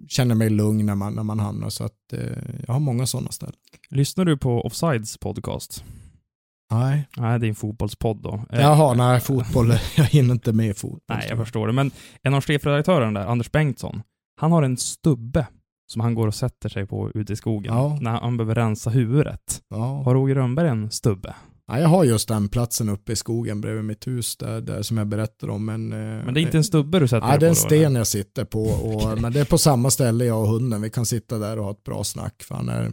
känner 0.07 0.35
mig 0.35 0.49
lugn 0.49 0.85
när 0.85 0.95
man, 0.95 1.13
när 1.13 1.23
man 1.23 1.39
hamnar 1.39 1.69
så 1.69 1.83
att 1.83 2.13
eh, 2.13 2.19
jag 2.67 2.73
har 2.73 2.79
många 2.79 3.05
sådana 3.05 3.31
ställen. 3.31 3.55
Lyssnar 3.89 4.25
du 4.25 4.37
på 4.37 4.61
Offsides 4.61 5.17
podcast? 5.17 5.83
Nej. 6.71 7.07
Nej, 7.17 7.39
det 7.39 7.47
är 7.47 7.49
en 7.49 7.55
fotbollspodd 7.55 8.17
då. 8.17 8.41
Eh, 8.49 8.61
Jaha, 8.61 8.93
nej 8.93 9.19
fotboll, 9.19 9.73
jag 9.97 10.03
hinner 10.05 10.33
inte 10.33 10.53
med 10.53 10.77
fotboll. 10.77 11.01
Nej, 11.09 11.27
jag 11.29 11.37
förstår 11.37 11.67
det. 11.67 11.73
Men 11.73 11.91
en 12.23 12.33
av 12.33 12.41
chefredaktörerna 12.41 13.19
där, 13.19 13.27
Anders 13.27 13.51
Bengtsson, 13.51 14.01
han 14.39 14.51
har 14.51 14.63
en 14.63 14.77
stubbe 14.77 15.47
som 15.87 16.01
han 16.01 16.15
går 16.15 16.27
och 16.27 16.35
sätter 16.35 16.69
sig 16.69 16.85
på 16.87 17.11
ute 17.13 17.33
i 17.33 17.35
skogen 17.35 17.73
Ja. 17.73 17.97
när 18.01 18.11
han 18.19 18.37
behöver 18.37 18.55
rensa 18.55 18.89
huvudet. 18.89 19.61
Ja. 19.69 20.01
Har 20.03 20.13
Roger 20.13 20.35
Rönnberg 20.35 20.67
en 20.67 20.91
stubbe? 20.91 21.35
Ja, 21.67 21.79
jag 21.79 21.87
har 21.87 22.03
just 22.03 22.27
den 22.27 22.49
platsen 22.49 22.89
uppe 22.89 23.11
i 23.11 23.15
skogen 23.15 23.61
bredvid 23.61 23.85
mitt 23.85 24.07
hus 24.07 24.37
där, 24.37 24.61
där 24.61 24.81
som 24.81 24.97
jag 24.97 25.07
berättade 25.07 25.51
om. 25.51 25.65
Men, 25.65 25.93
eh, 25.93 25.97
Men 26.25 26.33
det 26.33 26.39
är 26.39 26.41
inte 26.41 26.57
en 26.57 26.63
stubbe 26.63 26.99
du 26.99 27.07
sätter 27.07 27.27
Nej, 27.27 27.39
dig 27.39 27.39
det 27.39 27.45
är 27.45 27.49
en 27.49 27.55
på 27.55 27.59
sten 27.59 27.95
jag 27.95 28.07
sitter 28.07 28.45
på. 28.45 28.63
Och, 28.63 29.21
men 29.21 29.33
det 29.33 29.39
är 29.39 29.45
på 29.45 29.57
samma 29.57 29.89
ställe 29.91 30.25
jag 30.25 30.41
och 30.41 30.47
hunden. 30.47 30.81
Vi 30.81 30.89
kan 30.89 31.05
sitta 31.05 31.37
där 31.39 31.59
och 31.59 31.65
ha 31.65 31.71
ett 31.71 31.83
bra 31.83 32.03
snack. 32.03 32.43
För 32.43 32.55
han, 32.55 32.69
är, 32.69 32.91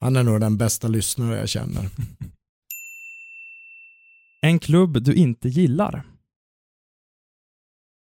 han 0.00 0.16
är 0.16 0.22
nog 0.22 0.40
den 0.40 0.56
bästa 0.56 0.88
lyssnare 0.88 1.38
jag 1.38 1.48
känner. 1.48 1.88
En 4.42 4.58
klubb 4.58 5.02
du 5.04 5.14
inte 5.14 5.48
gillar? 5.48 6.06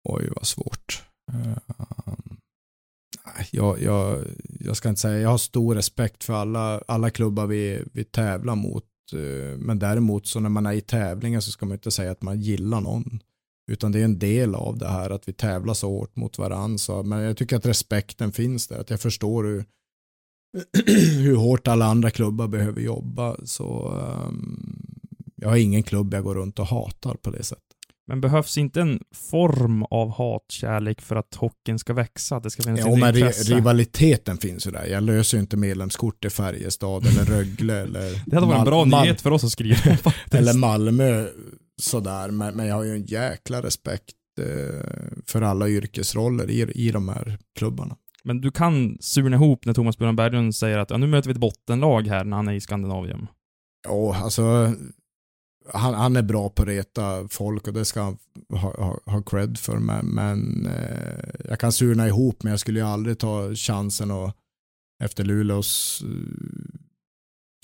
Oj, 0.09 0.29
vad 0.35 0.47
svårt. 0.47 1.03
Eh, 1.31 1.37
nej, 1.45 2.38
jag, 3.51 3.81
jag, 3.81 4.25
jag 4.59 4.77
ska 4.77 4.89
inte 4.89 5.01
säga, 5.01 5.19
jag 5.19 5.29
har 5.29 5.37
stor 5.37 5.75
respekt 5.75 6.23
för 6.23 6.33
alla, 6.33 6.81
alla 6.87 7.09
klubbar 7.09 7.47
vi, 7.47 7.83
vi 7.93 8.03
tävlar 8.03 8.55
mot. 8.55 8.85
Eh, 9.13 9.57
men 9.57 9.79
däremot 9.79 10.27
så 10.27 10.39
när 10.39 10.49
man 10.49 10.65
är 10.65 10.73
i 10.73 10.81
tävlingar 10.81 11.39
så 11.39 11.51
ska 11.51 11.65
man 11.65 11.75
inte 11.75 11.91
säga 11.91 12.11
att 12.11 12.21
man 12.21 12.41
gillar 12.41 12.81
någon. 12.81 13.19
Utan 13.71 13.91
det 13.91 13.99
är 13.99 14.05
en 14.05 14.19
del 14.19 14.55
av 14.55 14.77
det 14.77 14.87
här 14.87 15.09
att 15.09 15.27
vi 15.27 15.33
tävlar 15.33 15.73
så 15.73 15.89
hårt 15.89 16.15
mot 16.15 16.37
varandra. 16.37 17.03
Men 17.03 17.19
jag 17.19 17.37
tycker 17.37 17.55
att 17.55 17.65
respekten 17.65 18.31
finns 18.31 18.67
där. 18.67 18.79
Att 18.79 18.89
jag 18.89 18.99
förstår 18.99 19.43
hur, 19.43 19.65
hur 21.23 21.35
hårt 21.35 21.67
alla 21.67 21.85
andra 21.85 22.11
klubbar 22.11 22.47
behöver 22.47 22.81
jobba. 22.81 23.37
Så 23.43 23.97
um, 24.27 24.89
jag 25.35 25.49
har 25.49 25.57
ingen 25.57 25.83
klubb 25.83 26.13
jag 26.13 26.23
går 26.23 26.35
runt 26.35 26.59
och 26.59 26.67
hatar 26.67 27.15
på 27.15 27.31
det 27.31 27.43
sättet. 27.43 27.68
Men 28.09 28.21
behövs 28.21 28.57
inte 28.57 28.81
en 28.81 28.99
form 29.15 29.83
av 29.83 30.11
hatkärlek 30.11 31.01
för 31.01 31.15
att 31.15 31.35
hockeyn 31.35 31.79
ska 31.79 31.93
växa? 31.93 32.35
Att 32.35 32.43
det 32.43 32.49
ska 32.49 32.63
finnas 32.63 32.79
Ja, 32.79 32.95
men 32.95 33.15
intresse? 33.15 33.53
rivaliteten 33.55 34.37
finns 34.37 34.67
ju 34.67 34.71
där. 34.71 34.85
Jag 34.85 35.03
löser 35.03 35.37
ju 35.37 35.41
inte 35.41 35.57
medlemskort 35.57 36.25
i 36.25 36.29
Färjestad 36.29 37.05
eller 37.05 37.25
Rögle 37.25 37.79
eller 37.81 38.21
Det 38.25 38.35
hade 38.35 38.47
varit 38.47 38.59
en 38.59 38.65
bra 38.65 38.85
Mal- 38.85 39.01
nyhet 39.03 39.21
för 39.21 39.31
oss 39.31 39.43
att 39.43 39.51
skriva 39.51 39.75
faktiskt. 39.97 40.33
eller 40.33 40.53
Malmö 40.53 41.27
sådär. 41.81 42.31
Men, 42.31 42.53
men 42.55 42.67
jag 42.67 42.75
har 42.75 42.83
ju 42.83 42.91
en 42.95 43.05
jäkla 43.05 43.61
respekt 43.61 44.15
eh, 44.41 44.85
för 45.27 45.41
alla 45.41 45.69
yrkesroller 45.69 46.49
i, 46.49 46.71
i 46.75 46.91
de 46.91 47.09
här 47.09 47.37
klubbarna. 47.57 47.95
Men 48.23 48.41
du 48.41 48.51
kan 48.51 48.97
surna 49.01 49.35
ihop 49.35 49.65
när 49.65 49.73
Thomas 49.73 49.97
Björn 49.97 50.15
Berglund 50.15 50.55
säger 50.55 50.77
att 50.77 50.89
ja, 50.89 50.97
nu 50.97 51.07
möter 51.07 51.27
vi 51.29 51.31
ett 51.31 51.37
bottenlag 51.39 52.07
här 52.07 52.23
när 52.23 52.37
han 52.37 52.47
är 52.47 52.53
i 52.53 52.61
Skandinavien. 52.61 53.27
Ja, 53.87 54.15
alltså 54.15 54.73
han, 55.73 55.93
han 55.93 56.15
är 56.15 56.21
bra 56.21 56.49
på 56.49 56.61
att 56.61 56.67
reta 56.67 57.27
folk 57.27 57.67
och 57.67 57.73
det 57.73 57.85
ska 57.85 58.01
han 58.01 58.17
ha, 58.49 58.73
ha, 58.83 58.99
ha 59.05 59.21
cred 59.21 59.57
för. 59.57 59.77
Men, 59.77 60.05
men 60.05 60.65
eh, 60.65 61.29
jag 61.49 61.59
kan 61.59 61.71
surna 61.71 62.07
ihop 62.07 62.43
men 62.43 62.51
jag 62.51 62.59
skulle 62.59 62.79
ju 62.79 62.85
aldrig 62.85 63.19
ta 63.19 63.55
chansen 63.55 64.11
och 64.11 64.31
efter 65.03 65.23
Luleås 65.23 66.03
eh, 66.03 66.09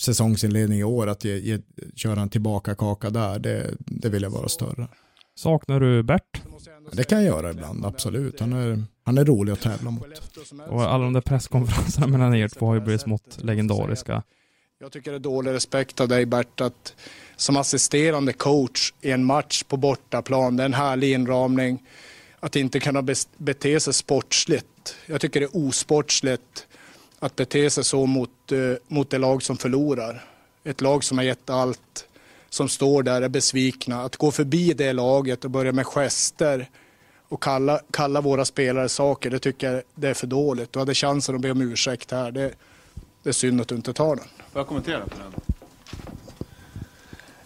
säsongsinledning 0.01 0.79
i 0.79 0.83
år 0.83 1.07
att 1.07 1.23
ge, 1.23 1.37
ge, 1.37 1.59
köra 1.95 2.21
en 2.21 2.29
tillbaka 2.29 2.75
kaka 2.75 3.09
där. 3.09 3.39
Det, 3.39 3.75
det 3.79 4.09
vill 4.09 4.23
jag 4.23 4.29
vara 4.29 4.49
större. 4.49 4.87
Saknar 5.35 5.79
du 5.79 6.03
Bert? 6.03 6.41
Det 6.91 7.03
kan 7.03 7.17
jag 7.17 7.27
göra 7.27 7.51
ibland, 7.51 7.85
absolut. 7.85 8.39
Han 8.39 8.53
är, 8.53 8.83
han 9.03 9.17
är 9.17 9.25
rolig 9.25 9.53
att 9.53 9.61
tävla 9.61 9.91
mot. 9.91 10.05
Och 10.69 10.93
alla 10.93 11.03
de 11.03 11.13
där 11.13 11.21
presskonferenserna 11.21 12.07
mellan 12.07 12.35
er 12.35 12.47
två 12.47 12.65
har 12.65 12.75
ju 12.75 12.81
blivit 12.81 13.01
smått 13.01 13.37
legendariska. 13.43 14.23
Jag 14.79 14.91
tycker 14.91 15.11
det 15.11 15.17
är 15.17 15.19
dålig 15.19 15.51
respekt 15.51 16.01
av 16.01 16.07
dig 16.07 16.25
Bert 16.25 16.61
att 16.61 16.93
som 17.35 17.57
assisterande 17.57 18.33
coach 18.33 18.93
i 19.01 19.11
en 19.11 19.25
match 19.25 19.63
på 19.63 19.77
bortaplan, 19.77 20.57
det 20.57 20.63
är 20.63 20.65
en 20.65 20.73
härlig 20.73 21.13
inramning, 21.13 21.83
att 22.39 22.55
inte 22.55 22.79
kunna 22.79 23.03
bete 23.37 23.79
sig 23.79 23.93
sportsligt. 23.93 24.95
Jag 25.05 25.21
tycker 25.21 25.39
det 25.39 25.45
är 25.45 25.67
osportsligt 25.67 26.67
att 27.19 27.35
bete 27.35 27.69
sig 27.69 27.83
så 27.83 28.05
mot, 28.05 28.51
eh, 28.51 28.57
mot 28.87 29.09
det 29.09 29.17
lag 29.17 29.43
som 29.43 29.57
förlorar. 29.57 30.23
Ett 30.63 30.81
lag 30.81 31.03
som 31.03 31.17
har 31.17 31.25
gett 31.25 31.49
allt, 31.49 32.07
som 32.49 32.69
står 32.69 33.03
där 33.03 33.21
är 33.21 33.29
besvikna. 33.29 34.03
Att 34.03 34.15
gå 34.15 34.31
förbi 34.31 34.73
det 34.73 34.93
laget 34.93 35.45
och 35.45 35.51
börja 35.51 35.71
med 35.71 35.85
gester 35.85 36.69
och 37.27 37.43
kalla, 37.43 37.79
kalla 37.91 38.21
våra 38.21 38.45
spelare 38.45 38.89
saker, 38.89 39.29
det 39.29 39.39
tycker 39.39 39.71
jag 39.71 39.83
det 39.95 40.07
är 40.07 40.13
för 40.13 40.27
dåligt. 40.27 40.73
Du 40.73 40.79
hade 40.79 40.93
chansen 40.93 41.35
att 41.35 41.41
be 41.41 41.51
om 41.51 41.61
ursäkt 41.61 42.11
här. 42.11 42.31
Det, 42.31 42.53
det 43.23 43.29
är 43.29 43.33
synd 43.33 43.61
att 43.61 43.67
du 43.67 43.75
inte 43.75 43.93
tar 43.93 44.15
den. 44.15 44.25
Får 44.51 44.59
jag 44.59 44.67
kommentera 44.67 44.99
på 44.99 45.15
den? 45.17 45.54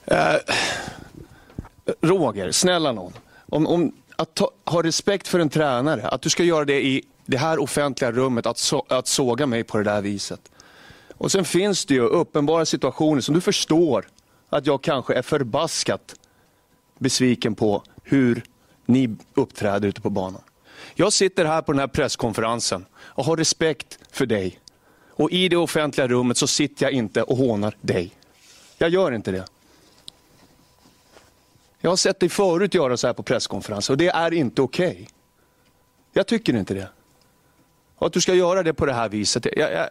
Eh, 0.09 0.35
Roger, 2.01 2.51
snälla 2.51 2.91
någon. 2.91 3.13
Om, 3.45 3.67
om, 3.67 3.91
att 4.15 4.35
ta, 4.35 4.51
ha 4.65 4.83
respekt 4.83 5.27
för 5.27 5.39
en 5.39 5.49
tränare, 5.49 6.07
att 6.07 6.21
du 6.21 6.29
ska 6.29 6.43
göra 6.43 6.65
det 6.65 6.85
i 6.85 7.03
det 7.25 7.37
här 7.37 7.59
offentliga 7.59 8.11
rummet, 8.11 8.45
att, 8.45 8.57
so, 8.57 8.85
att 8.87 9.07
såga 9.07 9.45
mig 9.45 9.63
på 9.63 9.77
det 9.77 9.83
där 9.83 10.01
viset. 10.01 10.51
Och 11.13 11.31
sen 11.31 11.45
finns 11.45 11.85
det 11.85 11.93
ju 11.93 12.01
uppenbara 12.01 12.65
situationer 12.65 13.21
som 13.21 13.35
du 13.35 13.41
förstår 13.41 14.07
att 14.49 14.65
jag 14.65 14.81
kanske 14.81 15.13
är 15.13 15.21
förbaskat 15.21 16.15
besviken 16.99 17.55
på 17.55 17.83
hur 18.03 18.43
ni 18.85 19.15
uppträder 19.33 19.87
ute 19.87 20.01
på 20.01 20.09
banan. 20.09 20.41
Jag 20.95 21.13
sitter 21.13 21.45
här 21.45 21.61
på 21.61 21.71
den 21.71 21.79
här 21.79 21.87
presskonferensen 21.87 22.85
och 22.97 23.25
har 23.25 23.37
respekt 23.37 23.99
för 24.11 24.25
dig. 24.25 24.59
Och 25.09 25.31
i 25.31 25.49
det 25.49 25.57
offentliga 25.57 26.07
rummet 26.07 26.37
så 26.37 26.47
sitter 26.47 26.85
jag 26.85 26.93
inte 26.93 27.23
och 27.23 27.37
hånar 27.37 27.75
dig. 27.81 28.11
Jag 28.77 28.89
gör 28.89 29.11
inte 29.11 29.31
det. 29.31 29.45
Jag 31.81 31.89
har 31.89 31.97
sett 31.97 32.19
dig 32.19 32.29
förut 32.29 32.73
göra 32.73 32.97
så 32.97 33.07
här 33.07 33.13
på 33.13 33.23
presskonferenser 33.23 33.93
och 33.93 33.97
det 33.97 34.07
är 34.07 34.33
inte 34.33 34.61
okej. 34.61 35.09
Jag 36.13 36.27
tycker 36.27 36.55
inte 36.55 36.73
det. 36.73 36.89
Och 37.95 38.07
att 38.07 38.13
du 38.13 38.21
ska 38.21 38.33
göra 38.33 38.63
det 38.63 38.73
på 38.73 38.85
det 38.85 38.93
här 38.93 39.09
viset. 39.09 39.45
Jag, 39.45 39.71
jag, 39.73 39.89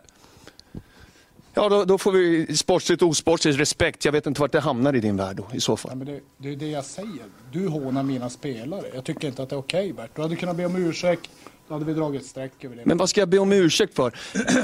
ja, 1.54 1.68
då, 1.68 1.84
då 1.84 1.98
får 1.98 2.12
vi 2.12 2.56
sportsligt 2.56 3.02
och 3.02 3.08
osportsligt 3.08 3.60
respekt. 3.60 4.04
Jag 4.04 4.12
vet 4.12 4.26
inte 4.26 4.40
vart 4.40 4.52
det 4.52 4.60
hamnar 4.60 4.94
i 4.94 5.00
din 5.00 5.16
värld 5.16 5.36
då, 5.36 5.46
i 5.52 5.60
så 5.60 5.76
fall. 5.76 5.96
Men 5.96 6.06
det, 6.06 6.20
det 6.36 6.48
är 6.48 6.56
det 6.56 6.70
jag 6.70 6.84
säger. 6.84 7.24
Du 7.52 7.68
hånar 7.68 8.02
mina 8.02 8.30
spelare. 8.30 8.86
Jag 8.94 9.04
tycker 9.04 9.28
inte 9.28 9.42
att 9.42 9.48
det 9.48 9.54
är 9.54 9.60
okej 9.60 9.92
Bert. 9.92 10.10
Du 10.14 10.22
hade 10.22 10.36
kunnat 10.36 10.56
be 10.56 10.66
om 10.66 10.76
ursäkt. 10.76 11.30
Då 11.68 11.74
hade 11.74 11.84
vi 11.84 11.94
dragit 11.94 12.26
streck 12.26 12.64
över 12.64 12.76
det. 12.76 12.82
Men 12.84 12.98
vad 12.98 13.08
ska 13.08 13.20
jag 13.20 13.28
be 13.28 13.38
om 13.38 13.52
ursäkt 13.52 13.94
för? 13.94 14.12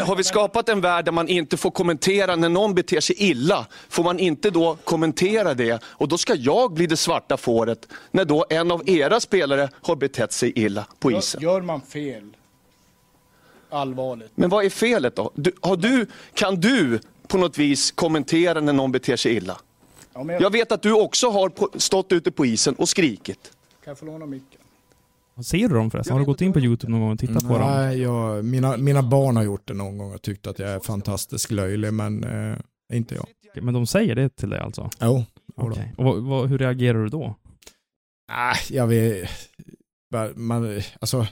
Har 0.06 0.16
vi 0.16 0.24
skapat 0.24 0.68
en 0.68 0.80
värld 0.80 1.04
där 1.04 1.12
man 1.12 1.28
inte 1.28 1.56
får 1.56 1.70
kommentera 1.70 2.36
när 2.36 2.48
någon 2.48 2.74
beter 2.74 3.00
sig 3.00 3.16
illa? 3.18 3.66
Får 3.88 4.04
man 4.04 4.18
inte 4.18 4.50
då 4.50 4.76
kommentera 4.84 5.54
det? 5.54 5.82
Och 5.84 6.08
då 6.08 6.18
ska 6.18 6.34
jag 6.34 6.72
bli 6.72 6.86
det 6.86 6.96
svarta 6.96 7.36
fåret 7.36 7.88
när 8.10 8.24
då 8.24 8.46
en 8.50 8.70
av 8.70 8.88
era 8.88 9.20
spelare 9.20 9.70
har 9.82 9.96
betett 9.96 10.32
sig 10.32 10.52
illa 10.58 10.86
på 10.98 11.12
isen. 11.12 11.42
Gör, 11.42 11.60
man 11.60 11.80
fel, 11.80 12.36
allvarligt. 13.70 14.32
Men 14.34 14.50
vad 14.50 14.64
är 14.64 14.70
felet 14.70 15.16
då? 15.16 15.30
Du, 15.34 15.52
har 15.60 15.76
du, 15.76 16.06
kan 16.34 16.60
du 16.60 17.00
på 17.26 17.38
något 17.38 17.58
vis 17.58 17.90
kommentera 17.90 18.60
när 18.60 18.72
någon 18.72 18.92
beter 18.92 19.16
sig 19.16 19.36
illa? 19.36 19.58
Ja, 20.14 20.24
jag, 20.26 20.42
Jag 20.42 20.50
vet 20.50 20.72
att 20.72 20.82
du 20.82 20.92
också 20.92 21.30
har 21.30 21.48
på, 21.48 21.68
stått 21.76 22.12
ute 22.12 22.30
på 22.30 22.46
isen 22.46 22.74
och 22.74 22.88
skrikit. 22.88 23.52
Kan 23.84 23.90
jag 23.90 23.98
få 23.98 24.06
låna 24.06 24.26
micken? 24.26 24.60
Ser 25.42 25.68
du 25.68 25.74
dem 25.74 25.90
förresten? 25.90 26.12
Har 26.12 26.20
du 26.20 26.26
gått 26.26 26.40
in 26.40 26.52
på 26.52 26.60
YouTube 26.60 26.90
någon 26.90 27.00
gång 27.00 27.12
och 27.12 27.18
tittat 27.18 27.48
på 27.48 27.58
dem? 27.58 27.70
Nej, 27.70 28.00
jag, 28.02 28.44
mina, 28.44 28.76
mina 28.76 29.02
barn 29.02 29.36
har 29.36 29.42
gjort 29.42 29.68
det 29.68 29.74
någon 29.74 29.98
gång 29.98 30.14
och 30.14 30.22
tyckt 30.22 30.46
att 30.46 30.58
jag 30.58 30.70
är 30.70 30.80
fantastiskt 30.80 31.50
löjlig, 31.50 31.92
men 31.92 32.24
eh, 32.24 32.56
inte 32.92 33.14
jag. 33.14 33.26
Men 33.64 33.74
de 33.74 33.86
säger 33.86 34.14
det 34.14 34.28
till 34.28 34.50
dig 34.50 34.60
alltså? 34.60 34.90
Jo. 35.00 35.24
Okej. 35.56 35.94
Och 35.96 36.04
vad, 36.04 36.22
vad, 36.22 36.48
hur 36.48 36.58
reagerar 36.58 36.98
du 36.98 37.08
då? 37.08 37.34
Nej, 38.28 38.56
jag 38.70 38.86
vet, 38.86 39.30
man, 40.34 40.80
alltså, 41.00 41.26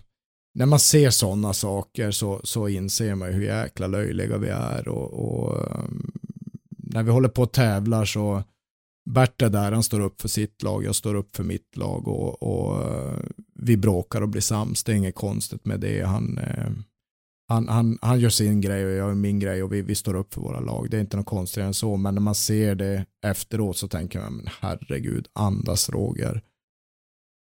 när 0.55 0.67
man 0.67 0.79
ser 0.79 1.11
sådana 1.11 1.53
saker 1.53 2.11
så, 2.11 2.41
så 2.45 2.69
inser 2.69 3.15
man 3.15 3.29
ju 3.29 3.35
hur 3.35 3.45
jäkla 3.45 3.87
löjliga 3.87 4.39
vi 4.39 4.49
är 4.49 4.89
och, 4.89 5.13
och 5.13 5.57
um, 5.79 6.13
när 6.69 7.03
vi 7.03 7.11
håller 7.11 7.29
på 7.29 7.43
och 7.43 7.53
tävlar 7.53 8.05
så 8.05 8.43
Bert 9.11 9.43
är 9.43 9.51
där, 9.51 9.73
han 9.73 9.83
står 9.83 10.01
upp 10.01 10.21
för 10.21 10.29
sitt 10.29 10.63
lag, 10.63 10.85
jag 10.85 10.95
står 10.95 11.15
upp 11.15 11.37
för 11.37 11.45
mitt 11.45 11.77
lag 11.77 12.09
och, 12.09 12.43
och 12.43 12.83
eh, 12.83 13.19
vi 13.55 13.77
bråkar 13.77 14.23
och 14.23 14.29
blir 14.29 14.41
sams. 14.41 14.85
Det 14.85 14.93
är 14.93 14.97
inget 14.97 15.15
konstigt 15.15 15.65
med 15.65 15.81
det. 15.81 16.07
Han, 16.07 16.39
eh, 16.39 16.71
han, 17.49 17.69
han, 17.69 17.99
han 18.03 18.21
gör 18.21 18.31
sin 18.31 18.61
grej 18.61 18.85
och 18.85 18.91
jag 18.91 18.97
gör 18.97 19.15
min 19.15 19.39
grej 19.39 19.63
och 19.63 19.73
vi, 19.73 19.83
vi 19.83 19.95
står 19.95 20.15
upp 20.15 20.35
för 20.35 20.41
våra 20.41 20.61
lag. 20.61 20.91
Det 20.91 20.97
är 20.97 21.01
inte 21.01 21.17
något 21.17 21.27
konstigare 21.27 21.69
än 21.69 21.75
så, 21.75 21.97
men 21.97 22.15
när 22.15 22.21
man 22.21 22.35
ser 22.35 22.75
det 22.75 23.07
efteråt 23.25 23.77
så 23.77 23.89
tänker 23.89 24.21
man, 24.21 24.33
men 24.37 24.47
herregud, 24.61 25.29
andas 25.33 25.91
Roger. 25.91 26.43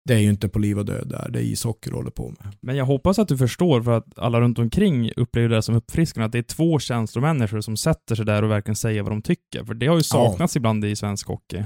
Det 0.04 0.14
är 0.14 0.18
ju 0.18 0.30
inte 0.30 0.48
på 0.48 0.58
liv 0.58 0.78
och 0.78 0.84
död 0.84 1.08
där, 1.08 1.30
det 1.30 1.38
är 1.38 1.42
ishockey 1.42 1.90
du 1.90 1.96
håller 1.96 2.10
på 2.10 2.28
med. 2.28 2.56
Men 2.60 2.76
jag 2.76 2.84
hoppas 2.84 3.18
att 3.18 3.28
du 3.28 3.38
förstår, 3.38 3.82
för 3.82 3.90
att 3.90 4.18
alla 4.18 4.40
runt 4.40 4.58
omkring 4.58 5.12
upplever 5.16 5.48
det 5.48 5.62
som 5.62 5.74
uppfriskande, 5.74 6.26
att 6.26 6.32
det 6.32 6.38
är 6.38 6.42
två 6.42 6.78
känslomänniskor 6.78 7.60
som 7.60 7.76
sätter 7.76 8.14
sig 8.14 8.24
där 8.24 8.42
och 8.42 8.50
verkligen 8.50 8.76
säger 8.76 9.02
vad 9.02 9.12
de 9.12 9.22
tycker. 9.22 9.64
För 9.64 9.74
det 9.74 9.86
har 9.86 9.96
ju 9.96 10.02
saknats 10.02 10.56
ibland 10.56 10.84
i 10.84 10.96
svensk 10.96 11.26
hockey. 11.26 11.64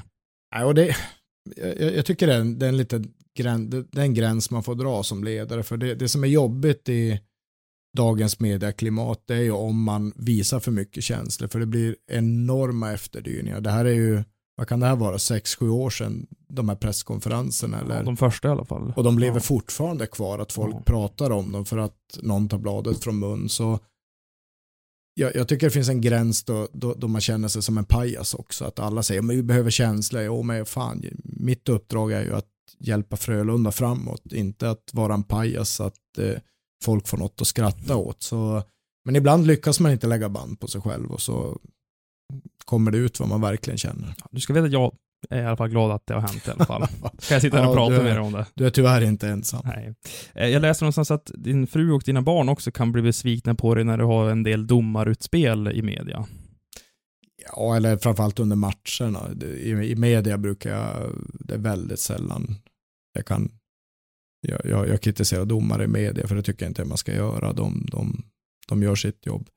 Nej, 0.55 0.65
och 0.65 0.75
det, 0.75 0.97
jag, 1.57 1.95
jag 1.95 2.07
tycker 2.07 2.27
det 2.27 2.35
är 2.35 2.41
en, 2.41 2.59
det 2.59 2.67
är 2.67 2.69
en 2.69 2.77
liten 2.77 3.13
gräns, 3.39 3.71
det 3.71 3.83
det 3.93 4.01
är 4.01 4.05
en 4.05 4.15
gräns 4.15 4.51
man 4.51 4.63
får 4.63 4.75
dra 4.75 5.03
som 5.03 5.25
ledare. 5.25 5.63
För 5.63 5.77
det, 5.77 5.95
det 5.95 6.09
som 6.09 6.25
är 6.25 6.29
jobbigt 6.29 6.89
i 6.89 7.21
dagens 7.97 8.41
medieklimat 8.41 9.23
det 9.27 9.35
är 9.35 9.43
ju 9.43 9.51
om 9.51 9.83
man 9.83 10.13
visar 10.17 10.61
för 10.61 10.73
mycket 10.73 11.05
känslor. 11.05 11.49
För 11.49 11.61
det 11.61 11.67
blir 11.67 11.97
enorma 12.11 12.93
efterdyningar. 12.93 13.61
Det 13.61 13.71
här 13.71 13.85
är 13.85 13.95
ju, 13.95 14.25
vad 14.57 14.69
kan 14.69 14.81
det 14.81 14.87
här 14.87 14.97
vara, 14.97 15.19
sex, 15.19 15.55
sju 15.55 15.69
år 15.71 15.91
sedan 15.91 16.27
de 16.49 16.69
här 16.69 16.77
presskonferenserna? 16.77 17.81
Eller? 17.81 17.97
Ja, 17.97 18.03
de 18.03 18.17
första 18.17 18.49
i 18.49 18.51
alla 18.51 18.65
fall. 18.65 18.93
Och 18.97 19.05
de 19.05 19.19
lever 19.19 19.37
Ja. 19.37 19.41
fortfarande 19.41 20.07
kvar, 20.07 20.39
att 20.39 20.53
folk 20.53 20.75
Ja. 20.75 20.81
pratar 20.87 21.31
om 21.31 21.53
dem 21.53 21.65
för 21.65 21.79
att 21.79 22.19
någon 22.23 22.49
tar 22.49 22.59
bladet 22.59 23.05
från 23.05 23.19
mun. 23.19 23.49
Så 23.49 23.79
jag, 25.15 25.37
jag 25.37 25.49
tycker 25.49 25.67
det 25.67 25.71
finns 25.71 25.89
en 25.89 26.01
gräns 26.01 26.45
då, 26.45 26.69
då, 26.73 26.95
då 26.95 27.09
man 27.09 27.21
känner 27.21 27.49
sig 27.49 27.63
som 27.63 27.79
en 27.79 27.85
pajas 27.85 28.35
också. 28.35 28.65
Att 28.65 28.79
alla 28.79 29.03
säger 29.03 29.23
men 29.23 29.37
vi 29.37 29.43
behöver 29.43 29.71
känslor. 29.71 30.23
Jo, 30.23 30.43
men 30.43 30.67
fan, 30.67 31.05
mitt 31.25 31.69
uppdrag 31.69 32.13
är 32.13 32.23
ju 32.25 32.35
att 32.35 32.49
hjälpa 32.79 33.17
Frölunda 33.17 33.73
framåt, 33.73 34.33
inte 34.33 34.71
att 34.71 34.91
vara 34.93 35.15
en 35.15 35.23
pajas 35.23 35.71
så 35.71 35.85
att 35.85 36.19
eh, 36.19 36.35
folk 36.85 37.09
får 37.09 37.19
något 37.19 37.41
att 37.41 37.47
skratta 37.47 37.97
åt. 37.97 38.23
Så, 38.23 38.63
men 39.05 39.17
ibland 39.17 39.47
lyckas 39.47 39.81
man 39.81 39.93
inte 39.93 40.07
lägga 40.07 40.29
band 40.29 40.61
på 40.61 40.67
sig 40.67 40.81
själv 40.81 41.11
och 41.13 41.21
så 41.21 41.59
kommer 42.67 42.91
det 42.91 42.99
ut 42.99 43.21
vad 43.21 43.29
man 43.29 43.41
verkligen 43.41 43.79
känner. 43.79 44.15
Du 44.31 44.41
ska 44.41 44.53
veta 44.53 44.67
att 44.67 44.73
jag 44.73 44.97
är 45.31 45.43
i 45.43 45.47
alla 45.47 45.57
fall 45.57 45.69
glad 45.69 45.91
att 45.91 46.07
det 46.07 46.15
har 46.15 46.21
hänt 46.21 46.49
i 46.49 46.51
alla 46.51 46.65
fall. 46.65 46.87
Ska 47.19 47.35
jag 47.35 47.43
sitta 47.43 47.57
här 47.57 47.65
och 47.65 47.71
Ja, 47.71 47.75
prata 47.77 47.91
du 47.91 47.97
är- 48.01 48.03
med 48.05 48.13
dig 48.17 48.21
om 48.23 48.33
det? 48.33 48.47
Du 48.55 48.67
är 48.67 48.71
tyvärr 48.71 49.03
inte 49.03 49.29
ensam. 49.29 49.63
Nej. 49.65 49.95
Eh, 50.35 50.49
Jag 50.49 50.63
läste 50.63 50.85
någonstans 50.85 51.11
att 51.11 51.31
din 51.35 51.67
fru 51.67 51.93
och 51.93 52.03
dina 52.07 52.23
barn 52.23 52.49
också 52.49 52.71
kan 52.71 52.93
bli 52.93 53.03
besvikna 53.03 53.55
på 53.55 53.75
dig 53.75 53.85
när 53.85 53.99
du 53.99 54.05
har 54.05 54.31
en 54.31 54.43
del 54.43 54.67
domarutspel 54.67 55.69
i 55.69 55.83
media. 55.83 56.27
Ja, 57.57 57.77
eller 57.77 57.97
framförallt 57.97 58.39
under 58.41 58.57
matcherna. 58.57 59.21
I, 59.43 59.71
I 59.71 59.97
media 59.97 60.39
brukar 60.39 60.71
jag, 60.71 61.11
det 61.41 61.55
är 61.55 61.59
väldigt 61.59 62.01
sällan 62.01 62.55
jag 63.15 63.27
kan, 63.27 63.51
jag, 64.41 64.61
jag, 64.65 64.89
jag 64.89 65.01
kritiserar 65.03 65.45
domare 65.45 65.85
i 65.85 65.87
media 65.87 66.27
för 66.27 66.35
det 66.37 66.43
tycker 66.43 66.65
jag 66.65 66.71
inte 66.71 66.85
man 66.85 66.97
ska 66.99 67.15
göra. 67.15 67.53
De, 67.53 67.87
de, 67.91 68.25
de 68.69 68.83
gör 68.83 68.95
sitt 68.95 69.27
jobb. 69.27 69.49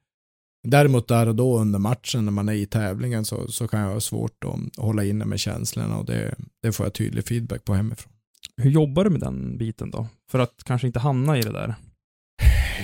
Däremot 0.67 1.07
där 1.07 1.27
och 1.27 1.35
då 1.35 1.59
under 1.59 1.79
matchen 1.79 2.25
när 2.25 2.31
man 2.31 2.49
är 2.49 2.53
i 2.53 2.65
tävlingen 2.65 3.25
så, 3.25 3.47
så 3.47 3.67
kan 3.67 3.79
jag 3.79 3.93
ha 3.93 3.99
svårt 3.99 4.43
att 4.45 4.83
hålla 4.83 5.03
inne 5.03 5.25
med 5.25 5.39
känslorna 5.39 5.97
och 5.97 6.05
det, 6.05 6.35
det 6.63 6.71
får 6.71 6.85
jag 6.85 6.93
tydlig 6.93 7.27
feedback 7.27 7.65
på 7.65 7.73
hemifrån. 7.73 8.13
Hur 8.57 8.69
jobbar 8.71 9.03
du 9.03 9.09
med 9.09 9.19
den 9.21 9.57
biten 9.57 9.91
då? 9.91 10.07
För 10.31 10.39
att 10.39 10.63
kanske 10.63 10.87
inte 10.87 10.99
hamna 10.99 11.37
i 11.37 11.41
det 11.41 11.51
där. 11.51 11.75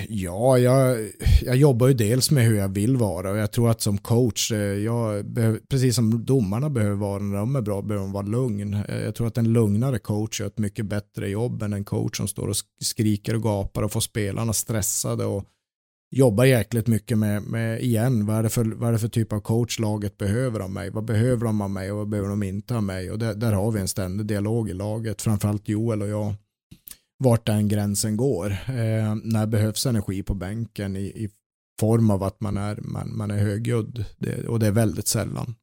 Ja, 0.09 0.57
jag, 0.57 1.09
jag 1.41 1.55
jobbar 1.55 1.87
ju 1.87 1.93
dels 1.93 2.31
med 2.31 2.45
hur 2.45 2.55
jag 2.57 2.67
vill 2.69 2.97
vara 2.97 3.31
och 3.31 3.37
jag 3.37 3.51
tror 3.51 3.69
att 3.69 3.81
som 3.81 3.97
coach, 3.97 4.51
eh, 4.51 4.57
jag 4.59 5.25
behöver, 5.25 5.59
precis 5.69 5.95
som 5.95 6.25
domarna 6.25 6.69
behöver 6.69 6.95
vara 6.95 7.23
när 7.23 7.37
de 7.37 7.55
är 7.55 7.61
bra, 7.61 7.81
behöver 7.81 8.05
de 8.05 8.11
vara 8.13 8.25
lugn. 8.25 8.73
Eh, 8.73 8.97
Jag 9.03 9.15
tror 9.15 9.27
att 9.27 9.37
en 9.37 9.53
lugnare 9.53 9.99
coach 9.99 10.39
gör 10.39 10.47
ett 10.47 10.57
mycket 10.57 10.85
bättre 10.85 11.29
jobb 11.29 11.63
än 11.63 11.73
en 11.73 11.85
coach 11.85 12.17
som 12.17 12.27
står 12.27 12.47
och 12.47 12.53
sk- 12.53 12.83
skriker 12.83 13.35
och 13.35 13.43
gapar 13.43 13.83
och 13.83 13.91
får 13.91 13.99
spelarna 13.99 14.53
stressade 14.53 15.25
och 15.25 15.43
jobbar 16.15 16.45
jäkligt 16.45 16.87
mycket 16.87 17.17
med, 17.17 17.43
med 17.43 17.81
igen, 17.81 18.25
vad 18.25 18.35
är, 18.35 18.43
det 18.43 18.49
för, 18.49 18.65
vad 18.65 18.89
är 18.89 18.93
det 18.93 18.99
för 18.99 19.07
typ 19.07 19.33
av 19.33 19.39
coach 19.39 19.79
laget 19.79 20.17
behöver 20.17 20.59
av 20.59 20.71
mig? 20.71 20.89
Vad 20.89 21.05
behöver 21.05 21.45
de 21.45 21.61
av 21.61 21.69
mig 21.69 21.91
och 21.91 21.97
vad 21.97 22.09
behöver 22.09 22.29
de 22.29 22.43
inte 22.43 22.75
av 22.75 22.83
mig? 22.83 23.11
Och 23.11 23.19
där, 23.19 23.33
där 23.33 23.53
har 23.53 23.71
vi 23.71 23.79
en 23.79 23.87
ständig 23.87 24.25
dialog 24.25 24.69
i 24.69 24.73
laget, 24.73 25.21
framförallt 25.21 25.69
Joel 25.69 26.01
och 26.01 26.07
jag 26.07 26.33
vart 27.17 27.45
den 27.45 27.67
gränsen 27.67 28.17
går. 28.17 28.51
Eh, 28.51 29.15
när 29.23 29.47
behövs 29.47 29.85
energi 29.85 30.23
på 30.23 30.33
bänken 30.33 30.95
i, 30.95 31.03
i 31.03 31.29
form 31.79 32.09
av 32.09 32.23
att 32.23 32.41
man 32.41 32.57
är, 32.57 32.79
man, 32.81 33.17
man 33.17 33.31
är 33.31 33.37
högljudd 33.37 34.05
det, 34.17 34.47
och 34.47 34.59
det 34.59 34.67
är 34.67 34.71
väldigt 34.71 35.07
sällan. 35.07 35.55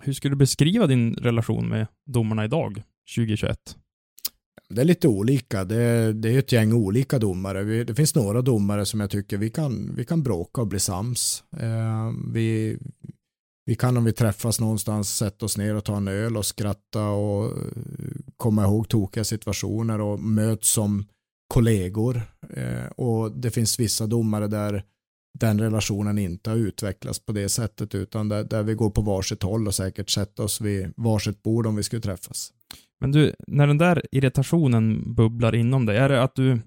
Hur 0.00 0.12
skulle 0.12 0.32
du 0.32 0.38
beskriva 0.38 0.86
din 0.86 1.14
relation 1.14 1.68
med 1.68 1.86
domarna 2.06 2.44
idag, 2.44 2.82
2021? 3.16 3.76
Det 4.74 4.80
är 4.80 4.84
lite 4.84 5.08
olika. 5.08 5.64
Det, 5.64 6.12
det 6.12 6.34
är 6.34 6.38
ett 6.38 6.52
gäng 6.52 6.72
olika 6.72 7.18
domare. 7.18 7.64
Vi, 7.64 7.84
det 7.84 7.94
finns 7.94 8.14
några 8.14 8.42
domare 8.42 8.86
som 8.86 9.00
jag 9.00 9.10
tycker 9.10 9.38
vi 9.38 9.50
kan, 9.50 9.94
vi 9.94 10.04
kan 10.04 10.22
bråka 10.22 10.60
och 10.60 10.66
bli 10.66 10.80
sams. 10.80 11.44
Eh, 11.56 12.12
vi, 12.32 12.78
vi 13.66 13.74
kan 13.74 13.96
om 13.96 14.04
vi 14.04 14.12
träffas 14.12 14.60
någonstans 14.60 15.16
sätta 15.16 15.46
oss 15.46 15.56
ner 15.56 15.74
och 15.74 15.84
ta 15.84 15.96
en 15.96 16.08
öl 16.08 16.36
och 16.36 16.46
skratta 16.46 17.08
och 17.08 17.44
eh, 17.44 17.72
komma 18.36 18.64
ihåg 18.64 18.88
tokiga 18.88 19.24
situationer 19.24 20.00
och 20.00 20.20
möts 20.20 20.72
som 20.72 21.04
kollegor. 21.48 22.22
Eh, 22.50 22.86
och 22.96 23.32
det 23.32 23.50
finns 23.50 23.80
vissa 23.80 24.06
domare 24.06 24.46
där 24.46 24.84
den 25.38 25.60
relationen 25.60 26.18
inte 26.18 26.50
har 26.50 26.56
utvecklats 26.56 27.18
på 27.18 27.32
det 27.32 27.48
sättet 27.48 27.94
utan 27.94 28.28
där, 28.28 28.44
där 28.44 28.62
vi 28.62 28.74
går 28.74 28.90
på 28.90 29.00
varsitt 29.00 29.42
håll 29.42 29.66
och 29.66 29.74
säkert 29.74 30.10
sätter 30.10 30.42
oss 30.42 30.60
vid 30.60 30.92
varsitt 30.96 31.42
bord 31.42 31.66
om 31.66 31.76
vi 31.76 31.82
skulle 31.82 32.02
träffas. 32.02 32.52
Men 33.00 33.12
du, 33.12 33.34
när 33.46 33.66
den 33.66 33.78
där 33.78 34.02
irritationen 34.12 35.14
bubblar 35.14 35.54
inom 35.54 35.86
dig, 35.86 35.96
är 35.96 36.08
det 36.08 36.22
att 36.22 36.34
du 36.34 36.60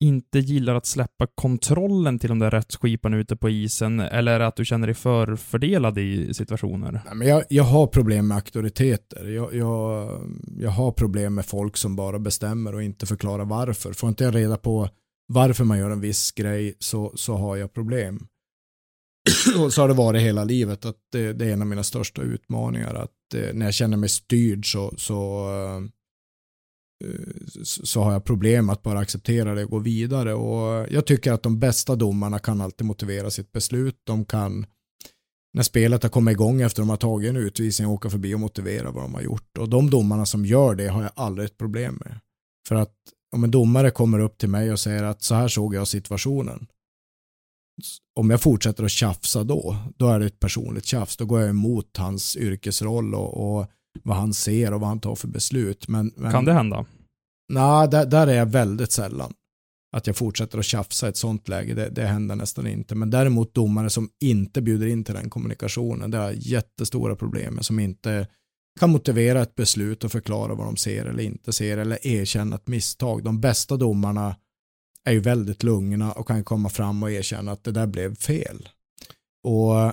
inte 0.00 0.38
gillar 0.38 0.74
att 0.74 0.86
släppa 0.86 1.26
kontrollen 1.34 2.18
till 2.18 2.28
de 2.28 2.38
där 2.38 2.50
rättsskiparna 2.50 3.16
ute 3.16 3.36
på 3.36 3.50
isen, 3.50 4.00
eller 4.00 4.32
är 4.32 4.38
det 4.38 4.46
att 4.46 4.56
du 4.56 4.64
känner 4.64 4.86
dig 4.86 4.94
förfördelad 4.94 5.98
i 5.98 6.34
situationer? 6.34 6.92
Nej, 6.92 7.14
men 7.14 7.28
jag, 7.28 7.44
jag 7.48 7.64
har 7.64 7.86
problem 7.86 8.28
med 8.28 8.34
auktoriteter. 8.34 9.28
Jag, 9.28 9.54
jag, 9.54 10.08
jag 10.58 10.70
har 10.70 10.92
problem 10.92 11.34
med 11.34 11.46
folk 11.46 11.76
som 11.76 11.96
bara 11.96 12.18
bestämmer 12.18 12.74
och 12.74 12.82
inte 12.82 13.06
förklarar 13.06 13.44
varför. 13.44 13.92
Får 13.92 14.08
inte 14.08 14.24
jag 14.24 14.34
reda 14.34 14.56
på 14.56 14.88
varför 15.28 15.64
man 15.64 15.78
gör 15.78 15.90
en 15.90 16.00
viss 16.00 16.32
grej 16.32 16.74
så, 16.78 17.12
så 17.14 17.34
har 17.34 17.56
jag 17.56 17.72
problem. 17.74 18.26
och 19.58 19.72
så 19.72 19.80
har 19.80 19.88
det 19.88 19.94
varit 19.94 20.22
hela 20.22 20.44
livet. 20.44 20.84
att 20.84 20.96
det, 21.12 21.32
det 21.32 21.44
är 21.44 21.52
en 21.52 21.62
av 21.62 21.68
mina 21.68 21.84
största 21.84 22.22
utmaningar. 22.22 22.94
Att 22.94 23.34
eh, 23.34 23.54
när 23.54 23.66
jag 23.66 23.74
känner 23.74 23.96
mig 23.96 24.08
styrd 24.08 24.72
så, 24.72 24.94
så, 24.96 25.48
eh, 25.50 25.82
så 27.64 27.86
så 27.86 28.02
har 28.02 28.12
jag 28.12 28.24
problem 28.24 28.70
att 28.70 28.82
bara 28.82 28.98
acceptera 28.98 29.54
det 29.54 29.64
och 29.64 29.70
gå 29.70 29.78
vidare. 29.78 30.34
Och 30.34 30.86
jag 30.90 31.06
tycker 31.06 31.32
att 31.32 31.42
de 31.42 31.58
bästa 31.58 31.96
domarna 31.96 32.38
kan 32.38 32.60
alltid 32.60 32.86
motivera 32.86 33.30
sitt 33.30 33.52
beslut. 33.52 34.00
De 34.04 34.24
kan 34.24 34.66
när 35.56 35.62
spelet 35.62 36.02
har 36.02 36.10
kommit 36.10 36.32
igång 36.32 36.60
efter 36.60 36.82
de 36.82 36.88
har 36.88 36.96
tagit 36.96 37.30
en 37.30 37.36
utvisning 37.36 37.88
och 37.88 37.94
åka 37.94 38.10
förbi 38.10 38.34
och 38.34 38.40
motivera 38.40 38.90
vad 38.90 39.04
de 39.04 39.14
har 39.14 39.22
gjort. 39.22 39.58
Och 39.58 39.68
de 39.68 39.90
domarna 39.90 40.26
som 40.26 40.46
gör 40.46 40.74
det 40.74 40.88
har 40.88 41.02
jag 41.02 41.10
aldrig 41.14 41.46
ett 41.46 41.58
problem 41.58 41.98
med. 42.04 42.20
För 42.68 42.74
att 42.74 42.94
om 43.32 43.44
en 43.44 43.50
domare 43.50 43.90
kommer 43.90 44.18
upp 44.18 44.38
till 44.38 44.48
mig 44.48 44.72
och 44.72 44.80
säger 44.80 45.02
att 45.02 45.22
så 45.22 45.34
här 45.34 45.48
såg 45.48 45.74
jag 45.74 45.88
situationen. 45.88 46.66
Om 48.14 48.30
jag 48.30 48.40
fortsätter 48.40 48.84
att 48.84 48.90
tjafsa 48.90 49.44
då, 49.44 49.76
då 49.96 50.08
är 50.08 50.20
det 50.20 50.26
ett 50.26 50.40
personligt 50.40 50.84
tjafs. 50.84 51.16
Då 51.16 51.24
går 51.24 51.40
jag 51.40 51.50
emot 51.50 51.96
hans 51.96 52.36
yrkesroll 52.36 53.14
och, 53.14 53.58
och 53.58 53.70
vad 54.02 54.16
han 54.16 54.34
ser 54.34 54.74
och 54.74 54.80
vad 54.80 54.88
han 54.88 55.00
tar 55.00 55.14
för 55.14 55.28
beslut. 55.28 55.88
Men, 55.88 56.12
men, 56.16 56.32
Kan 56.32 56.44
det 56.44 56.52
hända? 56.52 56.84
Nej, 57.52 57.88
där, 57.88 58.06
där 58.06 58.26
är 58.26 58.34
jag 58.34 58.46
väldigt 58.46 58.92
sällan. 58.92 59.32
Att 59.96 60.06
jag 60.06 60.16
fortsätter 60.16 60.58
att 60.58 60.64
tjafsa 60.64 61.06
i 61.06 61.08
ett 61.08 61.16
sånt 61.16 61.48
läge, 61.48 61.74
det, 61.74 61.88
det 61.88 62.06
händer 62.06 62.36
nästan 62.36 62.66
inte. 62.66 62.94
Men 62.94 63.10
däremot 63.10 63.54
domare 63.54 63.90
som 63.90 64.10
inte 64.20 64.62
bjuder 64.62 64.86
in 64.86 65.04
till 65.04 65.14
den 65.14 65.30
kommunikationen, 65.30 66.10
det 66.10 66.18
jag 66.18 66.34
jättestora 66.34 67.16
problem 67.16 67.54
med, 67.54 67.64
som 67.64 67.78
inte 67.78 68.26
kan 68.80 68.90
motivera 68.90 69.42
ett 69.42 69.54
beslut 69.54 70.04
och 70.04 70.12
förklara 70.12 70.54
vad 70.54 70.66
de 70.66 70.76
ser 70.76 71.04
eller 71.04 71.22
inte 71.22 71.52
ser 71.52 71.78
eller 71.78 72.06
erkänna 72.06 72.56
ett 72.56 72.68
misstag. 72.68 73.24
De 73.24 73.40
bästa 73.40 73.76
domarna 73.76 74.36
är 75.06 75.12
ju 75.12 75.20
väldigt 75.20 75.62
lugna 75.62 76.12
och 76.12 76.28
kan 76.28 76.44
komma 76.44 76.68
fram 76.68 77.02
och 77.02 77.10
erkänna 77.10 77.52
att 77.52 77.64
det 77.64 77.72
där 77.72 77.86
blev 77.86 78.14
fel. 78.14 78.68
Och 79.44 79.92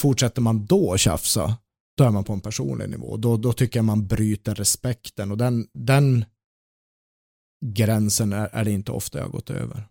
fortsätter 0.00 0.42
man 0.42 0.66
då 0.66 0.96
tjafsa, 0.96 1.56
då 1.96 2.04
är 2.04 2.10
man 2.10 2.24
på 2.24 2.32
en 2.32 2.40
personlig 2.40 2.90
nivå. 2.90 3.16
Då, 3.16 3.36
då 3.36 3.52
tycker 3.52 3.78
jag 3.78 3.84
man 3.84 4.06
bryter 4.06 4.54
respekten 4.54 5.30
och 5.30 5.38
den, 5.38 5.66
den 5.72 6.24
gränsen 7.66 8.32
är, 8.32 8.48
är 8.52 8.64
det 8.64 8.70
inte 8.70 8.92
ofta 8.92 9.18
jag 9.18 9.24
har 9.24 9.32
gått 9.32 9.50
över. 9.50 9.86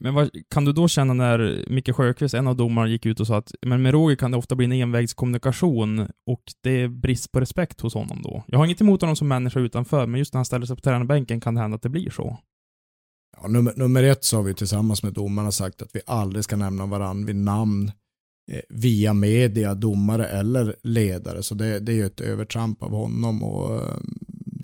Men 0.00 0.14
vad, 0.14 0.30
kan 0.50 0.64
du 0.64 0.72
då 0.72 0.88
känna 0.88 1.14
när 1.14 1.64
Micke 1.70 1.94
Sjöqvist, 1.96 2.34
en 2.34 2.46
av 2.46 2.56
domarna, 2.56 2.88
gick 2.88 3.06
ut 3.06 3.20
och 3.20 3.26
sa 3.26 3.36
att 3.36 3.54
men 3.66 3.82
med 3.82 3.92
Roger 3.92 4.16
kan 4.16 4.30
det 4.30 4.36
ofta 4.36 4.54
bli 4.54 4.64
en 4.64 4.72
envägskommunikation 4.72 6.08
och 6.26 6.42
det 6.62 6.70
är 6.70 6.88
brist 6.88 7.32
på 7.32 7.40
respekt 7.40 7.80
hos 7.80 7.94
honom 7.94 8.22
då? 8.22 8.44
Jag 8.46 8.58
har 8.58 8.64
inget 8.64 8.80
emot 8.80 9.00
honom 9.00 9.16
som 9.16 9.28
människa 9.28 9.60
utanför, 9.60 10.06
men 10.06 10.18
just 10.18 10.34
när 10.34 10.38
han 10.38 10.44
ställer 10.44 10.66
sig 10.66 10.76
på 10.76 10.82
tränarbänken 10.82 11.40
kan 11.40 11.54
det 11.54 11.60
hända 11.60 11.74
att 11.74 11.82
det 11.82 11.88
blir 11.88 12.10
så. 12.10 12.38
Ja, 13.42 13.48
nummer, 13.48 13.72
nummer 13.76 14.02
ett 14.02 14.24
så 14.24 14.36
har 14.36 14.42
vi 14.42 14.54
tillsammans 14.54 15.02
med 15.02 15.12
domarna 15.12 15.52
sagt 15.52 15.82
att 15.82 15.96
vi 15.96 16.00
aldrig 16.06 16.44
ska 16.44 16.56
nämna 16.56 16.86
varandra 16.86 17.26
vid 17.26 17.36
namn 17.36 17.92
eh, 18.52 18.60
via 18.68 19.14
media, 19.14 19.74
domare 19.74 20.26
eller 20.26 20.76
ledare. 20.82 21.42
Så 21.42 21.54
det, 21.54 21.78
det 21.78 21.92
är 21.92 21.96
ju 21.96 22.06
ett 22.06 22.20
övertramp 22.20 22.82
av 22.82 22.90
honom 22.90 23.42
och 23.42 23.74
eh, 23.74 23.96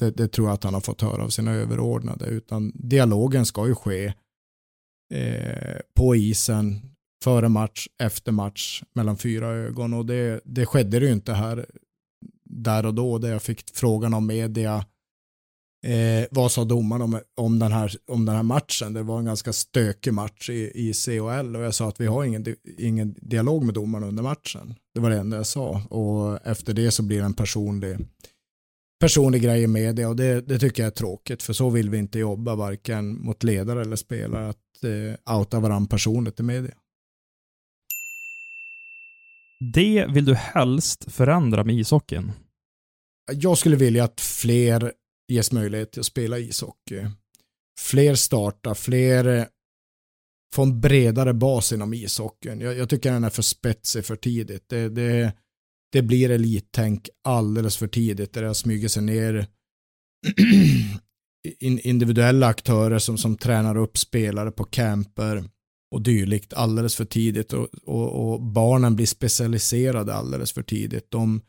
det, 0.00 0.10
det, 0.10 0.28
tror 0.28 0.48
jag 0.48 0.54
att 0.54 0.64
han 0.64 0.74
har 0.74 0.80
fått 0.80 1.02
höra 1.02 1.24
av 1.24 1.28
sina 1.28 1.52
överordnade. 1.52 2.26
Utan 2.26 2.72
dialogen 2.74 3.46
ska 3.46 3.66
ju 3.66 3.74
ske 3.74 4.14
eh, 5.14 5.76
på 5.94 6.16
isen, 6.16 6.80
före 7.24 7.48
match, 7.48 7.86
efter 8.02 8.32
match, 8.32 8.82
mellan 8.94 9.16
fyra 9.18 9.48
ögon. 9.48 9.94
Och 9.94 10.06
det, 10.06 10.40
det 10.44 10.66
skedde 10.66 11.00
det 11.00 11.06
ju 11.06 11.12
inte 11.12 11.32
här 11.32 11.66
där 12.44 12.86
och 12.86 12.94
då, 12.94 13.18
där 13.18 13.32
jag 13.32 13.42
fick 13.42 13.64
frågan 13.74 14.14
av 14.14 14.22
media 14.22 14.84
Eh, 15.82 16.26
vad 16.30 16.52
sa 16.52 16.64
domaren 16.64 17.02
om, 17.02 17.20
om, 17.36 17.58
den 17.58 17.72
här, 17.72 17.96
om 18.06 18.24
den 18.24 18.36
här 18.36 18.42
matchen? 18.42 18.92
Det 18.92 19.02
var 19.02 19.18
en 19.18 19.24
ganska 19.24 19.52
stökig 19.52 20.14
match 20.14 20.50
i, 20.50 20.72
i 20.74 20.92
CHL 20.94 21.56
och 21.56 21.62
jag 21.62 21.74
sa 21.74 21.88
att 21.88 22.00
vi 22.00 22.06
har 22.06 22.24
ingen, 22.24 22.56
ingen 22.78 23.14
dialog 23.20 23.64
med 23.64 23.74
domaren 23.74 24.08
under 24.08 24.22
matchen. 24.22 24.74
Det 24.94 25.00
var 25.00 25.10
det 25.10 25.16
enda 25.16 25.36
jag 25.36 25.46
sa 25.46 25.82
och 25.90 26.46
efter 26.46 26.74
det 26.74 26.90
så 26.90 27.02
blir 27.02 27.18
det 27.18 27.24
en 27.24 27.34
personlig, 27.34 27.98
personlig 29.00 29.42
grej 29.42 29.62
i 29.62 29.66
media 29.66 30.08
och 30.08 30.16
det, 30.16 30.40
det 30.40 30.58
tycker 30.58 30.82
jag 30.82 30.90
är 30.90 30.96
tråkigt 30.96 31.42
för 31.42 31.52
så 31.52 31.70
vill 31.70 31.90
vi 31.90 31.98
inte 31.98 32.18
jobba 32.18 32.54
varken 32.54 33.22
mot 33.22 33.42
ledare 33.42 33.80
eller 33.80 33.96
spelare 33.96 34.48
att 34.48 34.84
eh, 34.84 35.36
outa 35.36 35.60
varandra 35.60 35.88
personligt 35.88 36.40
i 36.40 36.42
media. 36.42 36.74
Det 39.74 40.06
vill 40.08 40.24
du 40.24 40.34
helst 40.34 41.12
förändra 41.12 41.64
med 41.64 41.74
ishockeyn? 41.74 42.32
Jag 43.32 43.58
skulle 43.58 43.76
vilja 43.76 44.04
att 44.04 44.20
fler 44.20 44.92
ges 45.30 45.52
möjlighet 45.52 45.92
till 45.92 46.00
att 46.00 46.06
spela 46.06 46.38
ishockey. 46.38 47.06
Fler 47.80 48.14
startar, 48.14 48.74
fler 48.74 49.24
eh, 49.24 49.44
får 50.54 50.62
en 50.62 50.80
bredare 50.80 51.34
bas 51.34 51.72
inom 51.72 51.94
ishockeyn. 51.94 52.60
Jag, 52.60 52.76
jag 52.76 52.88
tycker 52.88 53.12
den 53.12 53.24
är 53.24 53.30
för 53.30 53.42
spetsig 53.42 54.04
för 54.04 54.16
tidigt. 54.16 54.68
Det, 54.68 54.88
det, 54.88 55.32
det 55.92 56.02
blir 56.02 56.30
elittänk 56.30 57.08
alldeles 57.24 57.76
för 57.76 57.88
tidigt 57.88 58.32
där 58.32 58.40
det 58.40 58.46
har 58.46 58.54
smugit 58.54 58.92
sig 58.92 59.02
ner 59.02 59.46
individuella 61.60 62.46
aktörer 62.46 62.98
som, 62.98 63.18
som 63.18 63.36
tränar 63.36 63.76
upp 63.76 63.98
spelare 63.98 64.50
på 64.50 64.64
camper 64.64 65.44
och 65.90 66.02
dylikt 66.02 66.52
alldeles 66.52 66.96
för 66.96 67.04
tidigt 67.04 67.52
och, 67.52 67.68
och, 67.84 68.32
och 68.32 68.42
barnen 68.42 68.96
blir 68.96 69.06
specialiserade 69.06 70.14
alldeles 70.14 70.52
för 70.52 70.62
tidigt. 70.62 71.10
De, 71.10 71.42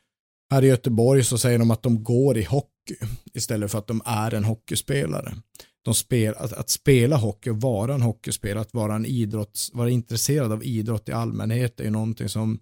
här 0.51 0.63
i 0.63 0.67
Göteborg 0.67 1.23
så 1.23 1.37
säger 1.37 1.59
de 1.59 1.71
att 1.71 1.83
de 1.83 2.03
går 2.03 2.37
i 2.37 2.43
hockey 2.43 2.95
istället 3.33 3.71
för 3.71 3.79
att 3.79 3.87
de 3.87 4.01
är 4.05 4.33
en 4.33 4.43
hockeyspelare. 4.43 5.33
De 5.85 5.93
spel, 5.93 6.33
att, 6.37 6.53
att 6.53 6.69
spela 6.69 7.15
hockey 7.15 7.49
och 7.49 7.61
vara 7.61 7.93
en 7.93 8.01
hockeyspelare, 8.01 8.61
att 8.61 8.73
vara 8.73 8.95
en 8.95 9.05
idrotts, 9.05 9.73
vara 9.73 9.89
intresserad 9.89 10.51
av 10.51 10.63
idrott 10.63 11.09
i 11.09 11.11
allmänhet 11.11 11.79
är 11.79 11.83
ju 11.83 11.89
någonting 11.89 12.29
som 12.29 12.59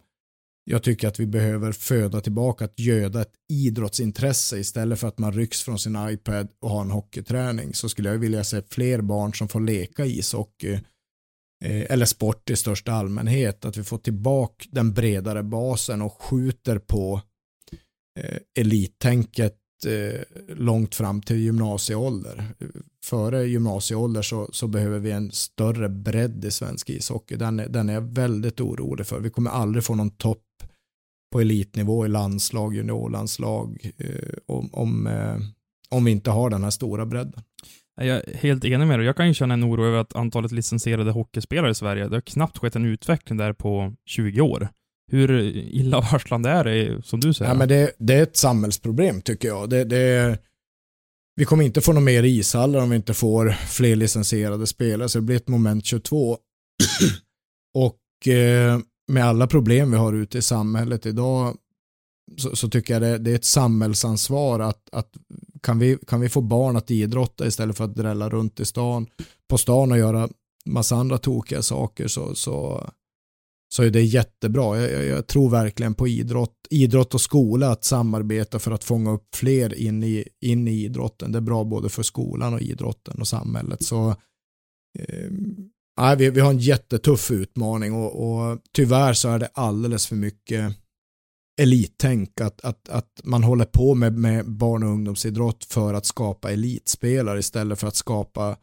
jag 0.64 0.84
tycker 0.84 1.07
att 1.07 1.20
vi 1.20 1.26
behöver 1.26 1.72
föda 1.72 2.22
tillbaka, 2.22 2.66
att 2.66 2.80
göda 2.80 3.22
ett 3.22 3.34
idrottsintresse 3.49 4.60
istället 4.60 4.99
för 4.99 5.07
att 5.07 5.18
man 5.18 5.34
rycks 5.34 5.61
från 5.61 5.80
sin 5.80 5.98
iPad 6.10 6.48
och 6.61 6.70
har 6.70 6.82
en 6.82 6.91
hockeyträning 6.91 7.74
så 7.74 7.90
skulle 7.90 8.10
jag 8.10 8.18
vilja 8.18 8.44
se 8.44 8.61
fler 8.70 9.02
barn 9.02 9.34
som 9.34 9.48
får 9.48 9.60
leka 9.60 10.06
ishockey 10.06 10.74
eh, 11.66 11.91
eller 11.91 12.06
sport 12.06 12.49
i 12.49 12.56
största 12.56 12.91
allmänhet, 12.91 13.66
att 13.66 13.78
vi 13.78 13.84
får 13.84 13.98
tillbaka 13.98 14.66
den 14.72 14.94
bredare 14.94 15.44
basen 15.44 16.02
och 16.02 16.22
skjuter 16.22 16.80
på 16.80 17.22
Eh, 18.20 18.38
elittänket 18.60 19.56
eh, 19.86 20.22
långt 20.56 20.96
fram 20.96 21.22
till 21.22 21.38
gymnasieålder. 21.38 22.44
Före 23.06 23.46
gymnasieålder 23.46 24.22
så, 24.22 24.50
så 24.52 24.68
behöver 24.68 25.00
vi 25.00 25.12
en 25.12 25.32
större 25.32 25.90
bredd 25.90 26.46
i 26.46 26.52
svensk 26.52 26.90
ishockey. 26.90 27.36
Den, 27.36 27.58
den 27.58 27.90
är 27.90 27.94
jag 27.94 28.16
väldigt 28.16 28.62
orolig 28.62 29.08
för. 29.08 29.20
Vi 29.20 29.30
kommer 29.30 29.50
aldrig 29.52 29.84
få 29.84 29.96
någon 29.96 30.12
topp 30.12 30.44
på 31.32 31.41
elitnivå 31.41 32.06
i 32.06 32.10
landslag, 32.10 32.76
juniorlandslag 32.76 33.91
eh, 33.98 34.38
om, 34.48 34.70
om, 34.74 35.08
eh, 35.08 35.38
om 35.90 36.06
vi 36.06 36.12
inte 36.12 36.32
har 36.32 36.50
den 36.50 36.64
här 36.64 36.70
stora 36.70 37.06
bredden. 37.06 37.44
Jag 37.96 38.08
är 38.08 38.38
helt 38.38 38.66
enig 38.66 38.88
med 38.88 39.00
dig. 39.00 39.06
Jag 39.06 39.16
kan 39.16 39.28
ju 39.28 39.34
känna 39.34 39.54
en 39.54 39.64
oro 39.64 39.86
över 39.86 39.98
att 39.98 40.16
antalet 40.16 40.52
licensierade 40.52 41.12
hockeyspelare 41.12 41.72
i 41.72 41.76
Sverige, 41.76 42.08
det 42.08 42.16
har 42.16 42.22
knappt 42.22 42.58
skett 42.58 42.76
en 42.76 42.86
utveckling 42.86 43.38
där 43.38 43.54
på 43.54 43.94
20 44.06 44.41
år. 44.41 44.70
Hur 45.10 45.31
illavarslande 45.56 46.49
är 46.49 46.64
det, 46.64 47.06
som 47.06 47.19
du 47.19 47.34
säger? 47.34 47.52
Ja, 47.52 47.57
men 47.57 47.68
det, 47.68 47.91
det 47.98 48.14
är 48.14 48.23
ett 48.23 48.38
samhällsproblem 48.38 49.22
tycker 49.22 49.48
jag. 49.48 49.69
Det, 49.69 49.84
det, 49.84 50.40
vi 51.36 51.45
kommer 51.45 51.65
inte 51.65 51.81
få 51.81 51.94
några 51.94 52.06
mer 52.06 52.23
ishallar 52.23 52.80
om 52.80 52.90
vi 52.90 52.95
inte 52.95 53.14
får 53.14 53.49
fler 53.49 53.95
licensierade 53.95 54.68
spelare, 54.68 55.10
så 55.10 55.18
det 55.18 55.22
blir 55.22 55.36
ett 55.36 55.48
moment 55.48 55.86
22. 55.86 56.38
och 57.73 58.27
eh, 58.27 58.80
med 59.07 59.26
alla 59.26 59.48
problem 59.48 59.91
vi 59.91 59.98
har 59.98 60.14
ute 60.14 60.38
i 60.38 60.41
samhället 60.41 61.06
idag 61.06 61.57
så, 62.38 62.56
så 62.56 62.69
tycker 62.69 62.94
jag 62.94 63.02
det, 63.02 63.18
det, 63.18 63.31
är 63.31 63.36
ett 63.36 63.45
samhällsansvar 63.45 64.60
att, 64.60 64.90
att 64.91 65.10
kan, 65.61 65.80
vi, 65.80 65.98
kan 66.07 66.22
vi 66.22 66.30
få 66.30 66.41
barn 66.41 66.77
att 66.77 66.91
idrotta 66.91 67.48
istället 67.48 67.77
för 67.77 67.84
att 67.84 67.95
drälla 67.95 68.30
runt 68.30 68.60
i 68.60 68.65
stan, 68.65 69.07
på 69.49 69.57
stan 69.57 69.91
och 69.91 69.98
göra 69.98 70.30
massa 70.65 70.95
andra 70.95 71.18
tokiga 71.18 71.61
saker 71.61 72.07
så, 72.07 72.36
så 72.36 72.88
så 73.70 73.84
är 73.84 73.90
det 73.90 74.02
jättebra. 74.02 74.82
Jag, 74.82 74.91
jag, 74.91 75.06
jag, 75.06 75.28
tror 75.28 75.50
verkligen 75.50 75.94
på 75.94 76.08
idrott, 76.08 76.56
idrott 76.70 77.14
och 77.14 77.22
skola 77.22 77.72
att 77.72 77.84
samarbeta 77.84 78.60
för 78.60 78.72
att 78.72 78.84
fånga 78.84 79.12
upp 79.12 79.36
fler 79.36 79.74
in 79.74 80.04
i, 80.04 80.28
in 80.41 80.68
i 80.68 80.84
idrotten. 80.84 81.32
Det 81.32 81.38
är 81.38 81.41
bra 81.41 81.64
både 81.64 81.90
för 81.90 82.04
skolan 82.04 82.54
och 82.54 82.62
idrotten 82.62 83.20
och 83.20 83.28
samhället. 83.28 83.84
Så 83.84 84.10
eh, 85.00 86.16
vi, 86.18 86.30
vi 86.30 86.40
har 86.40 86.50
en 86.50 86.60
jättetuff 86.60 87.32
utmaning 87.32 87.94
och, 87.94 88.30
och 88.30 88.60
tyvärr 88.74 89.14
så 89.14 89.30
är 89.30 89.40
det 89.40 89.50
alldeles 89.54 90.08
för 90.08 90.16
mycket 90.16 90.76
elittänk, 91.62 92.41
att, 92.41 92.62
att, 92.62 92.90
att 92.90 93.22
man 93.24 93.44
håller 93.44 93.66
på 93.66 93.96
med, 93.96 94.14
med 94.18 94.52
barn 94.52 94.84
och 94.84 94.90
ungdomsidrott 94.90 95.66
för 95.66 95.94
att 95.94 96.06
skapa 96.06 96.52
elitspelare 96.52 97.40
istället 97.40 97.80
för 97.80 97.88
att 97.88 97.96
skapa 97.96 98.58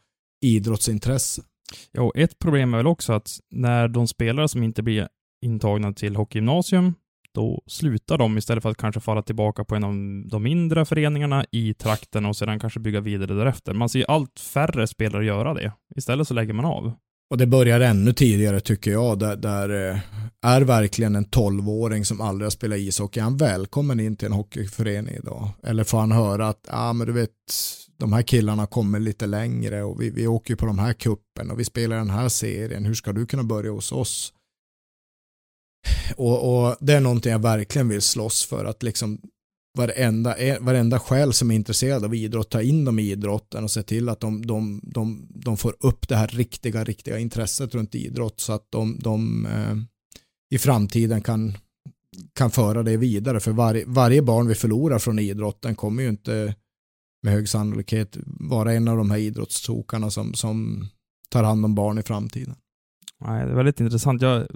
idrottsintresse. 0.45 1.41
Ja, 1.91 2.01
och 2.01 2.17
ett 2.17 2.39
problem 2.39 2.73
är 2.73 2.77
väl 2.77 2.87
också 2.87 3.13
att 3.13 3.39
när 3.51 3.87
de 3.87 4.07
spelare 4.07 4.47
som 4.47 4.63
inte 4.63 4.83
blir 4.83 5.07
intagna 5.41 5.93
till 5.93 6.15
hockeygymnasium, 6.15 6.93
då 7.33 7.63
slutar 7.67 8.17
de 8.17 8.37
istället 8.37 8.63
för 8.63 8.69
att 8.69 8.77
kanske 8.77 9.01
falla 9.01 9.21
tillbaka 9.21 9.63
på 9.63 9.75
en 9.75 9.83
av 9.83 9.93
de 10.29 10.43
mindre 10.43 10.85
föreningarna 10.85 11.45
i 11.51 11.73
trakten 11.73 12.25
och 12.25 12.35
sedan 12.35 12.59
kanske 12.59 12.79
bygga 12.79 13.01
vidare 13.01 13.33
därefter. 13.33 13.73
Man 13.73 13.89
ser 13.89 13.99
ju 13.99 14.05
allt 14.07 14.39
färre 14.39 14.87
spelare 14.87 15.25
göra 15.25 15.53
det. 15.53 15.71
Istället 15.95 16.27
så 16.27 16.33
lägger 16.33 16.53
man 16.53 16.65
av. 16.65 16.93
Och 17.29 17.37
det 17.37 17.47
börjar 17.47 17.79
ännu 17.79 18.13
tidigare 18.13 18.59
tycker 18.59 18.91
jag, 18.91 19.19
där, 19.19 19.35
där 19.35 19.89
eh, 19.89 19.99
är 20.41 20.61
verkligen 20.61 21.15
en 21.15 21.25
tolvåring 21.25 22.05
som 22.05 22.21
aldrig 22.21 22.45
har 22.45 22.51
spelat 22.51 22.77
ishockey, 22.77 23.19
är 23.19 23.23
han 23.23 23.37
välkommen 23.37 23.99
in 23.99 24.15
till 24.15 24.25
en 24.25 24.33
hockeyförening 24.33 25.15
idag? 25.15 25.49
Eller 25.63 25.83
får 25.83 25.99
han 25.99 26.11
höra 26.11 26.47
att, 26.47 26.59
ja 26.67 26.89
ah, 26.89 26.93
men 26.93 27.07
du 27.07 27.13
vet, 27.13 27.29
de 27.97 28.13
här 28.13 28.21
killarna 28.21 28.67
kommer 28.67 28.99
lite 28.99 29.25
längre 29.25 29.83
och 29.83 30.01
vi, 30.01 30.09
vi 30.09 30.27
åker 30.27 30.55
på 30.55 30.65
de 30.65 30.79
här 30.79 30.93
kuppen 30.93 31.51
och 31.51 31.59
vi 31.59 31.65
spelar 31.65 31.97
den 31.97 32.09
här 32.09 32.29
serien, 32.29 32.85
hur 32.85 32.93
ska 32.93 33.13
du 33.13 33.25
kunna 33.25 33.43
börja 33.43 33.71
hos 33.71 33.91
oss? 33.91 34.33
Och, 36.15 36.67
och 36.67 36.75
det 36.79 36.93
är 36.93 37.01
någonting 37.01 37.31
jag 37.31 37.39
verkligen 37.39 37.89
vill 37.89 38.01
slåss 38.01 38.45
för, 38.45 38.65
att 38.65 38.83
liksom 38.83 39.21
varenda, 39.77 40.35
eh, 40.35 40.59
varenda 40.59 40.99
själ 40.99 41.33
som 41.33 41.51
är 41.51 41.55
intresserad 41.55 42.05
av 42.05 42.15
idrott, 42.15 42.49
ta 42.49 42.61
in 42.61 42.85
dem 42.85 42.99
i 42.99 43.11
idrotten 43.11 43.63
och 43.63 43.71
se 43.71 43.83
till 43.83 44.09
att 44.09 44.19
de, 44.19 44.45
de, 44.45 44.81
de, 44.83 45.27
de 45.29 45.57
får 45.57 45.75
upp 45.79 46.07
det 46.07 46.15
här 46.15 46.27
riktiga, 46.27 46.83
riktiga 46.83 47.19
intresset 47.19 47.75
runt 47.75 47.95
idrott 47.95 48.39
så 48.39 48.53
att 48.53 48.67
de, 48.69 48.99
de 48.99 49.45
eh, 49.45 49.75
i 50.55 50.57
framtiden 50.57 51.21
kan, 51.21 51.57
kan 52.33 52.51
föra 52.51 52.83
det 52.83 52.97
vidare. 52.97 53.39
För 53.39 53.51
var, 53.51 53.83
varje 53.85 54.21
barn 54.21 54.47
vi 54.47 54.55
förlorar 54.55 54.99
från 54.99 55.19
idrotten 55.19 55.75
kommer 55.75 56.03
ju 56.03 56.09
inte 56.09 56.55
med 57.27 57.35
hög 57.35 57.49
sannolikhet 57.49 58.17
vara 58.25 58.73
en 58.73 58.87
av 58.87 58.97
de 58.97 59.11
här 59.11 59.17
idrottstokarna 59.17 60.11
som, 60.11 60.33
som 60.33 60.87
tar 61.29 61.43
hand 61.43 61.65
om 61.65 61.75
barn 61.75 61.97
i 61.97 62.03
framtiden. 62.03 62.55
Nej, 63.19 63.45
det 63.45 63.51
är 63.51 63.55
väldigt 63.55 63.79
intressant. 63.79 64.21
Jag 64.21 64.47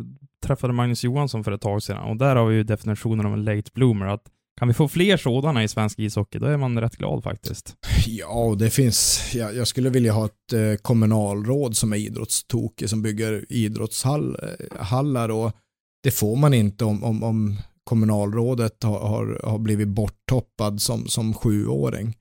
träffade 0.43 0.73
Magnus 0.73 1.03
Johansson 1.03 1.43
för 1.43 1.51
ett 1.51 1.61
tag 1.61 1.83
sedan 1.83 1.97
och 1.97 2.17
där 2.17 2.35
har 2.35 2.45
vi 2.45 2.55
ju 2.55 2.63
definitionen 2.63 3.25
av 3.25 3.33
en 3.33 3.43
late 3.43 3.71
bloomer. 3.73 4.05
Att 4.05 4.23
kan 4.59 4.67
vi 4.67 4.73
få 4.73 4.87
fler 4.87 5.17
sådana 5.17 5.63
i 5.63 5.67
svensk 5.67 5.99
ishockey, 5.99 6.39
då 6.39 6.45
är 6.45 6.57
man 6.57 6.81
rätt 6.81 6.97
glad 6.97 7.23
faktiskt. 7.23 7.75
Ja, 8.07 8.55
det 8.59 8.69
finns, 8.69 9.31
jag, 9.35 9.55
jag 9.55 9.67
skulle 9.67 9.89
vilja 9.89 10.13
ha 10.13 10.25
ett 10.25 10.53
eh, 10.53 10.75
kommunalråd 10.81 11.77
som 11.77 11.93
är 11.93 11.97
idrottstokig, 11.97 12.89
som 12.89 13.01
bygger 13.01 13.45
idrottshallar 13.49 15.29
eh, 15.29 15.35
och 15.35 15.51
det 16.03 16.11
får 16.11 16.35
man 16.35 16.53
inte 16.53 16.85
om, 16.85 17.03
om, 17.03 17.23
om 17.23 17.57
kommunalrådet 17.83 18.83
har, 18.83 18.99
har, 18.99 19.41
har 19.43 19.59
blivit 19.59 19.87
borttoppad 19.87 20.81
som, 20.81 21.07
som 21.07 21.33
sjuåring. 21.33 22.15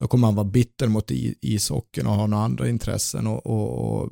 Då 0.00 0.08
kommer 0.08 0.26
han 0.26 0.34
vara 0.34 0.46
bitter 0.46 0.88
mot 0.88 1.10
ishockeyn 1.10 2.06
och 2.06 2.12
ha 2.12 2.26
några 2.26 2.44
andra 2.44 2.68
intressen 2.68 3.26
och, 3.26 3.46
och, 3.46 4.00
och 4.02 4.10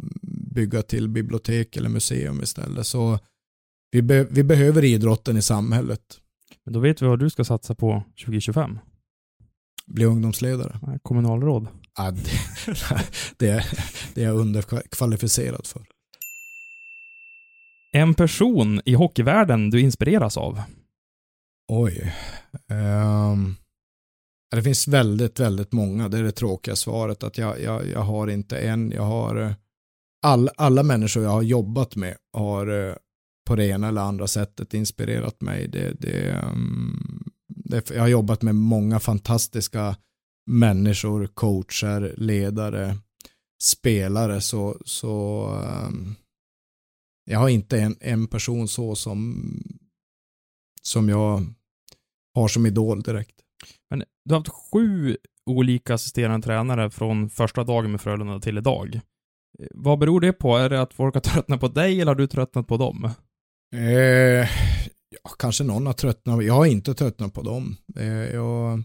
bygga 0.55 0.83
till 0.83 1.09
bibliotek 1.09 1.77
eller 1.77 1.89
museum 1.89 2.43
istället. 2.43 2.87
Så 2.87 3.19
vi, 3.91 4.03
be, 4.03 4.25
vi 4.25 4.45
behöver 4.45 4.85
idrotten 4.85 5.37
i 5.37 5.43
samhället. 5.43 6.21
Men 6.65 6.73
då 6.73 6.81
vet 6.81 7.03
vi 7.03 7.07
vad 7.07 7.19
du 7.19 7.31
ska 7.31 7.45
satsa 7.45 7.75
på 7.75 8.03
2025. 8.25 8.79
Bli 9.87 10.05
ungdomsledare. 10.05 10.99
Kommunalråd. 11.03 11.69
Ja, 11.97 12.11
det, 12.11 12.31
det, 13.37 13.65
det 14.15 14.23
är 14.23 14.27
jag 14.27 14.37
underkvalificerad 14.37 15.67
för. 15.67 15.83
En 17.93 18.15
person 18.15 18.81
i 18.85 18.95
hockeyvärlden 18.95 19.71
du 19.71 19.81
inspireras 19.81 20.37
av? 20.37 20.63
Oj. 21.69 22.15
Um, 22.71 23.57
det 24.55 24.63
finns 24.63 24.89
väldigt, 24.89 25.41
väldigt 25.41 25.73
många. 25.73 26.09
Det 26.09 26.19
är 26.19 26.23
det 26.23 26.33
tråkiga 26.33 26.77
svaret. 26.77 27.23
Att 27.23 27.39
jag, 27.39 27.63
jag, 27.63 27.89
jag 27.89 28.01
har 28.01 28.29
inte 28.29 28.59
en. 28.59 28.91
Jag 28.91 29.03
har 29.03 29.37
eh, 29.37 29.53
all, 30.23 30.51
alla 30.57 30.83
människor 30.83 31.23
jag 31.23 31.31
har 31.31 31.43
jobbat 31.43 31.97
med 31.97 32.17
har 32.33 32.89
eh, 32.89 32.95
på 33.47 33.57
det 33.57 33.67
ena 33.67 33.89
eller 33.89 34.01
andra 34.01 34.27
sättet 34.27 34.75
inspirerat 34.75 35.41
mig. 35.41 35.69
Det, 35.69 35.93
det, 36.01 36.31
mm, 36.31 37.25
det, 37.49 37.91
jag 37.91 38.01
har 38.01 38.09
jobbat 38.09 38.43
med 38.43 38.55
många 38.55 39.01
fantastiska 39.01 39.97
människor, 40.47 41.27
coacher, 41.27 42.15
ledare, 42.17 42.99
spelare. 43.63 44.41
Så, 44.41 44.77
så 44.85 45.47
ehm, 45.65 46.15
jag 47.25 47.39
har 47.39 47.49
inte 47.49 47.81
en, 47.81 47.97
en 48.01 48.27
person 48.27 48.69
så 48.69 48.95
som, 48.95 49.43
som 50.83 51.09
jag 51.09 51.47
har 52.35 52.49
som 52.49 52.67
idol 52.67 53.03
direkt. 53.03 53.34
Du 54.25 54.35
har 54.35 54.41
haft 54.41 54.73
sju 54.73 55.17
olika 55.51 55.95
assisterande 55.95 56.45
tränare 56.45 56.91
från 56.91 57.31
första 57.31 57.65
dagen 57.65 57.91
med 57.91 58.01
Frölunda 58.01 58.41
till 58.41 58.59
idag. 58.59 58.95
Eh, 59.59 59.67
vad 59.71 59.99
beror 59.99 60.21
det 60.21 60.33
på? 60.33 60.57
Är 60.57 60.71
det 60.71 60.83
att 60.83 60.95
folk 60.95 61.15
har 61.15 61.21
tröttnat 61.33 61.61
på 61.61 61.69
dig 61.69 62.01
eller 62.01 62.11
har 62.11 62.17
du 62.17 62.27
tröttnat 62.27 62.67
på 62.67 62.77
dem? 62.77 63.11
Eh, 63.75 64.49
ja, 65.23 65.31
kanske 65.39 65.65
någon 65.65 65.87
har 65.87 65.93
tröttnat. 65.93 66.45
Jag 66.45 66.55
har 66.55 66.67
inte 66.67 66.95
tröttnat 66.95 67.35
på 67.35 67.43
dem. 67.43 67.77
Eh, 67.97 68.35
jag, 68.35 68.83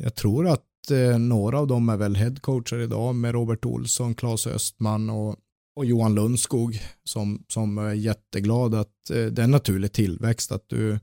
jag 0.00 0.14
tror 0.14 0.48
att 0.48 0.90
eh, 0.90 1.18
några 1.18 1.58
av 1.58 1.66
dem 1.66 1.88
är 1.88 1.96
väl 1.96 2.16
headcoacher 2.16 2.78
idag 2.78 3.14
med 3.14 3.32
Robert 3.32 3.64
Olsson, 3.64 4.14
Claes 4.14 4.46
Östman 4.46 5.10
och, 5.10 5.36
och 5.76 5.84
Johan 5.84 6.14
Lundskog 6.14 6.80
som, 7.04 7.44
som 7.48 7.78
är 7.78 7.92
jätteglad 7.92 8.74
att 8.74 9.10
eh, 9.10 9.26
det 9.26 9.42
är 9.42 9.44
en 9.44 9.50
naturlig 9.50 9.92
tillväxt 9.92 10.52
att 10.52 10.68
du 10.68 10.98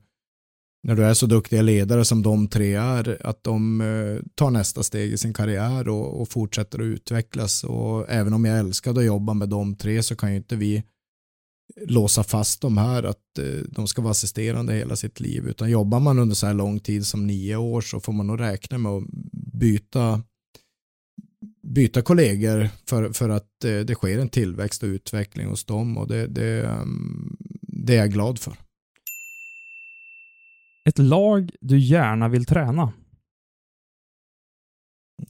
när 0.82 0.96
du 0.96 1.04
är 1.04 1.14
så 1.14 1.26
duktiga 1.26 1.62
ledare 1.62 2.04
som 2.04 2.22
de 2.22 2.48
tre 2.48 2.74
är, 2.74 3.26
att 3.26 3.44
de 3.44 3.80
eh, 3.80 4.22
tar 4.34 4.50
nästa 4.50 4.82
steg 4.82 5.12
i 5.12 5.18
sin 5.18 5.34
karriär 5.34 5.88
och, 5.88 6.20
och, 6.20 6.28
fortsätter 6.28 6.78
att 6.78 6.84
utvecklas. 6.84 7.64
Och 7.64 8.10
även 8.10 8.32
om 8.32 8.44
jag 8.44 8.58
älskade 8.58 9.00
att 9.00 9.06
jobba 9.06 9.34
med 9.34 9.48
de 9.48 9.74
tre 9.74 10.02
så 10.02 10.16
kan 10.16 10.30
ju 10.30 10.36
inte 10.36 10.56
vi 10.56 10.82
låsa 11.86 12.24
fast 12.24 12.60
dem 12.60 12.78
här 12.78 13.02
att 13.02 13.38
eh, 13.38 13.64
de 13.68 13.88
ska 13.88 14.02
vara 14.02 14.10
assisterande 14.10 14.72
hela 14.72 14.96
sitt 14.96 15.20
liv. 15.20 15.48
Utan 15.48 15.70
jobbar 15.70 16.00
man 16.00 16.18
under 16.18 16.34
så 16.34 16.46
här 16.46 16.54
lång 16.54 16.80
tid 16.80 17.06
som 17.06 17.26
nio 17.26 17.56
år 17.56 17.80
så 17.80 18.00
får 18.00 18.12
man 18.12 18.26
nog 18.26 18.40
räkna 18.40 18.78
med 18.78 18.92
att 18.92 19.04
byta 19.52 20.22
byta 21.62 22.02
kollegor 22.02 22.68
för, 22.86 23.12
för 23.12 23.28
att 23.28 23.64
eh, 23.64 23.78
det 23.78 23.94
sker 23.94 24.18
en 24.18 24.28
tillväxt 24.28 24.82
och 24.82 24.86
utveckling 24.86 25.48
hos 25.48 25.64
dem 25.64 25.96
och 25.96 26.08
det, 26.08 26.26
det, 26.26 26.66
ehm, 26.66 27.36
det 27.62 27.94
är 27.94 27.98
jag 27.98 28.12
glad 28.12 28.38
för. 28.38 28.56
Ett 30.84 30.98
lag 30.98 31.50
du 31.60 31.78
gärna 31.78 32.28
vill 32.28 32.44
träna? 32.44 32.92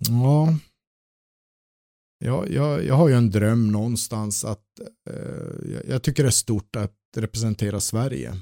Ja. 0.08 0.58
Jag, 2.18 2.50
jag, 2.50 2.84
jag 2.84 2.94
har 2.94 3.08
ju 3.08 3.14
en 3.14 3.30
dröm 3.30 3.72
någonstans 3.72 4.44
att 4.44 4.80
eh, 5.10 5.80
jag 5.88 6.02
tycker 6.02 6.22
det 6.22 6.28
är 6.28 6.30
stort 6.30 6.76
att 6.76 6.96
representera 7.16 7.80
Sverige. 7.80 8.34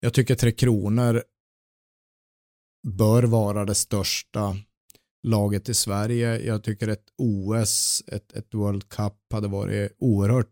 Jag 0.00 0.14
tycker 0.14 0.34
Tre 0.34 0.52
Kronor 0.52 1.22
bör 2.88 3.22
vara 3.22 3.64
det 3.64 3.74
största 3.74 4.56
laget 5.26 5.68
i 5.68 5.74
Sverige. 5.74 6.38
Jag 6.38 6.64
tycker 6.64 6.88
ett 6.88 7.06
OS, 7.18 8.02
ett, 8.06 8.32
ett 8.32 8.54
World 8.54 8.88
Cup 8.88 9.32
hade 9.32 9.48
varit 9.48 9.92
oerhört 9.98 10.51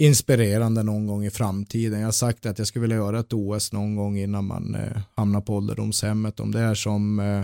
inspirerande 0.00 0.82
någon 0.82 1.06
gång 1.06 1.24
i 1.24 1.30
framtiden. 1.30 2.00
Jag 2.00 2.06
har 2.06 2.12
sagt 2.12 2.46
att 2.46 2.58
jag 2.58 2.66
skulle 2.66 2.80
vilja 2.80 2.96
göra 2.96 3.20
ett 3.20 3.32
OS 3.32 3.72
någon 3.72 3.96
gång 3.96 4.18
innan 4.18 4.44
man 4.44 4.74
eh, 4.74 5.02
hamnar 5.14 5.40
på 5.40 5.56
ålderdomshemmet. 5.56 6.40
Om 6.40 6.52
det 6.52 6.60
är 6.60 6.74
som, 6.74 7.18
eh, 7.20 7.40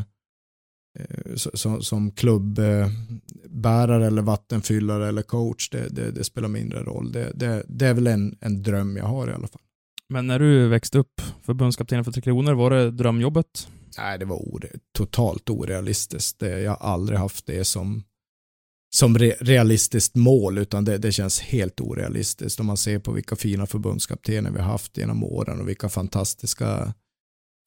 eh 0.98 1.34
som, 1.34 1.82
som 1.82 2.10
klubbbärare 2.10 4.06
eller 4.06 4.22
vattenfyllare 4.22 5.08
eller 5.08 5.22
coach, 5.22 5.70
det, 5.70 5.88
det, 5.88 6.10
det 6.10 6.24
spelar 6.24 6.48
mindre 6.48 6.82
roll. 6.82 7.12
Det, 7.12 7.32
det, 7.34 7.62
det, 7.68 7.86
är 7.86 7.94
väl 7.94 8.06
en, 8.06 8.38
en 8.40 8.62
dröm 8.62 8.96
jag 8.96 9.06
har 9.06 9.28
i 9.30 9.32
alla 9.32 9.48
fall. 9.48 9.62
Men 10.08 10.26
när 10.26 10.38
du 10.38 10.68
växte 10.68 10.98
upp, 10.98 11.20
förbundskapten 11.42 12.04
för 12.04 12.12
Tre 12.12 12.22
Kronor, 12.22 12.54
var 12.54 12.70
det 12.70 12.90
drömjobbet? 12.90 13.68
Nej, 13.98 14.18
det 14.18 14.24
var 14.24 14.36
ore, 14.36 14.68
totalt 14.98 15.50
orealistiskt. 15.50 16.42
Jag 16.42 16.70
har 16.70 16.88
aldrig 16.90 17.18
haft 17.18 17.46
det 17.46 17.64
som 17.64 18.02
som 18.96 19.18
re 19.18 19.34
realistiskt 19.40 20.14
mål, 20.14 20.58
utan 20.58 20.84
det, 20.84 20.98
det, 20.98 21.12
känns 21.12 21.40
helt 21.40 21.80
orealistiskt 21.80 22.60
om 22.60 22.66
man 22.66 22.76
ser 22.76 22.98
på 22.98 23.12
vilka 23.12 23.36
fina 23.36 23.66
förbundskaptener 23.66 24.50
vi 24.50 24.58
har 24.58 24.70
haft 24.70 24.96
genom 24.96 25.24
åren 25.24 25.60
och 25.60 25.68
vilka 25.68 25.88
fantastiska 25.88 26.94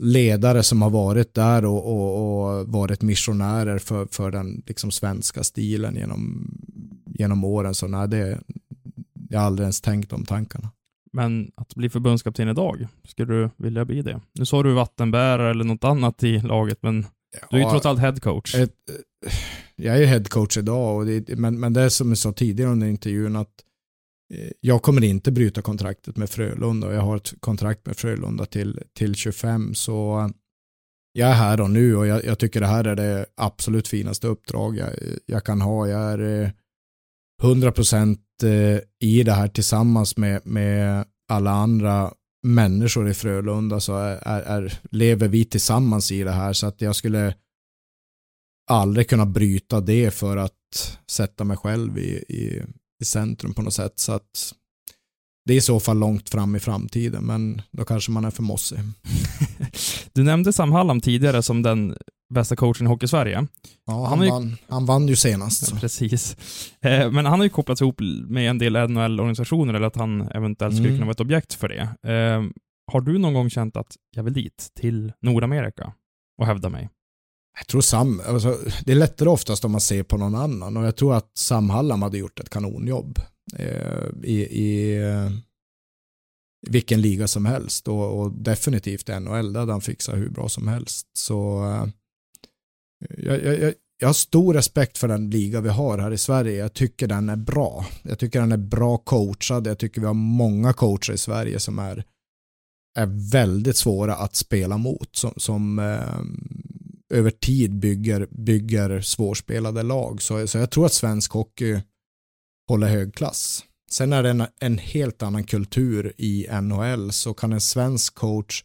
ledare 0.03 0.64
som 0.64 0.81
har 0.81 0.89
varit 0.89 1.34
där 1.34 1.65
och, 1.65 1.85
och, 1.85 2.60
och 2.60 2.68
varit 2.68 3.01
missionärer 3.01 3.80
för, 3.80 4.06
för 4.11 4.31
den 4.31 4.64
liksom 4.65 4.91
svenska 4.91 5.43
stilen 5.43 5.95
genom, 5.95 6.51
genom 7.06 7.43
åren. 7.43 7.76
Så 7.76 7.88
nej, 7.88 8.07
det, 8.07 8.39
jag 9.30 9.39
har 9.39 9.45
aldrig 9.45 9.64
ens 9.64 9.81
tänkt 9.81 10.14
om 10.14 10.26
tankarna. 10.26 10.72
Men 11.14 11.51
att 11.56 11.76
bli 11.76 11.89
förbundskapten 11.89 12.49
idag, 12.49 12.88
skulle 13.03 13.34
du 13.34 13.49
vilja 13.57 13.85
bli 13.85 14.01
det? 14.01 14.22
Nu 14.34 14.45
sa 14.45 14.64
du 14.64 14.73
vattenbärare 14.73 15.49
eller 15.49 15.64
något 15.64 15.84
annat 15.84 16.23
i 16.23 16.39
laget, 16.39 16.77
men 16.81 17.06
ja, 17.41 17.47
du 17.49 17.57
är 17.57 17.61
ju 17.61 17.69
trots 17.69 17.85
allt 17.85 17.99
headcoach. 17.99 18.56
Ett, 18.56 18.76
jag 19.80 19.97
är 19.97 20.06
headcoach 20.06 20.57
idag, 20.57 20.97
och 20.97 21.06
det, 21.06 21.38
men, 21.38 21.60
men 21.60 21.73
det 21.73 21.81
är 21.81 21.89
som 21.89 22.10
jag 22.10 22.18
sa 22.18 22.31
tidigare 22.31 22.72
under 22.72 22.88
intervjun 22.88 23.35
att 23.35 23.64
eh, 24.34 24.51
jag 24.60 24.81
kommer 24.81 25.03
inte 25.03 25.31
bryta 25.31 25.61
kontraktet 25.61 26.18
med 26.18 26.30
Frölunda 26.30 26.88
och 26.88 26.93
jag 26.93 27.01
har 27.01 27.18
ett 27.18 27.34
kontrakt 27.39 27.85
med 27.85 27.97
Frölunda 27.97 28.45
till, 28.45 28.80
till 28.93 29.15
25 29.15 29.73
så 29.73 30.19
eh, 30.19 30.30
jag 31.14 31.30
är 31.30 31.34
här 31.34 31.61
och 31.61 31.69
nu 31.69 31.95
och 31.95 32.07
jag, 32.07 32.26
jag 32.26 32.39
tycker 32.39 32.61
det 32.61 32.68
här 32.68 32.84
är 32.84 32.95
det 32.95 33.26
absolut 33.35 33.88
finaste 33.88 34.27
uppdrag 34.27 34.77
jag, 34.77 34.89
jag 35.26 35.43
kan 35.43 35.61
ha. 35.61 35.88
Jag 35.88 36.01
är 36.01 36.43
eh, 36.43 36.49
100% 37.41 38.18
eh, 38.43 38.80
i 38.99 39.23
det 39.23 39.31
här 39.31 39.47
tillsammans 39.47 40.18
med, 40.18 40.41
med 40.45 41.06
alla 41.30 41.51
andra 41.51 42.14
människor 42.43 43.10
i 43.10 43.14
Frölunda 43.14 43.80
så 43.80 43.97
är, 43.97 44.19
är, 44.22 44.41
är, 44.41 44.80
lever 44.91 45.27
vi 45.27 45.45
tillsammans 45.45 46.11
i 46.11 46.23
det 46.23 46.31
här 46.31 46.53
så 46.53 46.68
att 46.68 46.81
jag 46.81 46.95
skulle 46.95 47.34
aldrig 48.70 49.10
kunna 49.10 49.26
bryta 49.26 49.82
det 49.82 50.12
för 50.14 50.38
att 50.38 50.98
sätta 51.12 51.44
mig 51.44 51.58
själv 51.58 51.98
i, 51.98 52.10
i, 52.30 52.64
i 53.02 53.06
centrum 53.06 53.54
på 53.54 53.62
något 53.62 53.74
sätt. 53.74 53.94
Så 54.00 54.12
att 54.12 54.54
det 55.46 55.54
är 55.54 55.58
i 55.58 55.62
så 55.62 55.80
fall 55.80 55.98
långt 56.00 56.30
fram 56.30 56.56
i 56.56 56.60
framtiden, 56.60 57.24
men 57.24 57.62
då 57.72 57.86
kanske 57.86 58.12
man 58.12 58.26
är 58.26 58.32
för 58.32 58.44
mossig. 58.44 58.80
Du 60.14 60.24
nämnde 60.24 60.54
Sam 60.54 60.72
Hallam 60.72 61.02
tidigare 61.02 61.41
som 61.44 61.62
den 61.62 61.96
bästa 62.34 62.56
coachen 62.56 62.88
i 62.88 62.90
Hockey-Sverige. 62.90 63.48
Ja, 63.86 64.06
Han 64.08 64.18
han, 64.20 64.26
ju- 64.28 64.32
vann, 64.32 64.58
han 64.68 64.86
vann 64.86 65.08
ju 65.08 65.16
senast. 65.16 65.68
så. 65.68 65.76
Precis. 65.76 66.38
Eh, 66.82 67.12
Men 67.12 67.26
han 67.26 67.40
har 67.40 67.44
ju 67.44 67.50
kopplats 67.50 67.82
ihop 67.82 68.00
med 68.28 68.50
en 68.50 68.58
del 68.58 68.74
NHL-organisationer, 68.90 69.74
eller 69.74 69.88
att 69.88 69.96
han 69.96 70.22
eventuellt 70.22 70.76
skulle 70.76 70.88
Mm. 70.90 70.98
kunna 70.98 71.06
vara 71.06 71.12
ett 71.12 71.20
objekt 71.20 71.54
för 71.54 71.68
det. 71.70 71.82
Eh, 72.14 72.44
Har 72.91 73.02
du 73.02 73.18
någon 73.18 73.34
gång 73.34 73.50
känt 73.50 73.76
att 73.78 73.96
jag 74.16 74.24
vill 74.24 74.34
dit, 74.34 74.68
till 74.80 75.14
Nordamerika, 75.22 75.94
och 76.41 76.46
hävda 76.46 76.70
mig? 76.70 76.90
Jag 77.60 77.68
tror 77.68 77.81
Sam, 77.81 78.22
alltså, 78.26 78.57
det 78.86 78.91
är 78.91 78.95
lättare 78.95 79.30
oftast 79.30 79.65
om 79.65 79.72
man 79.72 79.81
ser 79.81 80.03
på 80.03 80.18
någon 80.18 80.36
annan 80.36 80.77
och 80.77 80.86
jag 80.86 80.95
tror 80.95 81.15
att 81.15 81.31
Sam 81.38 81.69
Hallam 81.69 82.02
hade 82.02 82.18
gjort 82.18 82.40
ett 82.40 82.49
kanonjobb 82.49 83.19
eh, 83.57 84.07
i, 84.23 84.41
i 84.41 84.98
eh, 85.03 85.30
vilken 86.68 87.02
liga 87.02 87.27
som 87.27 87.45
helst 87.45 87.88
och, 87.88 88.19
och 88.19 88.31
definitivt 88.31 89.07
NHL, 89.07 89.53
där 89.53 89.60
hade 89.60 89.72
han 89.72 89.81
fixat 89.81 90.15
hur 90.15 90.30
bra 90.30 90.49
som 90.49 90.68
helst. 90.68 91.07
Så 91.14 91.65
eh, 91.65 91.88
jag, 93.18 93.44
jag, 93.44 93.60
jag, 93.60 93.73
jag 93.99 94.07
har 94.07 94.14
stor 94.14 94.53
respekt 94.53 94.98
för 94.98 95.07
den 95.07 95.30
liga 95.30 95.61
vi 95.61 95.69
har 95.69 95.98
här 95.98 96.11
i 96.11 96.18
Sverige. 96.18 96.57
Jag 96.57 96.73
tycker 96.73 97.07
den 97.07 97.30
är 97.30 97.36
bra. 97.36 97.86
Jag 98.02 98.19
tycker 98.19 98.40
den 98.40 98.52
är 98.52 98.57
bra 98.57 98.98
coachad. 98.98 99.68
Jag 99.68 99.77
tycker 99.77 100.02
vi 100.02 100.07
har 100.07 100.14
många 100.14 100.73
coacher 100.73 101.14
i 101.14 101.18
Sverige 101.18 101.60
som 101.60 101.80
är, 101.80 102.03
är 102.98 103.31
väldigt 103.31 103.77
svåra 103.77 104.15
att 104.15 104.36
spela 104.36 104.77
mot. 104.77 105.15
Som, 105.15 105.34
som 105.38 105.80
eh, 105.80 106.19
över 107.14 107.31
tid 107.31 107.80
bygger, 107.80 108.27
bygger 108.31 109.02
svårspelade 109.02 109.84
lag. 109.84 110.22
Så, 110.22 110.48
så 110.48 110.57
jag 110.57 110.72
tror 110.72 110.86
att 110.86 110.94
svensk 110.94 111.31
hockey 111.31 111.81
håller 112.69 112.88
hög 112.88 113.15
klass. 113.15 113.65
Sen 113.91 114.14
är 114.14 114.23
det 114.23 114.30
en, 114.30 114.44
en 114.60 114.77
helt 114.77 115.23
annan 115.23 115.44
kultur 115.44 116.14
i 116.18 116.48
NHL 116.61 117.11
så 117.11 117.34
kan 117.34 117.53
en 117.53 117.61
svensk 117.61 118.15
coach 118.15 118.64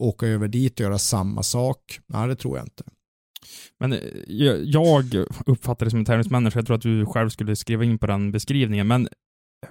åka 0.00 0.26
över 0.26 0.48
dit 0.48 0.72
och 0.72 0.80
göra 0.80 0.98
samma 0.98 1.42
sak? 1.42 2.00
Nej, 2.06 2.28
det 2.28 2.36
tror 2.36 2.56
jag 2.56 2.66
inte. 2.66 2.84
Men 3.80 3.92
eh, 3.92 4.00
jag 4.62 5.14
uppfattar 5.46 5.86
det 5.86 5.90
som 5.90 5.98
en 5.98 6.04
tävlingsmänniska, 6.04 6.58
jag 6.58 6.66
tror 6.66 6.76
att 6.76 6.82
du 6.82 7.06
själv 7.06 7.28
skulle 7.28 7.56
skriva 7.56 7.84
in 7.84 7.98
på 7.98 8.06
den 8.06 8.32
beskrivningen, 8.32 8.86
men 8.86 9.06
eh, 9.06 9.70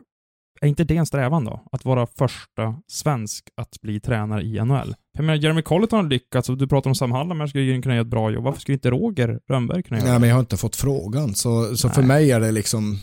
är 0.61 0.67
inte 0.67 0.83
det 0.83 0.97
en 0.97 1.05
strävan 1.05 1.45
då? 1.45 1.67
Att 1.71 1.85
vara 1.85 2.07
första 2.07 2.81
svensk 2.87 3.49
att 3.55 3.81
bli 3.81 3.99
tränare 3.99 4.43
i 4.43 4.65
NHL? 4.65 4.95
Jag 5.15 5.25
menar, 5.25 5.39
Jeremy 5.39 5.61
Colleton 5.61 6.03
har 6.03 6.09
lyckats, 6.09 6.49
och 6.49 6.57
du 6.57 6.67
pratar 6.67 6.89
om 6.89 6.95
Sam 6.95 7.11
Hallam, 7.11 7.39
här 7.39 7.47
skulle 7.47 7.63
ju 7.63 7.81
kunna 7.81 7.95
göra 7.95 8.05
ett 8.05 8.11
bra 8.11 8.31
jobb. 8.31 8.43
Varför 8.43 8.61
skulle 8.61 8.73
inte 8.73 8.89
Roger 8.91 9.39
Rönnberg 9.49 9.83
kunna 9.83 9.97
göra 9.97 10.07
Nej, 10.07 10.13
det? 10.13 10.19
men 10.19 10.29
jag 10.29 10.35
har 10.35 10.39
inte 10.39 10.57
fått 10.57 10.75
frågan. 10.75 11.35
Så, 11.35 11.77
så 11.77 11.89
för 11.89 12.01
Nej. 12.01 12.07
mig 12.07 12.31
är 12.31 12.39
det 12.39 12.51
liksom, 12.51 12.99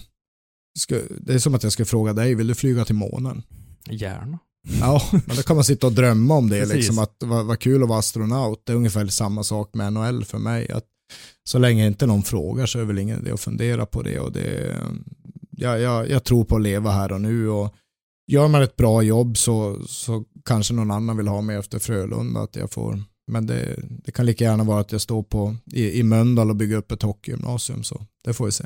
det 1.21 1.35
är 1.35 1.39
som 1.39 1.55
att 1.55 1.63
jag 1.63 1.73
ska 1.73 1.85
fråga 1.85 2.13
dig, 2.13 2.35
vill 2.35 2.47
du 2.47 2.55
flyga 2.55 2.85
till 2.85 2.95
månen? 2.95 3.43
Gärna. 3.91 4.39
Ja, 4.81 5.03
men 5.13 5.37
då 5.37 5.43
kan 5.43 5.57
man 5.57 5.65
sitta 5.65 5.87
och 5.87 5.93
drömma 5.93 6.35
om 6.35 6.49
det, 6.49 6.61
Precis. 6.61 6.77
liksom 6.77 6.99
att 6.99 7.17
vad, 7.25 7.47
vad 7.47 7.59
kul 7.59 7.83
att 7.83 7.89
vara 7.89 7.99
astronaut. 7.99 8.63
Det 8.67 8.73
är 8.73 8.77
ungefär 8.77 9.07
samma 9.07 9.43
sak 9.43 9.75
med 9.75 9.93
NHL 9.93 10.25
för 10.25 10.39
mig. 10.39 10.71
Att 10.71 10.85
så 11.45 11.59
länge 11.59 11.87
inte 11.87 12.07
någon 12.07 12.23
frågar 12.23 12.67
så 12.67 12.79
är 12.79 12.81
det 12.81 12.87
väl 12.87 12.99
ingen 12.99 13.21
idé 13.21 13.31
att 13.31 13.41
fundera 13.41 13.87
på 13.87 14.03
det. 14.03 14.19
Och 14.19 14.33
det 14.33 14.77
jag, 15.51 15.81
jag, 15.81 16.11
jag 16.11 16.25
tror 16.25 16.45
på 16.45 16.57
att 16.57 16.63
leva 16.63 16.91
här 16.91 17.13
och 17.13 17.21
nu. 17.21 17.49
Och 17.49 17.75
gör 18.27 18.49
man 18.49 18.63
ett 18.63 18.77
bra 18.77 19.03
jobb 19.03 19.37
så, 19.37 19.83
så 19.87 20.25
kanske 20.45 20.75
någon 20.75 20.91
annan 20.91 21.17
vill 21.17 21.29
ha 21.29 21.41
mig 21.41 21.57
efter 21.57 21.79
Frölunda. 21.79 22.41
Att 22.41 22.57
jag 22.57 22.71
får, 22.71 23.03
men 23.27 23.47
det, 23.47 23.79
det 24.05 24.13
kan 24.13 24.27
lika 24.27 24.45
gärna 24.45 24.65
vara 24.65 24.81
att 24.81 24.93
jag 24.93 25.01
står 25.01 25.23
på, 25.23 25.57
i, 25.73 25.99
i 25.99 26.03
Mölndal 26.03 26.51
och 26.51 26.57
bygger 26.57 26.77
upp 26.77 26.93
ett 26.93 27.03
hockeygymnasium. 27.03 27.83
Så 27.83 28.07
det 28.25 28.33
får 28.33 28.45
vi 28.45 28.53
se. 28.53 28.65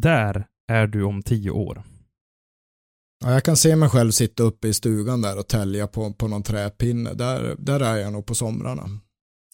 Där 0.00 0.46
är 0.68 0.86
du 0.86 1.02
om 1.02 1.22
tio 1.22 1.50
år. 1.50 1.82
Ja, 3.24 3.32
jag 3.32 3.44
kan 3.44 3.56
se 3.56 3.76
mig 3.76 3.88
själv 3.88 4.10
sitta 4.10 4.42
uppe 4.42 4.68
i 4.68 4.74
stugan 4.74 5.22
där 5.22 5.38
och 5.38 5.48
tälja 5.48 5.86
på, 5.86 6.12
på 6.12 6.28
någon 6.28 6.42
träpinne. 6.42 7.14
Där, 7.14 7.56
där 7.58 7.80
är 7.80 7.96
jag 7.96 8.12
nog 8.12 8.26
på 8.26 8.34
somrarna. 8.34 8.82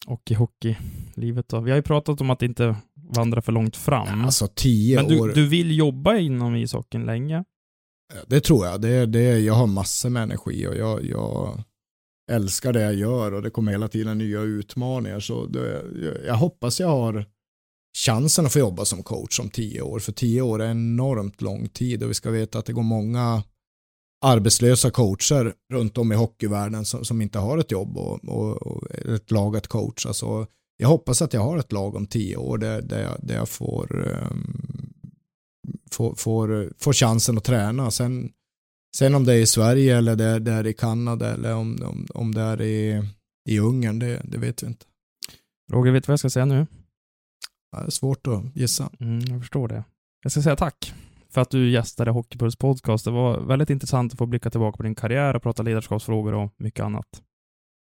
Och 0.07 0.31
i 0.31 0.35
hockeylivet 0.35 1.49
då? 1.49 1.61
Vi 1.61 1.71
har 1.71 1.77
ju 1.77 1.83
pratat 1.83 2.21
om 2.21 2.31
att 2.31 2.43
inte 2.43 2.77
vandra 2.95 3.43
för 3.43 3.53
långt 3.53 3.77
fram. 3.77 4.25
Alltså 4.25 4.49
tio 4.55 4.97
Men 4.97 5.09
du, 5.09 5.21
år. 5.21 5.33
du 5.35 5.49
vill 5.49 5.77
jobba 5.79 6.17
inom 6.17 6.57
ishockeyn 6.57 7.07
länge? 7.07 7.45
Eh, 8.11 8.21
det 8.27 8.41
tror 8.41 8.67
jag. 8.67 8.81
Det, 8.81 9.07
det, 9.07 9.39
jag 9.39 9.55
har 9.55 9.67
massor 9.67 10.11
med 10.11 10.23
energi 10.23 10.67
och 10.67 10.77
jag, 10.77 11.05
jag 11.05 11.63
älskar 12.31 12.73
det 12.73 12.83
jag 12.83 12.95
gör 12.95 13.35
och 13.35 13.43
det 13.43 13.51
kommer 13.51 13.73
hela 13.73 13.89
tiden 13.89 14.19
nya 14.19 14.41
utmaningar. 14.41 15.21
Så 15.21 15.47
det, 15.47 15.83
jag, 16.27 16.35
hoppas 16.35 16.81
jag 16.81 16.89
har 16.89 17.27
chansen 17.99 18.47
att 18.47 18.53
få 18.53 18.59
jobba 18.59 18.85
som 18.85 19.03
coach 19.03 19.41
om 19.41 19.51
tio 19.51 19.83
år. 19.83 19.99
För 19.99 20.13
tio 20.13 20.43
år 20.43 20.63
är 20.63 20.71
enormt 20.71 21.43
lång 21.43 21.69
tid 21.69 22.03
och 22.03 22.11
vi 22.11 22.15
ska 22.15 22.31
veta 22.31 22.59
att 22.59 22.67
det 22.67 22.73
går 22.73 22.83
många 22.83 23.43
arbetslösa 24.25 24.91
coacher 24.91 25.55
runt 25.73 25.99
om 25.99 26.13
i 26.13 26.15
hockeyvärlden 26.15 26.85
som, 26.85 27.05
som 27.05 27.23
inte 27.23 27.39
har 27.39 27.59
ett 27.59 27.71
jobb 27.71 27.97
och, 27.97 28.25
och, 28.25 28.67
och 28.67 28.91
ett 28.91 29.31
lag 29.31 29.57
att 29.57 29.67
coacha. 29.67 30.13
Så 30.13 30.47
jag 30.77 30.89
hoppas 30.89 31.23
att 31.23 31.33
jag 31.33 31.41
har 31.41 31.59
ett 31.59 31.73
lag 31.73 31.95
om 31.97 32.07
tio 32.07 32.37
år 32.37 32.59
där, 32.59 32.83
där, 32.83 33.03
jag, 33.03 33.17
där 33.23 33.35
jag 33.35 33.49
får, 33.49 34.09
um, 34.31 34.90
får, 35.95 36.15
får, 36.15 36.73
får 36.79 36.93
chansen 36.93 37.39
att 37.39 37.45
träna. 37.45 37.91
Sen, 37.91 38.33
sen 38.97 39.15
om 39.15 39.25
det 39.25 39.35
är 39.35 39.39
i 39.39 39.47
Sverige 39.47 39.99
eller 39.99 40.17
det, 40.17 40.39
det 40.39 40.53
är 40.53 40.67
i 40.67 40.73
Kanada 40.73 41.35
eller 41.35 41.55
om, 41.55 41.83
om, 41.83 42.07
om 42.15 42.35
det 42.35 42.41
är 42.41 42.63
i, 42.63 43.05
i 43.49 43.59
Ungern, 43.59 43.99
det, 43.99 44.21
det 44.25 44.39
vet 44.39 44.63
vi 44.63 44.67
inte. 44.67 44.87
Roger, 45.73 45.93
vet 45.93 46.05
du 46.05 46.07
vad 46.07 46.13
jag 46.13 46.19
ska 46.19 46.31
säga 46.31 46.45
nu? 46.45 46.67
Ja, 47.73 47.81
det 47.81 47.87
är 47.87 47.91
svårt 47.91 48.27
att 48.27 48.57
gissa. 48.57 48.91
Mm, 49.01 49.21
jag 49.21 49.41
förstår 49.41 49.69
det. 49.69 49.85
Jag 50.23 50.33
ska 50.33 50.43
säga 50.43 50.57
tack 50.57 50.95
för 51.31 51.41
att 51.41 51.51
du 51.51 51.71
gästade 51.71 52.11
Hockeypuls 52.11 52.57
podcast. 52.57 53.05
Det 53.05 53.11
var 53.11 53.41
väldigt 53.41 53.71
intressant 53.71 54.13
att 54.13 54.19
få 54.19 54.27
blicka 54.27 54.51
tillbaka 54.51 54.77
på 54.77 54.83
din 54.83 54.95
karriär 54.95 55.37
och 55.37 55.43
prata 55.43 55.63
ledarskapsfrågor 55.63 56.35
och 56.35 56.55
mycket 56.57 56.85
annat. 56.85 57.23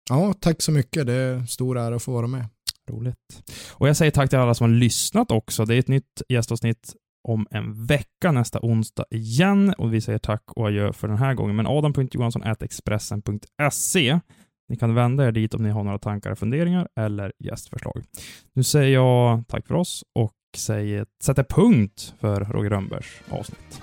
Ja, 0.08 0.34
tack 0.40 0.62
så 0.62 0.72
mycket. 0.72 1.06
Det 1.06 1.12
är 1.12 1.46
stor 1.46 1.78
ära 1.78 1.96
att 1.96 2.02
få 2.02 2.12
vara 2.12 2.26
med. 2.26 2.48
Roligt. 2.90 3.52
Och 3.72 3.88
jag 3.88 3.96
säger 3.96 4.10
tack 4.10 4.30
till 4.30 4.38
alla 4.38 4.54
som 4.54 4.70
har 4.70 4.78
lyssnat 4.78 5.30
också. 5.30 5.64
Det 5.64 5.74
är 5.74 5.78
ett 5.78 5.88
nytt 5.88 6.22
gästavsnitt 6.28 6.94
om 7.26 7.46
en 7.50 7.86
vecka 7.86 8.32
nästa 8.32 8.58
onsdag 8.62 9.04
igen 9.10 9.74
och 9.78 9.94
vi 9.94 10.00
säger 10.00 10.18
tack 10.18 10.42
och 10.46 10.66
adjö 10.66 10.92
för 10.92 11.08
den 11.08 11.16
här 11.16 11.34
gången. 11.34 11.56
Men 11.56 11.66
adam.johansson.expressen.se 11.66 14.20
Ni 14.68 14.76
kan 14.76 14.94
vända 14.94 15.26
er 15.26 15.32
dit 15.32 15.54
om 15.54 15.62
ni 15.62 15.70
har 15.70 15.84
några 15.84 15.98
tankar 15.98 16.34
funderingar 16.34 16.88
eller 17.00 17.32
gästförslag. 17.38 18.04
Nu 18.52 18.62
säger 18.62 18.94
jag 18.94 19.44
tack 19.48 19.66
för 19.66 19.74
oss 19.74 20.04
och 20.14 20.32
säger, 20.56 21.06
sätter 21.22 21.44
punkt 21.44 22.14
för 22.20 22.40
Roger 22.40 22.70
Rönnbergs 22.70 23.22
avsnitt. 23.30 23.82